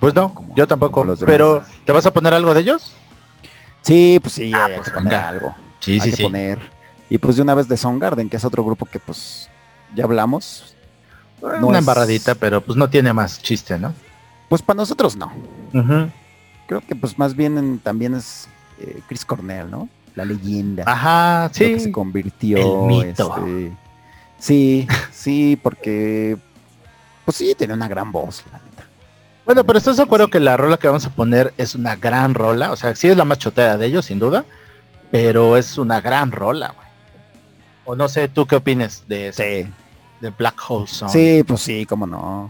Pues 0.00 0.14
no, 0.14 0.32
Como- 0.34 0.54
yo 0.54 0.66
tampoco. 0.66 1.04
los. 1.04 1.20
Pero, 1.20 1.62
¿te 1.84 1.92
vas 1.92 2.06
a 2.06 2.12
poner 2.12 2.32
algo 2.34 2.54
de 2.54 2.60
ellos? 2.60 2.94
Sí, 3.82 4.18
pues 4.22 4.34
sí, 4.34 4.50
Ah, 4.54 4.68
pues 4.76 4.90
poner 4.90 5.14
algo. 5.14 5.54
Sí, 5.80 5.92
hay 5.94 6.00
sí, 6.00 6.10
que 6.10 6.16
sí. 6.16 6.22
poner. 6.22 6.58
Y 7.10 7.18
pues 7.18 7.36
de 7.36 7.42
una 7.42 7.54
vez 7.54 7.68
de 7.68 7.76
Soundgarden, 7.76 8.28
que 8.28 8.36
es 8.36 8.44
otro 8.44 8.64
grupo 8.64 8.86
que 8.86 8.98
pues 8.98 9.48
ya 9.94 10.04
hablamos. 10.04 10.74
no 11.42 11.68
Una 11.68 11.78
es- 11.78 11.82
embarradita, 11.82 12.34
pero 12.34 12.60
pues 12.60 12.76
no 12.76 12.88
tiene 12.88 13.12
más 13.12 13.40
chiste, 13.42 13.78
¿no? 13.78 13.92
Pues 14.48 14.62
para 14.62 14.78
nosotros 14.78 15.16
no. 15.16 15.32
Creo 16.66 16.80
que 16.80 16.94
pues 16.96 17.18
más 17.18 17.34
bien 17.36 17.58
en- 17.58 17.78
también 17.78 18.14
es 18.14 18.48
eh, 18.80 19.00
Chris 19.08 19.24
Cornell, 19.24 19.70
¿no? 19.70 19.88
La 20.14 20.24
leyenda. 20.24 20.84
Ajá, 20.86 21.44
lo 21.48 21.52
que 21.52 21.78
sí. 21.78 21.84
se 21.86 21.92
convirtió. 21.92 22.56
El 22.58 22.88
mito. 23.06 23.36
este, 23.36 23.76
sí, 24.38 24.86
sí, 25.12 25.58
porque 25.62 26.36
pues 27.24 27.36
sí, 27.36 27.54
tiene 27.56 27.74
una 27.74 27.88
gran 27.88 28.10
voz, 28.12 28.42
la 28.52 28.58
neta. 28.58 28.84
Bueno, 29.44 29.64
pero 29.64 29.78
¿estás 29.78 29.96
de 29.98 30.02
acuerdo 30.04 30.28
que 30.28 30.40
la 30.40 30.56
rola 30.56 30.76
que 30.78 30.86
vamos 30.88 31.04
a 31.04 31.10
poner 31.10 31.52
es 31.58 31.74
una 31.74 31.96
gran 31.96 32.32
rola? 32.34 32.72
O 32.72 32.76
sea, 32.76 32.94
sí 32.96 33.08
es 33.08 33.16
la 33.16 33.24
más 33.24 33.38
chotea 33.38 33.76
de 33.76 33.86
ellos, 33.86 34.06
sin 34.06 34.18
duda, 34.18 34.44
pero 35.10 35.56
es 35.58 35.76
una 35.78 36.00
gran 36.00 36.32
rola, 36.32 36.68
güey. 36.74 36.84
O 37.84 37.94
no 37.96 38.08
sé, 38.08 38.28
¿tú 38.28 38.46
qué 38.46 38.56
opines 38.56 39.04
de? 39.08 39.32
Sí, 39.32 39.70
De 40.20 40.30
Black 40.30 40.56
Hole 40.68 40.86
Song. 40.86 41.10
sí, 41.10 41.42
pues 41.46 41.60
sí, 41.60 41.84
cómo 41.86 42.06
no. 42.06 42.44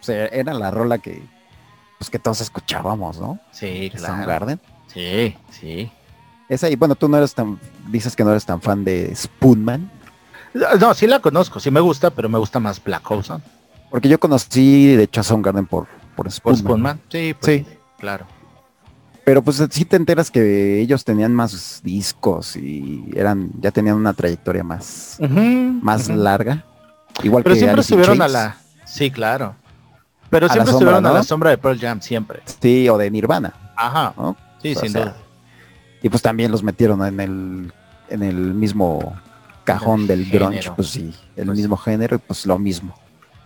O 0.00 0.02
sea, 0.02 0.26
era 0.26 0.54
la 0.54 0.70
rola 0.70 0.98
que 0.98 1.22
pues 1.98 2.10
que 2.10 2.18
todos 2.20 2.40
escuchábamos, 2.40 3.18
¿no? 3.18 3.40
Sí, 3.50 3.90
claro. 3.94 4.14
Soundgarden. 4.14 4.60
Sí, 4.86 5.36
sí. 5.50 5.90
Esa 6.48 6.70
y 6.70 6.76
bueno, 6.76 6.94
tú 6.94 7.08
no 7.08 7.16
eres 7.18 7.34
tan, 7.34 7.58
dices 7.88 8.14
que 8.16 8.22
no 8.24 8.30
eres 8.30 8.46
tan 8.46 8.60
fan 8.62 8.84
de 8.84 9.14
Spoonman, 9.14 9.90
No, 10.80 10.94
sí 10.94 11.06
la 11.06 11.18
conozco, 11.20 11.60
sí 11.60 11.70
me 11.70 11.80
gusta, 11.80 12.10
pero 12.10 12.28
me 12.28 12.38
gusta 12.38 12.58
más 12.60 12.82
Black 12.82 13.08
Hole 13.10 13.22
Song. 13.22 13.42
porque 13.90 14.08
yo 14.08 14.18
conocí 14.20 14.94
de 14.96 15.02
hecho 15.04 15.20
a 15.20 15.24
Soundgarden 15.24 15.66
por, 15.66 15.86
por 16.16 16.26
¿Por 16.26 16.32
Spoonman. 16.32 16.62
Spoonman? 16.64 17.00
Sí, 17.10 17.34
pues, 17.38 17.56
Sí. 17.58 17.66
claro. 17.98 18.26
Pero 19.28 19.42
pues 19.42 19.62
sí 19.70 19.84
te 19.84 19.96
enteras 19.96 20.30
que 20.30 20.80
ellos 20.80 21.04
tenían 21.04 21.34
más 21.34 21.82
discos 21.84 22.56
y 22.56 23.04
eran, 23.14 23.50
ya 23.60 23.70
tenían 23.70 23.96
una 23.96 24.14
trayectoria 24.14 24.64
más, 24.64 25.18
más 25.20 26.08
larga. 26.08 26.64
Igual 27.22 27.42
Pero 27.42 27.54
que 27.54 27.58
siempre 27.60 27.82
estuvieron 27.82 28.22
a 28.22 28.28
la... 28.28 28.56
Sí, 28.86 29.10
claro. 29.10 29.54
Pero 30.30 30.46
A 30.46 30.48
siempre 30.48 30.72
estuvieron 30.72 31.04
a 31.04 31.12
la 31.12 31.22
sombra 31.22 31.50
de 31.50 31.58
Pearl 31.58 31.78
Jam, 31.78 32.00
siempre. 32.00 32.40
Sí, 32.58 32.88
o 32.88 32.96
de 32.96 33.10
Nirvana, 33.10 33.52
Ajá. 33.76 34.14
¿no? 34.16 34.34
Sí, 34.62 34.74
O 34.74 34.80
sin 34.80 34.92
sea, 34.92 35.00
duda. 35.02 35.16
Y 36.02 36.08
pues 36.08 36.22
también 36.22 36.50
los 36.50 36.62
metieron 36.62 37.04
en 37.04 37.20
el, 37.20 37.72
en 38.08 38.22
el 38.22 38.54
mismo 38.54 39.14
cajón 39.64 40.00
el 40.00 40.06
del 40.06 40.30
grunge, 40.30 40.54
género. 40.62 40.74
pues 40.74 40.88
sí, 40.88 41.14
el 41.36 41.44
Pues 41.44 41.58
mismo 41.58 41.76
género 41.76 42.16
y 42.16 42.20
pues 42.20 42.46
lo 42.46 42.58
mismo. 42.58 42.94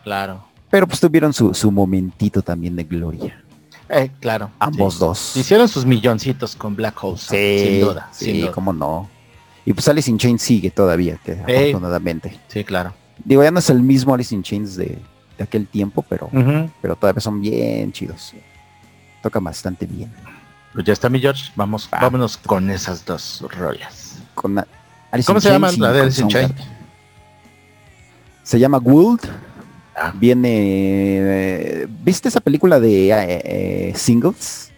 Claro. 0.04 0.44
Pero 0.70 0.86
pues 0.86 1.00
tuvieron 1.00 1.32
su, 1.32 1.52
su 1.54 1.72
momentito 1.72 2.40
también 2.40 2.76
de 2.76 2.84
gloria, 2.84 3.41
Eh, 3.94 4.10
claro. 4.20 4.50
ambos 4.58 4.94
sí. 4.94 5.00
dos. 5.00 5.36
Hicieron 5.36 5.68
sus 5.68 5.84
milloncitos 5.84 6.56
con 6.56 6.74
Black 6.74 7.02
Hole 7.04 7.18
Song, 7.18 7.36
sin 7.36 7.80
duda. 7.80 8.08
sí, 8.10 8.24
sin 8.24 8.40
duda. 8.40 8.52
cómo 8.52 8.72
no. 8.72 9.08
Y 9.64 9.72
pues 9.74 9.86
Alice 9.86 10.10
in 10.10 10.18
Chains 10.18 10.42
sigue 10.42 10.70
todavía, 10.70 11.18
que 11.24 11.32
Ey. 11.46 11.68
afortunadamente. 11.70 12.40
Sí, 12.48 12.64
claro. 12.64 12.94
Digo, 13.24 13.42
ya 13.44 13.50
no 13.50 13.58
es 13.60 13.70
el 13.70 13.80
mismo 13.82 14.14
Alice 14.14 14.34
in 14.34 14.42
Chains 14.42 14.74
de, 14.76 14.98
de 15.38 15.44
aquel 15.44 15.66
tiempo, 15.68 16.02
pero, 16.08 16.28
pero 16.80 16.96
todavía 16.96 17.20
son 17.20 17.40
bien 17.40 17.92
chidos. 17.92 18.32
Tocan 19.22 19.44
bastante 19.44 19.86
bien. 19.86 20.12
Pues 20.72 20.84
ya 20.86 20.94
está 20.94 21.08
mi 21.08 21.20
George. 21.20 21.52
Vamos, 21.54 21.88
Va. 21.92 22.00
vámonos 22.00 22.38
con 22.38 22.70
esas 22.70 23.04
dos 23.04 23.44
rolas. 23.50 24.18
Con 24.34 24.58
Alice 25.10 25.26
¿Cómo 25.26 25.36
in 25.38 25.42
se 25.42 25.50
llama 25.50 25.68
Chains 25.68 25.80
la 25.80 25.92
de 25.92 26.00
Alice 26.00 26.22
in 26.22 26.28
Chains? 26.28 26.52
Se 28.42 28.58
llama 28.58 28.78
Gould. 28.78 29.20
Ah. 29.94 30.12
Viene. 30.14 30.48
eh, 31.82 31.86
¿Viste 32.02 32.28
esa 32.28 32.40
película 32.40 32.80
de 32.80 33.08
eh, 33.10 33.42
eh, 33.44 33.92
Singles? 33.94 34.70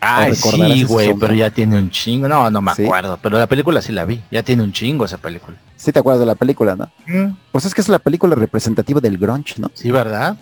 Recordarás 0.00 0.72
sí, 0.72 0.84
güey, 0.84 1.12
pero 1.14 1.34
ya 1.34 1.50
tiene 1.50 1.76
un 1.76 1.90
chingo. 1.90 2.26
No, 2.26 2.50
no 2.50 2.62
me 2.62 2.74
¿Sí? 2.74 2.84
acuerdo. 2.84 3.18
Pero 3.22 3.38
la 3.38 3.46
película 3.46 3.82
sí 3.82 3.92
la 3.92 4.04
vi. 4.06 4.22
Ya 4.30 4.42
tiene 4.42 4.62
un 4.62 4.72
chingo 4.72 5.04
esa 5.04 5.18
película. 5.18 5.58
Sí, 5.76 5.92
te 5.92 5.98
acuerdas 5.98 6.20
de 6.20 6.26
la 6.26 6.34
película, 6.34 6.74
¿no? 6.74 6.90
Mm, 7.06 7.36
Pues 7.52 7.66
es 7.66 7.74
que 7.74 7.80
es 7.82 7.88
la 7.88 7.98
película 7.98 8.34
representativa 8.34 9.00
del 9.00 9.18
grunge, 9.18 9.54
¿no? 9.58 9.70
Sí, 9.74 9.90
¿verdad? 9.90 10.36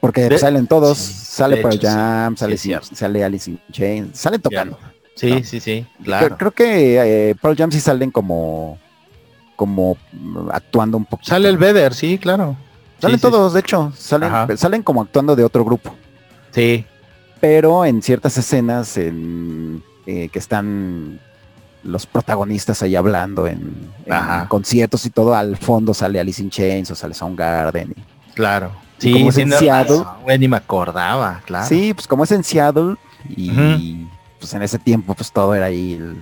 Porque 0.00 0.28
De- 0.28 0.36
salen 0.38 0.66
todos, 0.66 0.98
sí, 0.98 1.14
sale 1.26 1.56
Pearl 1.58 1.76
hecho, 1.76 1.88
sí. 1.88 1.94
Jam, 1.94 2.36
sale, 2.36 2.56
Sí, 2.58 2.74
sale 2.92 3.24
Alice 3.24 3.50
in 3.50 3.58
Chains, 3.72 4.18
salen 4.18 4.40
tocando. 4.42 4.78
Sí, 5.14 5.30
No. 5.30 5.44
sí, 5.44 5.60
sí. 5.60 5.86
Creo- 5.94 6.04
Claro. 6.04 6.36
Creo, 6.36 6.50
que 6.50 7.30
eh, 7.30 7.34
Pearl 7.40 7.56
Jam 7.56 7.70
sí 7.72 7.80
salen 7.80 8.10
como 8.10 8.78
como 9.56 9.96
actuando 10.52 10.96
un 10.96 11.04
poquito. 11.04 11.30
Sale 11.30 11.48
el 11.48 11.56
Vedder, 11.56 11.94
sí, 11.94 12.18
claro. 12.18 12.56
Salen 13.04 13.18
Sí, 13.20 13.26
sí, 13.26 13.30
todos, 13.30 13.52
de 13.52 13.60
hecho, 13.60 13.92
salen, 13.96 14.32
Ajá. 14.32 14.56
salen 14.56 14.82
como 14.82 15.02
actuando 15.02 15.34
de 15.36 15.44
otro 15.44 15.64
grupo. 15.64 15.94
Sí. 16.52 16.84
Pero 17.40 17.84
en 17.84 18.02
ciertas 18.02 18.36
escenas 18.38 18.96
en, 18.96 19.82
eh, 20.06 20.28
que 20.30 20.38
están 20.38 21.20
los 21.82 22.06
protagonistas 22.06 22.82
ahí 22.82 22.96
hablando 22.96 23.46
en, 23.46 23.90
conciertos 24.48 25.04
y 25.06 25.10
todo, 25.10 25.34
al 25.34 25.56
fondo 25.56 25.92
sale 25.92 26.18
Alice 26.18 26.42
in 26.42 26.48
Chains 26.50 26.90
o 26.90 26.94
sale 26.94 27.14
Soundgarden. 27.14 27.94
y- 27.96 28.34
Claro. 28.34 28.70
Y 29.00 29.02
Sí, 29.02 29.12
como 29.12 29.28
es 29.30 29.38
en 29.38 29.50
Seattle- 29.52 30.04
güey, 30.22 30.38
ni 30.38 30.48
me 30.48 30.56
acordaba, 30.56 31.42
claro. 31.44 31.66
Sí, 31.68 31.92
pues 31.92 32.06
como 32.06 32.24
es 32.24 32.32
en 32.32 32.42
Seattle 32.42 32.96
y 33.28 34.06
pues 34.40 34.54
en 34.54 34.62
ese 34.62 34.78
tiempo 34.78 35.14
pues 35.14 35.30
todo 35.30 35.54
era 35.54 35.66
ahí 35.66 35.94
el, 35.94 36.16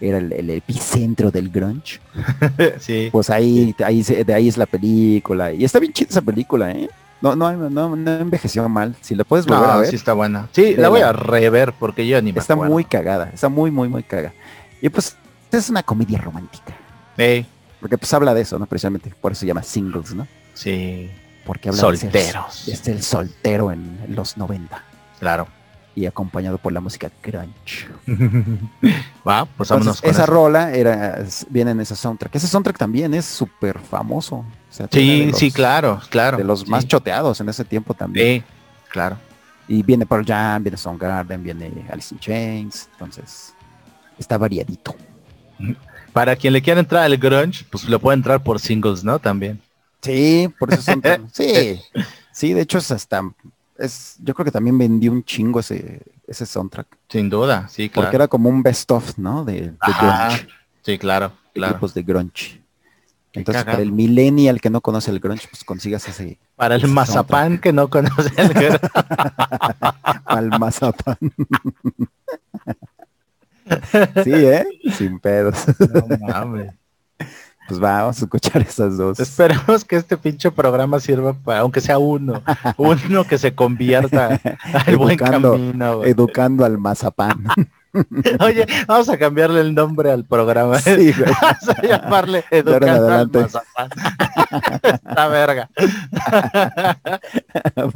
era 0.00 0.18
el, 0.18 0.32
el 0.32 0.50
epicentro 0.50 1.30
del 1.30 1.50
grunge. 1.50 2.00
sí. 2.78 3.08
Pues 3.12 3.30
ahí, 3.30 3.74
ahí 3.84 4.02
de 4.02 4.34
ahí 4.34 4.48
es 4.48 4.56
la 4.56 4.66
película. 4.66 5.52
Y 5.52 5.64
está 5.64 5.78
bien 5.78 5.92
chida 5.92 6.08
esa 6.10 6.22
película, 6.22 6.70
¿eh? 6.72 6.88
No, 7.22 7.36
no, 7.36 7.52
no, 7.52 7.94
no 7.96 8.10
envejeció 8.16 8.66
mal. 8.68 8.96
Si 9.02 9.14
la 9.14 9.24
puedes 9.24 9.44
volver 9.46 9.68
a 9.68 9.76
ver, 9.76 9.90
sí 9.90 9.96
está 9.96 10.14
buena. 10.14 10.48
Sí, 10.52 10.74
la 10.76 10.88
voy 10.88 11.02
a 11.02 11.12
rever 11.12 11.74
porque 11.78 12.06
yo 12.06 12.20
ni 12.22 12.32
me 12.32 12.38
está 12.40 12.54
acuerdo. 12.54 12.72
muy 12.72 12.84
cagada. 12.84 13.30
Está 13.34 13.50
muy, 13.50 13.70
muy, 13.70 13.88
muy 13.88 14.02
cagada. 14.02 14.32
Y 14.80 14.88
pues 14.88 15.16
es 15.52 15.68
una 15.68 15.82
comedia 15.82 16.18
romántica. 16.18 16.74
Sí, 17.18 17.44
Porque 17.80 17.98
pues 17.98 18.12
habla 18.14 18.32
de 18.32 18.40
eso, 18.40 18.58
¿no? 18.58 18.64
Precisamente. 18.66 19.12
Por 19.20 19.32
eso 19.32 19.40
se 19.40 19.46
llama 19.46 19.62
singles, 19.62 20.14
¿no? 20.14 20.26
sí, 20.54 21.10
Porque 21.44 21.68
habla 21.68 21.80
Solteros. 21.82 22.64
de 22.66 22.74
ser, 22.76 22.76
de 22.76 22.76
ser 22.76 23.02
soltero 23.02 23.70
en 23.70 23.98
los 24.08 24.38
90. 24.38 24.82
claro. 25.18 25.46
Y 25.94 26.06
acompañado 26.06 26.56
por 26.58 26.72
la 26.72 26.80
música 26.80 27.10
grunge. 27.22 27.88
Va, 29.26 29.44
pues 29.44 29.70
Entonces, 29.70 30.00
con 30.00 30.10
esa 30.10 30.22
eso. 30.22 30.32
rola 30.32 30.72
era, 30.72 31.24
viene 31.48 31.72
en 31.72 31.80
ese 31.80 31.96
soundtrack. 31.96 32.34
Ese 32.36 32.46
soundtrack 32.46 32.78
también 32.78 33.12
es 33.12 33.24
súper 33.24 33.78
famoso. 33.78 34.36
O 34.36 34.44
sea, 34.70 34.88
Sí, 34.90 35.26
los- 35.26 35.38
sí, 35.38 35.50
claro, 35.50 36.00
claro. 36.08 36.36
De 36.38 36.44
los 36.44 36.60
Sí. 36.60 36.70
más 36.70 36.86
choteados 36.86 37.40
en 37.40 37.48
ese 37.48 37.64
tiempo 37.64 37.92
también. 37.92 38.40
Sí, 38.40 38.44
claro. 38.90 39.16
Y 39.68 39.82
viene 39.82 40.06
Pearl 40.06 40.24
Jam, 40.24 40.62
viene 40.62 40.76
Soundgarden, 40.78 41.42
viene 41.42 41.70
Alice 41.90 42.14
in 42.14 42.20
Chains. 42.20 42.88
Entonces, 42.92 43.54
está 44.18 44.38
variadito. 44.38 44.94
Para 46.12 46.34
quien 46.36 46.52
le 46.52 46.62
quiera 46.62 46.80
entrar 46.80 47.02
al 47.04 47.16
grunge, 47.16 47.64
pues 47.70 47.84
le 47.88 47.98
puede 47.98 48.16
entrar 48.16 48.42
por 48.42 48.58
singles, 48.58 49.04
¿no? 49.04 49.18
También. 49.18 49.60
Sí, 50.02 50.52
por 50.58 50.72
eso 50.72 50.82
son 50.82 51.02
Sí, 51.32 51.80
sí, 52.32 52.52
de 52.54 52.62
hecho 52.62 52.78
es 52.78 52.90
hasta... 52.90 53.22
Es, 53.80 54.16
yo 54.22 54.34
creo 54.34 54.44
que 54.44 54.50
también 54.50 54.76
vendió 54.76 55.10
un 55.10 55.24
chingo 55.24 55.60
ese, 55.60 56.02
ese 56.26 56.46
soundtrack. 56.46 56.86
Sin 57.08 57.30
duda, 57.30 57.66
sí, 57.68 57.88
claro. 57.88 58.06
Porque 58.06 58.16
era 58.16 58.28
como 58.28 58.48
un 58.48 58.62
best 58.62 58.90
of, 58.90 59.16
¿no? 59.16 59.44
De, 59.44 59.60
de 59.60 59.92
grunge. 59.98 60.48
Sí, 60.82 60.98
claro, 60.98 61.32
claro. 61.54 61.88
de 61.88 62.02
grunge. 62.02 62.60
Entonces, 63.32 63.64
para 63.64 63.80
el 63.80 63.92
millennial 63.92 64.60
que 64.60 64.70
no 64.70 64.80
conoce 64.80 65.10
el 65.10 65.20
grunge, 65.20 65.46
pues 65.48 65.64
consigas 65.64 66.06
ese 66.08 66.38
Para 66.56 66.74
el 66.74 66.82
ese 66.82 66.92
mazapán 66.92 67.58
que 67.58 67.72
no 67.72 67.88
conoce 67.88 68.30
el 68.36 68.48
grunge. 68.48 68.80
al 70.24 70.48
mazapán. 70.58 71.16
sí, 74.24 74.32
¿eh? 74.32 74.66
Sin 74.94 75.20
pedos. 75.20 75.64
No 75.78 76.18
mames. 76.18 76.72
Pues 77.70 77.78
vamos 77.78 78.20
a 78.20 78.24
escuchar 78.24 78.62
esas 78.62 78.96
dos. 78.96 79.20
Esperemos 79.20 79.84
que 79.84 79.94
este 79.94 80.16
pinche 80.16 80.50
programa 80.50 80.98
sirva 80.98 81.34
para, 81.34 81.60
aunque 81.60 81.80
sea 81.80 81.98
uno, 81.98 82.42
uno 82.76 83.22
que 83.22 83.38
se 83.38 83.54
convierta 83.54 84.40
al 84.86 84.96
buen 84.96 85.16
camino. 85.16 86.02
Educando 86.02 86.64
al 86.64 86.78
mazapán. 86.78 87.44
Oye, 88.40 88.66
vamos 88.88 89.08
a 89.08 89.16
cambiarle 89.16 89.60
el 89.60 89.72
nombre 89.72 90.10
al 90.10 90.24
programa. 90.24 90.80
Sí, 90.80 91.12
güey. 91.12 91.32
Vamos 91.40 91.68
a 91.68 91.82
llamarle 91.82 92.44
Educando 92.50 93.08
al. 93.08 93.30
Mazapán. 93.30 93.90
Esta 94.82 95.28
verga. 95.28 95.70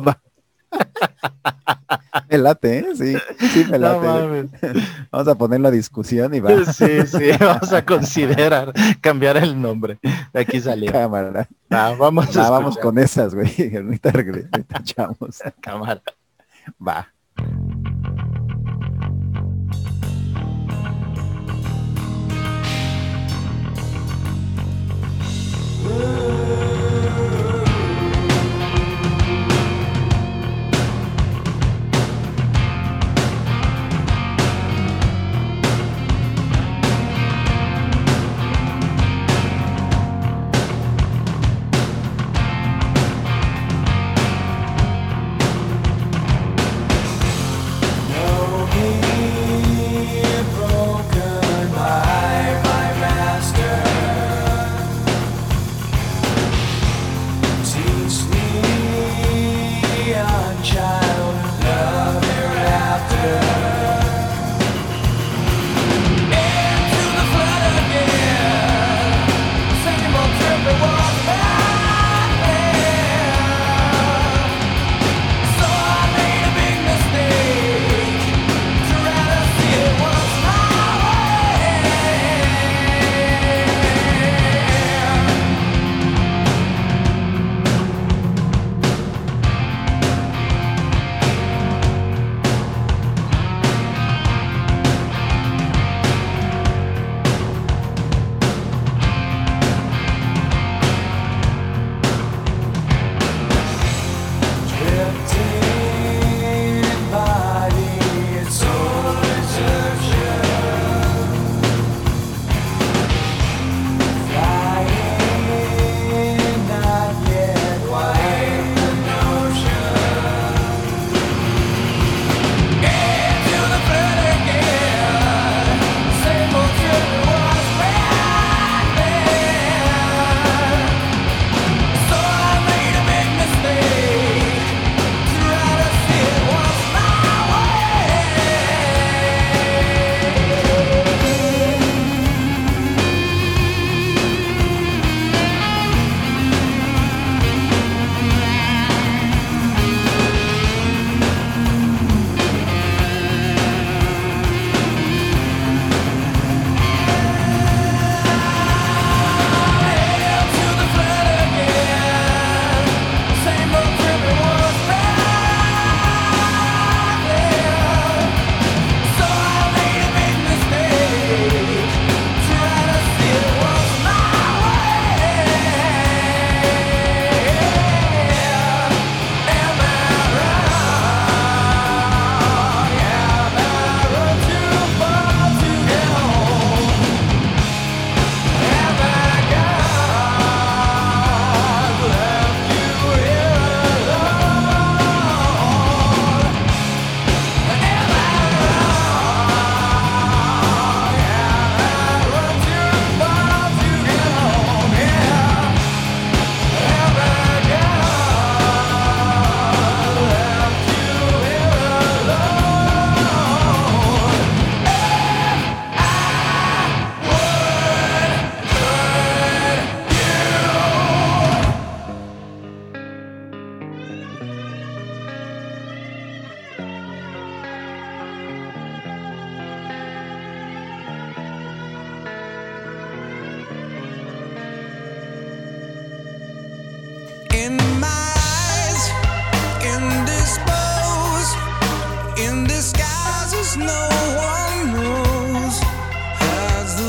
Va. 0.06 0.20
me 2.30 2.38
late, 2.38 2.78
¿eh? 2.78 2.86
Sí, 2.96 3.16
sí 3.48 3.64
me 3.70 3.78
late. 3.78 4.48
Vamos 5.10 5.28
a 5.28 5.34
ponerlo 5.34 5.68
a 5.68 5.70
discusión 5.70 6.34
y 6.34 6.40
va. 6.40 6.64
Sí, 6.72 7.06
sí, 7.06 7.30
vamos 7.40 7.72
a 7.72 7.84
considerar 7.84 8.72
cambiar 9.00 9.36
el 9.36 9.60
nombre. 9.60 9.98
De 10.32 10.40
aquí 10.40 10.60
salió. 10.60 10.90
Cámara. 10.92 11.48
Ah, 11.70 11.94
vamos 11.98 12.34
vamos 12.34 12.78
con 12.78 12.98
esas, 12.98 13.34
güey. 13.34 13.48
Ahorita 13.76 14.12
regre- 14.12 14.48
ahorita 14.52 14.78
echamos. 14.80 15.42
cámara. 15.60 16.02
Va. 16.86 17.08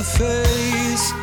face. 0.06 1.14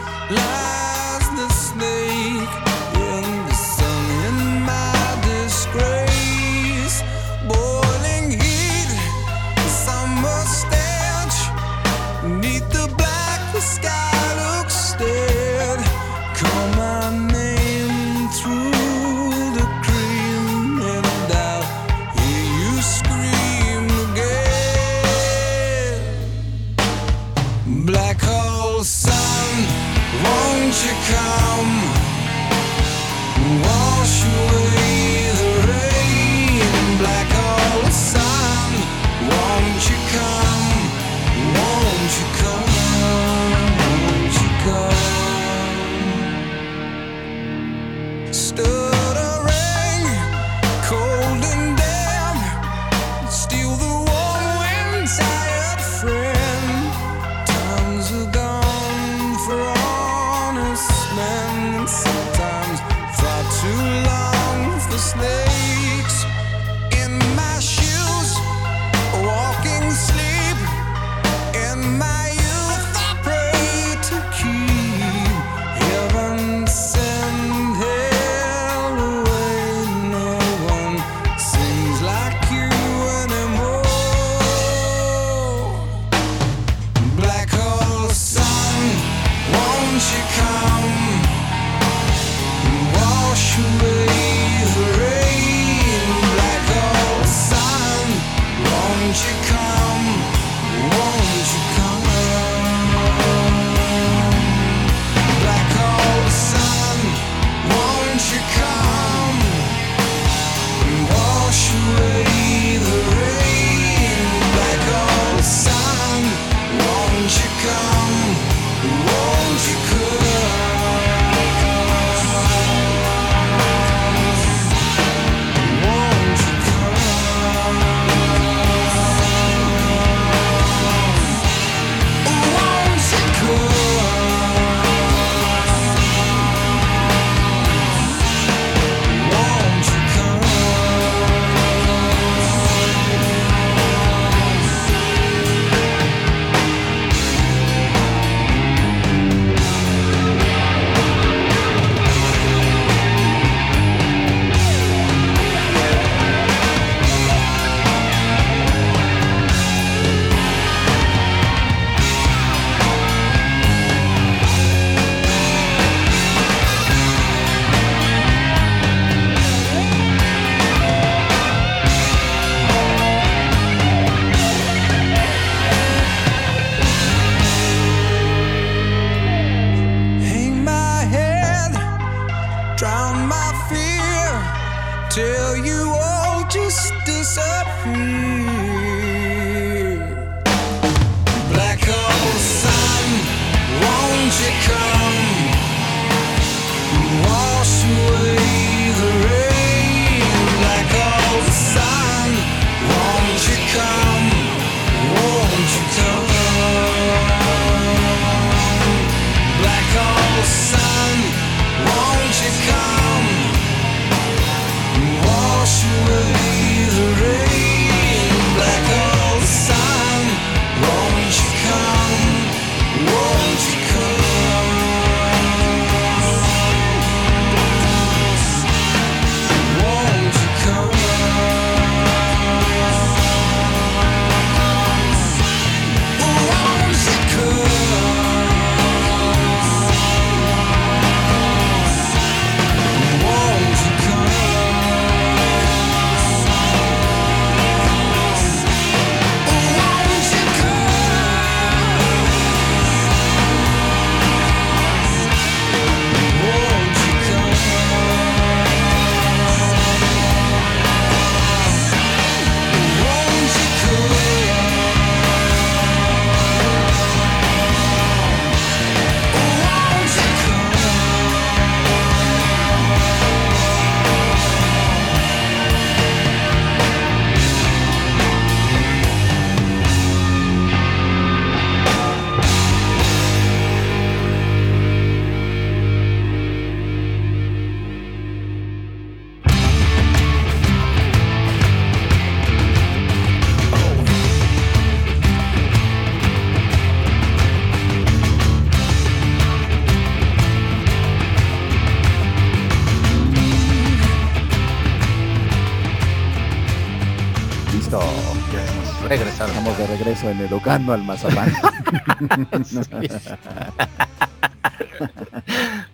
Regreso 309.99 310.31
en 310.31 310.41
Educando 310.41 310.93
al 310.95 311.03
Mazapán. 311.05 311.53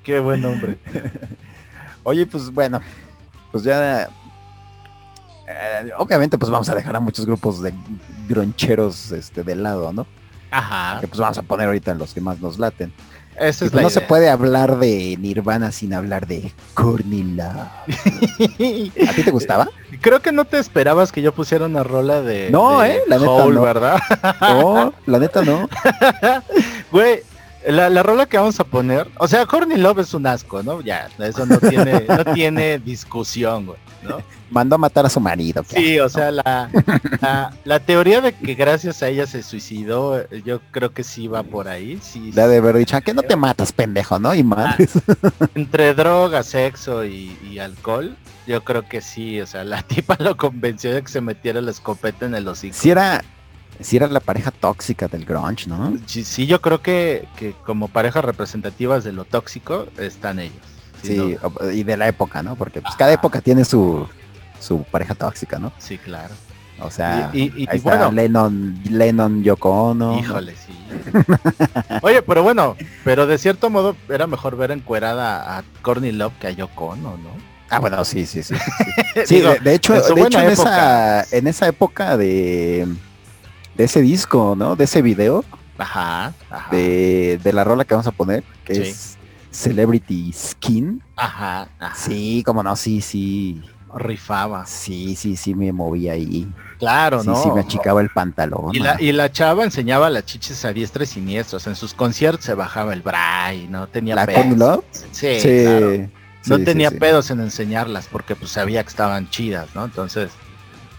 Qué 0.04 0.20
buen 0.20 0.44
hombre. 0.44 0.78
Oye, 2.04 2.26
pues 2.26 2.50
bueno, 2.52 2.80
pues 3.50 3.64
ya... 3.64 4.08
eh, 5.46 5.90
obviamente 5.98 6.38
pues 6.38 6.50
vamos 6.50 6.68
a 6.68 6.74
dejar 6.74 6.94
a 6.96 7.00
muchos 7.00 7.26
grupos 7.26 7.60
de 7.60 7.74
groncheros 8.28 9.10
este, 9.12 9.42
de 9.42 9.56
lado, 9.56 9.92
¿no? 9.92 10.06
Ajá. 10.50 11.00
Que 11.00 11.08
pues 11.08 11.18
vamos 11.18 11.38
a 11.38 11.42
poner 11.42 11.66
ahorita 11.66 11.90
en 11.90 11.98
los 11.98 12.14
que 12.14 12.20
más 12.20 12.40
nos 12.40 12.58
laten. 12.58 12.92
Esa 13.40 13.64
Y 13.64 13.66
es 13.66 13.70
pues 13.70 13.74
la 13.74 13.82
no 13.82 13.90
se 13.90 14.00
puede 14.00 14.28
hablar 14.28 14.78
de 14.78 15.16
Nirvana 15.18 15.72
sin 15.72 15.94
hablar 15.94 16.26
de 16.26 16.52
Love. 16.76 17.68
¿A 19.08 19.12
ti 19.14 19.22
te 19.24 19.30
gustaba? 19.30 19.68
Creo 20.00 20.20
que 20.20 20.32
no 20.32 20.44
te 20.44 20.58
esperabas 20.58 21.12
que 21.12 21.22
yo 21.22 21.32
pusiera 21.32 21.66
una 21.66 21.82
rola 21.82 22.22
de. 22.22 22.50
No, 22.50 22.80
de 22.80 22.96
eh, 22.96 23.02
la 23.06 23.18
neta 23.18 23.30
Hole, 23.30 23.54
no. 23.54 23.62
¿verdad? 23.62 23.98
No, 24.40 24.92
la 25.06 25.18
neta 25.18 25.42
no. 25.42 25.68
Güey, 26.92 27.22
la, 27.72 27.90
la 27.90 28.02
rola 28.02 28.26
que 28.26 28.38
vamos 28.38 28.58
a 28.60 28.64
poner, 28.64 29.08
o 29.18 29.28
sea, 29.28 29.46
Courtney 29.46 29.78
Love 29.78 30.00
es 30.00 30.14
un 30.14 30.26
asco, 30.26 30.62
¿no? 30.62 30.80
Ya, 30.80 31.08
eso 31.18 31.46
no 31.46 31.58
tiene, 31.58 32.04
no 32.08 32.24
tiene 32.34 32.78
discusión, 32.78 33.66
güey, 33.66 33.78
¿no? 34.02 34.22
Mandó 34.50 34.76
a 34.76 34.78
matar 34.78 35.04
a 35.04 35.10
su 35.10 35.20
marido. 35.20 35.62
¿qué? 35.62 35.76
Sí, 35.76 36.00
o 36.00 36.08
sea, 36.08 36.30
la, 36.30 36.70
la, 37.20 37.52
la 37.64 37.80
teoría 37.80 38.22
de 38.22 38.32
que 38.32 38.54
gracias 38.54 39.02
a 39.02 39.08
ella 39.08 39.26
se 39.26 39.42
suicidó, 39.42 40.26
yo 40.44 40.60
creo 40.70 40.92
que 40.94 41.04
sí 41.04 41.28
va 41.28 41.42
por 41.42 41.68
ahí, 41.68 41.98
sí. 42.02 42.32
La 42.32 42.48
de 42.48 42.56
haber 42.56 42.76
dicho, 42.76 42.96
¿a 42.96 43.02
qué 43.02 43.12
no 43.12 43.22
te 43.22 43.36
matas, 43.36 43.72
pendejo, 43.72 44.18
no? 44.18 44.34
Y 44.34 44.42
madres. 44.42 44.92
Entre 45.54 45.92
droga, 45.94 46.42
sexo 46.42 47.04
y, 47.04 47.36
y 47.50 47.58
alcohol, 47.58 48.16
yo 48.46 48.64
creo 48.64 48.88
que 48.88 49.02
sí, 49.02 49.40
o 49.40 49.46
sea, 49.46 49.62
la 49.64 49.82
tipa 49.86 50.16
lo 50.18 50.36
convenció 50.36 50.94
de 50.94 51.02
que 51.02 51.08
se 51.08 51.20
metiera 51.20 51.60
la 51.60 51.70
escopeta 51.70 52.24
en 52.24 52.34
el 52.34 52.48
hocico. 52.48 52.74
Si 52.74 52.90
era, 52.90 53.22
si 53.80 53.96
era 53.96 54.06
la 54.08 54.20
pareja 54.20 54.50
tóxica 54.50 55.08
del 55.08 55.24
grunge, 55.24 55.66
¿no? 55.68 55.96
Sí, 56.06 56.24
sí, 56.24 56.46
yo 56.46 56.60
creo 56.60 56.82
que, 56.82 57.26
que 57.36 57.54
como 57.64 57.88
parejas 57.88 58.24
representativas 58.24 59.04
de 59.04 59.12
lo 59.12 59.24
tóxico 59.24 59.86
están 59.98 60.38
ellos. 60.40 60.56
Sí, 61.02 61.36
y 61.72 61.82
de 61.84 61.96
la 61.96 62.08
época, 62.08 62.42
¿no? 62.42 62.56
Porque 62.56 62.80
pues, 62.80 62.96
cada 62.96 63.12
época 63.12 63.40
tiene 63.40 63.64
su, 63.64 64.08
su 64.60 64.82
pareja 64.84 65.14
tóxica, 65.14 65.58
¿no? 65.58 65.72
Sí, 65.78 65.96
claro. 65.96 66.34
O 66.80 66.90
sea, 66.90 67.30
Y- 67.32 67.42
y- 67.42 67.42
y- 67.44 67.46
ahí 67.68 67.74
y 67.74 67.76
está 67.76 67.96
bueno. 67.96 68.12
Lennon, 68.12 68.80
Lennon, 68.90 69.42
Yoko 69.44 69.70
Ono. 69.90 70.12
¿no? 70.12 70.18
Híjole, 70.18 70.54
sí. 70.56 70.72
Oye, 72.02 72.22
pero 72.22 72.42
bueno, 72.42 72.76
pero 73.04 73.26
de 73.26 73.38
cierto 73.38 73.70
modo 73.70 73.96
era 74.08 74.26
mejor 74.26 74.56
ver 74.56 74.70
encuerada 74.70 75.58
a 75.58 75.64
Courtney 75.82 76.12
Love 76.12 76.32
que 76.40 76.46
a 76.48 76.50
Yoko 76.50 76.86
Ono, 76.86 77.16
¿no? 77.16 77.30
Ah, 77.70 77.80
bueno, 77.80 78.04
sí, 78.04 78.26
sí, 78.26 78.42
sí. 78.42 78.54
Sí, 78.56 79.22
Sí, 79.26 79.34
Digo, 79.36 79.50
de, 79.50 79.58
de 79.60 79.74
hecho, 79.74 79.92
de 79.94 80.22
hecho 80.22 80.40
en, 80.40 80.50
época. 80.50 81.20
esa, 81.22 81.36
en 81.36 81.46
esa 81.46 81.66
época 81.68 82.16
de, 82.16 82.88
de 83.78 83.84
ese 83.84 84.02
disco, 84.02 84.54
¿no? 84.58 84.76
De 84.76 84.84
ese 84.84 85.00
video, 85.00 85.44
Ajá, 85.78 86.34
ajá. 86.50 86.68
de, 86.70 87.40
de 87.42 87.52
la 87.54 87.64
rola 87.64 87.84
que 87.86 87.94
vamos 87.94 88.06
a 88.06 88.12
poner, 88.12 88.44
que 88.64 88.74
Sí. 88.74 88.80
es 88.82 89.16
Celebrity 89.50 90.30
Skin. 90.32 91.02
Ajá, 91.16 91.68
ajá. 91.80 91.94
Sí, 91.96 92.42
como 92.44 92.62
no, 92.62 92.76
sí, 92.76 93.00
sí. 93.00 93.62
Rifaba. 93.94 94.66
Sí, 94.66 95.16
sí, 95.16 95.34
sí 95.36 95.54
me 95.54 95.72
movía 95.72 96.12
ahí. 96.12 96.46
Claro, 96.78 97.22
Sí, 97.22 97.28
¿no? 97.28 97.42
sí 97.42 97.50
me 97.50 97.60
achicaba 97.62 98.02
el 98.02 98.10
pantalón. 98.10 98.74
Y 98.74 98.80
la, 98.80 99.00
y 99.00 99.12
la 99.12 99.32
chava 99.32 99.64
enseñaba 99.64 100.10
las 100.10 100.26
chiches 100.26 100.62
a 100.66 100.72
diestra 100.74 101.04
y 101.04 101.06
siniestra. 101.06 101.56
O 101.56 101.60
sea, 101.60 101.72
en 101.72 101.76
sus 101.76 101.94
conciertos 101.94 102.44
se 102.44 102.52
bajaba 102.54 102.92
el 102.92 103.00
bray, 103.00 103.66
no 103.68 103.86
tenía 103.86 104.14
¿La 104.14 104.26
pedos. 104.26 104.80
Sí, 105.10 105.40
Sí, 105.40 105.62
claro. 105.62 106.08
No 106.46 106.58
tenía 106.64 106.90
pedos 106.90 107.30
en 107.30 107.40
enseñarlas 107.40 108.06
porque 108.12 108.36
pues 108.36 108.50
sabía 108.52 108.82
que 108.82 108.90
estaban 108.90 109.28
chidas, 109.30 109.68
¿no? 109.74 109.84
Entonces. 109.86 110.30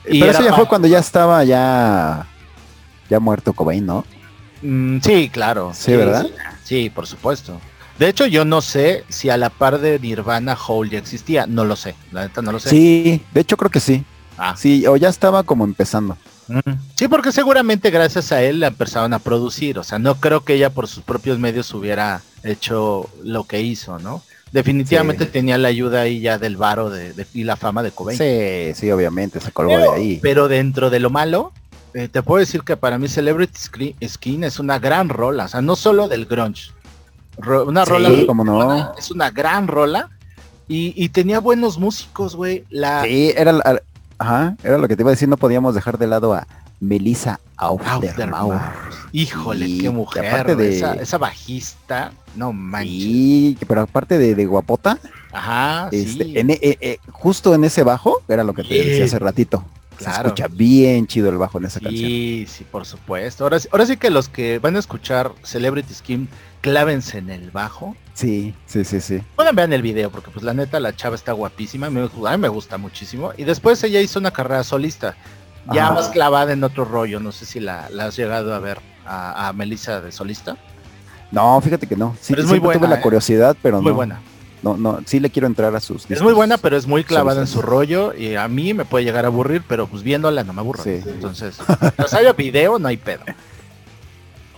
y 0.09 0.19
Pero 0.19 0.31
eso 0.31 0.43
ya 0.43 0.53
fue 0.53 0.65
cuando 0.67 0.87
ya 0.87 0.99
estaba 0.99 1.43
ya 1.43 2.25
ya 3.09 3.19
muerto 3.19 3.53
Cobain, 3.53 3.85
¿no? 3.85 4.05
Mm, 4.61 4.99
sí, 5.01 5.29
claro. 5.29 5.71
Sí, 5.73 5.91
¿verdad? 5.95 6.25
Sí, 6.63 6.83
sí, 6.83 6.89
por 6.89 7.07
supuesto. 7.07 7.59
De 7.97 8.07
hecho, 8.07 8.25
yo 8.27 8.45
no 8.45 8.61
sé 8.61 9.03
si 9.09 9.29
a 9.29 9.37
la 9.37 9.49
par 9.49 9.79
de 9.79 9.99
Nirvana 9.99 10.57
Hole 10.67 10.89
ya 10.91 10.99
existía. 10.99 11.45
No 11.47 11.65
lo 11.65 11.75
sé. 11.75 11.95
La 12.11 12.21
neta 12.23 12.41
no 12.41 12.51
lo 12.51 12.59
sé. 12.59 12.69
Sí, 12.69 13.21
de 13.33 13.41
hecho 13.41 13.57
creo 13.57 13.69
que 13.71 13.79
sí. 13.81 14.03
Ah. 14.37 14.55
Sí, 14.57 14.85
o 14.87 14.95
ya 14.95 15.09
estaba 15.09 15.43
como 15.43 15.65
empezando. 15.65 16.17
Mm. 16.47 16.59
Sí, 16.95 17.07
porque 17.09 17.31
seguramente 17.33 17.89
gracias 17.91 18.31
a 18.31 18.41
él 18.41 18.61
la 18.61 18.67
empezaron 18.67 19.13
a 19.13 19.19
producir. 19.19 19.77
O 19.79 19.83
sea, 19.83 19.99
no 19.99 20.15
creo 20.15 20.45
que 20.45 20.53
ella 20.53 20.69
por 20.69 20.87
sus 20.87 21.03
propios 21.03 21.39
medios 21.39 21.73
hubiera 21.73 22.21
hecho 22.43 23.09
lo 23.23 23.43
que 23.45 23.61
hizo, 23.61 23.99
¿no? 23.99 24.23
Definitivamente 24.53 25.25
Sí. 25.25 25.31
tenía 25.31 25.57
la 25.57 25.67
ayuda 25.67 26.01
ahí 26.01 26.21
ya 26.21 26.37
del 26.39 26.57
varo 26.57 26.89
de, 26.89 27.13
de- 27.13 27.27
y 27.33 27.43
la 27.43 27.55
fama 27.55 27.83
de 27.83 27.91
Cobain. 27.91 28.17
Sí, 28.17 28.73
sí, 28.79 28.89
obviamente, 28.91 29.39
se 29.41 29.51
colgó 29.51 29.75
Pero, 29.75 29.91
de 29.91 29.97
ahí. 29.97 30.19
pero 30.23 30.47
dentro 30.47 30.89
de 30.89 30.99
lo 30.99 31.09
malo, 31.11 31.51
eh, 31.93 32.07
te 32.07 32.21
puedo 32.23 32.39
decir 32.39 32.61
que 32.63 32.77
para 32.77 32.97
mí 32.97 33.07
Celebrity 33.07 33.57
Screen- 33.59 33.95
Skin 34.07 34.43
es 34.43 34.59
una 34.59 34.79
gran 34.79 35.09
rola. 35.09 35.45
O 35.45 35.47
sea, 35.47 35.61
no 35.61 35.75
solo 35.75 36.07
del 36.07 36.25
grunge. 36.25 36.71
Ro- 37.37 37.65
una 37.65 37.85
Sí, 37.85 37.91
rola 37.91 38.09
cómo 38.27 38.43
no. 38.43 38.93
es 38.97 39.11
una 39.11 39.31
gran 39.31 39.67
rola. 39.67 40.09
Y, 40.67 40.93
y 40.95 41.09
tenía 41.09 41.39
buenos 41.39 41.77
músicos, 41.79 42.35
güey. 42.35 42.63
La 42.69 43.03
Sí, 43.03 43.33
era, 43.35 43.51
la- 43.53 43.81
ajá, 44.19 44.55
era 44.63 44.77
lo 44.77 44.87
que 44.87 44.95
te 44.95 45.01
iba 45.01 45.09
a 45.09 45.13
decir, 45.13 45.27
no 45.27 45.37
podíamos 45.37 45.73
dejar 45.73 45.97
de 45.97 46.05
lado 46.07 46.33
a 46.33 46.45
Melissa. 46.79 47.39
Aufdermauer. 47.57 48.59
Híjole, 49.11 49.65
Sí, 49.65 49.79
qué 49.79 49.89
mujer. 49.89 50.27
aparte 50.27 50.55
de- 50.55 50.77
esa, 50.77 50.93
esa 50.93 51.17
bajista, 51.17 52.11
no 52.35 52.53
manches. 52.53 52.91
Sí, 52.93 53.57
pero 53.67 53.81
aparte 53.81 54.17
de, 54.17 54.35
de 54.35 54.45
guapota, 54.45 54.97
Ajá, 55.31 55.89
este, 55.91 56.23
sí. 56.25 56.33
en 56.37 56.51
e- 56.51 56.59
eh, 56.61 56.77
eh, 56.79 56.97
justo 57.11 57.53
en 57.55 57.63
ese 57.63 57.83
bajo, 57.83 58.21
era 58.27 58.43
lo 58.43 58.53
que 58.53 58.63
te 58.63 58.73
decía 58.75 59.05
hace 59.05 59.19
ratito. 59.19 59.63
Se 59.99 60.05
Claro. 60.05 60.29
escucha 60.29 60.47
bien 60.47 61.05
chido 61.07 61.29
el 61.29 61.37
bajo 61.37 61.57
en 61.59 61.65
esa 61.65 61.79
canción. 61.79 62.09
Sí, 62.09 62.45
sí, 62.49 62.63
por 62.71 62.85
supuesto. 62.85 63.43
Ahora, 63.43 63.59
sí- 63.59 63.67
ahora 63.71 63.85
sí 63.85 63.97
que 63.97 64.09
los 64.09 64.29
que 64.29 64.57
van 64.59 64.75
a 64.75 64.79
escuchar 64.79 65.31
Celebrity 65.43 65.93
Skin, 65.93 66.29
clávense 66.61 67.17
en 67.17 67.29
el 67.29 67.51
bajo. 67.51 67.95
Sí, 68.13 68.53
sí, 68.65 68.83
sí, 68.85 69.01
sí. 69.01 69.21
Pueden 69.35 69.55
ver 69.55 69.71
el 69.73 69.81
video, 69.81 70.09
porque 70.09 70.31
pues 70.31 70.43
la 70.43 70.53
neta 70.53 70.79
la 70.79 70.95
chava 70.95 71.15
está 71.15 71.33
guapísima, 71.33 71.87
a 71.87 71.89
mí, 71.89 71.99
me- 72.37 72.47
gusta 72.47 72.77
muchísimo. 72.77 73.33
Y 73.37 73.43
después 73.43 73.83
ella 73.83 73.99
hizo 74.01 74.19
una 74.19 74.31
carrera 74.31 74.63
solista, 74.63 75.15
ya 75.73 75.85
Ajá. 75.85 75.93
más 75.95 76.07
clavada 76.09 76.53
en 76.53 76.63
otro 76.63 76.85
rollo, 76.85 77.19
no 77.19 77.31
sé 77.33 77.45
si 77.45 77.59
la, 77.59 77.89
la 77.91 78.05
has 78.05 78.15
llegado 78.15 78.53
a 78.55 78.59
ver 78.59 78.79
a, 79.05 79.49
a 79.49 79.53
Melissa 79.53 79.99
de 80.01 80.11
solista. 80.13 80.57
No, 81.31 81.59
fíjate 81.61 81.87
que 81.87 81.95
no. 81.95 82.15
Sí, 82.21 82.33
Pero 82.33 82.41
es 82.41 82.47
muy 82.47 82.55
siempre 82.55 82.69
tuve 82.71 82.79
buena, 82.79 82.95
la 82.95 82.99
¿eh? 82.99 83.03
curiosidad, 83.03 83.57
pero 83.61 83.81
Muy 83.81 83.91
no, 83.91 83.95
buena. 83.95 84.19
No, 84.61 84.77
no, 84.77 84.99
sí 85.05 85.19
le 85.19 85.29
quiero 85.29 85.47
entrar 85.47 85.75
a 85.75 85.79
sus 85.79 86.09
Es 86.09 86.21
muy 86.21 86.33
buena, 86.33 86.57
pero 86.57 86.75
es 86.77 86.85
muy 86.87 87.03
clavada 87.03 87.41
en 87.41 87.47
su 87.47 87.61
rollo 87.61 88.13
y 88.13 88.35
a 88.35 88.47
mí 88.47 88.73
me 88.73 88.85
puede 88.85 89.05
llegar 89.05 89.25
a 89.25 89.29
aburrir, 89.29 89.63
pero 89.67 89.87
pues 89.87 90.03
viéndola 90.03 90.43
no 90.43 90.53
me 90.53 90.59
aburro. 90.61 90.83
Sí. 90.83 91.01
Entonces, 91.05 91.57
pues 91.95 92.13
haya 92.13 92.33
video, 92.33 92.79
no 92.79 92.87
hay 92.87 92.97
pedo. 92.97 93.23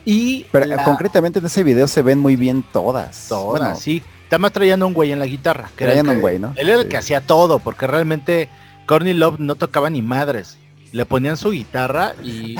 Y 0.03 0.45
Pero 0.51 0.65
la- 0.65 0.83
concretamente 0.83 1.39
en 1.39 1.45
ese 1.45 1.63
video 1.63 1.87
se 1.87 2.01
ven 2.01 2.19
muy 2.19 2.35
bien 2.35 2.63
todas. 2.73 3.27
Todas, 3.29 3.59
Bueno, 3.61 3.75
sí. 3.75 4.03
Está 4.23 4.37
más 4.39 4.51
trayendo 4.53 4.87
un 4.87 4.93
güey 4.93 5.11
en 5.11 5.19
la 5.19 5.25
guitarra. 5.25 5.69
Que 5.75 5.83
era 5.83 5.93
el 5.93 5.99
Traían 5.99 6.15
un 6.15 6.21
güey, 6.21 6.39
¿no? 6.39 6.53
Él 6.55 6.69
era 6.69 6.79
el 6.81 6.87
que 6.87 6.95
hacía 6.97 7.19
todo, 7.21 7.59
porque 7.59 7.85
realmente 7.85 8.47
Courtney 8.87 9.13
Love 9.13 9.39
no 9.39 9.55
tocaba 9.55 9.89
ni 9.89 10.01
madres. 10.01 10.57
Le 10.93 11.05
ponían 11.05 11.35
su 11.37 11.51
guitarra 11.51 12.15
y, 12.23 12.55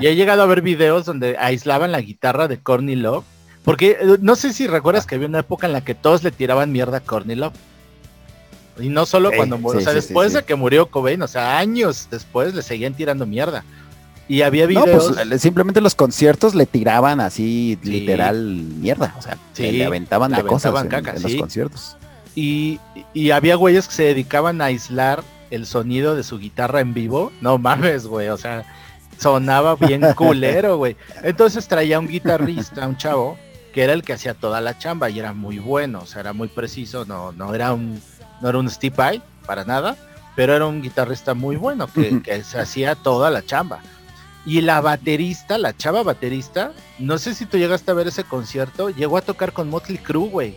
y 0.00 0.06
he 0.06 0.16
llegado 0.16 0.42
a 0.42 0.46
ver 0.46 0.62
videos 0.62 1.04
donde 1.04 1.36
aislaban 1.38 1.92
la 1.92 2.00
guitarra 2.00 2.48
de 2.48 2.58
Courtney 2.58 2.96
Love. 2.96 3.24
Porque 3.64 3.96
eh, 4.00 4.16
no 4.20 4.36
sé 4.36 4.52
si 4.52 4.66
recuerdas 4.66 5.06
que 5.06 5.14
había 5.14 5.26
una 5.28 5.40
época 5.40 5.66
en 5.66 5.72
la 5.72 5.82
que 5.82 5.94
todos 5.94 6.22
le 6.22 6.30
tiraban 6.30 6.70
mierda 6.72 6.98
a 6.98 7.00
Courtney 7.00 7.36
Love. 7.36 7.54
Y 8.78 8.88
no 8.88 9.06
solo 9.06 9.30
Sí, 9.30 9.36
cuando 9.36 9.56
murió, 9.56 9.80
sí, 9.80 9.86
o 9.86 9.90
sea, 9.90 10.00
sí, 10.00 10.06
después 10.08 10.32
de 10.32 10.42
que 10.42 10.54
murió 10.56 10.86
Cobain, 10.86 11.22
o 11.22 11.28
sea, 11.28 11.58
años 11.58 12.08
después 12.10 12.54
le 12.54 12.62
seguían 12.62 12.94
tirando 12.94 13.24
mierda. 13.24 13.64
Y 14.26 14.42
había 14.42 14.64
No, 14.64 14.68
videos. 14.84 15.12
pues 15.14 15.26
le- 15.26 15.38
simplemente 15.38 15.80
los 15.80 15.94
conciertos 15.94 16.54
le 16.54 16.66
tiraban 16.66 17.20
así 17.20 17.78
Sí. 17.82 17.90
literal 17.90 18.36
mierda, 18.42 19.14
o 19.18 19.22
sea, 19.22 19.36
le, 19.58 19.84
aventaban 19.84 20.32
de 20.32 20.42
cosas 20.42 20.72
aventaban 20.74 20.84
en, 20.86 20.90
caca, 20.90 21.16
en 21.16 21.22
los 21.22 21.34
conciertos. 21.36 21.96
Y, 22.34 22.80
y 23.12 23.30
había 23.30 23.54
güeyes 23.54 23.86
que 23.86 23.94
se 23.94 24.02
dedicaban 24.04 24.60
a 24.60 24.64
aislar 24.66 25.22
el 25.50 25.66
sonido 25.66 26.16
de 26.16 26.24
su 26.24 26.38
guitarra 26.38 26.80
en 26.80 26.94
vivo. 26.94 27.30
No 27.40 27.58
mames, 27.58 28.06
güey. 28.08 28.28
O 28.28 28.36
sea, 28.36 28.64
sonaba 29.18 29.76
bien 29.76 30.00
culero, 30.16 30.78
güey. 30.78 30.96
Entonces 31.22 31.68
traía 31.68 32.00
un 32.00 32.08
guitarrista, 32.08 32.88
un 32.88 32.96
chavo, 32.96 33.38
que 33.74 33.82
era 33.82 33.92
el 33.92 34.04
que 34.04 34.12
hacía 34.12 34.34
toda 34.34 34.60
la 34.60 34.78
chamba 34.78 35.10
y 35.10 35.18
era 35.18 35.32
muy 35.32 35.58
bueno. 35.58 36.00
O 36.02 36.06
sea, 36.06 36.20
era 36.20 36.32
muy 36.32 36.46
preciso. 36.46 37.04
No, 37.04 37.32
no 37.32 37.54
era 37.54 37.72
un, 37.74 38.00
no 38.40 38.48
era 38.48 38.58
un 38.58 38.70
Steve 38.70 38.94
Vai 38.96 39.22
para 39.46 39.64
nada, 39.64 39.96
pero 40.36 40.54
era 40.54 40.64
un 40.64 40.80
guitarrista 40.80 41.34
muy 41.34 41.56
bueno 41.56 41.88
que, 41.88 42.22
que 42.22 42.44
se 42.44 42.60
hacía 42.60 42.94
toda 42.94 43.30
la 43.30 43.44
chamba. 43.44 43.80
Y 44.46 44.60
la 44.60 44.80
baterista, 44.80 45.58
la 45.58 45.76
chava 45.76 46.04
baterista, 46.04 46.72
no 47.00 47.18
sé 47.18 47.34
si 47.34 47.46
tú 47.46 47.58
llegaste 47.58 47.90
a 47.90 47.94
ver 47.94 48.06
ese 48.06 48.22
concierto, 48.22 48.90
llegó 48.90 49.16
a 49.16 49.22
tocar 49.22 49.52
con 49.52 49.68
Motley 49.68 49.98
Crue, 49.98 50.28
güey. 50.28 50.54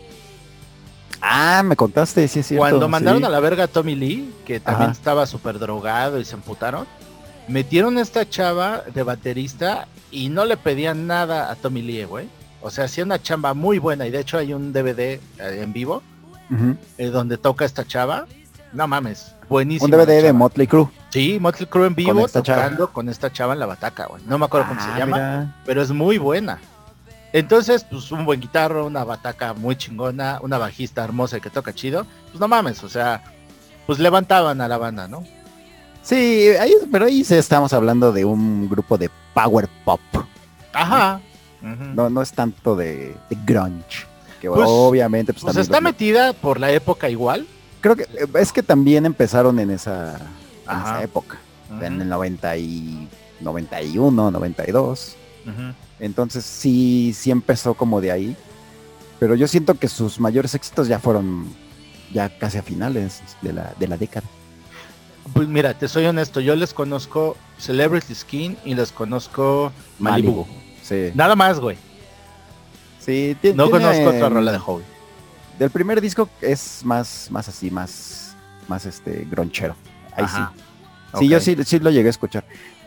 Ah, 1.19 1.64
me 1.65 1.76
contaste, 1.76 2.27
sí 2.27 2.41
es 2.41 2.48
cierto. 2.48 2.61
Cuando 2.61 2.88
mandaron 2.88 3.22
sí. 3.22 3.26
a 3.26 3.30
la 3.30 3.39
verga 3.39 3.64
a 3.64 3.68
Tommy 3.68 3.95
Lee, 3.95 4.31
que 4.45 4.60
también 4.60 4.91
Ajá. 4.91 4.99
estaba 4.99 5.26
súper 5.26 5.57
drogado 5.57 6.19
y 6.19 6.26
se 6.26 6.35
emputaron, 6.35 6.85
metieron 7.48 7.98
a 7.98 8.02
esta 8.02 8.30
chava 8.30 8.84
de 8.94 9.02
baterista 9.02 9.88
y 10.11 10.30
no 10.30 10.45
le 10.45 10.57
pedían 10.57 11.07
nada 11.07 11.49
a 11.49 11.56
Tommy 11.56 11.81
Lee, 11.81 12.03
güey. 12.03 12.27
O 12.61 12.69
sea, 12.71 12.85
hacía 12.85 13.03
una 13.03 13.21
chamba 13.21 13.53
muy 13.53 13.79
buena 13.79 14.05
y 14.07 14.11
de 14.11 14.19
hecho 14.19 14.38
hay 14.38 14.53
un 14.53 14.73
DVD 14.73 14.99
eh, 14.99 15.19
en 15.39 15.73
vivo 15.73 16.01
eh, 16.97 17.05
donde 17.07 17.38
toca 17.38 17.65
esta 17.65 17.85
chava 17.85 18.25
No 18.73 18.88
mames, 18.88 19.35
buenísimo. 19.49 19.85
Un 19.85 19.91
DVD 19.91 20.23
de 20.23 20.34
Motley 20.34 20.65
Crue. 20.67 20.88
Sí, 21.09 21.38
Motley 21.39 21.67
Crue 21.67 21.88
en 21.88 21.95
vivo 21.95 22.13
Con 22.13 22.23
esta 22.25 22.41
chava. 22.43 22.63
tocando 22.63 22.91
con 22.91 23.09
esta 23.09 23.31
chava 23.31 23.53
en 23.53 23.59
la 23.59 23.65
bataca, 23.65 24.05
güey. 24.07 24.21
No 24.25 24.38
me 24.38 24.45
acuerdo 24.45 24.67
cómo 24.69 24.79
Ah, 24.81 24.91
se 24.93 24.99
llama, 24.99 25.15
mira. 25.17 25.55
pero 25.65 25.81
es 25.81 25.91
muy 25.91 26.17
buena. 26.17 26.59
Entonces, 27.34 27.84
pues 27.84 28.11
un 28.11 28.25
buen 28.25 28.39
guitarro, 28.39 28.85
una 28.85 29.03
bataca 29.03 29.53
muy 29.53 29.75
chingona, 29.75 30.39
una 30.41 30.57
bajista 30.57 31.03
hermosa 31.03 31.39
que 31.41 31.49
toca 31.49 31.73
chido. 31.73 32.05
Pues 32.31 32.39
no 32.39 32.47
mames, 32.47 32.84
o 32.84 32.89
sea, 32.89 33.21
pues 33.85 33.99
levantaban 33.99 34.61
a 34.61 34.67
la 34.67 34.77
banda, 34.77 35.07
¿no? 35.07 35.23
Sí, 36.01 36.49
ahí, 36.59 36.73
pero 36.91 37.05
ahí 37.05 37.21
estamos 37.27 37.73
hablando 37.73 38.13
de 38.13 38.23
un 38.23 38.69
grupo 38.69 38.97
de 38.97 39.09
power 39.34 39.67
pop. 39.84 39.99
Ajá. 40.73 41.19
No, 41.61 42.09
no 42.09 42.21
es 42.21 42.31
tanto 42.34 42.75
de, 42.75 43.15
de 43.29 43.38
grunge. 43.45 44.05
Que 44.41 44.49
Pues- 44.49 44.67
obviamente 44.69 45.34
pues, 45.34 45.43
Pues 45.43 45.57
está 45.57 45.77
los- 45.77 45.84
metida 45.84 46.34
por 46.34 46.59
la 46.59 46.71
época 46.71 47.09
igual. 47.09 47.47
Creo 47.81 47.95
que 47.95 48.03
eh, 48.03 48.27
es 48.39 48.51
que 48.51 48.61
también 48.63 49.05
empezaron 49.05 49.59
en 49.59 49.71
esa, 49.71 50.15
en 50.17 50.21
Ajá. 50.67 50.95
esa 50.95 51.03
época. 51.03 51.38
En 51.81 52.01
el 52.01 52.07
90 52.09 52.57
y 52.57 53.07
91, 53.41 54.31
92. 54.31 55.15
ujú. 55.45 55.73
Entonces 55.99 56.45
sí, 56.45 57.13
sí 57.17 57.31
empezó 57.31 57.73
como 57.73 57.99
de 58.01 58.11
ahí. 58.11 58.35
Pero 59.19 59.34
yo 59.35 59.47
siento 59.47 59.73
que 59.75 59.88
sus 59.88 60.19
mayores 60.19 60.53
éxitos 60.53 60.88
ya 60.88 60.99
fueron 60.99 61.47
ya 62.13 62.29
casi 62.38 62.59
a 62.59 62.61
finales 62.63 63.21
de 63.41 63.51
la, 63.53 63.73
de 63.79 63.88
la 63.88 63.97
década. 63.97 64.27
Pues 65.34 65.47
mira, 65.47 65.73
te 65.73 65.88
soy 65.88 66.05
honesto, 66.05 66.39
yo 66.39 66.55
les 66.55 66.73
conozco 66.73 67.35
Celebrity 67.57 68.15
Skin 68.15 68.57
y 68.63 68.75
les 68.75 68.91
conozco 68.91 69.71
Malibu. 69.99 70.45
Sí. 70.88 71.11
Nada 71.15 71.35
más, 71.35 71.59
güey. 71.59 71.77
Sí, 72.99 73.35
No 73.55 73.69
conozco 73.69 74.09
otra 74.09 74.30
rola 74.30 74.51
de 74.51 74.59
Howie. 74.65 74.85
Del 75.59 75.69
primer 75.69 76.01
disco 76.01 76.30
es 76.41 76.81
más, 76.84 77.27
más 77.31 77.47
así, 77.47 77.72
más, 77.72 78.35
más 78.68 78.85
este 78.85 79.26
gronchero. 79.30 79.76
Ahí 80.15 80.26
Ajá. 80.26 80.51
sí. 80.55 81.19
Sí, 81.19 81.27
yo 81.30 81.39
sí, 81.39 81.55
sí 81.65 81.80
lo 81.80 81.89
llegué 81.89 82.07
a 82.07 82.11
escuchar. 82.11 82.43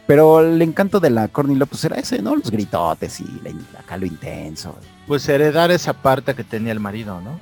Pero 0.06 0.40
el 0.40 0.60
encanto 0.60 1.00
de 1.00 1.10
la 1.10 1.28
Courtney 1.28 1.56
Love, 1.56 1.68
pues 1.70 1.84
era 1.84 1.96
ese, 1.96 2.20
¿no? 2.20 2.36
Los 2.36 2.50
gritotes 2.50 3.20
y 3.20 3.24
la- 3.42 3.78
acá 3.80 3.96
lo 3.96 4.06
intenso. 4.06 4.76
Pues 5.06 5.28
heredar 5.28 5.70
esa 5.70 5.92
parte 5.92 6.34
que 6.34 6.44
tenía 6.44 6.72
el 6.72 6.80
marido, 6.80 7.20
¿no? 7.20 7.40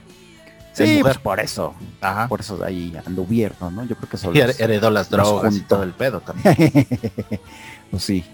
Sí, 0.72 0.98
pues 1.02 1.18
por 1.18 1.40
eso. 1.40 1.74
Ajá. 2.00 2.28
Por 2.28 2.40
eso 2.40 2.62
ahí 2.64 2.96
anduvieron, 3.04 3.74
¿no? 3.74 3.84
Yo 3.84 3.96
creo 3.96 4.08
que 4.08 4.16
son 4.16 4.36
Y 4.36 4.40
heredó 4.40 4.90
las 4.90 5.10
drogas 5.10 5.56
y 5.56 5.60
todo 5.60 5.82
el 5.82 5.92
pedo 5.92 6.20
también. 6.20 6.56
pues 7.90 8.04
sí. 8.04 8.24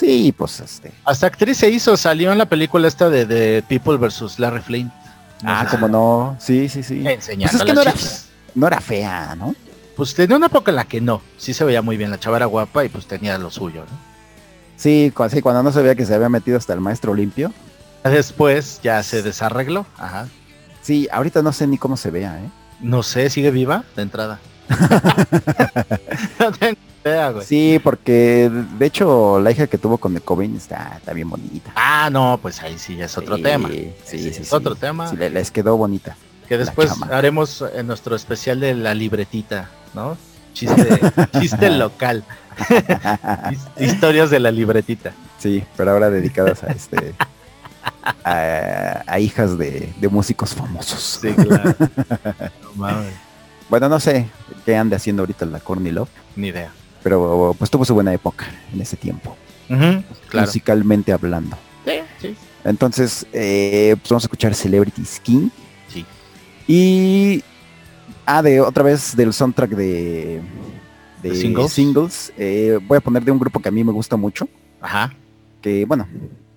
Sí, 0.00 0.32
pues 0.36 0.60
este. 0.60 0.92
Hasta 1.04 1.26
actriz 1.26 1.58
se 1.58 1.68
hizo, 1.68 1.94
salió 1.94 2.32
en 2.32 2.38
la 2.38 2.46
película 2.46 2.88
esta 2.88 3.10
de, 3.10 3.26
de 3.26 3.62
People 3.68 3.98
vs. 3.98 4.38
Larry 4.38 4.62
Flint. 4.62 4.90
Ah, 5.44 5.66
sé 5.66 5.76
como 5.76 5.88
no. 5.88 6.36
Sí, 6.40 6.70
sí, 6.70 6.82
sí. 6.82 7.06
Enseñando 7.06 7.50
Pues 7.58 7.60
es 7.60 7.66
que 7.66 7.74
las 7.74 7.84
no 8.54 8.66
era-. 8.66 8.76
No 8.76 8.80
fea, 8.80 9.34
¿no? 9.36 9.54
Pues 9.96 10.14
tenía 10.14 10.38
una 10.38 10.46
época 10.46 10.70
en 10.70 10.76
la 10.76 10.84
que 10.86 11.02
no. 11.02 11.20
Sí 11.36 11.52
se 11.52 11.64
veía 11.64 11.82
muy 11.82 11.98
bien, 11.98 12.10
la 12.10 12.18
chava 12.18 12.38
era 12.38 12.46
guapa 12.46 12.82
y 12.82 12.88
pues 12.88 13.06
tenía 13.06 13.36
lo 13.36 13.50
suyo, 13.50 13.82
¿no? 13.82 13.98
Sí, 14.76 15.12
cu- 15.14 15.28
sí, 15.28 15.42
cuando 15.42 15.62
no 15.62 15.70
se 15.70 15.82
veía 15.82 15.94
que 15.94 16.06
se 16.06 16.14
había 16.14 16.30
metido 16.30 16.56
hasta 16.56 16.72
el 16.72 16.80
maestro 16.80 17.12
limpio. 17.14 17.52
Después 18.02 18.80
ya 18.82 19.02
se 19.02 19.22
desarregló. 19.22 19.84
Ajá. 19.98 20.28
Sí, 20.80 21.08
ahorita 21.12 21.42
no 21.42 21.52
sé 21.52 21.66
ni 21.66 21.76
cómo 21.76 21.98
se 21.98 22.10
vea, 22.10 22.38
¿eh? 22.38 22.48
No 22.80 23.02
sé, 23.02 23.28
¿sigue 23.28 23.50
viva? 23.50 23.84
De 23.96 24.00
entrada. 24.00 24.38
no 26.38 26.52
tengo 26.52 26.78
güey. 27.02 27.44
Sí, 27.46 27.80
porque 27.82 28.50
de 28.78 28.86
hecho 28.86 29.40
la 29.40 29.50
hija 29.50 29.66
que 29.66 29.78
tuvo 29.78 29.98
con 29.98 30.12
The 30.14 30.20
Cobain 30.20 30.56
está, 30.56 30.96
está 30.98 31.12
bien 31.12 31.30
bonita. 31.30 31.72
Ah, 31.74 32.08
no, 32.12 32.38
pues 32.42 32.60
ahí 32.62 32.78
sí 32.78 33.00
es 33.00 33.16
otro 33.16 33.36
Sí, 33.36 33.42
tema. 33.42 33.68
Sí, 33.68 33.92
sí, 34.04 34.28
es 34.28 34.36
sí. 34.36 34.54
otro 34.54 34.74
tema. 34.74 35.08
Sí, 35.08 35.16
le- 35.16 35.30
les 35.30 35.50
quedó 35.50 35.76
bonita. 35.76 36.16
Que 36.48 36.58
después 36.58 36.92
haremos 37.10 37.64
en 37.74 37.86
nuestro 37.86 38.16
especial 38.16 38.60
de 38.60 38.74
la 38.74 38.92
libretita, 38.94 39.70
¿no? 39.94 40.16
Chiste, 40.52 41.00
chiste 41.40 41.70
local. 41.70 42.24
His- 43.50 43.68
Historias 43.92 44.30
de 44.30 44.40
la 44.40 44.50
libretita. 44.50 45.12
Sí, 45.38 45.64
pero 45.76 45.92
ahora 45.92 46.10
dedicadas 46.10 46.62
a 46.64 46.68
este 46.72 47.14
a, 48.24 49.02
a 49.06 49.18
hijas 49.20 49.56
de, 49.58 49.92
de 49.98 50.08
músicos 50.08 50.54
famosos. 50.54 51.18
Sí, 51.22 51.32
claro. 51.32 51.74
No 52.62 52.70
mames, 52.76 53.14
Bueno, 53.68 53.88
no 53.88 53.98
sé 54.00 54.28
qué 54.64 54.76
anda 54.76 54.96
haciendo 54.96 55.22
ahorita 55.22 55.44
la 55.46 55.60
Courtney 55.60 55.92
Love, 55.92 56.08
ni 56.36 56.48
idea. 56.48 56.70
Pero 57.02 57.54
pues 57.58 57.70
tuvo 57.70 57.84
su 57.84 57.94
buena 57.94 58.12
época 58.12 58.46
en 58.72 58.80
ese 58.80 58.96
tiempo, 58.96 59.36
claro. 59.68 60.46
musicalmente 60.46 61.12
hablando. 61.12 61.56
Sí, 61.84 61.92
sí. 62.20 62.36
Entonces, 62.64 63.26
eh, 63.32 63.96
pues 64.00 64.10
vamos 64.10 64.24
a 64.24 64.26
escuchar 64.26 64.54
Celebrity 64.54 65.04
Skin. 65.04 65.50
Sí. 65.88 66.04
Y. 66.66 67.42
Ah, 68.26 68.42
de 68.42 68.60
otra 68.60 68.84
vez 68.84 69.16
del 69.16 69.32
soundtrack 69.32 69.70
¿De 69.70 71.34
singles? 71.34 71.72
singles, 71.72 72.32
eh, 72.38 72.78
voy 72.86 72.96
a 72.96 73.00
poner 73.00 73.24
de 73.24 73.30
un 73.30 73.38
grupo 73.38 73.60
que 73.60 73.68
a 73.68 73.72
mí 73.72 73.84
me 73.84 73.92
gusta 73.92 74.16
mucho. 74.16 74.48
Ajá. 74.80 75.12
Que 75.60 75.84
bueno, 75.84 76.08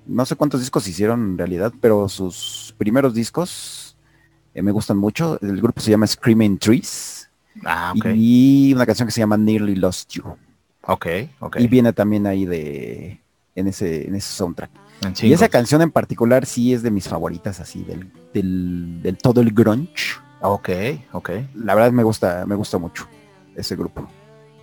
no 0.06 0.26
sé 0.26 0.36
cuántos 0.36 0.62
discos 0.62 0.88
hicieron 0.88 1.32
en 1.32 1.38
realidad, 1.38 1.74
pero 1.82 2.08
sus 2.08 2.74
primeros 2.78 3.14
discos 3.14 3.98
eh, 4.54 4.62
me 4.62 4.72
gustan 4.72 4.98
mucho. 4.98 5.38
El 5.42 5.60
grupo 5.62 5.82
se 5.82 5.92
llama 5.92 6.08
Screaming 6.08 6.58
Trees. 6.58 7.23
Ah. 7.66 7.94
Y 8.16 8.74
una 8.74 8.86
canción 8.86 9.08
que 9.08 9.12
se 9.12 9.22
llama 9.22 9.38
Nearly 9.38 9.76
Lost 9.76 10.12
You. 10.14 10.24
Ok, 10.86 11.08
ok. 11.40 11.58
Y 11.60 11.68
viene 11.68 11.94
también 11.94 12.28
ahí 12.28 12.46
de. 12.46 13.20
En 13.56 13.68
ese, 13.68 14.08
en 14.08 14.16
ese 14.16 14.34
soundtrack. 14.34 14.72
En 15.04 15.14
Y 15.22 15.32
esa 15.32 15.48
canción 15.48 15.82
en 15.82 15.92
particular 15.92 16.46
sí 16.46 16.74
es 16.74 16.82
de 16.82 16.90
mis 16.90 17.08
favoritas, 17.08 17.60
así, 17.60 17.84
del, 17.84 18.12
del, 18.34 19.02
del 19.04 19.18
todo 19.18 19.42
el 19.42 19.52
grunge. 19.52 20.16
Ok, 20.42 20.70
ok. 21.12 21.30
La 21.56 21.76
verdad 21.76 21.92
me 21.92 22.04
gusta, 22.04 22.46
me 22.48 22.56
gusta 22.56 22.80
mucho 22.80 23.08
ese 23.56 23.76
grupo. 23.76 24.08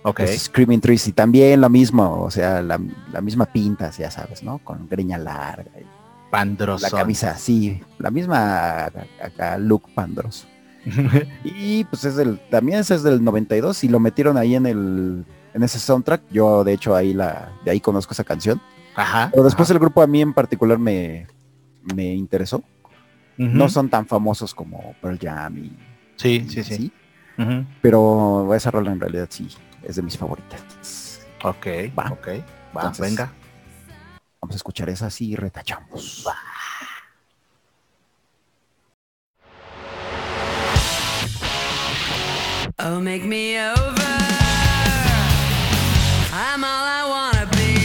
Ok. 0.03 0.21
Es 0.21 0.43
Screaming 0.43 0.81
Trees 0.81 1.07
y 1.07 1.13
también 1.13 1.61
lo 1.61 1.69
mismo, 1.69 2.21
o 2.21 2.29
sea, 2.29 2.61
la, 2.61 2.79
la 3.13 3.21
misma 3.21 3.45
pinta, 3.45 3.91
ya 3.91 4.11
sabes, 4.11 4.43
¿no? 4.43 4.59
Con 4.59 4.89
greña 4.89 5.17
larga 5.17 5.71
y 5.79 5.85
la 6.31 6.89
camisa 6.89 7.31
así, 7.31 7.81
la 7.99 8.09
misma 8.09 8.85
acá 9.21 9.57
look 9.57 9.93
pandroso. 9.93 10.47
Y 11.43 11.83
pues 11.85 12.03
es 12.05 12.15
del, 12.15 12.39
también 12.49 12.79
ese 12.79 12.95
es 12.95 13.03
del 13.03 13.23
92 13.23 13.83
y 13.83 13.89
lo 13.89 13.99
metieron 13.99 14.37
ahí 14.37 14.55
en 14.55 14.65
el, 14.65 15.25
en 15.53 15.63
ese 15.63 15.79
soundtrack. 15.79 16.21
Yo 16.31 16.63
de 16.63 16.73
hecho 16.73 16.95
ahí 16.95 17.13
la, 17.13 17.51
de 17.65 17.71
ahí 17.71 17.79
conozco 17.79 18.13
esa 18.13 18.23
canción. 18.23 18.61
Ajá. 18.95 19.29
Pero 19.31 19.43
después 19.43 19.67
ajá. 19.69 19.73
el 19.73 19.79
grupo 19.79 20.01
a 20.01 20.07
mí 20.07 20.21
en 20.21 20.33
particular 20.33 20.77
me, 20.77 21.27
me 21.95 22.13
interesó. 22.13 22.63
No 23.37 23.69
son 23.69 23.89
tan 23.89 24.05
famosos 24.05 24.53
como 24.53 24.93
Pearl 25.01 25.17
Jam 25.19 25.57
y 25.57 25.71
Sí, 26.17 26.45
sí, 26.47 26.63
sí. 26.63 26.91
pero 27.81 28.53
esa 28.53 28.69
rola 28.69 28.91
en 28.91 28.99
realidad 28.99 29.27
sí 29.31 29.47
es 29.81 29.95
de 29.95 30.03
mis 30.03 30.15
favoritas. 30.15 31.25
Ok, 31.43 31.65
Va. 31.97 32.11
ok. 32.11 32.27
Va, 32.75 32.81
Entonces, 32.81 32.99
venga. 33.09 33.33
Vamos 34.39 34.55
a 34.55 34.57
escuchar 34.57 34.89
esa 34.89 35.09
y 35.19 35.35
retachamos. 35.35 36.25
Oh, 42.83 42.99
make 42.99 43.23
me 43.23 43.59
over. 43.59 44.17
I'm 46.33 46.63
all 46.63 46.85
I 46.99 47.03
wanna 47.07 47.45
be. 47.55 47.75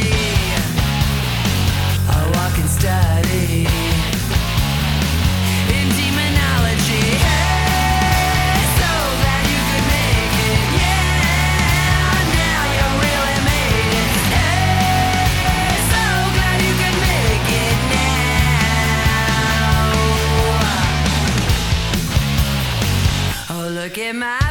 A 2.08 2.18
walking 2.32 2.66
study 2.66 3.66
in 5.76 5.86
demonology. 6.00 7.08
Hey, 7.28 8.56
so 8.80 8.90
glad 9.20 9.44
you 9.52 9.60
could 9.68 9.86
make 9.92 10.34
it. 10.48 10.64
Yeah, 10.80 12.16
now 12.40 12.60
you 12.76 12.86
really 13.04 13.38
made 13.52 13.92
it. 14.00 14.16
Hey, 14.32 15.76
so 15.92 16.04
glad 16.36 16.58
you 16.66 16.72
could 16.80 16.98
make 17.04 17.48
it 17.68 17.78
now. 18.00 18.16
Oh, 23.50 23.68
look 23.68 23.98
at 23.98 24.14
my 24.16 24.45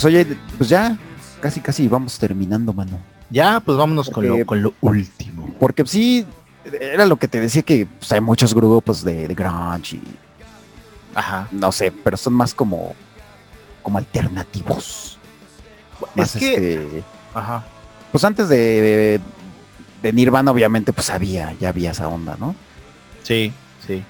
Pues 0.00 0.14
oye, 0.14 0.26
pues 0.56 0.70
ya, 0.70 0.96
casi 1.42 1.60
casi 1.60 1.86
vamos 1.86 2.18
terminando, 2.18 2.72
mano. 2.72 2.98
Ya, 3.28 3.60
pues 3.60 3.76
vámonos 3.76 4.08
con 4.08 4.26
lo, 4.26 4.46
con 4.46 4.62
lo 4.62 4.72
último. 4.80 5.54
Porque 5.60 5.84
sí, 5.84 6.26
era 6.80 7.04
lo 7.04 7.18
que 7.18 7.28
te 7.28 7.38
decía 7.38 7.60
que 7.60 7.86
pues, 7.98 8.10
hay 8.10 8.22
muchos 8.22 8.54
grupos 8.54 9.04
de, 9.04 9.28
de 9.28 9.34
grunge 9.34 9.96
y 9.96 10.02
Ajá. 11.14 11.48
no 11.52 11.70
sé, 11.70 11.92
pero 11.92 12.16
son 12.16 12.32
más 12.32 12.54
como, 12.54 12.94
como 13.82 13.98
alternativos. 13.98 15.18
Más, 16.14 16.34
Es 16.34 16.40
que- 16.40 16.54
este, 16.54 17.02
Ajá. 17.34 17.66
pues 18.10 18.24
antes 18.24 18.48
de, 18.48 18.56
de, 18.56 19.20
de 20.02 20.12
Nirvana, 20.14 20.50
obviamente, 20.50 20.94
pues 20.94 21.10
había, 21.10 21.52
ya 21.60 21.68
había 21.68 21.90
esa 21.90 22.08
onda, 22.08 22.38
¿no? 22.40 22.54
Sí, 23.22 23.52
sí. 23.86 24.02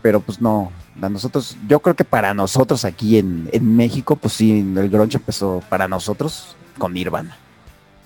Pero 0.00 0.20
pues 0.20 0.40
no, 0.40 0.72
a 1.00 1.08
nosotros, 1.08 1.56
yo 1.68 1.80
creo 1.80 1.94
que 1.96 2.04
para 2.04 2.34
nosotros 2.34 2.84
aquí 2.84 3.18
en, 3.18 3.48
en 3.52 3.76
México, 3.76 4.16
pues 4.16 4.34
sí, 4.34 4.60
el 4.76 4.88
grunge 4.90 5.16
empezó 5.18 5.62
para 5.68 5.86
nosotros 5.88 6.56
con 6.78 6.92
Nirvana, 6.94 7.36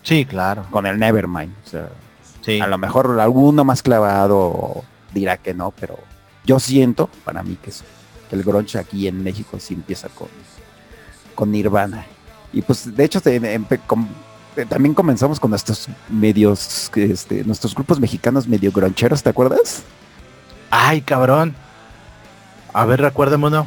Sí, 0.03 0.25
claro. 0.25 0.67
con 0.71 0.87
el 0.87 0.99
Nevermind. 0.99 1.53
O 1.67 1.69
sea, 1.69 1.89
Sí. 2.43 2.61
a 2.61 2.67
lo 2.67 2.77
mejor 2.79 3.21
alguno 3.21 3.65
más 3.65 3.83
clavado 3.83 4.83
dirá 5.15 5.37
que 5.37 5.55
no, 5.55 5.71
pero 5.79 5.99
yo 6.45 6.59
siento, 6.59 7.09
para 7.25 7.43
mí, 7.43 7.57
que, 7.63 7.71
es- 7.71 7.85
que 8.29 8.37
el 8.37 8.43
grunge 8.43 8.79
aquí 8.79 9.07
en 9.07 9.23
México 9.23 9.59
sí 9.61 9.75
empieza 9.75 10.09
con, 10.09 10.29
con 11.35 11.51
Nirvana. 11.53 12.05
Y 12.53 12.63
pues, 12.63 12.95
de 12.95 13.05
hecho, 13.05 13.21
te- 13.21 13.41
empe- 13.41 13.81
com- 13.87 14.09
eh, 14.57 14.67
también 14.67 14.93
comenzamos 14.95 15.39
con 15.41 15.51
nuestros 15.51 15.89
medios, 16.11 16.91
este, 16.97 17.45
nuestros 17.45 17.75
grupos 17.75 17.99
mexicanos 18.01 18.47
medio 18.49 18.71
groncheros, 18.73 19.23
¿te 19.23 19.31
acuerdas? 19.31 19.83
Ay, 20.71 21.01
cabrón. 21.03 21.55
A 22.73 22.85
ver, 22.85 23.01
recuérdame 23.01 23.47
uno. 23.47 23.67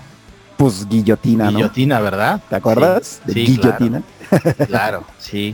Pues 0.57 0.88
guillotina, 0.88 1.45
¿no? 1.45 1.57
Guillotina, 1.57 1.99
¿verdad? 1.99 2.41
¿Te 2.49 2.56
acuerdas? 2.56 3.22
Sí, 3.26 3.27
de 3.27 3.34
sí, 3.34 3.45
guillotina. 3.45 4.03
Claro, 4.30 4.56
claro, 4.68 5.03
sí. 5.18 5.53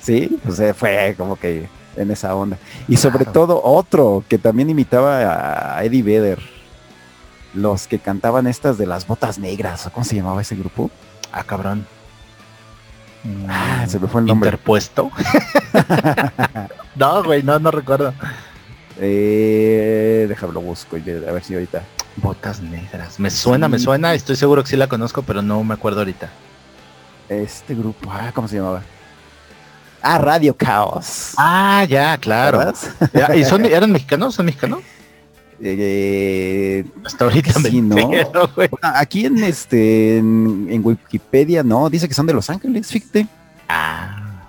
Sí, 0.00 0.38
pues 0.42 0.58
eh, 0.60 0.72
fue 0.72 1.14
como 1.18 1.36
que 1.36 1.68
en 1.96 2.10
esa 2.10 2.34
onda. 2.34 2.56
Y 2.86 2.96
sobre 2.96 3.24
todo 3.26 3.60
otro 3.62 4.24
que 4.28 4.38
también 4.38 4.70
imitaba 4.70 5.76
a 5.76 5.84
Eddie 5.84 6.02
Vedder. 6.02 6.58
Los 7.54 7.86
que 7.88 7.98
cantaban 7.98 8.46
estas 8.46 8.78
de 8.78 8.86
las 8.86 9.06
botas 9.06 9.38
negras, 9.38 9.86
¿o 9.86 9.90
¿cómo 9.90 10.04
se 10.04 10.16
llamaba 10.16 10.42
ese 10.42 10.54
grupo? 10.54 10.90
Ah, 11.32 11.44
cabrón. 11.44 11.86
Ah, 13.48 13.84
se 13.88 13.98
me 13.98 14.06
fue 14.06 14.20
el 14.20 14.26
nombre. 14.26 14.48
Interpuesto. 14.48 15.10
no, 16.94 17.24
güey, 17.24 17.42
no, 17.42 17.58
no 17.58 17.70
recuerdo. 17.70 18.14
Eh, 19.00 20.26
déjalo 20.28 20.60
busco 20.60 20.96
a 20.96 21.32
ver 21.32 21.42
si 21.42 21.54
ahorita. 21.54 21.82
Botas 22.20 22.60
negras. 22.60 23.18
Me 23.20 23.30
suena, 23.30 23.68
me 23.68 23.78
suena. 23.78 24.14
Estoy 24.14 24.36
seguro 24.36 24.62
que 24.62 24.70
sí 24.70 24.76
la 24.76 24.88
conozco, 24.88 25.22
pero 25.22 25.42
no 25.42 25.62
me 25.64 25.74
acuerdo 25.74 26.00
ahorita. 26.00 26.28
Este 27.28 27.74
grupo, 27.74 28.10
ah, 28.12 28.30
¿cómo 28.34 28.48
se 28.48 28.56
llamaba? 28.56 28.82
Ah, 30.02 30.18
Radio 30.18 30.56
Caos. 30.56 31.32
Ah, 31.36 31.84
ya, 31.88 32.16
claro. 32.18 32.72
¿Y 33.34 33.44
son, 33.44 33.64
eran 33.66 33.92
mexicanos? 33.92 34.34
¿Son 34.34 34.46
mexicanos? 34.46 34.80
Eh, 35.60 36.84
Hasta 37.04 37.24
ahorita 37.24 37.52
Sí, 37.60 37.80
¿no? 37.82 37.98
entero, 37.98 38.48
güey. 38.54 38.68
bueno, 38.68 38.96
aquí 38.96 39.26
en 39.26 39.42
este 39.42 40.18
en, 40.18 40.68
en 40.70 40.86
Wikipedia 40.86 41.64
no, 41.64 41.90
dice 41.90 42.06
que 42.06 42.14
son 42.14 42.26
de 42.26 42.32
Los 42.32 42.48
Ángeles, 42.48 42.86
fíjate. 42.88 43.26
Ah, 43.68 44.44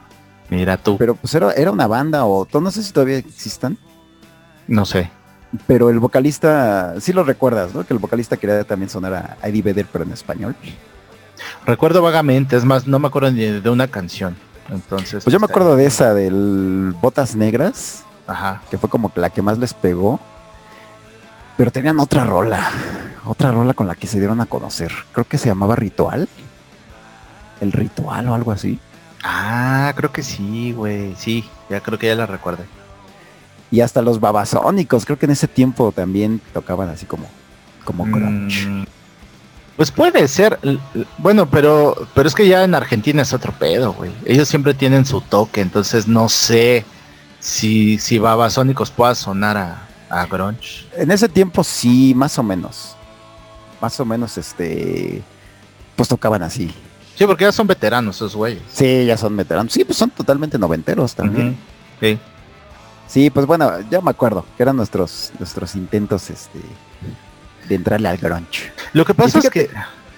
mira 0.49 0.77
tú. 0.77 0.97
Pero 0.97 1.15
pues 1.15 1.33
era, 1.33 1.51
era 1.53 1.71
una 1.71 1.87
banda 1.87 2.25
o 2.25 2.47
no 2.61 2.71
sé 2.71 2.83
si 2.83 2.93
todavía 2.93 3.17
existan, 3.17 3.77
No 4.67 4.85
sé. 4.85 5.09
Pero 5.67 5.89
el 5.89 5.99
vocalista, 5.99 6.95
sí 6.99 7.13
lo 7.13 7.23
recuerdas, 7.23 7.73
¿no? 7.73 7.85
Que 7.85 7.93
el 7.93 7.99
vocalista 7.99 8.37
quería 8.37 8.63
también 8.63 8.89
sonar 8.89 9.13
a 9.13 9.47
Eddie 9.47 9.61
Vedder, 9.61 9.87
pero 9.91 10.03
en 10.03 10.11
español. 10.11 10.55
Recuerdo 11.65 12.01
vagamente, 12.01 12.55
es 12.55 12.65
más, 12.65 12.87
no 12.87 12.99
me 12.99 13.07
acuerdo 13.07 13.31
ni 13.31 13.45
de 13.45 13.69
una 13.69 13.87
canción. 13.87 14.35
Entonces. 14.69 15.23
Pues 15.23 15.33
yo 15.33 15.39
me 15.39 15.45
este, 15.45 15.53
acuerdo 15.53 15.75
de 15.75 15.85
esa, 15.85 16.13
del 16.13 16.93
Botas 17.01 17.35
Negras, 17.35 18.03
Ajá. 18.27 18.61
que 18.69 18.77
fue 18.77 18.89
como 18.89 19.11
que 19.11 19.19
la 19.19 19.29
que 19.29 19.41
más 19.41 19.57
les 19.57 19.73
pegó. 19.73 20.19
Pero 21.57 21.71
tenían 21.71 21.99
otra 21.99 22.23
rola, 22.23 22.71
otra 23.25 23.51
rola 23.51 23.73
con 23.73 23.87
la 23.87 23.95
que 23.95 24.07
se 24.07 24.19
dieron 24.19 24.39
a 24.41 24.45
conocer. 24.45 24.91
Creo 25.11 25.25
que 25.25 25.37
se 25.37 25.49
llamaba 25.49 25.75
Ritual. 25.75 26.29
El 27.59 27.71
Ritual 27.71 28.29
o 28.29 28.35
algo 28.35 28.51
así. 28.51 28.79
Ah, 29.23 29.91
creo 29.95 30.11
que 30.11 30.23
sí, 30.23 30.71
güey. 30.71 31.15
Sí, 31.17 31.49
ya 31.69 31.81
creo 31.81 31.99
que 31.99 32.07
ya 32.07 32.15
la 32.15 32.25
recuerdo. 32.25 32.63
Y 33.71 33.81
hasta 33.81 34.01
los 34.01 34.19
babasónicos, 34.19 35.05
creo 35.05 35.19
que 35.19 35.25
en 35.25 35.31
ese 35.33 35.47
tiempo 35.47 35.91
también 35.91 36.41
tocaban 36.53 36.89
así 36.89 37.05
como, 37.05 37.25
como 37.85 38.05
grunge. 38.05 38.65
Mm, 38.67 38.85
Pues 39.77 39.91
puede 39.91 40.27
ser. 40.27 40.59
Bueno, 41.19 41.49
pero 41.49 41.95
pero 42.15 42.27
es 42.27 42.35
que 42.35 42.47
ya 42.47 42.63
en 42.63 42.73
Argentina 42.75 43.21
es 43.21 43.31
otro 43.33 43.53
pedo, 43.53 43.93
güey. 43.93 44.11
Ellos 44.25 44.47
siempre 44.47 44.73
tienen 44.73 45.05
su 45.05 45.21
toque, 45.21 45.61
entonces 45.61 46.07
no 46.07 46.29
sé 46.29 46.83
si 47.39 47.97
si 47.99 48.17
Babasónicos 48.17 48.89
pueda 48.91 49.13
sonar 49.15 49.55
a, 49.57 49.87
a 50.09 50.25
grunge. 50.25 50.85
En 50.97 51.11
ese 51.11 51.29
tiempo 51.29 51.63
sí, 51.63 52.13
más 52.15 52.37
o 52.39 52.43
menos. 52.43 52.95
Más 53.79 53.97
o 53.99 54.03
menos, 54.05 54.37
este, 54.37 55.21
pues 55.95 56.09
tocaban 56.09 56.41
así. 56.43 56.69
Sí, 57.15 57.25
porque 57.25 57.43
ya 57.45 57.51
son 57.51 57.67
veteranos 57.67 58.15
esos 58.17 58.35
güeyes. 58.35 58.61
Sí, 58.73 59.05
ya 59.05 59.15
son 59.15 59.37
veteranos. 59.37 59.71
Sí, 59.71 59.85
pues 59.85 59.97
son 59.97 60.09
totalmente 60.09 60.57
noventeros 60.57 61.13
también. 61.15 61.55
Sí. 62.01 62.17
Sí, 63.09 63.29
pues 63.31 63.45
bueno, 63.47 63.71
ya 63.89 64.01
me 64.01 64.11
acuerdo 64.11 64.45
que 64.55 64.61
eran 64.63 64.75
nuestros, 64.77 65.31
nuestros 65.39 65.75
intentos, 65.75 66.29
este, 66.29 66.59
de 67.67 67.75
entrarle 67.75 68.07
al 68.07 68.17
grunge. 68.17 68.71
Lo 68.93 69.03
que 69.03 69.13
pasa 69.15 69.39
es 69.39 69.49
que 69.49 69.69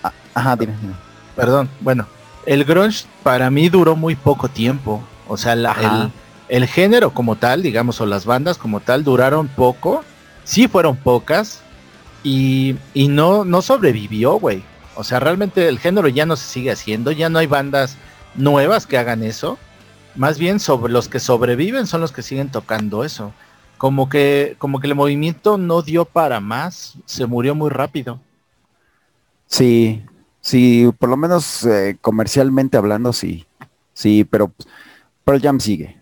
Ah, 0.04 0.12
ajá, 0.34 0.56
dime. 0.58 0.74
dime. 0.82 0.94
Perdón, 1.36 1.70
bueno, 1.80 2.06
el 2.46 2.66
grunge 2.66 3.06
para 3.24 3.50
mí 3.50 3.70
duró 3.70 3.96
muy 3.96 4.16
poco 4.16 4.50
tiempo. 4.50 5.02
O 5.28 5.38
sea, 5.38 5.56
la- 5.56 6.12
el, 6.50 6.64
el 6.64 6.68
género 6.68 7.12
como 7.14 7.38
tal, 7.38 7.64
digamos, 7.64 8.02
o 8.02 8.06
las 8.06 8.26
bandas 8.26 8.58
como 8.58 8.82
tal, 8.82 9.04
duraron 9.06 9.48
poco. 9.48 10.04
Sí 10.44 10.68
fueron 10.68 10.98
pocas. 10.98 11.62
Y, 12.24 12.76
y 12.94 13.08
no, 13.08 13.46
no 13.46 13.62
sobrevivió, 13.62 14.34
güey. 14.34 14.64
O 14.96 15.04
sea, 15.06 15.20
realmente 15.22 15.68
el 15.70 15.80
género 15.80 16.10
ya 16.10 16.26
no 16.26 16.36
se 16.36 16.46
sigue 16.46 16.72
haciendo. 16.72 17.12
Ya 17.12 17.30
no 17.30 17.40
hay 17.40 17.48
bandas 17.48 17.96
nuevas 18.36 18.86
que 18.86 18.98
hagan 18.98 19.24
eso. 19.24 19.58
Más 20.16 20.38
bien 20.38 20.60
sobre 20.60 20.92
los 20.92 21.08
que 21.08 21.20
sobreviven 21.20 21.88
son 21.88 22.02
los 22.02 22.12
que 22.12 22.22
siguen 22.22 22.50
tocando 22.50 23.04
eso. 23.04 23.34
Como 23.78 24.10
que, 24.10 24.56
como 24.60 24.80
que 24.80 24.88
el 24.88 24.96
movimiento 24.96 25.58
no 25.58 25.82
dio 25.82 26.06
para 26.06 26.40
más. 26.40 26.96
Se 27.06 27.26
murió 27.26 27.56
muy 27.56 27.70
rápido. 27.70 28.20
Sí, 29.48 30.04
sí, 30.40 30.90
por 31.00 31.10
lo 31.10 31.18
menos 31.18 31.66
eh, 31.66 31.98
comercialmente 32.02 32.78
hablando, 32.78 33.14
sí. 33.14 33.46
Sí, 33.94 34.24
pero 34.24 34.52
Pearl 35.26 35.42
Jam 35.42 35.60
sigue 35.60 35.98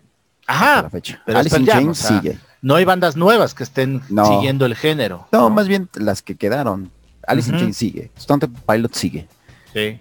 Ajá, 0.46 0.82
la 0.82 0.90
fecha. 0.90 1.20
pero 1.26 1.38
Alice 1.38 1.58
in 1.58 1.66
Jam, 1.66 1.76
Chains 1.84 2.04
o 2.04 2.08
sea, 2.08 2.20
sigue. 2.20 2.38
no 2.62 2.76
hay 2.76 2.84
bandas 2.84 3.16
nuevas 3.16 3.54
que 3.54 3.62
estén 3.64 4.02
No. 4.08 4.24
siguiendo 4.24 4.66
el 4.66 4.74
género. 4.76 5.26
No, 5.32 5.50
más 5.50 5.68
bien 5.68 5.88
las 5.94 6.22
que 6.22 6.36
quedaron. 6.36 6.90
Alice 7.26 7.48
in 7.48 7.54
Ujú. 7.56 7.64
Chains 7.64 7.76
sigue. 7.76 8.10
Temple 8.26 8.50
Pilot 8.66 8.94
sigue. 8.94 9.28
Sí. 9.72 9.98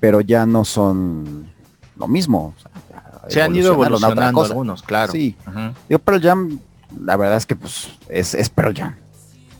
Pero 0.00 0.20
ya 0.20 0.46
no 0.46 0.64
son 0.64 1.50
lo 1.96 2.06
mismo. 2.08 2.54
o 2.56 2.60
sea, 2.60 2.70
Se 3.28 3.42
han 3.42 3.54
ido 3.56 3.72
evolucionando 3.72 4.42
algunos, 4.44 4.82
claro. 4.82 5.12
Sí. 5.12 5.36
Ujú. 5.46 5.74
Digo, 5.88 5.98
Pearl 6.00 6.20
Jam, 6.22 6.58
la 7.04 7.16
verdad 7.16 7.36
es 7.36 7.46
que 7.46 7.56
pues 7.56 7.88
es, 8.08 8.34
es 8.34 8.48
Pearl 8.48 8.74
Jam. 8.76 8.94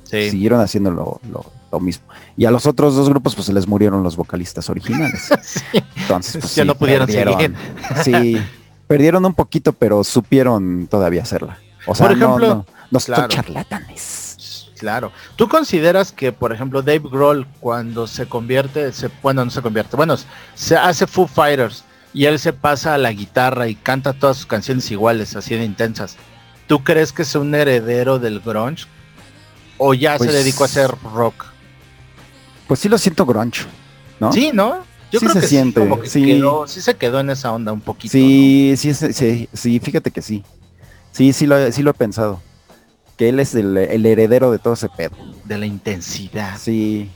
Sí. 0.04 0.30
Siguieron 0.30 0.60
haciendo 0.60 0.90
lo, 0.90 1.20
lo- 1.30 1.46
lo 1.72 1.80
mismo. 1.80 2.04
Y 2.36 2.44
a 2.44 2.52
los 2.52 2.66
otros 2.66 2.94
dos 2.94 3.08
grupos 3.08 3.34
pues 3.34 3.46
se 3.46 3.52
les 3.52 3.66
murieron 3.66 4.02
los 4.04 4.14
vocalistas 4.16 4.70
originales. 4.70 5.28
Entonces 5.96 6.36
pues 6.40 6.54
Ya 6.54 6.62
sí, 6.62 6.66
no 6.68 6.74
pudieron 6.76 7.06
perdieron. 7.06 7.34
seguir. 7.34 7.56
Sí, 8.04 8.36
perdieron 8.86 9.24
un 9.24 9.34
poquito, 9.34 9.72
pero 9.72 10.04
supieron 10.04 10.86
todavía 10.88 11.22
hacerla. 11.22 11.58
O 11.86 11.94
sea, 11.94 12.06
Por 12.08 12.16
no- 12.16 12.24
ejemplo, 12.26 12.48
no, 12.48 12.66
no, 12.92 13.00
son 13.00 13.14
claro. 13.14 13.28
charlatanes. 13.28 14.70
Claro. 14.78 15.12
¿Tú 15.36 15.48
consideras 15.48 16.12
que, 16.12 16.30
por 16.32 16.52
ejemplo, 16.52 16.82
Dave 16.82 17.00
Grohl 17.10 17.46
cuando 17.60 18.06
se 18.06 18.26
convierte, 18.26 18.92
se, 18.92 19.08
bueno, 19.22 19.44
no 19.44 19.50
se 19.50 19.62
convierte, 19.62 19.96
bueno, 19.96 20.14
se 20.54 20.76
hace 20.76 21.06
Foo 21.06 21.26
Fighters 21.26 21.84
y 22.14 22.24
él 22.26 22.38
se 22.38 22.52
pasa 22.54 22.94
a 22.94 22.98
la 22.98 23.12
guitarra 23.12 23.68
y 23.68 23.74
canta 23.74 24.12
todas 24.14 24.36
sus 24.38 24.46
canciones 24.46 24.90
iguales, 24.90 25.36
así 25.36 25.54
de 25.54 25.64
intensas? 25.64 26.16
¿Tú 26.66 26.82
crees 26.82 27.12
que 27.12 27.22
es 27.22 27.34
un 27.34 27.54
heredero 27.54 28.18
del 28.18 28.40
grunge? 28.40 28.86
¿O 29.76 29.92
ya 29.92 30.16
Pues- 30.16 30.30
se 30.30 30.36
dedicó 30.38 30.62
a 30.62 30.66
hacer 30.66 30.90
rock? 31.12 31.46
Pues 32.66 32.80
sí 32.80 32.88
lo 32.88 32.96
siento 32.96 33.26
grunge, 33.26 33.64
¿no? 34.20 34.32
Sí, 34.32 34.50
¿no? 34.54 34.78
Yo 35.12 35.20
Sí 35.20 35.26
creo 35.26 35.34
se 35.34 35.40
que 35.42 35.46
siente, 35.46 35.80
sí, 35.82 35.88
como 35.88 36.00
que 36.02 36.08
sí. 36.08 36.24
quedó- 36.24 36.66
sí 36.66 36.80
se 36.80 36.94
quedó 36.96 37.20
en 37.20 37.30
esa 37.30 37.52
onda 37.52 37.72
un 37.72 37.80
poquito. 37.80 38.12
Sí, 38.12 38.74
sí, 38.76 38.94
sí, 38.94 39.12
sí, 39.12 39.48
sí, 39.52 39.78
fíjate 39.80 40.10
que 40.10 40.22
sí. 40.22 40.42
Sí, 41.12 41.32
sí 41.32 41.46
lo, 41.46 41.70
sí 41.70 41.82
lo 41.82 41.90
he 41.90 41.94
pensado. 41.94 42.40
Que 43.16 43.28
él 43.28 43.38
es 43.38 43.54
el, 43.54 43.76
el 43.76 44.04
heredero 44.06 44.50
de 44.50 44.58
todo 44.58 44.74
ese 44.74 44.88
pedo. 44.88 45.14
¿no? 45.24 45.34
De 45.44 45.56
la 45.58 45.66
intensidad. 45.66 46.56
Sí, 46.58 47.10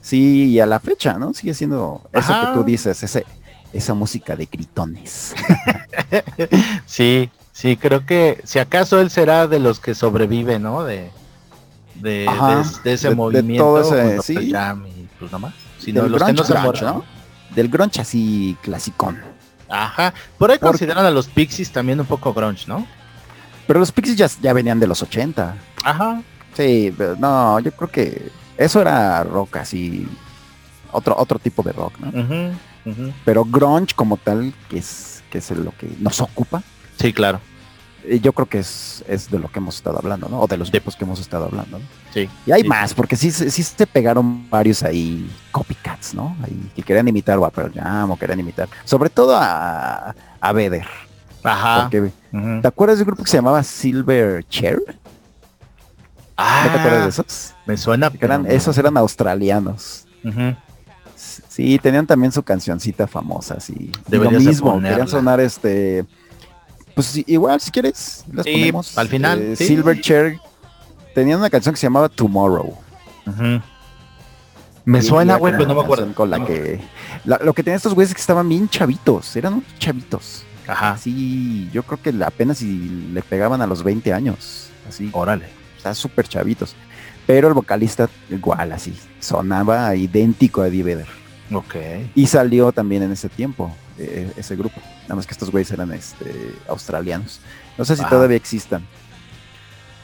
sí, 0.00 0.46
y 0.46 0.58
a 0.60 0.66
la 0.66 0.80
fecha, 0.80 1.18
¿no? 1.18 1.34
Sigue 1.34 1.54
siendo 1.54 2.02
eso 2.12 2.32
que 2.40 2.46
tú 2.54 2.64
dices, 2.64 3.00
ese, 3.04 3.24
esa 3.72 3.94
música 3.94 4.36
de 4.36 4.46
gritones. 4.46 5.34
Sí, 6.86 7.30
sí, 7.52 7.76
creo 7.76 8.04
que 8.06 8.40
si 8.44 8.58
acaso 8.58 9.00
él 9.00 9.10
será 9.10 9.46
de 9.48 9.58
los 9.58 9.80
que 9.80 9.94
sobrevive, 9.94 10.58
¿no? 10.58 10.84
De, 10.84 11.10
de, 11.96 12.26
Ajá, 12.28 12.56
de- 12.58 12.64
de 12.84 12.92
ese 12.94 13.14
movimiento. 13.14 13.64
todo 13.64 13.80
ese- 13.80 14.22
sí. 14.22 14.52
Y 14.52 15.08
pues 15.18 15.32
nomás. 15.32 15.54
Si 15.78 15.92
no, 15.92 16.02
Del 16.02 16.12
los 16.12 16.22
que 16.22 16.32
no 16.32 16.42
grunge, 16.44 16.52
grunge, 16.62 16.82
muerto. 16.84 17.04
Del 17.54 17.68
grunge 17.68 18.00
así 18.00 18.56
clasicón. 18.62 19.20
Ajá. 19.68 20.12
Por 20.38 20.50
ahí 20.50 20.58
consideran 20.58 21.04
a 21.04 21.10
los 21.10 21.26
Pixies 21.26 21.70
también 21.72 21.98
un 22.00 22.06
poco 22.06 22.32
grunge, 22.32 22.64
¿no? 22.66 22.86
Pero 23.66 23.80
los 23.80 23.90
Pixies 23.90 24.16
ya, 24.16 24.28
ya 24.40 24.52
venían 24.52 24.78
de 24.78 24.86
los 24.86 25.02
80. 25.02 25.56
Ajá. 25.84 26.22
Sí, 26.56 26.94
pero 26.96 27.16
no, 27.16 27.58
yo 27.60 27.72
creo 27.72 27.90
que 27.90 28.30
eso 28.56 28.80
era 28.80 29.22
rock 29.24 29.56
así, 29.56 30.06
otro, 30.92 31.14
otro 31.18 31.38
tipo 31.38 31.62
de 31.62 31.72
rock, 31.72 31.98
¿no? 31.98 32.52
Pero 33.24 33.44
grunge 33.44 33.94
como 33.94 34.16
tal, 34.16 34.52
que 34.68 34.78
es, 34.78 35.22
que 35.30 35.38
es 35.38 35.50
lo 35.50 35.72
que 35.76 35.88
nos 36.00 36.20
ocupa, 36.20 36.62
Sí, 36.98 37.12
claro. 37.12 37.40
yo 38.22 38.32
creo 38.32 38.46
que 38.46 38.58
es, 38.60 39.04
es 39.08 39.28
de 39.30 39.38
lo 39.40 39.48
que 39.50 39.58
hemos 39.58 39.76
estado 39.76 39.98
hablando, 39.98 40.28
¿no? 40.28 40.40
O 40.40 40.46
de 40.46 40.56
los 40.56 40.70
grupos 40.70 40.94
que 40.96 41.04
hemos 41.04 41.18
estado 41.20 41.46
hablando, 41.46 41.78
¿no? 41.80 41.84
Sí. 42.14 42.28
Y 42.46 42.52
hay 42.52 42.62
Sí. 42.62 42.68
más, 42.68 42.94
porque 42.94 43.16
sí, 43.16 43.30
sí 43.32 43.62
se 43.62 43.86
pegaron 43.86 44.48
varios 44.48 44.82
ahí 44.84 45.28
copycats, 45.50 46.14
¿no? 46.14 46.36
Ahí 46.44 46.70
que 46.76 46.82
querían 46.82 47.08
imitar 47.08 47.36
o 47.38 47.44
a 47.44 47.50
Pearl 47.50 47.72
Jam 47.74 48.10
o 48.12 48.16
querían 48.18 48.38
imitar, 48.40 48.68
sobre 48.84 49.10
todo 49.10 49.36
a, 49.36 50.14
a 50.40 50.52
Vedder. 50.52 50.86
Ajá. 51.42 51.82
Porque. 51.82 52.10
¿Te 52.62 52.68
acuerdas 52.68 52.98
de 52.98 53.02
un 53.02 53.06
grupo 53.08 53.22
que 53.24 53.30
se 53.30 53.36
llamaba 53.38 53.62
Silver 53.62 54.44
Chair? 54.48 54.78
Ah, 56.36 56.62
¿No 56.66 56.72
te 56.72 56.78
acuerdas 56.78 57.02
de 57.04 57.08
esos? 57.10 57.54
Me 57.66 57.76
suena. 57.76 58.10
Eran, 58.20 58.42
no. 58.42 58.48
esos 58.48 58.76
eran 58.78 58.96
australianos. 58.96 60.06
Sí, 61.48 61.78
tenían 61.78 62.06
también 62.06 62.32
su 62.32 62.42
cancioncita 62.42 63.06
famosa, 63.06 63.54
así. 63.54 63.90
Y 64.10 64.16
Lo 64.16 64.30
mismo, 64.30 64.72
ponerla. 64.72 64.88
querían 64.90 65.08
sonar 65.08 65.40
este. 65.40 66.04
Pues 66.94 67.06
sí, 67.08 67.24
igual, 67.26 67.60
si 67.60 67.70
quieres, 67.70 68.24
las 68.32 68.44
Sí, 68.46 68.52
ponemos. 68.52 68.96
al 68.98 69.08
final, 69.08 69.40
Eh, 69.40 69.56
sí. 69.56 69.66
Silverchair 69.66 70.38
tenían 71.14 71.38
una 71.38 71.50
canción 71.50 71.74
que 71.74 71.80
se 71.80 71.86
llamaba 71.86 72.08
Tomorrow. 72.08 72.74
Ujú. 73.26 73.60
Me 74.84 75.02
suena, 75.02 75.36
güey, 75.36 75.52
pero 75.52 75.66
no 75.66 75.74
me 75.74 75.80
acuerdo. 75.82 76.12
Con 76.14 76.30
la 76.30 76.44
que, 76.44 76.80
la- 77.24 77.38
lo 77.42 77.52
que 77.54 77.62
tenían 77.62 77.76
estos 77.76 77.92
güeyes 77.94 78.10
es 78.10 78.14
que 78.14 78.20
estaban 78.20 78.48
bien 78.48 78.68
chavitos, 78.68 79.34
eran 79.36 79.54
unos 79.54 79.78
chavitos. 79.78 80.44
Ajá. 80.68 80.92
Así, 80.92 81.68
yo 81.72 81.82
creo 81.82 82.00
que 82.00 82.24
apenas 82.24 82.58
si 82.58 83.08
le 83.12 83.22
pegaban 83.22 83.60
a 83.62 83.66
los 83.66 83.82
20 83.82 84.12
años. 84.12 84.68
Así, 84.88 85.10
Órale. 85.12 85.46
o 85.78 85.80
sea, 85.82 85.94
súper 85.94 86.28
chavitos. 86.28 86.74
Pero 87.26 87.48
el 87.48 87.54
vocalista 87.54 88.08
igual, 88.30 88.70
así, 88.72 88.96
sonaba 89.18 89.94
idéntico 89.96 90.62
a 90.62 90.68
Eddie 90.68 90.84
Vedder. 90.84 91.06
Ok. 91.52 91.76
Y 92.14 92.26
salió 92.26 92.72
también 92.72 93.02
en 93.02 93.12
ese 93.12 93.28
tiempo, 93.28 93.74
eh, 93.98 94.32
ese 94.36 94.56
grupo. 94.56 94.80
Nada 95.02 95.16
más 95.16 95.26
que 95.26 95.32
estos 95.32 95.50
güeyes 95.50 95.70
eran 95.70 95.92
este, 95.92 96.54
australianos. 96.68 97.40
No 97.78 97.84
sé 97.84 97.96
si 97.96 98.02
Ajá. 98.02 98.10
todavía 98.10 98.36
existan. 98.36 98.84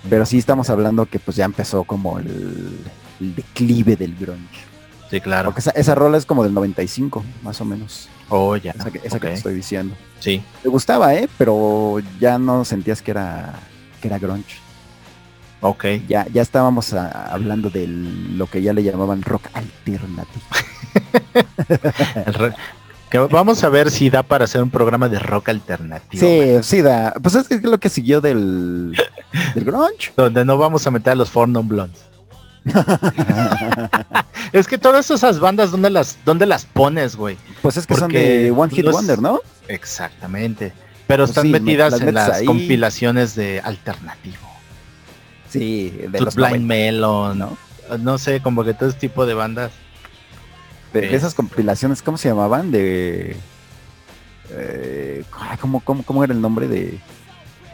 Pero 0.08 0.26
sí 0.26 0.38
estamos 0.38 0.68
hablando 0.70 1.06
que 1.06 1.18
pues 1.18 1.36
ya 1.36 1.44
empezó 1.44 1.84
como 1.84 2.18
el, 2.18 2.78
el 3.20 3.34
declive 3.34 3.96
del 3.96 4.16
grunge. 4.16 4.72
Sí, 5.10 5.20
claro. 5.20 5.50
Porque 5.50 5.60
esa, 5.60 5.72
esa 5.72 5.94
rola 5.94 6.16
es 6.16 6.26
como 6.26 6.42
del 6.42 6.54
95, 6.54 7.22
más 7.42 7.60
o 7.60 7.64
menos. 7.64 8.08
Oh, 8.28 8.56
ya. 8.56 8.70
Esa, 8.72 8.90
que, 8.90 9.00
esa 9.04 9.20
que 9.20 9.28
te 9.28 9.34
estoy 9.34 9.54
diciendo. 9.54 9.94
Sí. 10.20 10.42
Me 10.64 10.70
gustaba, 10.70 11.14
¿eh? 11.14 11.28
Pero 11.36 12.00
ya 12.18 12.38
no 12.38 12.64
sentías 12.64 13.02
que 13.02 13.10
era, 13.10 13.54
que 14.00 14.08
era 14.08 14.18
grunge. 14.18 14.56
Ok. 15.60 15.84
Ya, 16.08 16.26
ya 16.32 16.42
estábamos 16.42 16.92
ah, 16.94 17.28
hablando 17.30 17.70
de 17.70 17.86
lo 17.86 18.46
que 18.46 18.62
ya 18.62 18.72
le 18.72 18.82
llamaban 18.82 19.22
rock 19.22 19.48
alternativo. 19.52 20.44
Vamos 23.30 23.62
a 23.62 23.68
ver 23.68 23.90
si 23.90 24.08
da 24.08 24.22
para 24.22 24.44
hacer 24.46 24.62
un 24.62 24.70
programa 24.70 25.06
de 25.08 25.18
rock 25.18 25.50
alternativo. 25.50 26.26
Sí, 26.26 26.56
sí, 26.62 26.80
da. 26.80 27.12
Pues 27.22 27.34
es 27.34 27.62
lo 27.62 27.78
que 27.78 27.90
siguió 27.90 28.22
del, 28.22 28.96
del 29.54 29.64
grunge. 29.64 30.12
Donde 30.16 30.44
no 30.46 30.56
vamos 30.56 30.86
a 30.86 30.90
meter 30.90 31.12
a 31.12 31.16
los 31.16 31.28
Four 31.30 31.48
Non 31.50 31.68
Blondes. 31.68 32.00
es 34.52 34.66
que 34.66 34.78
todas 34.78 35.10
esas 35.10 35.40
bandas, 35.40 35.72
¿dónde 35.72 35.90
las, 35.90 36.16
dónde 36.24 36.46
las 36.46 36.64
pones, 36.64 37.14
güey? 37.16 37.36
Pues 37.60 37.76
es 37.76 37.86
que 37.86 37.96
son 37.96 38.10
de 38.12 38.50
One 38.50 38.72
Hit 38.74 38.84
los- 38.84 38.94
Wonder, 38.94 39.20
¿no? 39.20 39.40
Exactamente. 39.68 40.72
Pero 41.06 41.24
Pues 41.24 41.30
están 41.30 41.44
sí, 41.44 41.50
me- 41.50 41.60
metidas 41.60 41.92
las 41.92 42.00
en 42.00 42.14
las 42.14 42.30
ahí. 42.30 42.46
compilaciones 42.46 43.34
de 43.34 43.60
alternativo. 43.62 44.48
Sí, 45.50 45.90
de 46.08 46.18
los 46.20 46.34
Blind 46.34 46.66
90, 46.66 46.66
Melon, 46.66 47.38
¿no? 47.38 47.58
no 47.98 48.16
sé, 48.16 48.40
como 48.40 48.64
que 48.64 48.72
todo 48.72 48.88
ese 48.88 48.98
tipo 48.98 49.26
de 49.26 49.34
bandas. 49.34 49.70
De, 50.92 51.00
de 51.02 51.14
esas 51.16 51.30
Es- 51.30 51.34
compilaciones, 51.34 52.02
¿cómo 52.02 52.16
se 52.18 52.28
llamaban? 52.28 52.70
De... 52.70 53.36
eh, 54.50 55.24
¿cómo, 55.60 55.80
cómo, 55.80 56.02
cómo 56.02 56.24
era 56.24 56.32
el 56.32 56.40
nombre 56.40 56.68
de... 56.68 56.98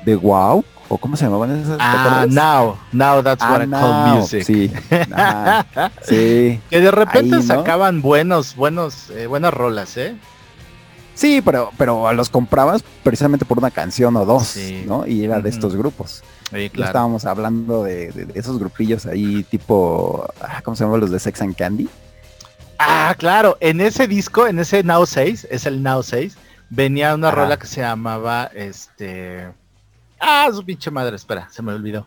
De 0.04 0.14
Wow? 0.16 0.64
¿O 0.90 0.96
cómo 0.96 1.16
se 1.16 1.24
llamaban 1.24 1.50
esas? 1.60 1.76
¿te 1.76 1.82
Ah, 1.84 2.24
now, 2.30 2.76
now 2.92 3.22
that's 3.22 3.42
Ah, 3.42 3.50
what 3.52 3.62
I 3.62 3.70
call 3.70 3.90
Now, 4.06 4.16
music. 4.16 4.44
Sí. 6.02 6.60
Que 6.70 6.80
de 6.80 6.90
repente 6.90 7.36
Ahí, 7.36 7.42
¿no? 7.42 7.42
sacaban 7.42 8.00
buenos, 8.00 8.56
buenos, 8.56 9.10
eh, 9.10 9.26
buenas 9.26 9.52
rolas, 9.52 9.96
¿eh? 9.98 10.16
Sí, 11.14 11.42
pero, 11.44 11.72
pero 11.76 12.10
los 12.14 12.30
comprabas 12.30 12.82
precisamente 13.02 13.44
por 13.44 13.58
una 13.58 13.70
canción 13.72 14.16
o 14.16 14.24
dos, 14.24 14.46
Sí. 14.46 14.84
¿no? 14.86 15.06
Y 15.06 15.24
era 15.24 15.40
de 15.40 15.50
estos 15.50 15.74
grupos. 15.76 16.22
Sí, 16.50 16.56
Ya 16.56 16.70
claro. 16.70 16.86
estábamos 16.90 17.24
hablando 17.26 17.82
de, 17.82 18.10
de- 18.12 18.24
de 18.26 18.40
esos 18.40 18.58
grupillos 18.58 19.04
ahí 19.04 19.42
tipo, 19.42 20.26
ah, 20.40 20.62
¿cómo 20.62 20.74
se 20.76 20.84
llaman 20.84 21.00
los 21.00 21.10
de 21.10 21.18
Sex 21.18 21.42
and 21.42 21.54
Candy? 21.56 21.88
Ah, 22.78 23.14
claro, 23.18 23.56
en 23.60 23.80
ese 23.80 24.06
disco, 24.06 24.46
en 24.46 24.58
ese 24.58 24.82
Now 24.84 25.04
6, 25.06 25.48
es 25.50 25.66
el 25.66 25.82
Now 25.82 26.02
6, 26.02 26.36
venía 26.70 27.14
una 27.14 27.28
Ajá. 27.28 27.36
rola 27.36 27.58
que 27.58 27.66
se 27.66 27.80
llamaba, 27.80 28.50
este... 28.54 29.48
Ah, 30.20 30.48
su 30.52 30.64
pinche 30.64 30.90
madre, 30.90 31.16
espera, 31.16 31.48
se 31.50 31.62
me 31.62 31.72
olvidó. 31.72 32.06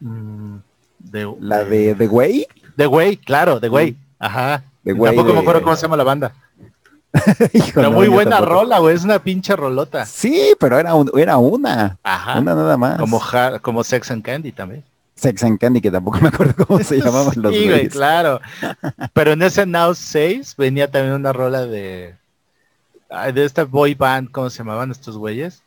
Mm, 0.00 0.56
de, 0.98 1.34
La 1.40 1.64
de 1.64 1.94
The 1.94 2.06
Way. 2.08 2.46
The 2.76 2.86
Way, 2.86 3.16
claro, 3.18 3.60
The 3.60 3.68
Way. 3.68 3.96
Ajá. 4.18 4.62
The 4.84 4.92
Way 4.92 5.10
Tampoco 5.16 5.28
me 5.28 5.34
de- 5.34 5.40
acuerdo 5.40 5.62
cómo 5.62 5.76
se 5.76 5.82
llama 5.82 5.96
la 5.96 6.04
banda. 6.04 6.32
No, 7.74 7.90
muy 7.90 8.08
buena 8.08 8.36
tampoco. 8.36 8.60
rola, 8.60 8.78
güey, 8.80 8.94
es 8.94 9.02
una 9.04 9.18
pinche 9.18 9.56
rolota. 9.56 10.04
Sí, 10.06 10.54
pero 10.60 10.78
era, 10.78 10.94
un- 10.94 11.10
era 11.18 11.36
una, 11.38 11.98
Ajá. 12.02 12.38
una 12.38 12.54
nada 12.54 12.76
más. 12.76 12.98
Como, 12.98 13.20
como 13.62 13.82
Sex 13.84 14.10
and 14.10 14.22
Candy 14.22 14.52
también. 14.52 14.84
Sex 15.18 15.42
and 15.44 15.58
Candy, 15.58 15.80
que 15.80 15.90
tampoco 15.90 16.18
me 16.22 16.28
acuerdo 16.28 16.66
cómo 16.66 16.80
se 16.82 16.98
llamaban 17.02 17.32
los 17.42 17.54
Sí, 17.54 17.68
güey, 17.68 17.88
claro. 17.88 18.40
Pero 19.12 19.32
en 19.32 19.42
ese 19.42 19.66
Now 19.66 19.94
6 19.94 20.54
venía 20.56 20.90
también 20.90 21.14
una 21.14 21.32
rola 21.32 21.66
de... 21.66 22.14
de 23.34 23.44
esta 23.44 23.64
boy 23.64 23.94
band, 23.94 24.30
¿cómo 24.30 24.48
se 24.50 24.58
llamaban 24.58 24.90
estos 24.90 25.16
güeyes? 25.18 25.62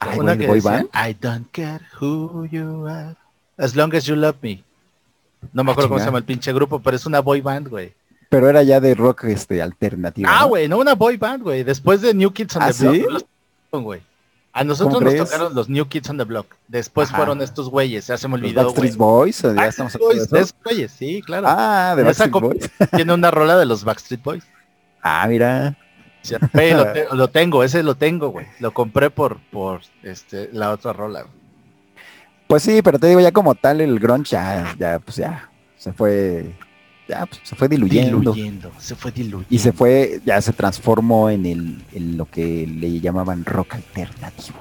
Ay, 0.00 0.18
Una 0.20 0.36
que 0.38 0.46
boy 0.46 0.56
decía, 0.60 0.70
band. 0.70 0.88
I 0.94 1.14
don't 1.20 1.48
care 1.50 1.80
who 2.00 2.46
you 2.46 2.86
are, 2.86 3.16
as 3.56 3.74
long 3.74 3.92
as 3.94 4.04
you 4.04 4.14
love 4.14 4.36
me. 4.42 4.62
No 5.52 5.64
me 5.64 5.70
Ah, 5.70 5.72
acuerdo 5.72 5.88
cómo 5.88 5.98
se 5.98 6.06
llama 6.06 6.18
el 6.18 6.24
pinche 6.24 6.52
grupo, 6.52 6.80
pero 6.80 6.96
es 6.96 7.04
una 7.06 7.20
boy 7.20 7.40
band, 7.40 7.68
güey. 7.68 7.92
Pero 8.28 8.48
era 8.48 8.62
ya 8.62 8.78
de 8.80 8.94
rock 8.94 9.24
este 9.24 9.60
alternativo. 9.62 10.28
Ah, 10.30 10.42
¿no? 10.42 10.48
güey, 10.48 10.68
no 10.68 10.78
una 10.78 10.94
boy 10.94 11.16
band, 11.16 11.42
güey. 11.42 11.64
Después 11.64 12.00
de 12.00 12.14
New 12.14 12.30
Kids 12.32 12.54
on 12.56 12.62
¿Ah, 12.62 12.72
the 12.72 12.84
Block, 12.84 12.94
sí? 12.94 13.02
tocaron, 13.70 13.84
güey. 13.84 14.00
A 14.52 14.64
nosotros 14.64 14.94
¿Cómo 14.94 15.04
nos 15.04 15.12
crees? 15.14 15.30
tocaron 15.30 15.54
los 15.54 15.68
New 15.68 15.86
Kids 15.86 16.10
on 16.10 16.16
the 16.18 16.24
Block. 16.24 16.46
Después 16.66 17.08
Ajá. 17.08 17.18
fueron 17.18 17.42
estos 17.42 17.68
güeyes, 17.70 18.06
ya 18.06 18.16
se 18.16 18.26
me 18.28 18.38
Los 18.38 18.42
olvidó, 18.44 18.60
güey. 18.62 18.64
Backstreet 18.74 18.96
Boys, 18.96 19.44
¿o 19.44 19.48
ya 19.48 19.54
Backstreet 19.54 19.68
estamos 19.88 19.98
Boys, 19.98 20.18
de 20.18 20.24
eso? 20.24 20.36
esos 20.36 20.54
güeyes, 20.64 20.90
sí, 20.92 21.22
claro. 21.24 21.46
Ah, 21.48 21.94
de 21.96 22.02
Backstreet 22.02 22.30
Boys. 22.32 22.70
Tiene 22.96 23.12
una 23.14 23.30
rola 23.30 23.56
de 23.56 23.66
los 23.66 23.84
Backstreet 23.84 24.22
Boys. 24.22 24.44
Ah, 25.02 25.26
mira. 25.28 25.76
Sí, 26.22 26.34
lo, 26.34 26.92
te- 26.92 27.06
lo 27.12 27.28
tengo, 27.28 27.62
ese 27.62 27.82
lo 27.82 27.94
tengo, 27.94 28.30
güey. 28.30 28.46
Lo 28.58 28.72
compré 28.74 29.10
por, 29.10 29.38
por 29.50 29.82
este, 30.02 30.50
la 30.52 30.72
otra 30.72 30.92
rola. 30.92 31.22
güey. 31.22 31.32
Pues 32.48 32.62
sí, 32.62 32.80
pero 32.82 32.98
te 32.98 33.06
digo, 33.06 33.20
ya 33.20 33.30
como 33.30 33.54
tal 33.54 33.80
el 33.80 33.98
grunge 34.00 34.30
ya, 34.30 34.74
ya, 34.78 34.98
pues 34.98 35.16
ya, 35.18 35.50
se 35.76 35.92
fue, 35.92 36.54
ya, 37.08 37.26
pues, 37.26 37.40
se 37.44 37.56
fue 37.56 37.68
diluyendo. 37.68 38.18
Diluyendo, 38.18 38.70
se 38.78 38.94
fue 38.94 39.10
diluyendo. 39.10 39.46
Y 39.48 39.58
se 39.58 39.72
fue, 39.72 40.20
ya 40.24 40.40
se 40.42 40.52
transformó 40.52 41.30
en 41.30 41.46
el, 41.46 41.82
en 41.92 42.16
lo 42.16 42.26
que 42.26 42.66
le 42.66 43.00
llamaban 43.00 43.44
rock 43.44 43.74
alternativo. 43.74 44.58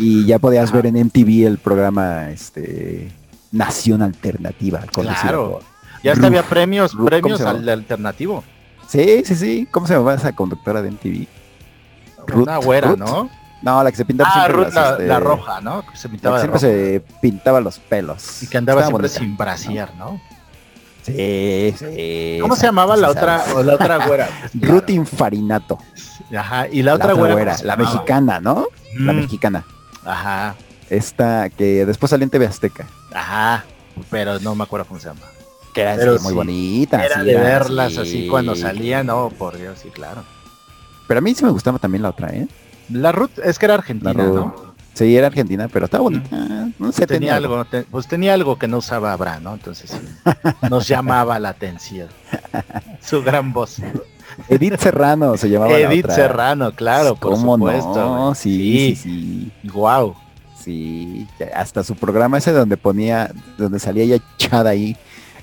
Y 0.00 0.26
ya 0.26 0.38
podías 0.38 0.68
Ajá. 0.68 0.76
ver 0.82 0.86
en 0.86 0.96
MTV 1.06 1.46
el 1.46 1.56
programa, 1.58 2.28
este, 2.30 3.10
Nación 3.52 4.02
Alternativa. 4.02 4.80
Claro. 4.92 5.60
Ya 6.02 6.12
hasta 6.12 6.26
había 6.26 6.42
premios, 6.42 6.92
Ruf, 6.92 6.98
¿cómo 7.00 7.08
premios 7.08 7.40
al 7.40 7.66
alternativo. 7.68 8.44
Sí, 8.86 9.22
sí, 9.24 9.34
sí. 9.34 9.68
¿Cómo 9.70 9.86
se 9.86 9.94
llamaba 9.94 10.14
esa 10.14 10.32
conductora 10.32 10.82
de 10.82 10.90
MTV? 10.90 11.26
Ruth, 12.26 12.42
Una 12.42 12.58
güera, 12.58 12.90
Ruth. 12.90 12.98
¿no? 12.98 13.30
No, 13.62 13.82
la 13.82 13.90
que 13.90 13.96
se 13.96 14.04
pintaba 14.04 14.30
Ah, 14.30 14.44
siempre 14.44 14.56
Ruth, 14.64 14.64
las, 14.66 14.74
la, 14.74 14.90
este, 14.92 15.06
la 15.06 15.20
roja, 15.20 15.60
¿no? 15.62 15.84
Se 15.94 16.08
la 16.08 16.12
pintaba 16.12 16.36
que 16.36 16.40
siempre 16.42 16.60
se 16.60 17.02
pintaba 17.22 17.60
los 17.60 17.78
pelos. 17.78 18.42
Y 18.42 18.46
que 18.48 18.58
andaba 18.58 18.82
Estaba 18.82 18.98
siempre 19.00 19.08
bonita. 19.08 19.20
sin 19.20 19.36
brasier, 19.36 19.88
¿no? 19.96 20.20
Sí, 21.06 21.74
sí. 21.78 22.38
¿Cómo 22.40 22.56
se 22.56 22.66
llamaba 22.66 22.96
la 22.96 23.10
otra, 23.10 23.44
o 23.54 23.62
la 23.62 23.74
otra 23.74 24.06
güera? 24.06 24.28
Ruth 24.54 24.90
Infarinato. 24.90 25.78
Ajá, 26.36 26.66
y 26.68 26.82
la 26.82 26.94
otra, 26.94 27.12
güera. 27.12 27.34
¿cómo 27.44 27.56
se 27.58 27.64
la 27.64 27.76
mexicana, 27.76 28.40
¿no? 28.40 28.66
La 28.98 29.12
Mm, 29.12 29.16
mexicana. 29.16 29.64
Ajá, 30.04 30.54
Esta 30.90 31.50
que 31.50 31.84
después 31.86 32.10
salió 32.10 32.24
en 32.24 32.30
TV 32.30 32.46
Azteca. 32.46 32.86
ajá, 33.12 33.64
pero 34.10 34.38
no 34.40 34.54
me 34.54 34.64
acuerdo 34.64 34.86
cómo 34.86 34.98
se 35.00 35.08
llama. 35.08 35.20
Que 35.74 35.82
era 35.82 35.94
Pero 35.96 36.18
muy 36.20 36.30
sí, 36.30 36.34
bonita. 36.34 37.04
Era 37.04 37.22
de 37.22 37.34
verlas 37.34 37.92
sí. 37.92 37.98
así 38.00 38.28
cuando 38.28 38.56
salían, 38.56 39.06
no, 39.06 39.28
por 39.30 39.56
Dios, 39.58 39.78
sí, 39.82 39.90
claro. 39.90 40.24
Pero 41.06 41.18
a 41.18 41.20
mí 41.20 41.34
sí 41.34 41.44
me 41.44 41.50
gustaba 41.50 41.78
también 41.78 42.02
la 42.02 42.10
otra, 42.10 42.30
¿eh? 42.30 42.48
La 42.90 43.12
Ruth 43.12 43.38
es 43.44 43.58
que 43.58 43.66
era 43.66 43.74
La 43.74 43.78
argentina. 43.80 44.12
¿no? 44.14 44.65
Sí, 44.96 45.14
era 45.14 45.26
argentina, 45.26 45.68
pero 45.70 45.84
estaba 45.84 46.04
bonita. 46.04 46.28
No 46.78 46.90
sé, 46.90 47.06
Tenía 47.06 47.36
algo, 47.36 47.64
te- 47.66 47.82
pues 47.82 48.06
tenía 48.08 48.32
algo 48.32 48.58
que 48.58 48.66
no 48.66 48.78
usaba 48.78 49.12
Abraham, 49.12 49.42
¿no? 49.42 49.54
Entonces 49.54 49.90
sí, 49.90 49.98
nos 50.70 50.88
llamaba 50.88 51.38
la 51.38 51.50
atención. 51.50 52.08
Su 53.02 53.22
gran 53.22 53.52
voz. 53.52 53.76
Edith 54.48 54.78
Serrano 54.78 55.36
se 55.36 55.50
llamaba 55.50 55.72
la 55.72 55.80
Edith 55.92 56.04
otra. 56.06 56.14
Serrano, 56.14 56.72
claro, 56.72 57.14
por 57.16 57.32
¿Cómo 57.34 57.56
supuesto. 57.56 57.94
no? 57.94 58.24
güey. 58.24 58.34
Sí, 58.36 58.96
sí, 58.96 59.52
sí. 59.62 59.68
Wow. 59.70 60.16
Sí, 60.58 61.28
hasta 61.54 61.84
su 61.84 61.94
programa 61.94 62.38
ese 62.38 62.52
donde 62.52 62.76
ponía, 62.78 63.30
donde 63.58 63.78
salía 63.78 64.02
ella 64.04 64.16
echada 64.38 64.70
ahí 64.70 64.96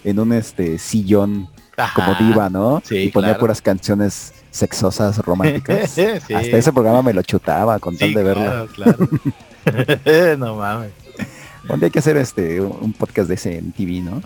en 0.04 0.20
un 0.20 0.34
este 0.34 0.78
sillón 0.80 1.48
como 1.96 2.16
diva, 2.16 2.50
¿no? 2.50 2.82
Sí, 2.84 2.98
y 2.98 3.10
ponía 3.10 3.30
claro. 3.30 3.40
puras 3.40 3.62
canciones 3.62 4.34
sexosas, 4.54 5.18
románticas. 5.18 5.90
Sí. 5.96 6.04
Hasta 6.34 6.58
ese 6.58 6.72
programa 6.72 7.02
me 7.02 7.14
lo 7.14 7.22
chutaba 7.24 7.80
con 7.80 7.98
tal 7.98 8.14
de 8.14 8.24
verlo. 8.24 8.68
claro, 8.68 9.10
claro. 9.66 10.38
no 10.38 10.56
mames. 10.56 10.92
Día 11.64 11.78
hay 11.82 11.92
que 11.92 12.00
hacer 12.00 12.18
este 12.18 12.62
un 12.62 12.94
podcast 12.94 13.28
de 13.30 13.36
ese 13.36 13.58
en 13.58 13.72
TV, 13.72 14.02
¿no? 14.02 14.22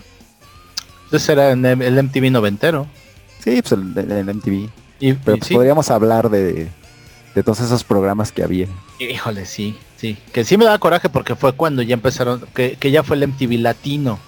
Entonces 1.04 1.28
era 1.28 1.50
en 1.52 1.64
el 1.64 2.02
MTV 2.04 2.30
noventero. 2.30 2.86
Sí, 3.42 3.62
pues 3.62 3.72
el, 3.72 3.96
el- 3.96 4.12
el 4.28 4.34
MTV. 4.34 4.68
Y, 5.00 5.12
Pero 5.14 5.36
y 5.36 5.38
pues 5.40 5.48
sí, 5.48 5.54
podríamos 5.54 5.90
hablar 5.90 6.28
de, 6.28 6.68
de 7.34 7.42
todos 7.42 7.60
esos 7.60 7.84
programas 7.84 8.32
que 8.32 8.42
había. 8.42 8.66
híjole, 8.98 9.46
sí, 9.46 9.78
sí. 9.96 10.18
Que 10.32 10.44
sí 10.44 10.56
me 10.58 10.64
da 10.64 10.78
coraje 10.78 11.08
porque 11.08 11.36
fue 11.36 11.52
cuando 11.52 11.82
ya 11.82 11.94
empezaron, 11.94 12.44
que, 12.54 12.76
que 12.78 12.90
ya 12.90 13.02
fue 13.04 13.16
el 13.16 13.28
MTV 13.28 13.52
latino. 13.60 14.18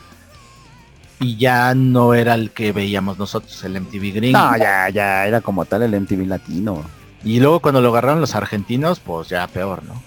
Y 1.21 1.37
ya 1.37 1.75
no 1.75 2.15
era 2.15 2.35
el 2.35 2.51
que 2.51 2.73
veíamos 2.73 3.19
nosotros, 3.19 3.63
el 3.65 3.79
MTV 3.81 4.15
gringo. 4.15 4.39
No, 4.39 4.57
ya, 4.57 4.89
ya, 4.89 5.27
era 5.27 5.41
como 5.43 5.65
tal 5.67 5.83
el 5.83 5.95
MTV 6.01 6.27
latino. 6.27 6.83
Y 7.23 7.41
luego 7.41 7.61
cuando 7.61 7.81
lo 7.83 7.91
agarraron 7.91 8.21
los 8.21 8.35
argentinos, 8.35 9.01
pues 9.01 9.29
ya 9.29 9.47
peor, 9.47 9.83
¿no? 9.85 10.03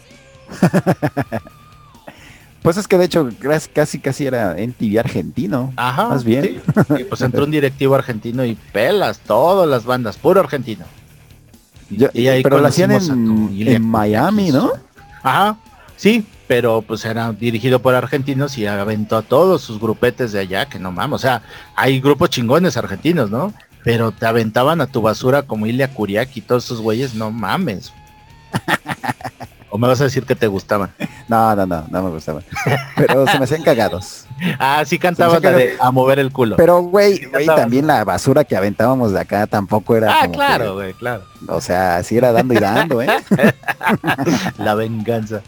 Pues 2.64 2.77
es 2.77 2.88
que 2.88 2.98
de 2.98 3.03
hecho 3.03 3.30
casi 3.73 3.99
casi, 3.99 4.26
era 4.26 4.57
NTV 4.57 4.98
argentino. 4.98 5.73
Ajá. 5.76 6.07
Más 6.07 6.23
bien. 6.23 6.61
sí. 6.88 6.94
Y 7.02 7.03
pues 7.03 7.19
entró 7.19 7.44
un 7.44 7.52
directivo 7.52 7.94
argentino 7.94 8.45
y 8.45 8.56
pelas 8.56 9.19
todas 9.19 9.68
las 9.68 9.84
bandas, 9.84 10.15
puro 10.15 10.40
argentino. 10.40 10.85
Yo- 11.90 12.07
y 12.14 12.27
ahí 12.27 12.41
pero 12.41 12.60
lo 12.60 12.68
hacían 12.68 12.91
en, 12.94 13.49
en 13.68 13.85
Miami. 13.85 14.52
¿no? 14.52 14.72
Ajá, 15.22 15.57
sí, 15.98 16.26
pero 16.48 16.82
pues 16.82 17.06
era 17.06 17.32
dirigido 17.32 17.80
por 17.80 17.95
argentinos 17.95 18.57
y 18.57 18.68
aventó 18.68 19.18
a 19.18 19.22
todos 19.22 19.61
sus 19.61 19.80
grupetes 19.80 20.32
de 20.32 20.40
allá, 20.40 20.65
que 20.68 20.80
no 20.80 20.91
mames, 20.91 21.15
o 21.15 21.20
sea, 21.20 21.41
hay 21.76 21.99
grupos 21.99 22.30
chingones 22.30 22.78
argentinos, 22.78 23.30
¿no? 23.30 23.53
Pero 23.84 24.11
te 24.11 24.26
aventaban 24.26 24.82
a 24.82 24.88
tu 24.88 25.02
basura 25.02 25.44
como 25.44 25.65
Ilya 25.65 25.94
Kuriak 25.94 26.36
y 26.36 26.41
todos 26.41 26.65
esos 26.65 26.82
güeyes, 26.82 27.15
no 27.15 27.32
mames. 27.32 27.91
¿O 29.70 29.78
me 29.80 29.88
vas 29.88 29.99
a 30.02 30.03
decir 30.03 30.24
que 30.24 30.36
te 30.36 30.45
gustaban? 30.45 30.91
No, 31.28 31.56
no, 31.56 31.65
no, 31.65 31.84
no 31.90 32.03
me 32.03 32.11
gustaban. 32.11 32.44
Pero 32.95 33.26
se 33.26 33.40
me 33.40 33.45
hacían 33.45 33.64
cagados. 33.64 34.28
Ah, 34.60 34.84
sí 34.86 34.99
cantabas 34.99 35.36
Se 35.36 35.40
me 35.40 35.52
la 35.52 35.57
de 35.57 35.78
a 35.80 35.90
mover 35.90 36.20
el 36.20 36.32
culo. 36.32 36.57
Pero, 36.57 36.82
güey, 36.82 37.26
güey, 37.28 37.45
cantabas. 37.45 37.61
también 37.61 37.88
la 37.88 38.03
basura 38.03 38.44
que 38.44 38.57
aventábamos 38.57 39.14
de 39.14 39.22
acá 39.22 39.48
tampoco 39.48 39.95
era 39.95 40.11
ah, 40.11 40.22
como 40.24 40.34
claro, 40.34 40.74
güey, 40.74 40.94
claro. 40.94 41.24
o 41.48 41.61
sea, 41.61 42.03
sí 42.03 42.18
era 42.18 42.34
dando 42.34 42.53
y 42.53 42.57
dando, 42.57 43.02
¿eh? 43.02 43.07
La 44.57 44.76
venganza. 44.76 45.41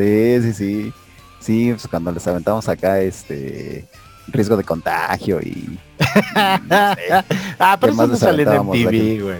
Sí, 0.00 0.42
sí, 0.42 0.52
sí. 0.52 0.92
Sí, 1.40 1.70
pues 1.72 1.86
cuando 1.88 2.12
les 2.12 2.26
aventamos 2.26 2.68
acá, 2.68 3.00
este, 3.00 3.86
riesgo 4.28 4.56
de 4.56 4.64
contagio 4.64 5.40
y... 5.40 5.78
ah, 6.36 7.76
pero 7.80 7.92
¿Qué 7.92 7.96
más 7.96 8.04
eso 8.06 8.12
no 8.12 8.16
salió 8.16 8.52
en 8.52 8.70
de? 8.70 8.84
MTV, 8.86 9.22
güey. 9.24 9.38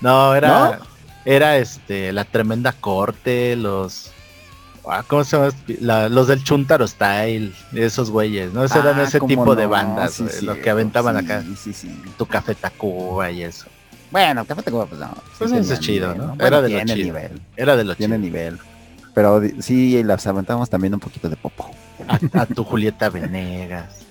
No, 0.00 0.34
era, 0.34 0.80
era 1.24 1.56
este, 1.58 2.12
la 2.12 2.24
tremenda 2.24 2.72
corte, 2.72 3.56
los, 3.56 4.10
ah, 4.86 5.02
¿cómo 5.06 5.24
se 5.24 5.36
llama? 5.36 5.50
La- 5.80 6.08
los 6.08 6.28
del 6.28 6.42
Chuntaro 6.44 6.86
Style, 6.86 7.54
esos 7.74 8.10
güeyes, 8.10 8.52
¿no? 8.52 8.64
Esos 8.64 8.78
eran 8.84 8.98
Ah, 9.00 9.04
ese 9.04 9.20
tipo 9.20 9.54
de 9.54 9.64
no, 9.64 9.70
bandas, 9.70 10.12
sí, 10.14 10.24
güey, 10.24 10.42
los 10.42 10.58
que 10.58 10.70
aventaban 10.70 11.18
sí, 11.18 11.24
acá, 11.24 11.44
Sí, 11.62 11.72
sí. 11.72 12.02
tu 12.18 12.26
café 12.26 12.54
Tacuba 12.54 13.30
y 13.30 13.42
eso. 13.44 13.66
Bueno, 14.10 14.44
Café 14.44 14.62
Tacuba, 14.62 14.86
pues 14.86 15.00
no. 15.00 15.08
sí 15.08 15.20
Pues 15.38 15.52
eso 15.52 15.74
es 15.74 15.80
chido, 15.80 16.12
nivel, 16.12 16.26
¿no? 16.26 16.34
Bueno, 16.36 16.46
Era 16.46 16.62
de 16.62 16.68
lo 16.68 16.76
tiene 16.76 16.94
chido. 16.94 17.06
nivel, 17.06 17.40
Era 17.56 17.76
de 17.76 17.84
lo 17.84 17.94
tiene 17.96 18.16
chido. 18.16 18.26
Pero 19.14 19.40
sí, 19.60 20.02
las 20.02 20.26
aventamos 20.26 20.68
también 20.68 20.94
un 20.94 21.00
poquito 21.00 21.28
de 21.28 21.36
popo. 21.36 21.70
A, 22.08 22.40
a 22.40 22.46
tu 22.46 22.64
Julieta 22.64 23.08
Venegas. 23.08 24.04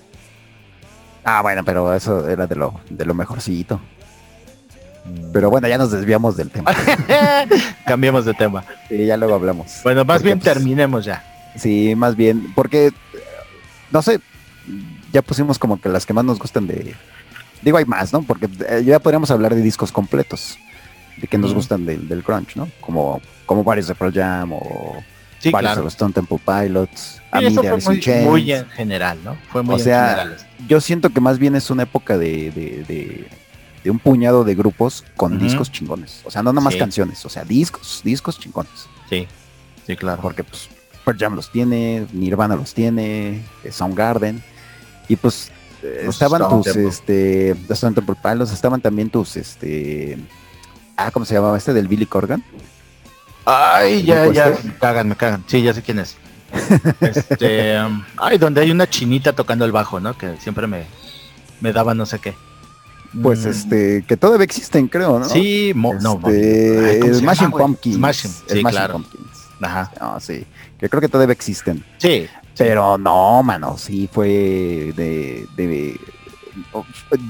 Ah, 1.24 1.42
bueno, 1.42 1.64
pero 1.64 1.94
eso 1.94 2.28
era 2.28 2.46
de 2.46 2.56
lo, 2.56 2.80
de 2.90 3.04
lo 3.04 3.14
mejorcito. 3.14 3.80
Mm. 5.04 5.32
Pero 5.32 5.50
bueno, 5.50 5.68
ya 5.68 5.78
nos 5.78 5.90
desviamos 5.90 6.36
del 6.36 6.50
tema. 6.50 6.72
Cambiemos 7.86 8.24
de 8.24 8.34
tema. 8.34 8.64
Sí, 8.88 9.06
ya 9.06 9.16
luego 9.16 9.34
hablamos. 9.34 9.80
Bueno, 9.82 10.04
más 10.04 10.16
Porque, 10.16 10.28
bien 10.28 10.38
pues, 10.38 10.52
terminemos 10.52 11.04
ya. 11.04 11.24
Sí, 11.56 11.94
más 11.96 12.16
bien, 12.16 12.52
porque, 12.54 12.88
eh, 12.88 12.92
no 13.90 14.02
sé, 14.02 14.20
ya 15.12 15.22
pusimos 15.22 15.58
como 15.58 15.80
que 15.80 15.88
las 15.88 16.04
que 16.04 16.12
más 16.12 16.24
nos 16.24 16.38
gustan 16.38 16.66
de... 16.66 16.94
Digo, 17.62 17.78
hay 17.78 17.84
más, 17.84 18.12
¿no? 18.12 18.22
Porque 18.22 18.48
eh, 18.68 18.82
ya 18.84 18.98
podríamos 18.98 19.30
hablar 19.30 19.54
de 19.54 19.62
discos 19.62 19.92
completos, 19.92 20.58
de 21.18 21.26
que 21.28 21.38
nos 21.38 21.54
gustan 21.54 21.86
del, 21.86 22.08
del 22.08 22.22
crunch, 22.24 22.56
¿no? 22.56 22.68
Como, 22.80 23.22
como 23.46 23.64
varios 23.64 23.86
de 23.88 23.94
Pearl 23.94 24.12
Jam 24.12 24.52
o 24.52 24.96
Sí, 25.38 25.50
varios 25.50 25.76
de 25.76 25.82
los 25.82 25.92
Stone 25.92 26.12
Temple 26.14 26.38
Pilots, 26.44 27.20
a 27.30 27.40
mí 27.40 27.54
de 27.54 27.76
muy, 27.84 28.00
Chains. 28.00 28.26
muy 28.30 28.50
en 28.52 28.66
general, 28.70 29.18
¿no? 29.22 29.36
Fue 29.52 29.62
muy 29.62 29.74
O 29.74 29.78
en 29.78 29.84
sea, 29.84 30.08
general. 30.16 30.36
Yo 30.66 30.80
siento 30.80 31.10
que 31.10 31.20
más 31.20 31.38
bien 31.38 31.54
es 31.54 31.68
una 31.70 31.82
época 31.82 32.16
de, 32.16 32.50
de, 32.50 32.84
de- 32.88 33.28
de 33.84 33.90
un 33.90 33.98
puñado 33.98 34.44
de 34.44 34.54
grupos 34.54 35.04
con 35.14 35.38
discos 35.38 35.70
chingones. 35.70 36.22
O 36.24 36.30
sea, 36.30 36.42
no 36.42 36.50
nada 36.54 36.64
más 36.64 36.72
Sí. 36.72 36.78
canciones, 36.78 37.22
o 37.26 37.28
sea, 37.28 37.44
discos, 37.44 38.00
discos 38.02 38.38
chingones. 38.40 38.72
Sí, 39.10 39.28
sí, 39.86 39.94
claro. 39.96 40.22
Porque 40.22 40.42
pues 40.42 40.70
Pearl 41.04 41.18
Jam 41.18 41.34
los 41.36 41.52
tiene, 41.52 42.06
Nirvana 42.14 42.56
los 42.56 42.72
tiene, 42.72 43.42
eh, 43.62 43.70
Soundgarden. 43.70 44.42
Y 45.08 45.16
pues 45.16 45.50
Los 45.82 46.14
estaban 46.14 46.40
Stone 46.40 46.62
tus, 46.62 46.72
Temple. 46.72 46.88
este, 46.88 47.56
los 47.68 47.70
Stone 47.72 47.94
Temple 47.94 48.14
Pilots, 48.22 48.52
estaban 48.52 48.80
también 48.80 49.10
tus, 49.10 49.36
este, 49.36 50.16
ah, 50.96 51.10
¿cómo 51.10 51.26
se 51.26 51.34
llamaba 51.34 51.58
este? 51.58 51.74
Del 51.74 51.86
Billy 51.88 52.06
Corgan. 52.06 52.42
Ay, 53.46 54.02
ya, 54.04 54.22
¿Grupo 54.22 54.32
ya, 54.32 54.48
este? 54.48 54.68
me 54.68 54.74
cagan, 54.78 55.08
me 55.08 55.16
cagan. 55.16 55.44
Sí, 55.46 55.62
ya 55.62 55.72
sé 55.74 55.82
quién 55.82 55.98
es. 55.98 56.16
Este, 57.00 57.78
um, 57.82 58.02
ay, 58.16 58.38
donde 58.38 58.60
hay 58.60 58.70
una 58.70 58.88
chinita 58.88 59.32
tocando 59.32 59.64
el 59.64 59.72
bajo, 59.72 59.98
¿no? 60.00 60.16
Que 60.16 60.36
siempre 60.38 60.66
me, 60.66 60.84
me 61.60 61.72
daba 61.72 61.94
no 61.94 62.06
sé 62.06 62.18
qué. 62.20 62.34
Pues 63.22 63.44
Mm, 63.44 63.48
este, 63.48 64.04
que 64.08 64.16
todavía 64.16 64.44
existen, 64.44 64.88
creo, 64.88 65.18
¿no? 65.18 65.28
Sí, 65.28 65.72
mo- 65.74 65.94
no, 65.94 66.20
Este, 66.26 66.88
ay, 66.90 67.00
¿cómo 67.00 67.14
se 67.14 67.20
Smashing 67.20 67.44
llama? 67.46 67.58
Pumpkins. 67.58 67.96
Smashing, 67.96 68.30
sí, 68.30 68.44
Smashing 68.46 68.62
claro. 68.70 68.92
Pumpkins. 68.94 69.28
Ajá. 69.60 69.90
No, 70.00 70.20
sí. 70.20 70.46
Que 70.78 70.88
creo 70.88 71.00
que 71.00 71.08
todavía 71.08 71.32
existen. 71.32 71.84
Sí, 71.98 72.26
Pero 72.58 72.98
no, 72.98 73.42
mano, 73.42 73.76
sí 73.78 74.08
fue 74.12 74.28
de, 74.96 75.46
de- 75.56 76.00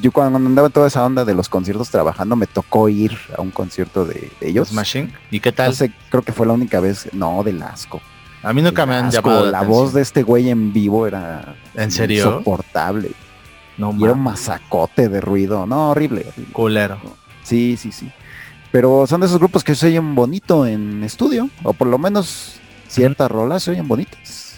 Yo 0.01 0.13
cuando 0.13 0.37
andaba 0.39 0.69
toda 0.71 0.89
esa 0.89 1.05
onda 1.05 1.25
de 1.25 1.35
los 1.35 1.49
conciertos 1.49 1.91
trabajando, 1.91 2.37
me 2.37 2.47
tocó 2.47 2.89
ir 2.89 3.17
a 3.37 3.41
un 3.43 3.51
concierto 3.51 4.05
de, 4.05 4.31
de 4.41 4.49
ellos. 4.49 4.69
Smashing. 4.69 5.13
¿Y 5.31 5.41
qué 5.41 5.53
tal? 5.53 5.69
No 5.69 5.73
sé, 5.75 5.93
creo 6.11 6.23
que 6.23 6.33
fue 6.33 6.47
la 6.47 6.53
única 6.53 6.81
vez, 6.81 7.09
no, 7.13 7.43
del 7.43 7.63
asco. 7.63 8.01
A 8.43 8.53
mí 8.53 8.61
nunca 8.61 8.85
me 8.85 8.95
han 8.95 9.07
Asco, 9.07 9.23
llamado 9.31 9.51
La 9.51 9.63
voz 9.63 9.95
de 9.95 10.03
este 10.03 10.23
güey 10.23 10.51
en 10.51 10.73
vivo 10.73 11.07
era 11.07 11.57
¿En 11.75 11.91
serio? 11.91 12.25
insoportable. 12.27 13.13
No, 13.79 13.95
Y 13.99 14.05
era 14.05 14.13
un 14.13 14.21
masacote 14.23 15.09
de 15.09 15.21
ruido. 15.21 15.67
No, 15.67 15.91
horrible. 15.91 16.27
horrible. 16.29 16.53
culero. 16.53 17.01
Sí, 17.43 17.77
sí, 17.79 17.91
sí. 17.91 18.11
Pero 18.71 19.07
son 19.07 19.21
de 19.21 19.27
esos 19.27 19.39
grupos 19.39 19.65
que 19.65 19.75
se 19.75 19.87
oyen 19.87 20.15
bonito 20.15 20.67
en 20.67 21.03
estudio. 21.05 21.49
O 21.63 21.73
por 21.73 21.89
lo 21.89 21.97
menos 21.99 22.57
ciertas 22.87 23.31
rolas 23.31 23.63
se 23.63 23.71
oyen 23.71 23.89
bonitas. 23.89 24.57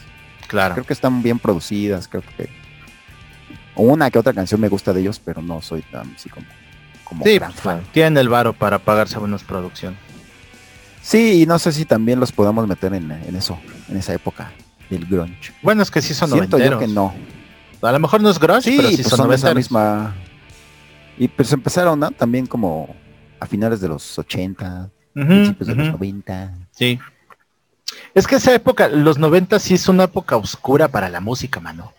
Claro. 0.49 0.75
Creo 0.75 0.85
que 0.85 0.93
están 0.93 1.23
bien 1.23 1.39
producidas, 1.39 2.09
creo 2.09 2.23
que 2.37 2.49
una 3.77 4.11
que 4.11 4.19
otra 4.19 4.33
canción 4.33 4.61
me 4.61 4.69
gusta 4.69 4.93
de 4.93 5.01
ellos, 5.01 5.21
pero 5.25 5.43
no 5.43 5.61
soy 5.63 5.83
tan 5.83 6.15
así 6.15 6.29
como, 6.29 6.47
como 7.05 7.25
Sí, 7.25 7.33
gran 7.33 7.53
fan. 7.53 7.83
tienen 7.93 8.17
el 8.19 8.29
varo 8.31 8.53
para 8.55 8.79
pagarse 8.79 9.19
buenas 9.19 9.45
producciones. 9.45 9.99
Sí, 11.03 11.43
y 11.43 11.47
no 11.47 11.59
sé 11.59 11.73
si 11.73 11.85
también 11.85 12.19
los 12.19 12.33
podamos 12.33 12.67
meter 12.67 12.93
en, 12.95 13.11
en 13.11 13.37
eso, 13.37 13.59
en 13.89 13.97
esa 13.97 14.15
época 14.15 14.53
del 14.91 15.07
grunge. 15.07 15.53
Bueno, 15.63 15.83
es 15.83 15.91
que 15.91 16.03
sí 16.03 16.15
son 16.15 16.31
Siento 16.31 16.59
yo 16.59 16.65
noventeros. 16.65 16.81
que 16.81 16.89
no. 16.89 17.15
A 17.83 17.93
lo 17.93 17.99
mejor 18.01 18.21
no 18.21 18.31
es 18.31 18.39
grunge, 18.39 18.63
Sí, 18.63 18.77
pero 18.77 18.91
sí 18.91 19.03
pues 19.03 19.09
son 19.09 19.19
son 19.19 19.33
esa 19.33 19.55
misma. 19.55 20.15
Y 21.19 21.29
pues 21.29 21.53
empezaron 21.53 21.99
¿no? 22.01 22.11
también 22.11 22.47
como 22.47 22.95
a 23.41 23.47
finales 23.47 23.81
de 23.81 23.89
los 23.89 24.19
80, 24.19 24.91
Ujú, 25.17 25.33
principios 25.33 25.69
de 25.69 25.75
los 25.75 25.89
ujú, 25.89 25.93
90. 25.93 26.53
Sí. 26.73 26.99
Es 28.15 28.27
que 28.27 28.35
esa 28.37 28.53
época, 28.53 28.89
los 28.89 29.17
90 29.19 29.61
sí 29.61 29.75
es 29.75 29.89
una 29.89 30.05
época 30.05 30.37
oscura 30.37 30.89
para 30.89 31.09
la 31.09 31.21
música, 31.21 31.61
mano. 31.61 31.93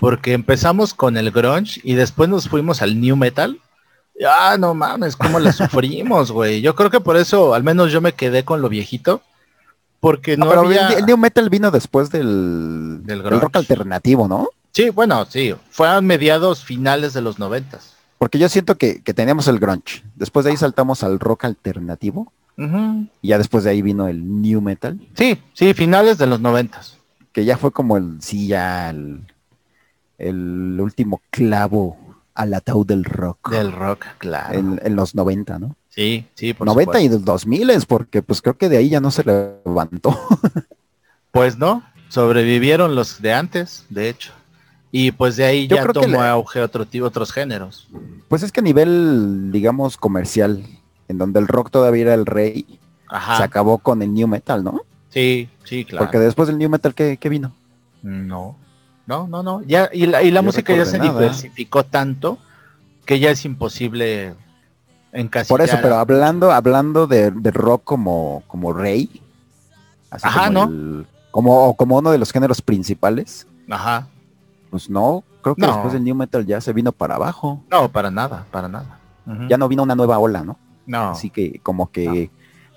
Porque 0.00 0.32
empezamos 0.32 0.92
con 0.94 1.16
el 1.16 1.30
grunge 1.30 1.80
y 1.84 1.94
después 1.94 2.28
nos 2.28 2.48
fuimos 2.48 2.82
al 2.82 3.00
new 3.00 3.16
metal. 3.16 3.60
Ah, 4.28 4.56
no 4.58 4.74
mames, 4.74 5.16
cómo 5.16 5.38
la 5.38 5.52
sufrimos, 5.52 6.30
güey. 6.30 6.60
Yo 6.60 6.74
creo 6.74 6.90
que 6.90 7.00
por 7.00 7.16
eso, 7.16 7.54
al 7.54 7.62
menos 7.62 7.92
yo 7.92 8.00
me 8.00 8.12
quedé 8.12 8.44
con 8.44 8.60
lo 8.62 8.68
viejito. 8.68 9.22
Porque 10.00 10.36
no 10.36 10.46
Ah, 10.46 10.48
pero 10.50 10.60
había... 10.62 10.88
el, 10.88 10.98
el 10.98 11.06
new 11.06 11.16
metal 11.16 11.48
vino 11.48 11.70
después 11.70 12.10
del, 12.10 13.00
Del 13.04 13.22
grunge. 13.22 13.40
rock 13.44 13.56
alternativo, 13.56 14.28
¿no? 14.28 14.48
Sí, 14.72 14.90
bueno, 14.90 15.24
sí. 15.28 15.54
Fue 15.70 15.88
a 15.88 16.00
mediados 16.00 16.62
finales 16.64 17.14
de 17.14 17.22
los 17.22 17.38
90. 17.38 17.78
Porque 18.18 18.38
yo 18.38 18.48
siento 18.48 18.76
que, 18.76 19.02
que 19.02 19.14
teníamos 19.14 19.48
el 19.48 19.58
grunge. 19.58 20.02
Después 20.16 20.44
de 20.44 20.50
ahí 20.50 20.56
saltamos 20.56 21.02
al 21.02 21.18
rock 21.20 21.44
alternativo. 21.46 22.32
Ujú. 22.58 23.06
Y 23.22 23.28
ya 23.28 23.38
después 23.38 23.64
de 23.64 23.70
ahí 23.70 23.82
vino 23.82 24.06
el 24.08 24.42
new 24.42 24.60
metal. 24.60 25.00
Sí, 25.14 25.40
sí, 25.54 25.72
finales 25.74 26.18
de 26.18 26.26
los 26.26 26.40
90. 26.40 26.80
Que 27.32 27.44
ya 27.44 27.56
fue 27.56 27.72
como 27.72 27.96
el, 27.96 28.18
sí, 28.20 28.46
ya 28.48 28.90
el, 28.90 29.20
el 30.18 30.78
último 30.80 31.20
clavo 31.30 31.96
al 32.34 32.52
ataúd 32.54 32.86
del 32.86 33.04
rock. 33.04 33.50
Del 33.50 33.72
rock, 33.72 34.06
claro. 34.18 34.58
en, 34.58 34.80
en 34.82 34.96
los 34.96 35.14
90, 35.14 35.58
¿no? 35.58 35.76
Sí, 35.88 36.26
sí, 36.34 36.52
por 36.54 36.66
90 36.66 36.92
supuesto. 36.92 37.06
y 37.06 37.08
los 37.16 37.24
2000 37.24 37.70
porque 37.86 38.22
pues 38.22 38.42
creo 38.42 38.56
que 38.58 38.68
de 38.68 38.78
ahí 38.78 38.88
ya 38.88 39.00
no 39.00 39.10
se 39.10 39.22
levantó. 39.24 40.18
Pues 41.30 41.58
no, 41.58 41.82
sobrevivieron 42.08 42.94
los 42.94 43.20
de 43.20 43.32
antes, 43.32 43.86
de 43.90 44.08
hecho. 44.08 44.32
Y 44.92 45.10
pues 45.10 45.34
de 45.36 45.44
ahí 45.44 45.66
Yo 45.66 45.74
ya 45.74 45.82
creo 45.82 45.94
que 45.94 46.00
tomó 46.02 46.18
la- 46.22 46.30
auge 46.30 46.60
otro 46.60 46.86
tipo, 46.86 47.06
otros 47.06 47.32
géneros. 47.32 47.88
Pues 48.28 48.44
es 48.44 48.52
que 48.52 48.60
a 48.60 48.62
nivel, 48.62 49.50
digamos, 49.50 49.96
comercial, 49.96 50.64
en 51.08 51.18
donde 51.18 51.40
el 51.40 51.48
rock 51.48 51.70
todavía 51.72 52.02
era 52.02 52.14
el 52.14 52.24
rey, 52.26 52.78
Ajá. 53.08 53.38
se 53.38 53.42
acabó 53.42 53.78
con 53.78 54.00
el 54.02 54.14
new 54.14 54.28
metal, 54.28 54.62
¿no? 54.62 54.82
Sí, 55.08 55.48
sí, 55.64 55.84
claro. 55.84 56.06
Porque 56.06 56.20
después 56.20 56.46
del 56.46 56.56
new 56.58 56.70
metal, 56.70 56.94
¿qué, 56.94 57.16
qué 57.16 57.28
vino? 57.28 57.52
No, 58.02 58.56
no, 59.06 59.26
no, 59.28 59.42
no. 59.42 59.62
Ya, 59.62 59.88
y 59.92 60.06
la, 60.06 60.22
y 60.22 60.30
la 60.30 60.42
música 60.42 60.74
ya 60.74 60.84
se 60.84 60.98
nada. 60.98 61.12
diversificó 61.12 61.84
tanto 61.84 62.38
que 63.04 63.18
ya 63.20 63.30
es 63.30 63.44
imposible 63.44 64.34
encasillar. 65.12 65.48
Por 65.48 65.60
eso, 65.62 65.78
pero 65.82 65.96
hablando, 65.96 66.50
hablando 66.52 67.06
de, 67.06 67.30
de 67.30 67.50
rock 67.50 67.82
como, 67.84 68.42
como 68.46 68.72
rey, 68.72 69.20
así 70.10 70.26
Ajá, 70.26 70.46
como, 70.46 70.52
¿no? 70.52 70.64
el- 70.70 71.06
como, 71.30 71.66
o 71.68 71.74
como 71.74 71.98
uno 71.98 72.10
de 72.12 72.18
los 72.18 72.30
géneros 72.32 72.62
principales, 72.62 73.46
Ajá. 73.68 74.06
pues 74.70 74.88
no, 74.88 75.24
creo 75.42 75.54
que 75.56 75.62
No. 75.62 75.68
después 75.72 75.92
del 75.92 76.04
new 76.04 76.14
metal 76.14 76.46
ya 76.46 76.60
se 76.60 76.72
vino 76.72 76.92
para 76.92 77.16
abajo. 77.16 77.62
No, 77.70 77.88
para 77.90 78.10
nada, 78.10 78.46
para 78.50 78.68
nada. 78.68 79.00
Ya 79.48 79.56
no 79.56 79.68
vino 79.68 79.82
una 79.82 79.94
nueva 79.94 80.18
ola, 80.18 80.44
¿no? 80.44 80.58
No. 80.86 81.10
Así 81.10 81.30
que 81.30 81.58
como 81.62 81.90
que, 81.90 82.30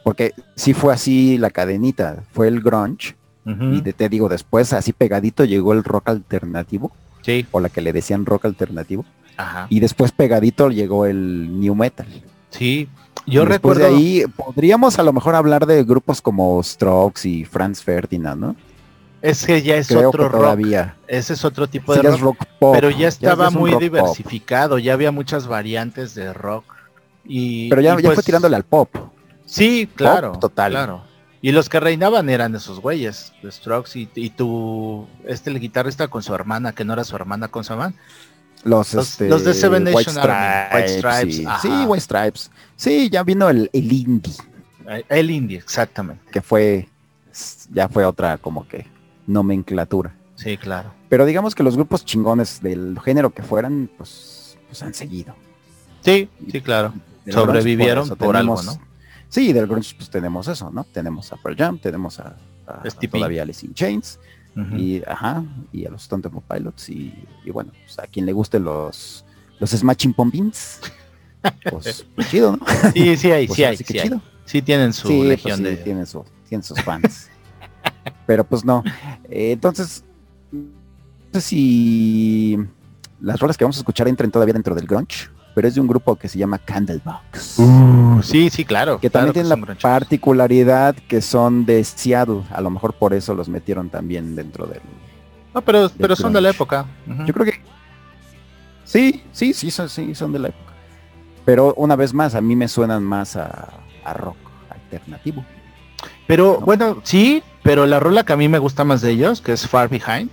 porque 0.04 0.34
sí 0.56 0.74
fue 0.74 0.94
así 0.94 1.38
la 1.38 1.50
cadenita, 1.50 2.24
fue 2.32 2.48
el 2.48 2.62
grunge, 2.62 3.16
Y 3.48 3.82
de- 3.82 3.94
te 3.94 4.10
digo, 4.10 4.28
después 4.28 4.74
así 4.74 4.92
pegadito 4.92 5.46
llegó 5.46 5.72
el 5.74 5.84
rock 5.84 6.10
alternativo, 6.10 6.92
Sí, 7.22 7.46
o 7.52 7.60
la 7.62 7.70
que 7.70 7.82
le 7.82 7.94
decían 7.94 8.26
rock 8.26 8.46
alternativo. 8.46 9.06
ajá. 9.38 9.68
Y 9.70 9.80
después 9.80 10.12
pegadito 10.12 10.70
llegó 10.70 11.06
el 11.06 11.60
new 11.60 11.74
metal. 11.76 12.08
Sí, 12.50 12.90
yo 13.26 13.46
después 13.46 13.78
recuerdo. 13.78 13.82
de 13.82 13.88
ahí 13.88 14.24
podríamos 14.36 15.00
a 15.00 15.04
lo 15.04 15.14
mejor 15.14 15.36
hablar 15.36 15.66
de 15.66 15.84
grupos 15.84 16.22
como 16.22 16.62
Strokes 16.64 17.28
y 17.28 17.46
Franz 17.46 17.82
Ferdinand, 17.84 18.42
¿no? 18.42 18.56
Es 19.22 19.46
que 19.46 19.62
ya 19.62 19.78
es 19.78 19.88
Creo 19.88 20.10
otro 20.10 20.30
rock. 20.30 20.42
todavía. 20.42 20.96
Ese 21.08 21.34
es 21.34 21.44
otro 21.46 21.68
tipo 21.68 21.94
Sí, 21.94 22.02
de 22.02 22.08
rock. 22.08 22.16
es 22.16 22.22
rock 22.22 22.46
pop. 22.60 22.74
pero 22.76 22.90
ya 22.90 23.08
estaba 23.08 23.48
es 23.48 23.54
muy 23.54 23.72
pop. 23.72 23.82
diversificado, 23.82 24.78
ya 24.78 24.94
había 24.94 25.12
muchas 25.12 25.48
variantes 25.48 26.14
de 26.16 26.34
rock. 26.34 26.66
Y, 27.26 27.68
Pero 27.70 27.82
ya, 27.82 27.94
y 27.94 27.98
ya 28.04 28.10
fue 28.10 28.16
pues, 28.16 28.26
tirándole 28.26 28.56
al 28.56 28.64
pop. 28.64 28.90
Sí, 29.46 29.90
claro. 29.96 30.34
total. 30.40 30.72
Claro. 30.72 31.02
Y 31.42 31.52
los 31.52 31.70
que 31.70 31.80
reinaban 31.80 32.30
eran 32.30 32.56
esos 32.56 32.80
güeyes, 32.80 33.32
The 33.42 33.52
Strokes 33.52 33.92
y, 34.00 34.10
y 34.16 34.30
tu, 34.32 35.08
este 35.26 35.50
el 35.52 35.60
guitarrista 35.60 36.08
con 36.08 36.24
su 36.24 36.34
hermana, 36.34 36.74
que 36.74 36.84
no 36.84 36.94
era 36.94 37.04
su 37.04 37.16
hermana 37.16 37.48
con 37.48 37.64
su 37.64 37.74
hermana. 37.74 37.94
Los, 38.64 38.94
Los- 38.96 39.10
este, 39.12 39.30
los 39.30 39.44
de 39.46 39.54
Seven 39.54 39.84
White 39.88 40.12
Nation 40.14 40.26
White 40.74 40.98
Stripes, 41.00 41.36
sí, 41.62 41.70
White 41.86 42.02
Stripes. 42.02 42.52
Sí, 42.76 43.10
ya 43.12 43.24
vino 43.24 43.50
el, 43.50 43.70
el 43.72 43.92
indie, 43.92 44.34
Eh, 44.90 45.06
El 45.10 45.30
indie, 45.30 45.58
exactamente. 45.60 46.24
que 46.32 46.42
fue, 46.42 46.90
ya 47.72 47.88
fue 47.88 48.04
otra 48.04 48.38
como 48.40 48.68
que 48.68 48.88
nomenclatura. 49.28 50.16
Sí, 50.36 50.58
claro. 50.58 50.92
Pero 51.10 51.26
digamos 51.26 51.54
que 51.56 51.64
los 51.64 51.76
grupos 51.76 52.04
chingones 52.04 52.62
del 52.62 52.98
género 53.04 53.30
que 53.30 53.44
fueran, 53.44 53.90
pues, 53.98 54.58
pues 54.68 54.82
han 54.84 54.94
seguido. 54.94 55.36
Sí, 56.02 56.30
sí, 56.52 56.62
claro. 56.62 56.94
Sobrevivieron 57.30 58.10
por 58.18 58.36
algo, 58.38 58.62
¿no? 58.64 58.80
Sí, 59.30 59.52
del 59.54 59.68
grunge 59.68 59.94
pues 59.96 60.10
tenemos 60.10 60.48
eso, 60.48 60.72
¿no? 60.72 60.84
Tenemos 60.86 61.32
a 61.34 61.38
Pearl 61.38 61.56
Jam, 61.58 61.80
tenemos 61.80 62.20
a, 62.20 62.38
a- 62.66 62.90
Stevie. 62.90 63.10
todavía 63.20 63.42
Alice 63.44 63.66
in 63.66 63.74
Chains, 63.74 64.20
y 64.76 65.04
ajá, 65.06 65.44
y 65.72 65.86
a 65.86 65.92
los 65.92 66.02
Stone 66.04 66.24
Temple 66.24 66.42
Pilots, 66.50 66.90
y, 66.90 67.14
y 67.46 67.52
bueno, 67.52 67.72
pues, 67.84 68.00
a 68.00 68.08
quien 68.08 68.26
le 68.26 68.34
guste 68.34 68.60
los, 68.60 69.24
los 69.60 69.70
Smashing 69.70 70.14
Pumpkins, 70.16 70.80
pues, 71.70 72.06
pues 72.16 72.30
chido, 72.30 72.58
¿no? 72.58 72.66
Sí, 72.94 73.16
sí 73.18 73.32
hay, 73.32 73.46
Pues 73.48 73.56
sí 73.58 73.64
hay, 73.64 73.78
sí 73.78 73.84
que 73.84 74.00
hay. 74.02 74.08
chido. 74.08 74.22
Sí 74.46 74.62
tienen 74.64 74.94
su 74.94 75.10
Sí, 75.10 75.14
pues 75.18 75.28
legión 75.30 75.58
sí, 75.58 75.64
de... 75.64 75.78
tienen, 75.78 76.06
su- 76.08 76.26
tienen 76.48 76.64
sus 76.64 76.82
fans. 76.82 77.30
Pero 78.26 78.44
pues 78.46 78.64
no. 78.66 78.82
Eh, 79.30 79.52
entonces, 79.52 80.04
no 80.52 80.62
sé 81.34 81.42
si 81.42 82.58
las 83.22 83.40
rolas 83.40 83.58
que 83.58 83.64
vamos 83.66 83.78
a 83.78 83.82
escuchar 83.82 84.08
entren 84.08 84.32
todavía 84.32 84.54
dentro 84.54 84.74
del 84.74 84.88
grunge, 84.88 85.28
pero 85.58 85.70
es 85.70 85.74
de 85.74 85.82
un 85.82 85.88
grupo 85.88 86.16
que 86.16 86.30
se 86.30 86.38
llama 86.38 86.60
Candlebox. 86.60 87.58
Uh, 87.58 88.22
sí, 88.22 88.52
sí, 88.52 88.64
claro. 88.64 89.00
que 89.00 89.10
claro 89.10 89.34
también 89.34 89.48
tienen 89.48 89.66
son 89.66 89.68
la 89.68 89.76
particularidad 89.82 90.96
que 91.08 91.20
son 91.20 91.66
de 91.66 91.84
Seattle. 91.84 92.44
A 92.52 92.62
lo 92.62 92.70
mejor 92.70 92.94
por 92.94 93.12
eso 93.16 93.34
los 93.34 93.50
metieron 93.50 93.90
también 93.90 94.36
dentro 94.36 94.68
del... 94.68 94.82
No, 95.56 95.64
pero, 95.64 95.90
pero 95.98 96.16
son 96.16 96.32
de 96.32 96.42
la 96.42 96.52
época. 96.52 96.86
Yo 97.26 97.34
creo 97.34 97.48
que... 97.48 97.60
Sí, 98.84 99.24
sí, 99.32 99.52
sí, 99.52 99.72
son, 99.72 99.90
sí, 99.90 100.14
son 100.14 100.32
de 100.32 100.38
la 100.38 100.50
época. 100.50 100.74
Pero 101.44 101.74
una 101.74 101.96
vez 101.96 102.14
más, 102.14 102.36
a 102.36 102.42
mí 102.42 102.56
me 102.56 102.68
suenan 102.68 103.02
más 103.02 103.36
a, 103.36 103.80
a 104.06 104.14
rock 104.14 104.38
alternativo. 104.70 105.44
Pero 106.28 106.58
¿no? 106.60 106.68
bueno, 106.68 107.02
sí, 107.02 107.42
pero 107.64 107.88
la 107.88 108.00
rola 108.00 108.24
que 108.24 108.34
a 108.34 108.38
mí 108.38 108.48
me 108.48 108.60
gusta 108.60 108.84
más 108.84 109.02
de 109.02 109.10
ellos, 109.10 109.42
que 109.42 109.54
es 109.54 109.68
Far 109.68 109.90
Behind, 109.90 110.30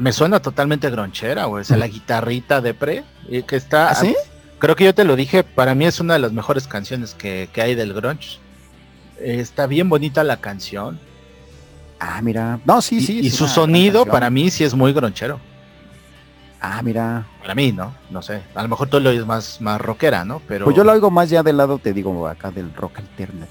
me 0.00 0.12
suena 0.12 0.40
totalmente 0.40 0.90
gronchera, 0.90 1.46
güey. 1.46 1.62
O 1.62 1.64
sea, 1.64 1.76
la 1.76 1.88
guitarrita 1.88 2.60
de 2.60 2.74
pre, 2.74 3.04
y 3.28 3.42
que 3.42 3.56
está... 3.56 3.90
¿Ah, 3.90 3.94
sí? 3.94 4.14
Creo 4.58 4.76
que 4.76 4.84
yo 4.84 4.94
te 4.94 5.04
lo 5.04 5.16
dije, 5.16 5.44
para 5.44 5.74
mí 5.74 5.84
es 5.84 6.00
una 6.00 6.14
de 6.14 6.20
las 6.20 6.32
mejores 6.32 6.66
canciones 6.66 7.14
que, 7.14 7.48
que 7.52 7.62
hay 7.62 7.74
del 7.74 7.92
grunge. 7.92 8.38
Eh, 9.18 9.38
está 9.40 9.66
bien 9.66 9.88
bonita 9.88 10.24
la 10.24 10.38
canción. 10.38 10.98
Ah, 11.98 12.20
mira. 12.22 12.60
No, 12.64 12.80
sí, 12.82 13.00
sí. 13.00 13.20
y 13.20 13.30
su 13.30 13.48
sonido 13.48 14.06
para 14.06 14.30
mí 14.30 14.50
sí 14.50 14.64
es 14.64 14.74
muy 14.74 14.92
gronchero. 14.92 15.40
Ah, 16.60 16.80
mira. 16.82 17.26
Para 17.40 17.54
mí, 17.54 17.72
¿no? 17.72 17.94
No 18.10 18.22
sé. 18.22 18.42
A 18.54 18.62
lo 18.62 18.68
mejor 18.68 18.88
tú 18.88 18.98
lo 18.98 19.10
oyes 19.10 19.26
más, 19.26 19.60
más 19.60 19.80
rockera, 19.80 20.24
¿no? 20.24 20.40
Pero... 20.48 20.64
Pues 20.64 20.76
yo 20.76 20.84
lo 20.84 20.92
oigo 20.92 21.10
más 21.10 21.30
ya 21.30 21.42
del 21.42 21.58
lado, 21.58 21.78
te 21.78 21.92
digo, 21.92 22.26
acá 22.26 22.50
del 22.50 22.72
rock 22.74 22.98
alternativo. 22.98 23.50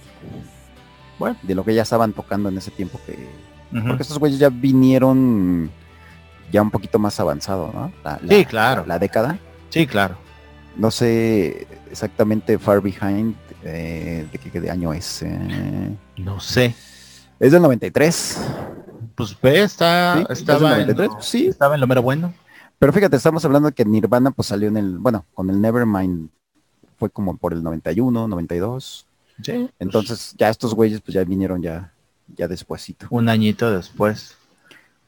Bueno. 1.18 1.38
De 1.44 1.56
lo 1.56 1.64
que 1.64 1.74
ya 1.74 1.84
estaban 1.84 2.14
tocando 2.14 2.50
en 2.50 2.58
ese 2.58 2.72
tiempo 2.72 3.00
que... 3.06 3.30
Porque 3.72 4.04
estos 4.04 4.20
güeyes 4.20 4.40
ya 4.40 4.50
vinieron 4.50 5.70
ya 6.52 6.62
un 6.62 6.72
poquito 6.72 7.00
más 7.00 7.20
avanzado, 7.20 7.72
¿no? 7.74 7.92
La, 8.04 8.20
la- 8.22 8.36
Sí, 8.36 8.46
claro. 8.46 8.86
La, 8.88 9.00
década. 9.00 9.38
Sí, 9.70 9.86
claro. 9.88 10.16
No 10.78 10.92
sé 10.92 11.68
exactamente 11.90 12.58
Far 12.60 12.82
Behind, 12.82 13.36
eh, 13.64 14.28
de 14.32 14.38
qué, 14.38 14.60
de 14.62 14.70
año 14.72 14.94
es. 14.94 15.22
eh, 15.24 15.96
No 16.18 16.40
sé. 16.40 16.76
es 17.40 17.52
del 17.52 17.62
93. 17.62 18.38
Pues 19.16 19.36
ve, 19.42 19.64
está, 19.64 20.16
Sí, 20.16 20.22
es 20.22 20.28
del 20.28 20.38
estaba, 20.56 20.74
en, 20.80 20.88
93, 20.88 21.10
sí. 21.26 21.48
estaba 21.48 21.76
en 21.76 21.82
lo 21.82 21.88
mero 21.88 22.02
bueno. 22.02 22.34
Pero 22.78 22.92
fíjate, 22.92 23.16
estamos 23.16 23.44
hablando 23.46 23.72
que 23.72 23.86
Nirvana 23.86 24.32
pues 24.32 24.50
salió 24.50 24.68
en 24.68 24.76
el, 24.78 24.98
bueno, 25.00 25.26
con 25.34 25.50
el 25.50 25.62
Nevermind 25.62 26.30
fue 26.98 27.10
como 27.10 27.38
por 27.38 27.54
el 27.54 27.64
91, 27.64 28.28
92. 28.28 29.06
Sí. 29.42 29.52
pues, 29.54 29.70
Entonces 29.80 30.36
ya 30.38 30.50
estos 30.50 30.74
güeyes 30.74 31.00
pues 31.02 31.14
ya 31.16 31.24
vinieron 31.24 31.62
ya, 31.62 31.94
ya 32.36 32.48
despuesito. 32.50 33.08
un 33.10 33.30
añito 33.30 33.72
después. 33.72 34.36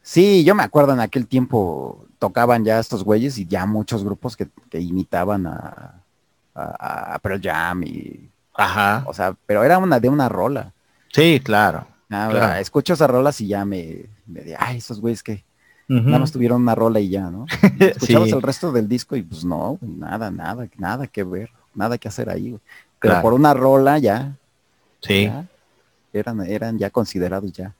Sí, 0.10 0.45
yo 0.45 0.56
me 0.56 0.64
acuerdo 0.64 0.94
en 0.94 1.02
aquel 1.02 1.27
tiempo 1.27 2.06
tocaban 2.18 2.64
ya 2.64 2.80
estos 2.80 3.03
güeyes 3.03 3.38
y 3.40 3.45
ya 3.45 3.66
muchos 3.66 4.06
grupos 4.06 4.38
que, 4.38 4.48
que 4.69 4.80
imitaban 4.80 5.45
a, 5.48 5.95
a, 6.56 7.14
a 7.16 7.19
Pearl 7.19 7.42
Jam 7.44 7.84
y, 7.84 8.30
Ajá. 8.53 9.03
o 9.06 9.14
sea, 9.14 9.36
pero 9.45 9.66
era 9.66 9.77
una 9.80 10.00
de 10.00 10.08
una 10.08 10.30
rola. 10.30 10.72
Sí, 11.11 11.42
claro. 11.44 11.86
Claro. 12.08 12.53
Escucho 12.56 12.94
esas 12.94 13.10
rolas 13.10 13.42
y 13.42 13.48
ya 13.48 13.66
me, 13.66 14.06
me 14.27 14.40
de, 14.44 14.56
ay, 14.58 14.77
esos 14.77 15.02
güeyes 15.02 15.22
que 15.22 15.44
Ujú. 15.90 16.00
nada 16.03 16.19
más 16.19 16.32
tuvieron 16.32 16.61
una 16.61 16.74
rola 16.74 17.02
y 17.02 17.10
ya, 17.10 17.30
¿no? 17.30 17.45
Escuchabas 17.77 18.30
Sí. 18.30 18.34
el 18.36 18.42
resto 18.42 18.72
del 18.72 18.88
disco 18.88 19.18
y 19.18 19.24
pues 19.24 19.44
no, 19.44 19.77
nada, 19.82 20.32
nada, 20.32 20.69
nada 20.77 21.08
que 21.08 21.26
ver, 21.26 21.50
nada 21.76 21.98
que 21.98 22.08
hacer 22.08 22.30
ahí, 22.30 22.52
güey. 22.52 22.61
Pero 23.02 23.11
Claro. 23.11 23.22
por 23.24 23.34
una 23.34 23.53
rola 23.53 23.98
ya, 24.00 24.38
Sí. 25.02 25.26
ya 25.26 25.44
eran, 26.14 26.40
eran 26.45 26.77
ya 26.80 26.90
considerados 26.92 27.52
ya 27.52 27.74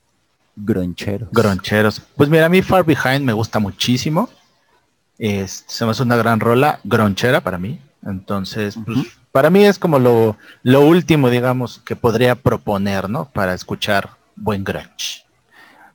groncheros. 0.64 1.28
Groncheros. 1.32 2.00
Pues 2.16 2.28
mira, 2.28 2.46
a 2.46 2.48
mí 2.48 2.62
Far 2.62 2.84
Behind 2.84 3.22
me 3.24 3.32
gusta 3.32 3.58
muchísimo. 3.58 4.28
Es- 5.18 5.64
se 5.66 5.84
me 5.84 5.90
hace 5.92 6.02
una 6.02 6.16
gran 6.16 6.40
rola 6.40 6.80
gronchera 6.84 7.40
para 7.40 7.58
mí. 7.58 7.80
Entonces, 8.06 8.76
pues, 8.84 8.98
para 9.32 9.50
mí 9.50 9.64
es 9.64 9.78
como 9.78 9.98
lo, 9.98 10.36
lo 10.62 10.80
último, 10.82 11.30
digamos, 11.30 11.80
que 11.84 11.96
podría 11.96 12.34
proponer, 12.36 13.08
¿no? 13.10 13.26
Para 13.30 13.54
escuchar 13.54 14.10
buen 14.36 14.62
grunge. 14.64 15.24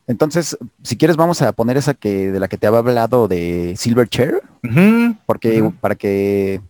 Entonces, 0.05 0.57
si 0.83 0.97
quieres 0.97 1.15
vamos 1.15 1.41
a 1.41 1.53
poner 1.53 1.77
esa 1.77 1.93
que 1.93 2.29
de 2.31 2.39
la 2.39 2.49
que 2.49 2.57
te 2.57 2.67
había 2.67 2.79
hablado 2.79 3.29
de 3.29 3.75
Silverchair, 3.77 4.41
Ujú. 4.63 5.15
porque 5.25 5.61
Ujú. 5.61 5.73
para 5.75 5.95
que 5.95 6.61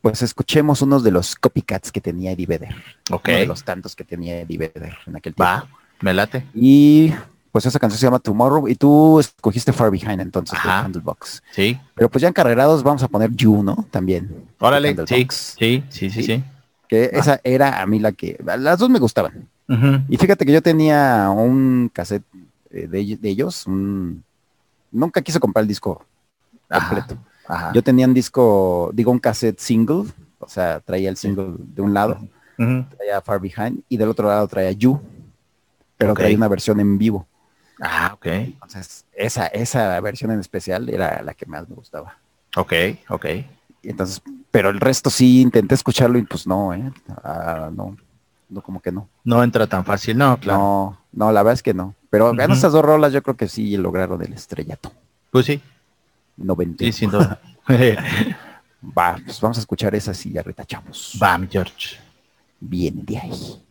pues 0.00 0.22
escuchemos 0.22 0.80
unos 0.82 1.02
de 1.04 1.10
los 1.12 1.34
copycats 1.36 1.90
que 1.92 2.00
tenía 2.00 2.30
Eddie 2.32 2.46
Vedder, 2.46 2.74
Ok. 3.10 3.28
uno 3.28 3.38
de 3.38 3.46
los 3.46 3.64
tantos 3.64 3.94
que 3.96 4.04
tenía 4.04 4.40
Eddie 4.40 4.58
Vedder 4.58 4.96
en 5.06 5.16
aquel 5.16 5.34
tiempo. 5.34 5.42
Va, 5.44 5.68
me 6.00 6.12
late. 6.14 6.46
Y 6.54 7.12
pues 7.52 7.66
esa 7.66 7.78
canción 7.78 7.98
se 7.98 8.06
llama 8.06 8.18
Tomorrow 8.18 8.68
y 8.68 8.74
tú 8.74 9.18
escogiste 9.20 9.72
Far 9.72 9.90
Behind 9.90 10.20
entonces, 10.20 10.52
de 10.62 10.68
Ajá. 10.68 10.82
Candlebox. 10.82 11.42
Sí. 11.52 11.78
Pero 11.94 12.08
pues 12.10 12.22
ya 12.22 12.28
encarrerados 12.28 12.82
vamos 12.82 13.02
a 13.02 13.08
poner 13.08 13.30
You, 13.34 13.62
¿no? 13.62 13.86
También. 13.90 14.28
de 14.28 14.44
Órale. 14.60 14.94
Sí, 15.06 15.26
sí, 15.30 15.84
sí, 15.88 16.10
sí, 16.10 16.22
sí. 16.22 16.44
Que 16.88 17.10
esa 17.12 17.40
era 17.44 17.82
a 17.82 17.86
mí 17.86 17.98
la 17.98 18.12
que, 18.12 18.38
las 18.44 18.78
dos 18.78 18.88
me 18.90 18.98
gustaban. 18.98 19.48
Y 20.08 20.16
fíjate 20.16 20.46
que 20.46 20.52
yo 20.52 20.62
tenía 20.62 21.28
un 21.30 21.90
cassette 21.92 22.22
eh, 22.70 22.86
de, 22.86 23.00
ell- 23.02 23.18
de 23.20 23.28
ellos, 23.28 23.66
un- 23.66 24.22
nunca 24.90 25.20
quise 25.20 25.38
comprar 25.40 25.62
el 25.62 25.68
disco 25.68 26.04
Ajá, 26.70 26.88
completo. 26.88 27.20
ajá. 27.46 27.72
Yo 27.74 27.82
tenía 27.82 28.06
un 28.06 28.14
disco, 28.14 28.90
digo 28.94 29.10
un 29.10 29.18
cassette 29.18 29.58
single, 29.58 30.04
o 30.38 30.48
sea, 30.48 30.80
traía 30.80 31.10
el 31.10 31.16
single 31.18 31.54
de 31.58 31.82
un 31.82 31.92
lado, 31.92 32.18
Ujú. 32.58 32.84
traía 32.96 33.20
Far 33.20 33.40
Behind, 33.40 33.82
y 33.90 33.96
del 33.98 34.08
otro 34.08 34.28
lado 34.28 34.48
traía 34.48 34.72
You, 34.72 34.98
pero 35.98 36.12
Ok. 36.12 36.20
traía 36.20 36.36
una 36.36 36.48
versión 36.48 36.80
en 36.80 36.96
vivo. 36.96 37.26
Ah, 37.80 38.12
ok. 38.14 38.26
Entonces, 38.26 39.04
esa, 39.12 39.46
esa 39.48 40.00
versión 40.00 40.30
en 40.30 40.40
especial 40.40 40.88
era 40.88 41.22
la 41.22 41.34
que 41.34 41.44
más 41.46 41.68
me 41.68 41.74
gustaba. 41.74 42.16
Ok, 42.56 42.72
ok. 43.10 43.26
Y 43.82 43.90
entonces, 43.90 44.22
pero 44.50 44.70
el 44.70 44.80
resto 44.80 45.10
sí 45.10 45.42
intenté 45.42 45.74
escucharlo 45.74 46.18
y 46.18 46.22
pues 46.22 46.46
no, 46.46 46.72
¿eh? 46.72 46.90
Ah, 47.22 47.70
no, 47.72 47.96
no, 48.48 48.62
como 48.62 48.80
que 48.80 48.90
no. 48.90 49.08
No 49.24 49.42
entra 49.44 49.66
tan 49.66 49.84
fácil, 49.84 50.16
no, 50.16 50.38
claro. 50.40 50.58
No, 50.58 50.98
no, 51.12 51.32
la 51.32 51.42
verdad 51.42 51.54
es 51.54 51.62
que 51.62 51.74
no. 51.74 51.94
Pero 52.10 52.30
en 52.30 52.50
estas 52.50 52.72
dos 52.72 52.82
rolas 52.84 53.12
yo 53.12 53.22
creo 53.22 53.36
que 53.36 53.48
sí 53.48 53.76
lograron 53.76 54.22
el 54.22 54.32
estrellato. 54.32 54.90
Pues 55.30 55.44
sí, 55.46 55.60
90. 56.38 56.84
sí, 56.84 56.92
sin 56.92 57.10
duda. 57.10 57.38
Va, 58.96 59.18
pues 59.24 59.40
vamos 59.40 59.58
a 59.58 59.60
escuchar 59.60 59.94
esas 59.94 60.24
y 60.24 60.32
ya 60.32 60.42
retachamos. 60.42 61.16
Bam, 61.20 61.48
George. 61.50 61.96
Viene 62.60 63.02
de 63.04 63.18
ahí. 63.18 63.62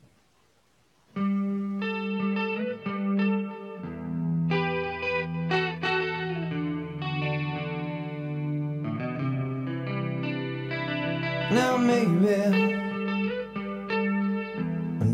Now 11.50 11.78
maybe 11.78 12.36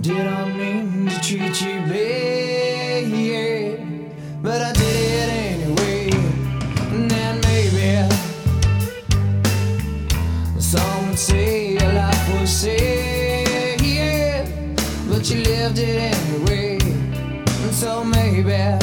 did 0.01 0.27
I 0.27 0.51
mean 0.57 1.07
to 1.07 1.21
treat 1.21 1.61
you 1.61 1.79
bad? 1.87 3.03
But 4.41 4.61
I 4.61 4.73
did 4.73 4.81
it 4.81 5.29
anyway. 5.29 6.09
And 6.91 7.09
then 7.11 7.39
maybe 7.41 8.09
some 10.59 11.09
would 11.09 11.19
say 11.19 11.73
your 11.73 11.93
life 11.93 12.39
was 12.39 12.49
sad, 12.49 13.77
but 15.07 15.29
you 15.29 15.43
lived 15.43 15.77
it 15.77 16.15
anyway. 16.15 16.79
And 16.81 17.73
so 17.73 18.03
maybe 18.03 18.79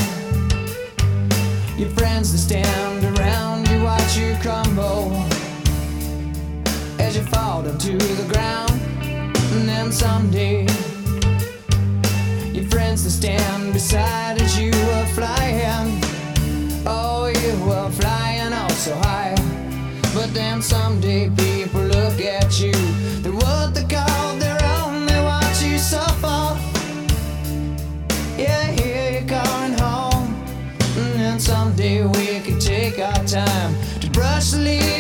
your 1.77 1.91
friends 1.91 2.31
that 2.31 2.39
stand 2.39 3.19
around 3.19 3.69
you 3.69 3.83
watch 3.83 4.17
you 4.17 4.37
crumble 4.41 5.40
as 7.11 7.17
you 7.17 7.25
fall 7.25 7.61
down 7.63 7.77
to 7.77 7.97
the 7.99 8.33
ground. 8.33 8.71
And 9.53 9.69
then 9.69 9.91
someday, 9.91 10.63
your 12.53 12.65
friends 12.71 13.03
will 13.03 13.11
stand 13.11 13.73
beside 13.73 14.41
as 14.41 14.57
you 14.57 14.71
are 14.97 15.07
flying. 15.19 16.01
Oh, 16.87 17.27
you 17.27 17.53
were 17.67 17.91
flying 17.91 18.53
all 18.53 18.71
so 18.71 18.95
high. 18.95 19.35
But 20.15 20.33
then 20.35 20.63
someday, 20.63 21.31
people 21.31 21.83
look 21.83 22.21
at 22.21 22.61
you. 22.61 22.73
They're 23.23 23.33
what 23.33 23.75
they 23.75 23.87
call 23.97 24.37
their 24.37 24.61
own, 24.77 25.07
they 25.07 25.21
watch 25.21 25.63
you 25.63 25.79
suffer. 25.79 26.57
Yeah, 28.39 28.67
here 28.79 29.11
you're 29.15 29.31
going 29.41 29.75
home. 29.85 30.29
And 30.97 31.13
then 31.19 31.41
someday, 31.41 32.07
we 32.07 32.39
could 32.39 32.61
take 32.61 33.01
our 33.01 33.25
time 33.25 33.75
to 34.01 34.09
brush 34.11 34.53
the 34.53 34.59
leaves. 34.59 35.00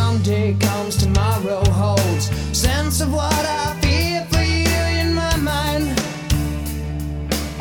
someday 0.00 0.54
comes, 0.54 0.96
tomorrow 0.96 1.62
holds. 1.82 2.24
Sense 2.56 3.00
of 3.02 3.12
what 3.12 3.44
I 3.62 3.66
feel 3.82 4.22
for 4.32 4.44
you 4.58 4.80
in 5.00 5.08
my 5.14 5.36
mind 5.36 5.86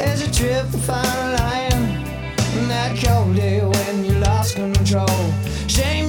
As 0.10 0.20
a 0.28 0.30
trip 0.38 0.66
for 0.72 0.82
fire 0.90 1.28
line. 1.40 1.82
That 2.72 2.92
cold 3.04 3.36
day 3.36 3.60
when 3.74 4.06
you 4.06 4.14
lost 4.28 4.56
control. 4.56 5.20
Shame. 5.68 6.09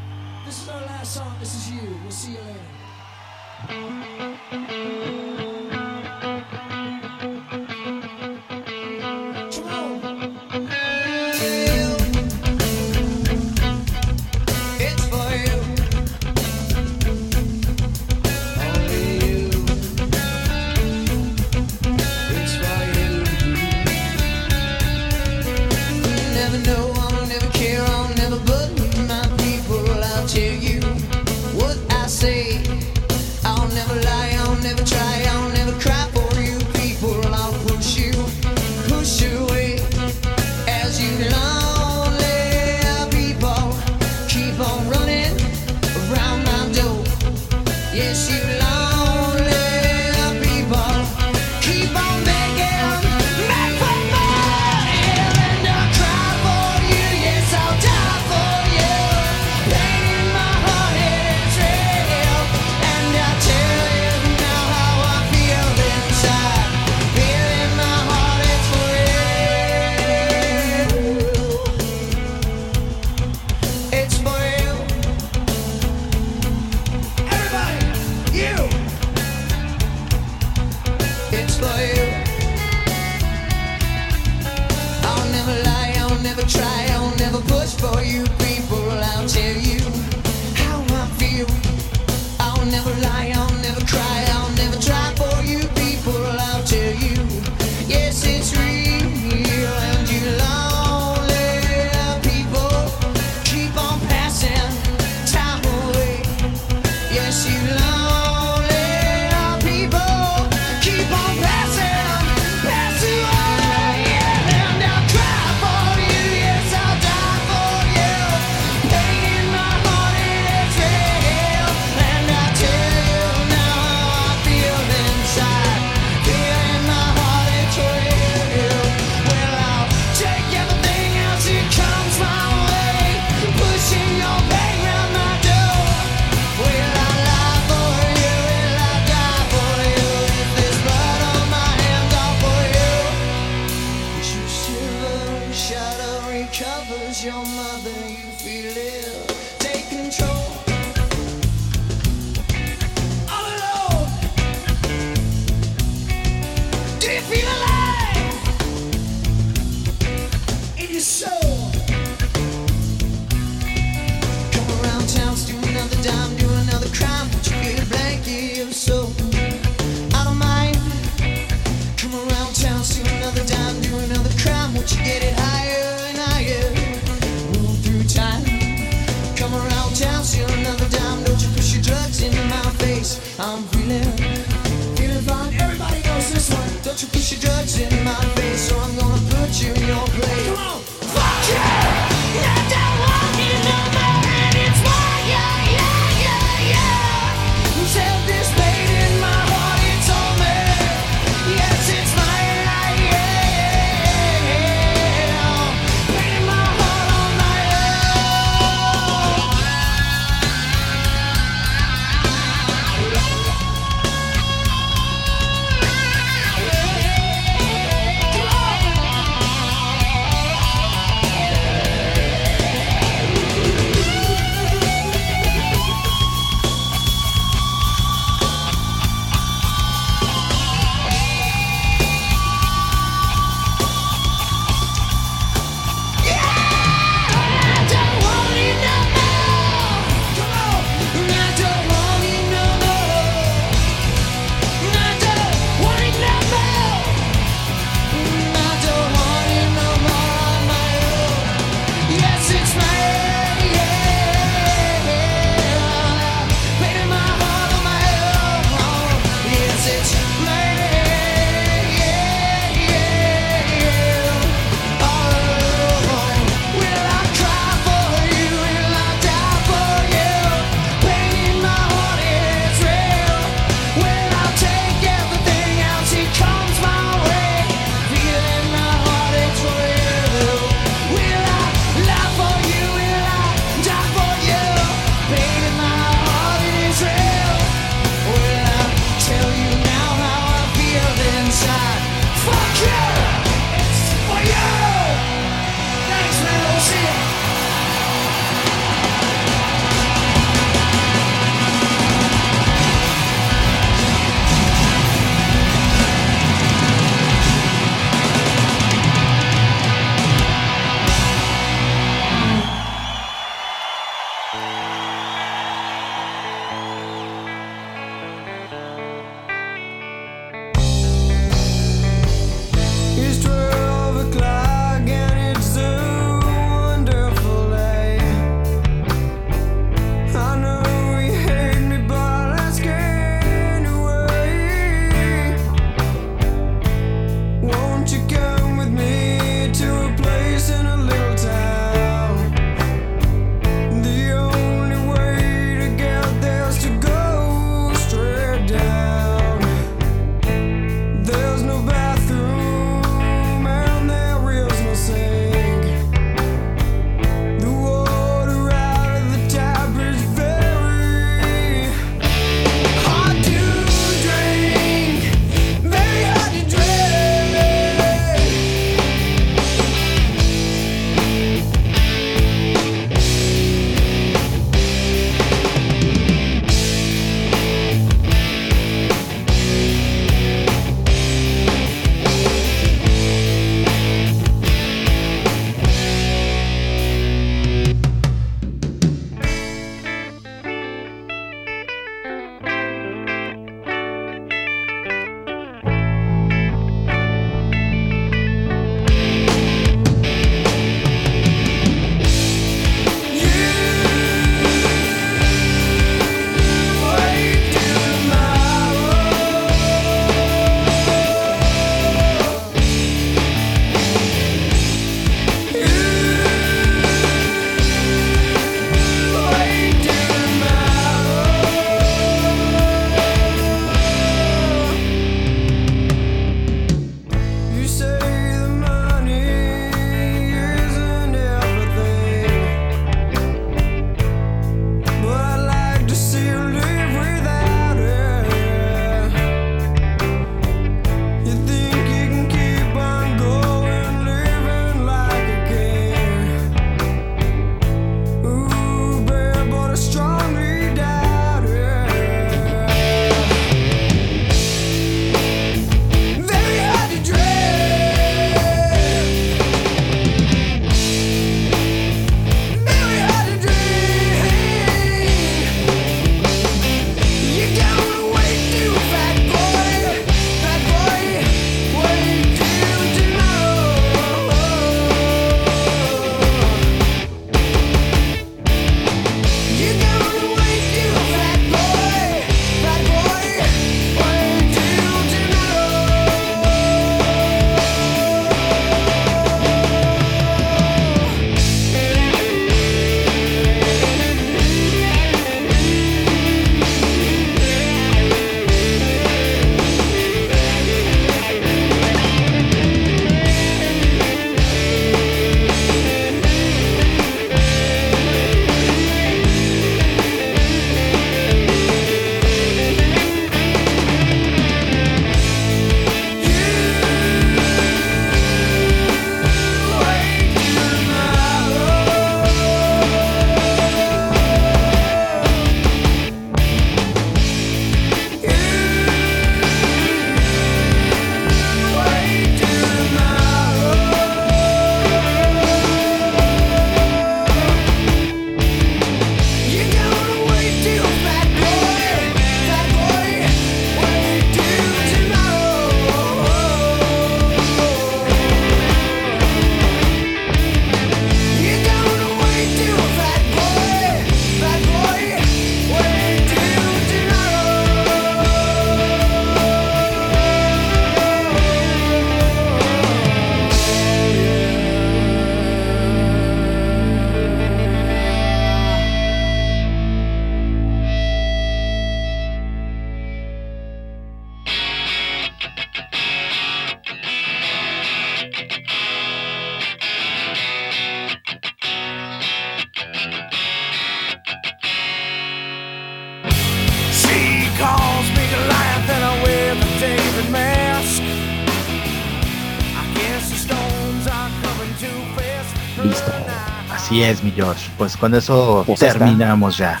George. 597.54 597.90
Pues 597.98 598.16
con 598.16 598.34
eso 598.34 598.82
Pues 598.86 599.02
está. 599.02 599.18
terminamos 599.18 599.76
ya. 599.78 600.00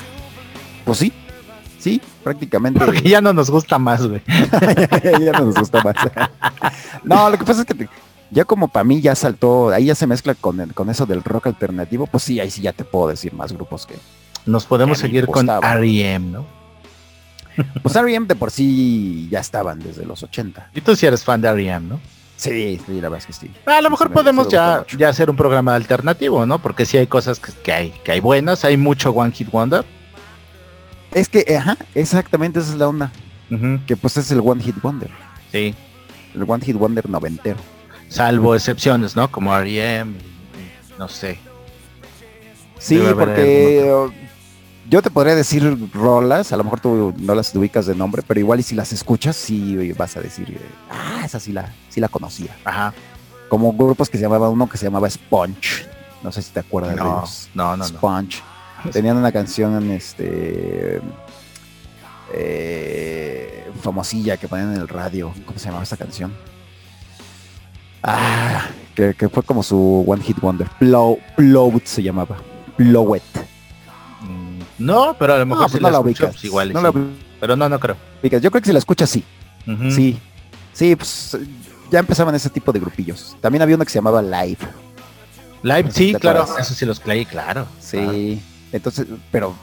Pues 0.84 0.98
sí, 0.98 1.12
sí, 1.78 2.00
prácticamente. 2.22 2.78
Porque 2.84 3.02
ya 3.02 3.20
no 3.20 3.32
nos 3.32 3.50
gusta 3.50 3.78
más, 3.78 4.06
güey. 4.06 4.22
ya 5.24 5.32
no 5.32 5.46
nos 5.46 5.54
gusta 5.56 5.82
más. 5.82 5.94
no, 7.04 7.30
lo 7.30 7.38
que 7.38 7.44
pasa 7.44 7.60
es 7.60 7.66
que 7.66 7.74
te- 7.74 7.88
ya 8.30 8.44
como 8.44 8.68
para 8.68 8.84
mí 8.84 9.00
ya 9.00 9.14
saltó, 9.14 9.70
ahí 9.70 9.86
ya 9.86 9.94
se 9.94 10.06
mezcla 10.06 10.34
con, 10.34 10.58
el- 10.60 10.74
con 10.74 10.90
eso 10.90 11.06
del 11.06 11.22
rock 11.22 11.46
alternativo, 11.48 12.06
pues 12.06 12.24
sí, 12.24 12.40
ahí 12.40 12.50
sí 12.50 12.62
ya 12.62 12.72
te 12.72 12.84
puedo 12.84 13.08
decir 13.08 13.32
más 13.32 13.52
grupos 13.52 13.86
que... 13.86 13.94
Nos 14.46 14.66
podemos 14.66 14.98
seguir 14.98 15.26
con. 15.26 15.48
R.E.M., 15.48 16.26
¿no? 16.32 16.46
Pues 17.82 17.94
R.E.M. 17.96 18.26
de 18.26 18.34
por 18.34 18.50
sí 18.50 19.28
ya 19.30 19.40
estaban 19.40 19.78
desde 19.78 20.04
los 20.04 20.22
80. 20.22 20.70
Y 20.74 20.80
tú 20.82 20.94
sí 20.96 21.06
eres 21.06 21.24
fan 21.24 21.40
de 21.40 21.48
R.E.M., 21.48 21.86
¿no? 21.88 22.00
Sí, 22.44 22.80
sí, 22.84 23.00
la 23.00 23.08
verdad 23.08 23.18
es 23.18 23.26
que 23.26 23.32
sí. 23.32 23.50
A 23.64 23.80
lo 23.80 23.88
mejor 23.90 24.08
Sí 24.08 24.12
podemos 24.12 24.48
ya, 24.48 24.84
ya 24.98 25.08
hacer 25.08 25.30
un 25.30 25.36
programa 25.36 25.74
alternativo, 25.74 26.44
¿no? 26.44 26.58
Porque 26.58 26.84
sí 26.84 26.98
hay 26.98 27.06
cosas 27.06 27.40
que, 27.40 27.52
que 27.52 27.72
hay, 27.72 27.90
que 28.04 28.12
hay 28.12 28.20
buenas, 28.20 28.64
hay 28.64 28.76
mucho 28.76 29.10
One 29.10 29.32
Hit 29.32 29.50
Wonder. 29.50 29.84
Es 31.12 31.28
que, 31.28 31.56
ajá, 31.56 31.78
exactamente 31.94 32.58
esa 32.58 32.72
es 32.72 32.78
la 32.78 32.88
onda, 32.88 33.10
que 33.86 33.96
pues 33.96 34.16
es 34.16 34.30
el 34.30 34.40
One 34.40 34.62
Hit 34.62 34.76
Wonder, 34.82 35.10
Sí. 35.52 35.74
el 36.34 36.42
One 36.46 36.64
Hit 36.64 36.76
Wonder 36.76 37.08
noventero. 37.08 37.56
Salvo 38.08 38.54
excepciones, 38.54 39.16
¿no? 39.16 39.30
Como 39.30 39.56
R.E.M., 39.56 40.14
no 40.98 41.08
sé. 41.08 41.38
Sí, 42.78 43.00
porque 43.18 43.90
uh, 43.90 44.12
yo 44.94 45.02
te 45.02 45.10
podría 45.10 45.34
decir 45.34 45.90
rolas, 45.92 46.52
a 46.52 46.56
lo 46.56 46.62
mejor 46.62 46.78
tú 46.78 47.12
no 47.18 47.34
las 47.34 47.52
ubicas 47.56 47.84
de 47.84 47.96
nombre, 47.96 48.22
pero 48.24 48.38
igual 48.38 48.60
y 48.60 48.62
si 48.62 48.76
las 48.76 48.92
escuchas, 48.92 49.34
sí 49.34 49.90
vas 49.98 50.16
a 50.16 50.20
decir, 50.20 50.56
ah, 50.88 51.22
esa 51.24 51.40
sí 51.40 51.50
la, 51.50 51.74
sí 51.88 51.98
la 51.98 52.06
conocía. 52.06 52.56
Ajá. 52.64 52.94
Como 53.48 53.72
grupos 53.72 54.08
que 54.08 54.18
se 54.18 54.22
llamaba 54.22 54.48
uno 54.50 54.68
que 54.68 54.78
se 54.78 54.84
llamaba 54.86 55.10
Sponge. 55.10 55.84
No 56.22 56.30
sé 56.30 56.42
si 56.42 56.52
te 56.52 56.60
acuerdas 56.60 56.94
de 56.94 57.00
No, 57.02 57.18
ellos. 57.18 57.50
no, 57.54 57.70
no, 57.76 57.78
no. 57.78 57.84
Sponge. 57.84 58.40
Tenían 58.92 59.16
una 59.16 59.32
canción 59.32 59.82
en 59.82 59.90
este 59.90 61.00
eh, 62.32 63.68
famosilla 63.80 64.36
que 64.36 64.46
ponían 64.46 64.74
en 64.76 64.80
el 64.80 64.86
radio. 64.86 65.34
¿Cómo 65.44 65.58
se 65.58 65.64
llamaba 65.64 65.82
esa 65.82 65.96
canción? 65.96 66.32
Ah, 68.00 68.68
que, 68.94 69.14
que 69.14 69.28
fue 69.28 69.42
como 69.42 69.64
su 69.64 70.04
One 70.06 70.22
Hit 70.22 70.38
Wonder. 70.38 70.68
Blow, 70.78 71.18
Blow 71.36 71.76
It 71.78 71.86
se 71.86 72.00
llamaba. 72.00 72.36
Blow 72.78 73.16
It. 73.16 73.22
Mm, 73.34 73.53
No, 74.78 75.14
pero 75.18 75.34
a 75.34 75.38
lo 75.38 75.46
mejor 75.46 75.62
No, 75.64 75.68
pues 75.70 75.82
la 75.82 75.88
no 75.88 75.92
la 75.92 75.98
escucho, 75.98 76.24
ubicas. 76.24 76.34
pues 76.34 76.44
igual 76.44 76.72
No 76.72 76.80
sí. 76.80 76.84
la 76.86 76.92
Pero 77.40 77.56
no, 77.56 77.68
no 77.68 77.78
creo. 77.80 77.96
ubicas. 78.22 78.42
Yo 78.42 78.50
creo 78.50 78.60
que 78.62 78.66
si 78.68 78.72
la 78.72 78.78
escuchas, 78.78 79.10
sí. 79.10 79.24
Sí. 79.90 80.18
Sí, 80.72 80.96
pues 80.96 81.36
ya 81.90 82.00
empezaban 82.00 82.34
ese 82.34 82.50
tipo 82.50 82.72
de 82.72 82.80
grupillos. 82.80 83.36
También 83.40 83.62
había 83.62 83.76
uno 83.76 83.84
que 83.84 83.90
se 83.90 83.98
llamaba 83.98 84.20
Live. 84.22 84.58
Live, 85.62 85.84
No 85.84 85.90
sé 85.90 85.96
si 85.98 86.12
sí, 86.12 86.14
claro. 86.14 86.42
acuerdas. 86.42 86.66
Eso 86.66 86.74
sí 86.74 86.84
los 86.84 87.00
creí, 87.00 87.24
claro. 87.24 87.66
Sí. 87.80 88.42
Entonces, 88.72 89.06
pero 89.30 89.54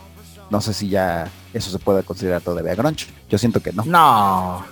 no 0.49 0.61
sé 0.61 0.73
si 0.73 0.89
ya 0.89 1.29
eso 1.53 1.69
se 1.69 1.77
puede 1.79 2.03
considerar 2.03 2.41
todavía 2.41 2.73
grunge. 2.75 3.07
Yo 3.29 3.37
siento 3.37 3.59
que 3.61 3.71
no. 3.73 3.83
No. 3.85 4.65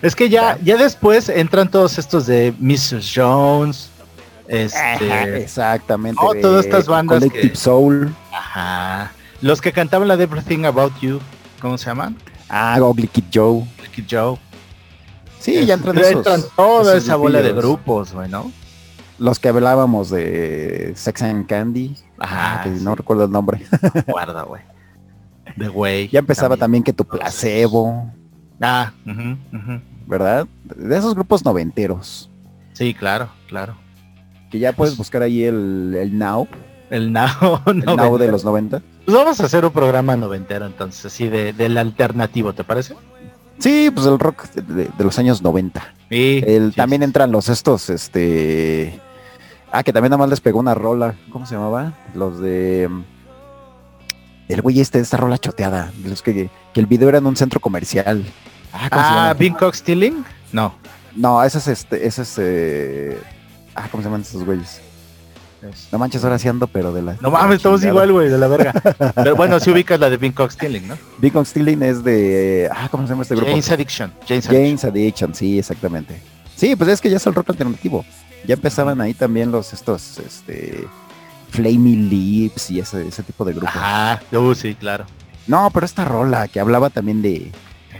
Es 0.00 0.16
que 0.16 0.28
ya, 0.28 0.58
ya 0.64 0.76
después 0.76 1.28
entran 1.28 1.70
todos 1.70 1.96
estos 1.98 2.26
de 2.26 2.52
Mrs. 2.58 3.12
Jones. 3.14 3.90
Ajá, 4.52 4.92
Este. 4.94 5.36
exactamente. 5.42 6.20
De 6.34 6.40
todas 6.40 6.64
estas 6.64 6.86
bandas 6.86 7.18
Collective 7.18 7.50
que- 7.52 7.56
Soul. 7.56 8.14
Ajá. 8.32 9.12
Los 9.40 9.60
que 9.60 9.72
cantaban 9.72 10.06
la 10.08 10.16
de 10.16 10.24
Everything 10.24 10.64
About 10.64 10.92
You. 11.00 11.20
¿Cómo 11.60 11.78
se 11.78 11.86
llaman? 11.86 12.16
Ah, 12.48 12.76
Ugly 12.80 13.08
Kid 13.08 13.24
Joe. 13.32 13.64
Kid 13.94 14.04
Joe. 14.10 14.38
Sí, 15.38 15.66
ya 15.66 15.74
entran, 15.74 15.98
esos, 15.98 16.12
entran 16.12 16.40
toda 16.56 16.92
esos 16.92 17.04
esa 17.04 17.16
bola 17.16 17.42
de 17.42 17.52
grupos, 17.52 18.12
güey, 18.12 18.28
¿no? 18.28 18.52
Los 19.18 19.38
que 19.38 19.48
hablábamos 19.48 20.10
de 20.10 20.92
Sex 20.96 21.22
and 21.22 21.46
Candy. 21.46 21.96
Ajá, 22.18 22.62
que 22.62 22.76
sí. 22.78 22.84
no 22.84 22.94
recuerdo 22.94 23.24
el 23.24 23.30
nombre. 23.32 23.64
Guarda, 24.06 24.42
güey. 24.44 24.62
The 25.58 25.68
Way. 25.68 26.08
ya 26.08 26.20
empezaba 26.20 26.56
también, 26.56 26.82
que 26.84 26.92
tu 26.92 27.04
placebo, 27.04 28.10
Ah, 28.60 28.92
ujú. 29.04 29.36
¿verdad? 30.06 30.46
De 30.64 30.96
esos 30.96 31.14
grupos 31.14 31.44
noventeros. 31.44 32.30
sí, 32.72 32.94
claro, 32.94 33.28
claro. 33.48 33.76
Que 34.52 34.58
ya 34.60 34.72
puedes 34.72 34.96
buscar 34.96 35.22
ahí 35.22 35.42
el, 35.44 35.96
el 35.98 36.16
Now. 36.16 36.46
El 36.90 37.12
Now. 37.12 37.60
El 37.66 37.84
Now 37.84 38.18
de 38.18 38.30
los 38.30 38.44
90. 38.44 38.80
Pues 39.06 39.16
vamos 39.16 39.40
a 39.40 39.46
hacer 39.46 39.64
un 39.64 39.72
programa 39.72 40.14
noventero 40.14 40.66
entonces, 40.66 41.06
así 41.06 41.26
de, 41.28 41.52
del 41.52 41.76
alternativo, 41.78 42.52
¿te 42.52 42.62
parece? 42.62 42.94
Sí, 43.58 43.90
pues 43.94 44.06
el 44.06 44.18
rock 44.18 44.44
de, 44.50 44.62
de- 44.62 44.90
de 44.96 45.04
los 45.04 45.18
años 45.18 45.40
90. 45.42 45.82
Sí. 46.10 46.44
El, 46.46 46.70
sí, 46.70 46.76
también 46.76 47.00
sí. 47.00 47.04
entran 47.04 47.32
los 47.32 47.48
estos, 47.48 47.88
este... 47.90 49.00
Ah, 49.72 49.82
que 49.82 49.92
también 49.92 50.10
nada 50.10 50.18
más 50.18 50.28
les 50.28 50.40
pegó 50.42 50.60
una 50.60 50.74
rola. 50.74 51.14
¿Cómo 51.32 51.46
se 51.46 51.54
llamaba? 51.54 51.94
Los 52.14 52.38
de... 52.40 52.88
El 54.48 54.60
güey 54.60 54.80
este 54.80 55.00
esta 55.00 55.16
rola 55.16 55.38
choteada. 55.38 55.90
Los 56.04 56.20
que, 56.22 56.50
que 56.74 56.80
el 56.80 56.86
video 56.86 57.08
era 57.08 57.18
en 57.18 57.26
un 57.26 57.36
centro 57.36 57.58
comercial. 57.58 58.24
Ah, 58.72 58.88
¿cómo 58.90 59.02
se 59.02 59.08
Ah? 59.08 59.34
Bing 59.38 59.54
Cock 59.54 59.74
Stealing? 59.74 60.24
No. 60.52 60.74
No, 61.16 61.42
ese 61.42 61.58
es 61.58 61.68
este... 61.68 62.06
Ese 62.06 62.22
es... 62.22 62.34
eh, 62.38 63.18
Ah, 63.74 63.88
¿cómo 63.90 64.02
se 64.02 64.08
llaman 64.08 64.22
estos 64.22 64.44
güeyes? 64.44 64.80
No 65.92 65.98
manches, 65.98 66.24
ahora 66.24 66.38
sí 66.38 66.48
ando, 66.48 66.66
pero 66.66 66.92
de 66.92 67.02
la... 67.02 67.16
No 67.20 67.30
mames, 67.30 67.56
estamos 67.56 67.84
igual, 67.84 68.12
güey, 68.12 68.28
de 68.28 68.36
la 68.36 68.48
verga. 68.48 68.72
Pero 69.14 69.36
bueno, 69.36 69.60
si 69.60 69.70
ubicas 69.70 70.00
la 70.00 70.10
de 70.10 70.16
Bing 70.16 70.32
Cock 70.32 70.50
Stealing, 70.50 70.88
¿no? 70.88 70.98
Big 71.18 71.36
on 71.36 71.46
Stealing 71.46 71.82
es 71.84 72.02
de... 72.02 72.68
Ah, 72.72 72.88
¿cómo 72.90 73.04
se 73.04 73.10
llama 73.10 73.22
este 73.22 73.36
grupo? 73.36 73.48
James 73.48 73.70
Addiction. 73.70 74.12
James 74.26 74.48
Addiction. 74.48 74.64
James 74.64 74.84
Addiction, 74.84 75.34
sí, 75.36 75.58
exactamente. 75.60 76.20
Sí, 76.56 76.74
pues 76.74 76.90
es 76.90 77.00
que 77.00 77.08
ya 77.08 77.18
es 77.18 77.26
el 77.28 77.34
rock 77.34 77.50
alternativo. 77.50 78.04
Ya 78.44 78.54
empezaban 78.54 79.00
ahí 79.00 79.14
también 79.14 79.52
los 79.52 79.72
estos, 79.72 80.18
este, 80.18 80.88
Flaming 81.50 82.08
Lips 82.08 82.70
y 82.72 82.80
ese, 82.80 83.06
ese 83.06 83.22
tipo 83.22 83.44
de 83.44 83.52
grupos. 83.52 83.76
Ajá, 83.76 84.20
uh, 84.32 84.54
sí, 84.56 84.74
claro. 84.74 85.06
No, 85.46 85.70
pero 85.72 85.86
esta 85.86 86.04
rola 86.04 86.48
que 86.48 86.58
hablaba 86.58 86.90
también 86.90 87.22
de, 87.22 87.52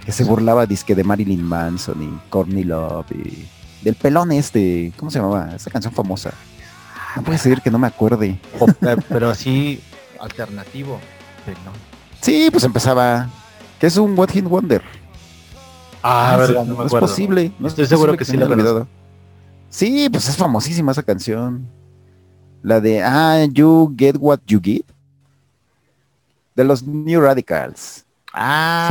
que 0.05 0.11
se 0.13 0.25
burlaba 0.25 0.67
disque 0.67 0.97
de 0.97 1.05
Marilyn 1.05 1.45
Manson 1.45 2.03
y 2.03 2.31
Courtney 2.31 2.65
Love 2.65 3.13
y 3.13 3.47
del 3.83 3.95
pelón 3.95 4.33
este, 4.33 4.93
¿cómo 4.97 5.11
se 5.11 5.19
llamaba? 5.19 5.55
Esa 5.55 5.71
canción 5.71 5.93
famosa. 5.93 6.33
No 7.17 7.23
puede 7.23 7.39
ser 7.39 7.61
que 7.61 7.71
no 7.71 7.79
me 7.79 7.87
acuerde. 7.87 8.39
Eh, 8.81 8.97
pero 9.09 9.31
así, 9.31 9.81
alternativo. 10.19 10.99
Sí, 12.21 12.49
pues 12.51 12.65
empezaba, 12.65 13.29
que 13.79 13.87
es 13.87 13.97
un 13.97 14.19
What 14.19 14.31
Hit 14.31 14.45
Wonder. 14.45 14.83
Ah, 16.03 16.33
sí, 16.35 16.41
verdad, 16.41 16.65
no 16.65 16.77
me 16.77 16.87
es 16.87 16.93
posible. 16.93 17.53
No 17.59 17.67
es 17.67 17.73
Estoy 17.73 17.87
seguro 17.87 18.13
posible 18.13 18.19
que 18.19 18.25
se 18.25 18.33
sí 18.33 18.37
la 18.39 18.47
olvidado. 18.47 18.89
Sí, 19.69 20.09
pues 20.11 20.29
es 20.29 20.37
famosísima 20.37 20.93
esa 20.93 21.03
canción. 21.03 21.69
La 22.63 22.81
de 22.81 23.03
Ah, 23.03 23.45
You 23.51 23.95
Get 23.97 24.17
What 24.19 24.41
You 24.47 24.61
Give. 24.63 24.85
De 26.55 26.65
los 26.65 26.83
New 26.83 27.21
Radicals. 27.21 28.05
Ah, 28.33 28.87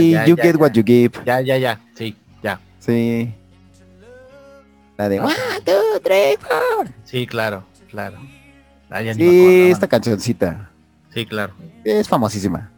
sí, 0.00 0.10
ya, 0.12 0.26
You 0.26 0.36
ya, 0.36 0.42
Get 0.42 0.54
ya. 0.54 0.60
What 0.60 0.72
You 0.72 0.84
Give. 0.84 1.12
Ya, 1.24 1.40
ya, 1.40 1.58
ya. 1.58 1.80
Sí, 1.94 2.16
ya. 2.42 2.60
Sí. 2.80 3.34
La 4.96 5.08
de 5.08 5.18
Ah. 5.18 5.24
One, 5.24 5.34
two, 5.64 6.00
three, 6.02 6.36
four. 6.40 6.88
Sí, 7.04 7.26
claro, 7.26 7.64
claro. 7.90 8.18
Ah, 8.90 9.02
ya 9.02 9.14
ni 9.14 9.24
me 9.24 9.30
Sí, 9.30 9.70
esta 9.70 9.88
cancioncita. 9.88 10.70
Sí, 11.14 11.26
claro. 11.26 11.54
Es 11.84 12.08
famosísima. 12.08 12.70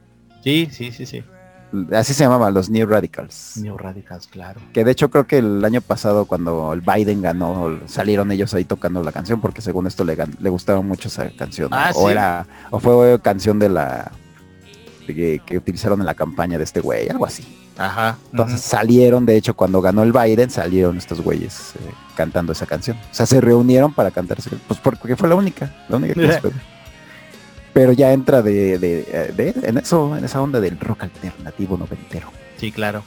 Sí, 0.42 0.68
sí, 0.70 0.92
sí, 0.92 1.06
sí. 1.06 1.24
Así 1.92 2.14
se 2.14 2.22
llamaba, 2.22 2.52
los 2.52 2.70
New 2.70 2.86
Radicals. 2.86 3.56
New 3.56 3.76
Radicals, 3.76 4.28
claro. 4.28 4.60
Que 4.72 4.84
de 4.84 4.92
hecho 4.92 5.10
creo 5.10 5.26
que 5.26 5.38
el 5.38 5.64
año 5.64 5.80
pasado 5.80 6.24
cuando 6.24 6.72
el 6.72 6.82
Biden 6.82 7.20
ganó, 7.20 7.80
salieron 7.86 8.30
ellos 8.30 8.54
ahí 8.54 8.64
tocando 8.64 9.02
la 9.02 9.10
canción 9.10 9.40
porque 9.40 9.60
según 9.60 9.88
esto 9.88 10.04
le, 10.04 10.16
le 10.38 10.50
gustaba 10.50 10.82
mucho 10.82 11.08
esa 11.08 11.28
canción. 11.30 11.70
¿no? 11.70 11.76
Ah, 11.76 11.90
o 11.96 12.08
era, 12.10 12.46
o 12.70 12.78
fue 12.78 13.20
canción 13.22 13.58
de 13.58 13.70
la 13.70 14.12
que 15.06 15.40
utilizaron 15.56 15.98
en 16.00 16.06
la 16.06 16.14
campaña 16.14 16.58
de 16.58 16.64
este 16.64 16.80
güey, 16.80 17.08
algo 17.08 17.26
así. 17.26 17.44
Ajá. 17.76 18.16
Entonces 18.30 18.60
salieron, 18.60 19.26
de 19.26 19.36
hecho, 19.36 19.54
cuando 19.54 19.80
ganó 19.80 20.02
el 20.04 20.12
Biden, 20.12 20.48
salieron 20.50 20.96
estos 20.96 21.20
güeyes 21.20 21.72
eh, 21.76 21.90
cantando 22.16 22.52
esa 22.52 22.66
canción. 22.66 22.96
O 22.96 23.14
sea, 23.14 23.26
se 23.26 23.40
reunieron 23.40 23.92
para 23.92 24.10
cantar 24.10 24.38
esa 24.38 24.50
canción. 24.50 24.68
Pues 24.68 24.80
porque 24.80 25.16
fue 25.16 25.28
la 25.28 25.34
única, 25.34 25.74
la 25.88 25.96
única 25.96 26.14
que. 26.14 26.40
Pero 27.72 27.90
ya 27.92 28.12
entra 28.12 28.40
de, 28.42 28.78
de, 28.78 29.32
de- 29.36 29.54
en 29.68 29.78
eso, 29.78 30.16
en 30.16 30.24
esa 30.24 30.40
onda 30.40 30.60
del 30.60 30.78
rock 30.78 31.02
alternativo 31.02 31.76
noventero. 31.76 32.30
Sí, 32.56 32.70
claro. 32.70 33.02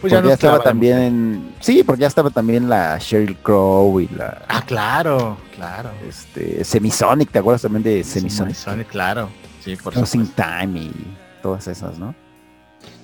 Pues 0.00 0.12
ya, 0.12 0.18
estaba 0.18 0.60
también, 0.60 1.54
sí, 1.60 1.84
porque 1.84 2.00
ya 2.00 2.08
estaba 2.08 2.30
también 2.30 2.68
la 2.68 2.98
Sheryl 2.98 3.36
Crow 3.36 4.00
y 4.00 4.08
la 4.08 4.42
Ah, 4.48 4.64
claro, 4.66 5.36
claro. 5.54 5.90
este 6.08 6.64
Semisonic, 6.64 7.30
¿te 7.30 7.38
acuerdas 7.38 7.62
también 7.62 7.84
de 7.84 8.02
Semisonic? 8.02 8.56
Semisonic, 8.56 8.88
claro. 8.88 9.28
Sí, 9.64 9.76
por. 9.76 9.94
Time 9.94 10.80
y 10.80 10.92
todas 11.40 11.68
esas, 11.68 12.00
¿no? 12.00 12.16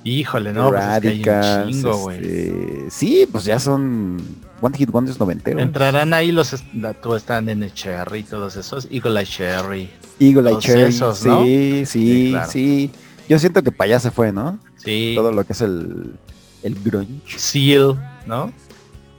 Híjole, 0.05 0.52
no, 0.52 0.68
pues 0.70 0.83
es 0.83 1.01
que 1.01 1.09
hay 1.09 1.18
un 1.18 1.25
Radicals, 1.25 1.70
chingo, 1.70 1.97
güey. 1.99 2.17
este, 2.18 2.86
sí, 2.91 3.28
pues 3.31 3.44
ya 3.44 3.59
son 3.59 4.18
One 4.60 4.77
Hit 4.77 4.91
Wonders 4.91 5.18
noventeros. 5.18 5.60
Entrarán 5.62 6.15
ahí 6.15 6.33
los 6.33 6.55
tú 7.02 7.15
están 7.15 7.49
en 7.49 7.62
el 7.62 7.75
Cherry, 7.75 8.23
todos 8.23 8.57
esos, 8.57 8.89
Eagle 8.91 9.20
Eye 9.20 9.27
Cherry. 9.27 9.91
Eagle 10.20 10.51
Eye 10.51 10.59
Cherry, 10.59 10.83
esos, 10.83 11.25
¿no? 11.27 11.43
sí, 11.43 11.85
sí, 11.85 12.33
sí, 12.49 12.91
claro. 12.91 13.09
Yo 13.28 13.39
siento 13.39 13.62
que 13.62 13.70
para 13.73 13.91
allá 13.91 14.01
se 14.01 14.10
fue, 14.10 14.33
¿no? 14.33 14.59
Sí. 14.77 15.12
Todo 15.15 15.33
lo 15.33 15.44
que 15.44 15.52
es 15.52 15.60
el, 15.60 16.15
el 16.62 16.75
grunge. 16.83 17.39
Seal, 17.39 17.97
¿no? 18.27 18.52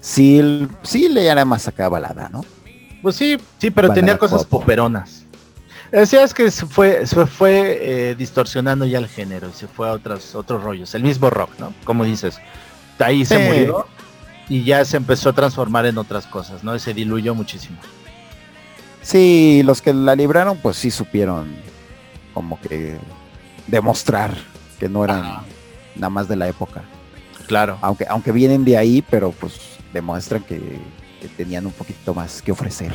Sí, 0.01 0.39
el, 0.39 0.69
sí 0.81 1.09
le 1.09 1.27
era 1.27 1.45
más 1.45 1.67
acá 1.67 1.89
balada, 1.89 2.29
¿no? 2.29 2.43
Pues 3.01 3.15
sí, 3.15 3.37
sí, 3.59 3.69
pero 3.69 3.93
tenía 3.93 4.17
cosas 4.17 4.45
pop. 4.45 4.61
poperonas. 4.61 5.25
Es 5.91 6.33
que 6.33 6.51
se 6.51 6.65
fue, 6.65 7.07
se 7.07 7.25
fue 7.25 7.79
eh, 7.81 8.15
distorsionando 8.15 8.85
ya 8.85 8.99
el 8.99 9.07
género 9.07 9.49
y 9.49 9.53
se 9.53 9.67
fue 9.67 9.89
a 9.89 9.93
otros, 9.93 10.35
otros 10.35 10.63
rollos. 10.63 10.93
El 10.93 11.03
mismo 11.03 11.29
rock, 11.29 11.51
¿no? 11.59 11.73
Como 11.83 12.03
dices. 12.03 12.37
Ahí 12.99 13.25
se 13.25 13.39
murió 13.39 13.87
y 14.49 14.63
ya 14.63 14.83
se 14.83 14.97
empezó 14.97 15.29
a 15.29 15.33
transformar 15.33 15.85
en 15.85 15.97
otras 15.97 16.27
cosas, 16.27 16.63
¿no? 16.63 16.75
Y 16.75 16.79
se 16.79 16.93
diluyó 16.93 17.33
muchísimo. 17.33 17.77
Sí, 19.01 19.61
los 19.63 19.81
que 19.81 19.93
la 19.93 20.15
libraron, 20.15 20.57
pues 20.57 20.75
sí 20.75 20.91
supieron 20.91 21.55
como 22.33 22.59
que 22.59 22.97
demostrar 23.67 24.35
que 24.79 24.89
no 24.89 25.03
eran 25.03 25.39
nada 25.95 26.09
más 26.09 26.27
de 26.27 26.35
la 26.35 26.47
época. 26.47 26.83
Claro. 27.47 27.77
Aunque, 27.81 28.05
aunque 28.07 28.31
vienen 28.31 28.65
de 28.65 28.77
ahí, 28.77 29.03
pero 29.09 29.31
pues 29.31 29.53
demuestran 29.93 30.43
que, 30.43 30.59
que 31.21 31.27
tenían 31.35 31.65
un 31.65 31.71
poquito 31.71 32.13
más 32.13 32.41
que 32.41 32.51
ofrecer. 32.51 32.93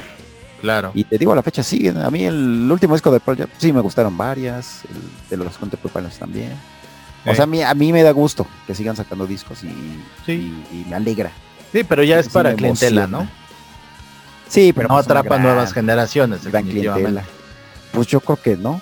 Claro. 0.60 0.92
Y 0.94 1.04
te 1.04 1.18
digo, 1.18 1.32
a 1.32 1.36
la 1.36 1.42
fecha 1.42 1.62
siguen. 1.62 1.98
A 1.98 2.10
mí 2.10 2.24
el 2.24 2.68
último 2.70 2.94
disco 2.94 3.10
de 3.10 3.20
Pearl 3.20 3.36
Jam 3.38 3.48
sí 3.58 3.72
me 3.72 3.80
gustaron 3.80 4.16
varias, 4.16 4.82
el 5.30 5.38
de 5.38 5.44
los 5.44 5.56
Contemporáneos 5.58 6.18
también. 6.18 6.52
O 7.26 7.30
Eh. 7.30 7.34
sea, 7.34 7.44
a 7.44 7.46
mí, 7.46 7.62
a 7.62 7.74
mí 7.74 7.92
me 7.92 8.02
da 8.02 8.10
gusto 8.12 8.46
que 8.66 8.74
sigan 8.74 8.96
sacando 8.96 9.26
discos 9.26 9.62
y, 9.64 9.68
Sí. 10.26 10.32
y- 10.72 10.76
y 10.80 10.86
me 10.88 10.96
alegra. 10.96 11.30
Sí, 11.72 11.84
pero 11.84 12.02
ya 12.02 12.18
es 12.18 12.28
para 12.28 12.54
clientela. 12.54 13.06
¿no? 13.06 13.28
Sí, 14.48 14.72
pero 14.72 14.88
no 14.88 14.94
pues, 14.94 15.06
atrapa 15.06 15.28
gran- 15.30 15.42
nuevas 15.42 15.72
generaciones, 15.72 16.46
gran 16.46 16.64
clientela. 16.64 17.24
Pues 17.92 18.06
yo 18.06 18.20
creo 18.20 18.36
que 18.40 18.56
no. 18.56 18.80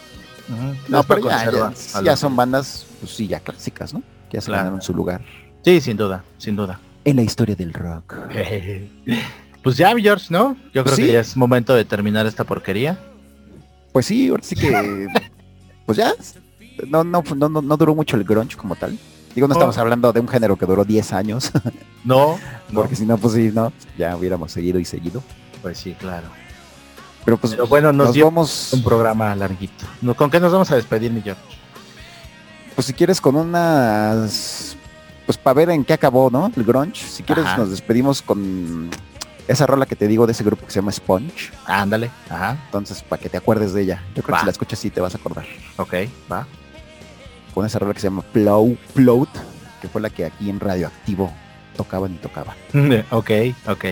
No, 0.89 1.03
pero 1.05 1.29
ya, 1.29 1.73
ya- 2.05 2.17
son 2.17 2.37
bandas, 2.37 2.85
pues 3.01 3.13
sí, 3.15 3.27
ya 3.27 3.41
clásicas, 3.41 3.95
¿no? 3.95 4.01
Que 4.29 4.37
ya 4.37 4.41
se 4.41 4.47
Claro. 4.47 4.63
ganaron 4.65 4.83
su 4.83 4.93
lugar 4.93 5.23
Sí, 5.65 5.81
sin 5.81 5.97
duda, 5.97 6.25
sin 6.39 6.57
duda. 6.57 6.79
en 7.05 7.17
la 7.17 7.23
historia 7.23 7.55
del 7.55 7.73
rock. 7.73 8.15
Pues 9.63 9.77
ya, 9.77 9.93
George, 9.97 10.27
¿no? 10.31 10.57
Yo 10.75 10.83
creo 10.85 10.97
Sí. 10.97 11.03
que 11.07 11.13
ya 11.13 11.21
es 11.21 11.37
momento 11.37 11.75
de 11.75 11.85
terminar 11.85 12.27
esta 12.27 12.45
porquería. 12.45 12.99
Pues 13.93 14.07
sí, 14.07 14.29
ahora 14.29 14.43
sí 14.43 14.57
que, 14.57 15.07
pues 15.87 15.99
ya, 15.99 16.15
no, 16.89 17.05
no, 17.05 17.23
no, 17.37 17.49
no, 17.49 17.77
duró 17.77 17.95
mucho 17.95 18.17
el 18.17 18.25
grunge 18.25 18.57
como 18.57 18.75
tal. 18.75 18.99
Digo, 19.35 19.47
no 19.49 19.55
estamos 19.55 19.79
hablando 19.79 20.13
de 20.13 20.21
un 20.21 20.29
género 20.29 20.57
que 20.57 20.67
duró 20.67 20.85
10 20.85 21.13
años, 21.13 21.51
No, 22.05 22.39
no. 22.71 22.81
porque 22.81 22.97
si 22.97 23.07
no, 23.07 23.17
pues 23.19 23.35
sí, 23.35 23.51
no, 23.55 23.73
ya 23.97 24.17
hubiéramos 24.17 24.51
seguido 24.53 24.79
y 24.79 24.85
seguido. 24.85 25.23
Pues 25.63 25.79
sí, 25.79 25.95
claro. 25.99 26.27
Pero 27.25 27.37
pues 27.37 27.53
Pero 27.53 27.67
bueno, 27.69 27.93
nos, 27.93 28.09
nos 28.09 28.19
vamos, 28.25 28.73
un 28.73 28.83
programa 28.83 29.35
larguito. 29.37 29.85
¿Con 30.17 30.31
qué 30.31 30.41
nos 30.41 30.53
vamos 30.53 30.71
a 30.73 30.77
despedir, 30.77 31.13
mi 31.13 31.21
George? 31.23 31.41
pues 32.75 32.87
si 32.87 32.95
quieres 32.95 33.21
con 33.21 33.37
unas, 33.37 34.77
pues 35.27 35.37
para 35.39 35.55
ver 35.55 35.71
en 35.71 35.85
qué 35.85 35.93
acabó, 35.93 36.31
¿no? 36.31 36.51
El 36.57 36.65
grunge. 36.65 37.05
Si 37.07 37.23
quieres 37.23 37.45
Ajá. 37.45 37.59
nos 37.59 37.71
despedimos 37.71 38.23
con 38.23 38.89
esa 39.49 39.67
rola 39.67 39.87
que 39.87 39.97
te 39.97 40.07
digo 40.09 40.27
de 40.27 40.33
ese 40.33 40.45
grupo 40.45 40.65
que 40.67 40.73
se 40.73 40.81
llama 40.81 40.93
Sponge. 40.93 41.51
Ándale. 41.67 42.11
Ajá. 42.31 42.59
Entonces, 42.67 43.03
para 43.03 43.21
que 43.21 43.29
te 43.29 43.37
acuerdes 43.37 43.73
de 43.73 43.83
ella. 43.83 44.03
Yo 44.15 44.23
creo 44.23 44.35
Va. 44.35 44.39
que 44.39 44.43
si 44.43 44.47
la 44.47 44.53
escuchas 44.53 44.79
sí 44.79 44.91
te 44.91 45.01
vas 45.01 45.15
a 45.15 45.19
acordar. 45.19 45.45
Ok, 45.77 45.95
va. 46.31 46.47
Con 47.55 47.67
esa 47.67 47.79
rola 47.79 47.93
que 47.95 48.01
se 48.01 48.07
llama 48.07 48.23
Plow, 48.23 48.77
Float, 48.95 49.29
que 49.81 49.89
fue 49.89 50.01
la 50.01 50.11
que 50.11 50.25
aquí 50.25 50.49
en 50.49 50.59
Radioactivo 50.61 51.33
tocaban 51.77 52.15
y 52.15 52.17
tocaban. 52.17 52.57
ok, 53.11 53.31
ok. 53.69 53.85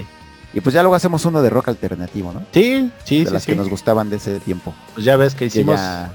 Y 0.52 0.60
pues 0.60 0.74
ya 0.74 0.82
luego 0.82 0.96
hacemos 0.96 1.24
uno 1.26 1.42
de 1.42 1.50
rock 1.50 1.68
alternativo, 1.68 2.32
¿no? 2.32 2.42
Sí, 2.52 2.90
sí, 3.04 3.20
de 3.20 3.26
sí, 3.26 3.32
las 3.32 3.42
sí. 3.44 3.52
que 3.52 3.56
nos 3.56 3.68
gustaban 3.68 4.10
de 4.10 4.16
ese 4.16 4.40
tiempo. 4.40 4.74
Pues 4.94 5.04
ya 5.04 5.16
ves 5.16 5.34
que 5.34 5.40
Que 5.40 5.44
hicimos, 5.46 5.76
ya... 5.76 6.10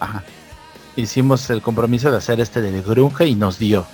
Ajá. 0.00 0.24
hicimos 0.96 1.48
el 1.50 1.62
compromiso 1.62 2.10
de 2.10 2.16
hacer 2.16 2.40
este 2.40 2.60
del 2.62 2.82
grunge 2.82 3.26
y 3.26 3.34
nos 3.36 3.58
dio. 3.58 3.86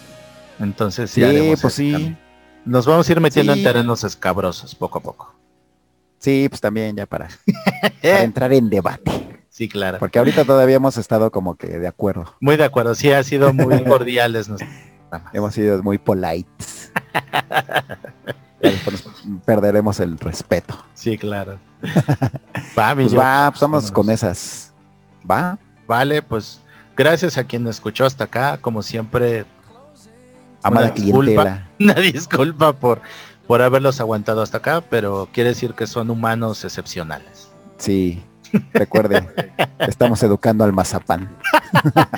Entonces 0.58 1.10
Sí, 1.10 1.20
ya 1.20 1.30
pues 1.60 1.74
sí. 1.74 2.16
Nos 2.64 2.86
vamos 2.86 3.08
a 3.08 3.12
ir 3.12 3.20
metiendo 3.20 3.52
Sí. 3.55 3.60
en 3.60 3.64
terrenos 3.64 4.05
escabrosos 4.05 4.74
poco 4.74 4.98
a 4.98 5.02
poco. 5.02 5.34
Sí, 6.18 6.47
pues 6.48 6.60
también 6.60 6.94
ya 6.97 7.06
para, 7.06 7.28
para 8.02 8.22
entrar 8.22 8.52
en 8.52 8.68
debate. 8.68 9.40
Sí, 9.48 9.68
claro. 9.68 9.98
Porque 9.98 10.18
ahorita 10.18 10.44
todavía 10.44 10.76
hemos 10.76 10.97
estado 10.97 11.30
como 11.30 11.55
que 11.56 11.66
de 11.78 11.89
acuerdo. 11.89 12.34
Muy 12.40 12.56
de 12.56 12.64
acuerdo. 12.64 12.94
Sí, 12.94 13.10
ha 13.10 13.22
sido 13.24 13.52
muy 13.52 13.82
cordiales. 13.84 14.48
Hemos 15.32 15.55
sido 15.55 15.82
muy 15.82 15.98
polites. 15.98 16.92
Perderemos 19.44 19.98
el 20.00 20.18
respeto. 20.18 20.76
Sí, 20.94 21.16
claro. 21.18 21.58
Va, 22.78 22.94
Pues 22.94 23.16
va, 23.16 23.50
pues 23.50 23.60
vamos 23.60 23.90
con 23.90 24.10
esas. 24.10 24.72
Va. 25.28 25.58
Vale, 25.86 26.22
pues 26.22 26.60
gracias 26.97 27.36
a 27.39 27.44
quien 27.44 27.64
nos 27.64 27.76
escuchó 27.76 28.05
hasta 28.06 28.24
acá. 28.24 28.58
Como 28.58 28.82
siempre, 28.82 29.44
Amada 30.62 30.86
Una 30.86 30.94
disculpa. 30.94 31.20
clientela. 31.24 31.68
una 31.80 31.94
disculpa 31.94 32.72
por, 32.74 33.00
por 33.47 33.62
haberlos 33.62 34.00
aguantado 34.00 34.42
hasta 34.42 34.58
acá, 34.58 34.82
pero 34.82 35.28
quiere 35.32 35.50
decir 35.50 35.74
que 35.74 35.86
son 35.86 36.10
humanos 36.10 36.64
excepcionales. 36.64 37.48
Sí. 37.78 38.22
Recuerde, 38.72 39.28
estamos 39.78 40.20
educando 40.24 40.64
al 40.64 40.72
mazapán. 40.72 41.28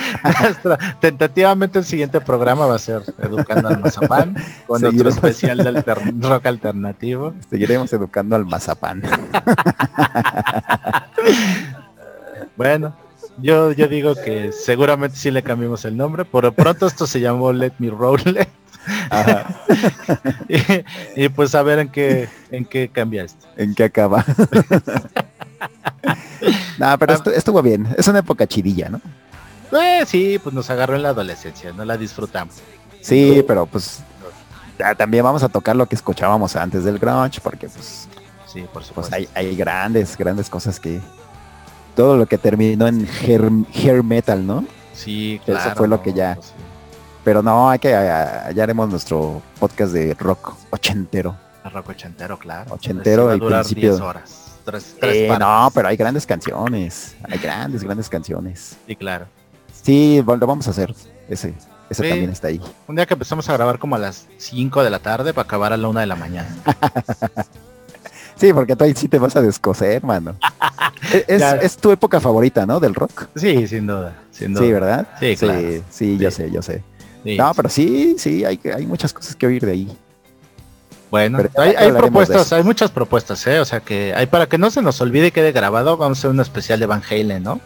Tentativamente 1.01 1.79
el 1.79 1.85
siguiente 1.85 2.23
programa 2.23 2.65
va 2.65 2.77
a 2.77 2.79
ser 2.79 3.03
Educando 3.19 3.69
al 3.69 3.81
Mazapán 3.81 4.35
con 4.67 4.79
otro 4.79 4.91
Seguiremos. 4.91 5.15
especial 5.17 5.59
de 5.59 5.95
rock 6.27 6.47
alternativo. 6.47 7.35
Seguiremos 7.51 7.93
educando 7.93 8.35
al 8.35 8.47
mazapán. 8.47 9.03
Bueno, 12.57 12.95
yo, 13.39 13.73
yo 13.73 13.89
digo 13.89 14.15
que 14.15 14.53
seguramente 14.53 15.17
sí 15.17 15.31
le 15.31 15.43
cambiamos 15.43 15.85
el 15.85 15.97
nombre. 15.97 16.25
Por 16.25 16.45
lo 16.45 16.53
pronto 16.53 16.87
esto 16.87 17.07
se 17.07 17.21
llamó 17.21 17.53
Let 17.53 17.73
Me 17.79 17.91
Roll 17.91 18.21
It. 18.27 18.49
Ajá. 19.11 19.47
y, 20.49 21.25
y 21.25 21.29
pues 21.29 21.55
a 21.55 21.63
ver 21.63 21.79
en 21.79 21.89
qué 21.91 22.29
en 22.51 22.65
qué 22.65 22.89
cambia 22.89 23.25
esto. 23.25 23.47
¿En 23.57 23.75
qué 23.75 23.85
acaba? 23.85 24.25
no, 26.79 26.99
pero 26.99 27.15
estu- 27.15 27.33
estuvo 27.33 27.63
bien. 27.63 27.87
Es 27.97 28.09
una 28.09 28.21
época 28.21 28.47
chidilla, 28.47 28.89
¿no? 28.89 29.01
Eh, 29.81 30.05
sí, 30.07 30.39
pues 30.43 30.55
nos 30.55 30.69
agarró 30.71 30.97
en 30.97 31.03
la 31.03 31.11
adolescencia, 31.11 31.73
no 31.73 31.85
la 31.85 31.97
disfrutamos. 31.97 32.57
Sí, 33.01 33.43
pero 33.47 33.67
pues 33.67 34.01
ya 34.79 34.95
también 34.95 35.25
vamos 35.25 35.43
a 35.43 35.49
tocar 35.49 35.77
lo 35.77 35.87
que 35.87 35.95
escuchábamos 35.95 36.57
antes 36.57 36.85
del 36.85 36.99
grunge, 36.99 37.41
porque 37.43 37.69
pues, 37.69 38.09
Sí, 38.47 38.61
por 38.63 38.71
pues 38.73 38.87
supuesto. 38.89 39.15
hay, 39.15 39.29
hay 39.35 39.57
grandes, 39.57 40.17
grandes 40.17 40.51
cosas 40.51 40.79
que... 40.79 41.01
Todo 41.97 42.17
lo 42.17 42.27
que 42.27 42.39
terminó 42.39 42.87
en 42.87 43.07
hair, 43.07 43.51
hair 43.75 44.03
metal, 44.03 44.47
¿no? 44.47 44.65
sí, 44.95 45.41
eso 45.47 45.53
claro. 45.59 45.75
fue 45.77 45.89
lo 45.89 46.03
que 46.03 46.13
ya- 46.13 46.37
sí. 46.41 46.51
Pero 47.25 47.43
no, 47.43 47.71
hay 47.71 47.79
que... 47.79 47.95
a- 47.95 48.51
Ya 48.53 48.63
haremos 48.65 48.89
nuestro 48.89 49.41
podcast 49.61 49.93
de 49.93 50.15
rock 50.15 50.55
ochentero. 50.71 51.37
Rock 51.73 51.91
ochentero, 51.91 52.39
claro. 52.39 52.75
Ochentero 52.75 53.27
va 53.27 53.33
a 53.33 53.37
durar 53.37 53.61
principio- 53.65 53.91
10 53.91 54.01
horas. 54.01 54.39
Tres, 54.65 54.97
tres 55.01 55.17
Eh, 55.31 55.37
no, 55.39 55.71
pero 55.75 55.89
hay 55.89 55.97
grandes 55.97 56.25
canciones. 56.27 57.15
Hay 57.29 57.39
grandes, 57.39 57.83
grandes 57.85 58.09
canciones. 58.09 58.77
Sí, 58.87 58.97
claro. 58.97 59.27
Sí, 59.83 60.23
lo 60.27 60.39
vamos 60.47 60.67
a 60.69 60.71
hacer. 60.71 60.95
Ese, 61.29 61.55
ese 61.91 62.03
Sí. 62.03 62.09
también 62.09 62.31
está 62.31 62.49
ahí. 62.49 62.61
Un 62.89 62.97
día 62.97 63.07
que 63.07 63.15
empezamos 63.15 63.49
a 63.49 63.53
grabar 63.55 63.79
como 63.79 63.97
a 63.97 63.99
las 63.99 64.27
5 64.39 64.83
de 64.85 64.91
la 64.91 64.99
tarde 65.01 65.33
para 65.35 65.45
acabar 65.45 65.73
a 65.73 65.77
la 65.77 65.89
1 65.89 66.01
de 66.01 66.07
la 66.07 66.17
mañana. 66.17 66.49
Sí, 68.43 68.53
porque 68.53 68.75
tú 68.75 68.83
ahí 68.83 68.93
sí 68.97 69.07
te 69.07 69.21
vas 69.21 69.37
a 69.37 69.41
descoser, 69.41 70.03
mano. 70.03 70.35
es, 71.29 71.77
tu 71.77 71.93
época 71.93 72.19
favorita, 72.19 72.67
¿no? 72.67 72.81
Del 72.81 72.93
rock. 72.93 73.29
Sí, 73.37 73.69
sin 73.69 73.87
duda. 73.87 74.17
Sin 74.33 74.53
duda. 74.53 74.65
Sí, 74.65 74.73
¿verdad? 74.73 75.09
Sí, 75.21 75.37
claro. 75.37 75.61
Sí, 75.61 75.83
sí, 75.91 76.19
yo 76.19 76.31
Sí. 76.33 76.37
sé, 76.37 76.51
yo 76.51 76.61
sé. 76.61 76.83
Sí. 77.23 77.37
No, 77.37 77.55
pero 77.55 77.69
sí, 77.69 78.17
sí, 78.19 78.45
hay, 78.45 78.59
hay 78.75 78.85
muchas 78.85 79.13
cosas 79.13 79.37
que 79.37 79.47
oír 79.47 79.65
de 79.65 79.71
ahí. 79.71 79.97
Bueno, 81.09 81.39
hay, 81.57 81.75
hay 81.77 81.93
propuestas, 81.93 82.53
hay 82.53 82.65
muchas 82.65 82.91
propuestas, 82.91 83.47
¿eh? 83.47 83.61
O 83.61 83.65
sea 83.65 83.79
que 83.79 84.13
hay 84.13 84.27
para 84.27 84.49
que 84.49 84.59
no 84.59 84.73
se 84.73 84.83
nos 84.83 85.01
olvide 85.01 85.29
y 85.29 85.31
quede 85.31 85.53
grabado, 85.53 85.97
vamos 85.97 86.19
a 86.19 86.21
hacer 86.23 86.31
un 86.31 86.41
especial 86.41 86.81
de 86.81 86.87
Van 86.87 87.03
Halen, 87.09 87.45
¿no? 87.45 87.61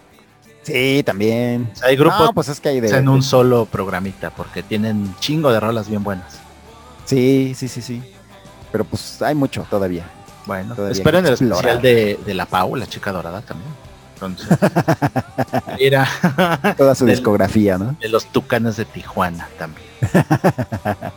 Sí, 0.60 1.02
también. 1.06 1.70
O 1.72 1.76
sea, 1.76 1.88
hay 1.88 1.96
grupos 1.96 2.20
No, 2.20 2.32
pues 2.34 2.50
es 2.50 2.60
que 2.60 2.68
hay 2.68 2.80
de... 2.80 2.90
en 2.90 3.08
un 3.08 3.22
solo 3.22 3.64
programita 3.64 4.28
porque 4.28 4.62
tienen 4.62 5.14
chingo 5.20 5.50
de 5.50 5.58
rolas 5.58 5.88
bien 5.88 6.04
buenas. 6.04 6.38
Sí, 7.06 7.54
sí, 7.56 7.66
sí, 7.66 7.80
sí. 7.80 8.02
Pero 8.70 8.84
pues 8.84 9.22
hay 9.22 9.34
mucho 9.34 9.66
todavía. 9.70 10.04
Bueno, 10.46 10.74
esperen 10.88 11.26
el 11.26 11.32
especial 11.34 11.82
de, 11.82 12.18
de 12.24 12.34
la 12.34 12.46
Pau, 12.46 12.76
la 12.76 12.86
chica 12.86 13.12
dorada 13.12 13.40
también. 13.42 13.70
Entonces, 14.14 14.48
mira, 15.78 16.08
Toda 16.76 16.94
su 16.94 17.04
Del- 17.04 17.16
discografía, 17.16 17.76
¿no? 17.76 17.96
de 18.00 18.08
los 18.08 18.26
tucanes 18.26 18.76
de 18.76 18.84
Tijuana 18.86 19.48
también. 19.58 19.86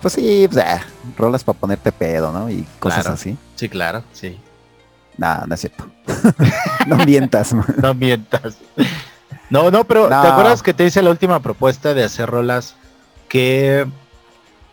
Pues 0.00 0.14
sí, 0.14 0.48
pues, 0.50 0.64
ah, 0.64 0.80
rolas 1.18 1.44
para 1.44 1.58
ponerte 1.58 1.92
pedo, 1.92 2.32
¿no? 2.32 2.48
Y 2.48 2.66
cosas 2.78 3.00
Claro. 3.02 3.14
así. 3.16 3.36
Sí, 3.56 3.68
claro, 3.68 4.02
sí. 4.14 4.38
No, 5.18 5.44
no 5.46 5.54
es 5.54 5.60
cierto. 5.60 5.86
no 6.86 6.96
mientas. 7.04 7.52
man. 7.52 7.66
No 7.82 7.92
mientas. 7.92 8.54
No, 9.50 9.70
no, 9.70 9.84
pero 9.84 10.08
No. 10.08 10.22
¿te 10.22 10.28
acuerdas 10.28 10.62
que 10.62 10.72
te 10.72 10.86
hice 10.86 11.02
la 11.02 11.10
última 11.10 11.40
propuesta 11.40 11.92
de 11.92 12.02
hacer 12.04 12.30
rolas 12.30 12.76
que, 13.28 13.86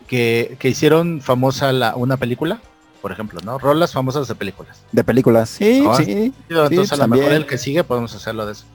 que, 0.08 0.56
que 0.60 0.70
hicieron 0.70 1.20
famosa 1.20 1.74
la, 1.74 1.94
una 1.98 2.16
película? 2.16 2.62
Por 3.02 3.12
ejemplo, 3.12 3.40
¿no? 3.44 3.58
Rolas 3.60 3.94
famosas 3.94 4.28
de 4.28 4.36
películas. 4.36 4.82
De 4.92 5.04
películas. 5.04 5.50
Sí, 5.50 5.84
Ah, 5.88 5.96
sí. 5.98 6.34
Entonces 6.50 6.92
a 6.94 6.98
lo 6.98 7.08
mejor 7.08 7.32
el 7.32 7.46
que 7.46 7.58
sigue 7.58 7.84
podemos 7.84 8.14
hacerlo 8.16 8.46
de 8.46 8.54
eso. 8.54 8.66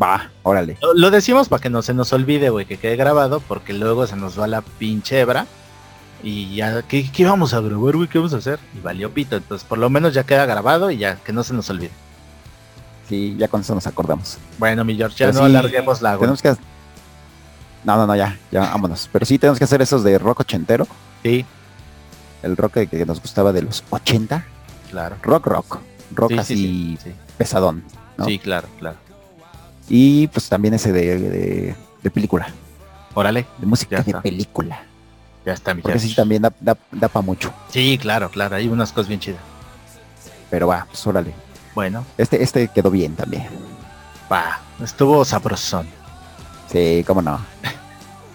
Va, 0.00 0.30
órale. 0.42 0.78
Lo, 0.80 0.94
lo 0.94 1.10
decimos 1.10 1.48
para 1.48 1.60
que 1.60 1.70
no 1.70 1.82
se 1.82 1.92
nos 1.92 2.12
olvide, 2.12 2.50
güey, 2.50 2.66
que 2.66 2.78
quede 2.78 2.96
grabado, 2.96 3.40
porque 3.40 3.72
luego 3.72 4.06
se 4.06 4.16
nos 4.16 4.38
va 4.38 4.46
la 4.46 4.62
pinche 4.62 5.18
hebra 5.20 5.46
Y 6.22 6.54
ya, 6.56 6.82
¿qué, 6.82 7.10
qué 7.10 7.22
íbamos 7.22 7.52
a 7.54 7.60
grabar, 7.60 7.96
güey? 7.96 8.08
¿Qué 8.08 8.18
vamos 8.18 8.32
a 8.34 8.38
hacer? 8.38 8.58
Y 8.76 8.80
valió 8.80 9.12
pito. 9.12 9.36
Entonces, 9.36 9.66
por 9.66 9.78
lo 9.78 9.90
menos 9.90 10.14
ya 10.14 10.24
queda 10.24 10.46
grabado 10.46 10.90
y 10.90 10.98
ya, 10.98 11.16
que 11.16 11.32
no 11.32 11.42
se 11.44 11.52
nos 11.54 11.68
olvide. 11.70 11.90
Sí, 13.08 13.36
ya 13.38 13.48
con 13.48 13.60
eso 13.62 13.74
nos 13.74 13.86
acordamos. 13.86 14.38
Bueno, 14.58 14.84
mi 14.84 14.94
George, 14.96 15.16
ya 15.18 15.26
Pero 15.26 15.40
no 15.40 15.46
sí, 15.48 15.56
alarguemos 15.56 16.02
la 16.02 16.16
Tenemos 16.18 16.42
que... 16.42 16.50
No, 17.84 17.96
no, 17.96 18.06
no, 18.06 18.14
ya, 18.16 18.36
ya, 18.50 18.60
vámonos. 18.60 19.08
Pero 19.12 19.24
sí 19.24 19.38
tenemos 19.38 19.58
que 19.58 19.64
hacer 19.64 19.80
esos 19.80 20.02
de 20.04 20.18
rock 20.18 20.40
ochentero. 20.40 20.86
Sí, 21.22 21.44
El 22.42 22.56
rock 22.56 22.74
que, 22.74 22.86
que 22.86 23.04
nos 23.06 23.20
gustaba 23.20 23.52
de 23.52 23.62
los 23.62 23.82
80. 23.90 24.44
claro. 24.90 25.16
Rock, 25.22 25.46
rock. 25.46 25.78
Rock 26.14 26.30
Sí, 26.32 26.38
así 26.38 26.56
sí, 26.56 26.98
sí, 27.02 27.10
sí. 27.10 27.16
pesadón. 27.36 27.84
¿no? 28.16 28.24
Sí, 28.24 28.38
claro, 28.38 28.68
claro. 28.78 28.96
Y 29.88 30.26
pues 30.28 30.48
también 30.48 30.74
ese 30.74 30.92
de, 30.92 31.18
de, 31.18 31.76
de 32.02 32.10
película. 32.10 32.48
Órale, 33.14 33.46
De 33.58 33.66
música 33.66 34.02
de 34.02 34.14
película. 34.14 34.82
ya 35.44 35.52
está, 35.54 35.74
mi 35.74 35.82
Porque 35.82 35.98
sí 35.98 36.14
también 36.14 36.42
da, 36.42 36.52
da, 36.60 36.76
da 36.92 37.08
para 37.08 37.24
mucho. 37.24 37.52
Sí, 37.70 37.98
claro, 38.00 38.30
claro. 38.30 38.56
Hay 38.56 38.68
unas 38.68 38.92
cosas 38.92 39.08
bien 39.08 39.20
chidas. 39.20 39.40
Pero 40.50 40.68
va, 40.68 40.86
pues 40.88 41.06
órale. 41.06 41.32
Bueno, 41.74 42.04
Este, 42.16 42.42
este 42.42 42.68
quedó 42.68 42.90
bien 42.90 43.14
también. 43.16 43.46
va. 44.32 44.60
Estuvo 44.82 45.24
sabrosón. 45.24 45.86
Sí, 46.70 47.02
cómo 47.06 47.22
no. 47.22 47.40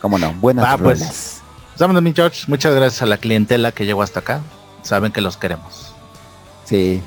Cómo 0.02 0.18
no. 0.20 0.34
Buenas 0.34 0.66
Va, 0.66 0.78
pues. 0.78 1.42
Pues 1.74 1.80
vámonos, 1.80 2.04
mi 2.04 2.14
George. 2.14 2.44
Muchas 2.48 2.76
gracias 2.76 3.02
a 3.02 3.06
la 3.08 3.18
clientela 3.18 3.72
que 3.72 3.86
llegó 3.86 4.04
hasta 4.04 4.20
acá. 4.20 4.42
Saben 4.84 5.12
que 5.12 5.22
los 5.22 5.38
queremos. 5.38 5.94
Sí. 6.66 7.02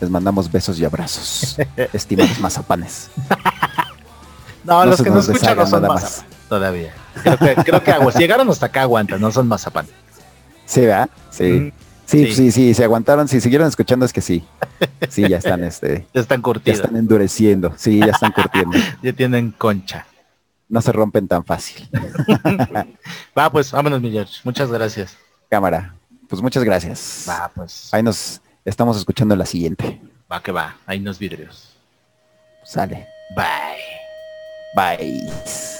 Les 0.00 0.10
mandamos 0.10 0.50
besos 0.50 0.78
y 0.80 0.84
abrazos. 0.84 1.56
Estimados 1.92 2.38
mazapanes. 2.40 3.10
No, 4.64 4.84
No 4.84 4.86
los 4.86 5.02
que 5.02 5.10
nos 5.10 5.28
escuchan 5.28 5.56
no 5.56 5.66
son 5.66 5.82
mazapan 5.82 6.26
todavía. 6.48 6.92
Creo 7.22 7.36
que, 7.38 7.54
creo 7.56 7.82
que 7.82 7.90
aguas. 7.92 8.16
Llegaron 8.16 8.48
hasta 8.48 8.66
acá 8.66 8.82
aguantan, 8.82 9.20
no 9.20 9.30
son 9.30 9.46
mazapan. 9.46 9.86
Sí, 10.66 10.80
¿verdad? 10.82 11.08
Sí. 11.30 11.44
Mm, 11.44 11.72
Sí, 12.08 12.24
sí. 12.28 12.32
sí, 12.34 12.52
sí, 12.52 12.72
se 12.74 12.84
aguantaron, 12.84 13.28
si 13.28 13.38
siguieron 13.38 13.68
escuchando 13.68 14.06
es 14.06 14.14
que 14.14 14.22
sí. 14.22 14.42
Sí, 15.10 15.28
ya 15.28 15.36
están, 15.36 15.62
este, 15.62 16.06
Ya 16.14 16.22
están 16.22 16.38
ya 16.38 16.42
curtidos. 16.42 16.80
están 16.80 16.96
endureciendo, 16.96 17.74
sí, 17.76 17.98
ya 17.98 18.06
están 18.06 18.32
curtiendo. 18.32 18.78
Ya 19.02 19.12
tienen 19.12 19.50
concha. 19.50 20.06
No 20.68 20.82
se 20.82 20.92
rompen 20.92 21.26
tan 21.26 21.44
fácil. 21.44 21.88
Va, 23.38 23.50
pues, 23.50 23.72
vámonos, 23.72 24.00
mi 24.00 24.10
George. 24.10 24.40
Muchas 24.44 24.70
gracias. 24.70 25.16
Cámara, 25.48 25.94
pues 26.28 26.42
muchas 26.42 26.62
gracias. 26.62 27.24
Va, 27.28 27.50
pues. 27.54 27.92
Ahí 27.92 28.02
nos 28.02 28.40
estamos 28.64 28.96
escuchando 28.98 29.34
la 29.34 29.46
siguiente. 29.46 30.00
Va 30.30 30.42
que 30.42 30.52
va. 30.52 30.76
Hay 30.86 30.98
unos 30.98 31.18
vidrios. 31.18 31.70
Sale. 32.64 33.08
Bye. 33.34 33.78
Bye. 34.76 35.78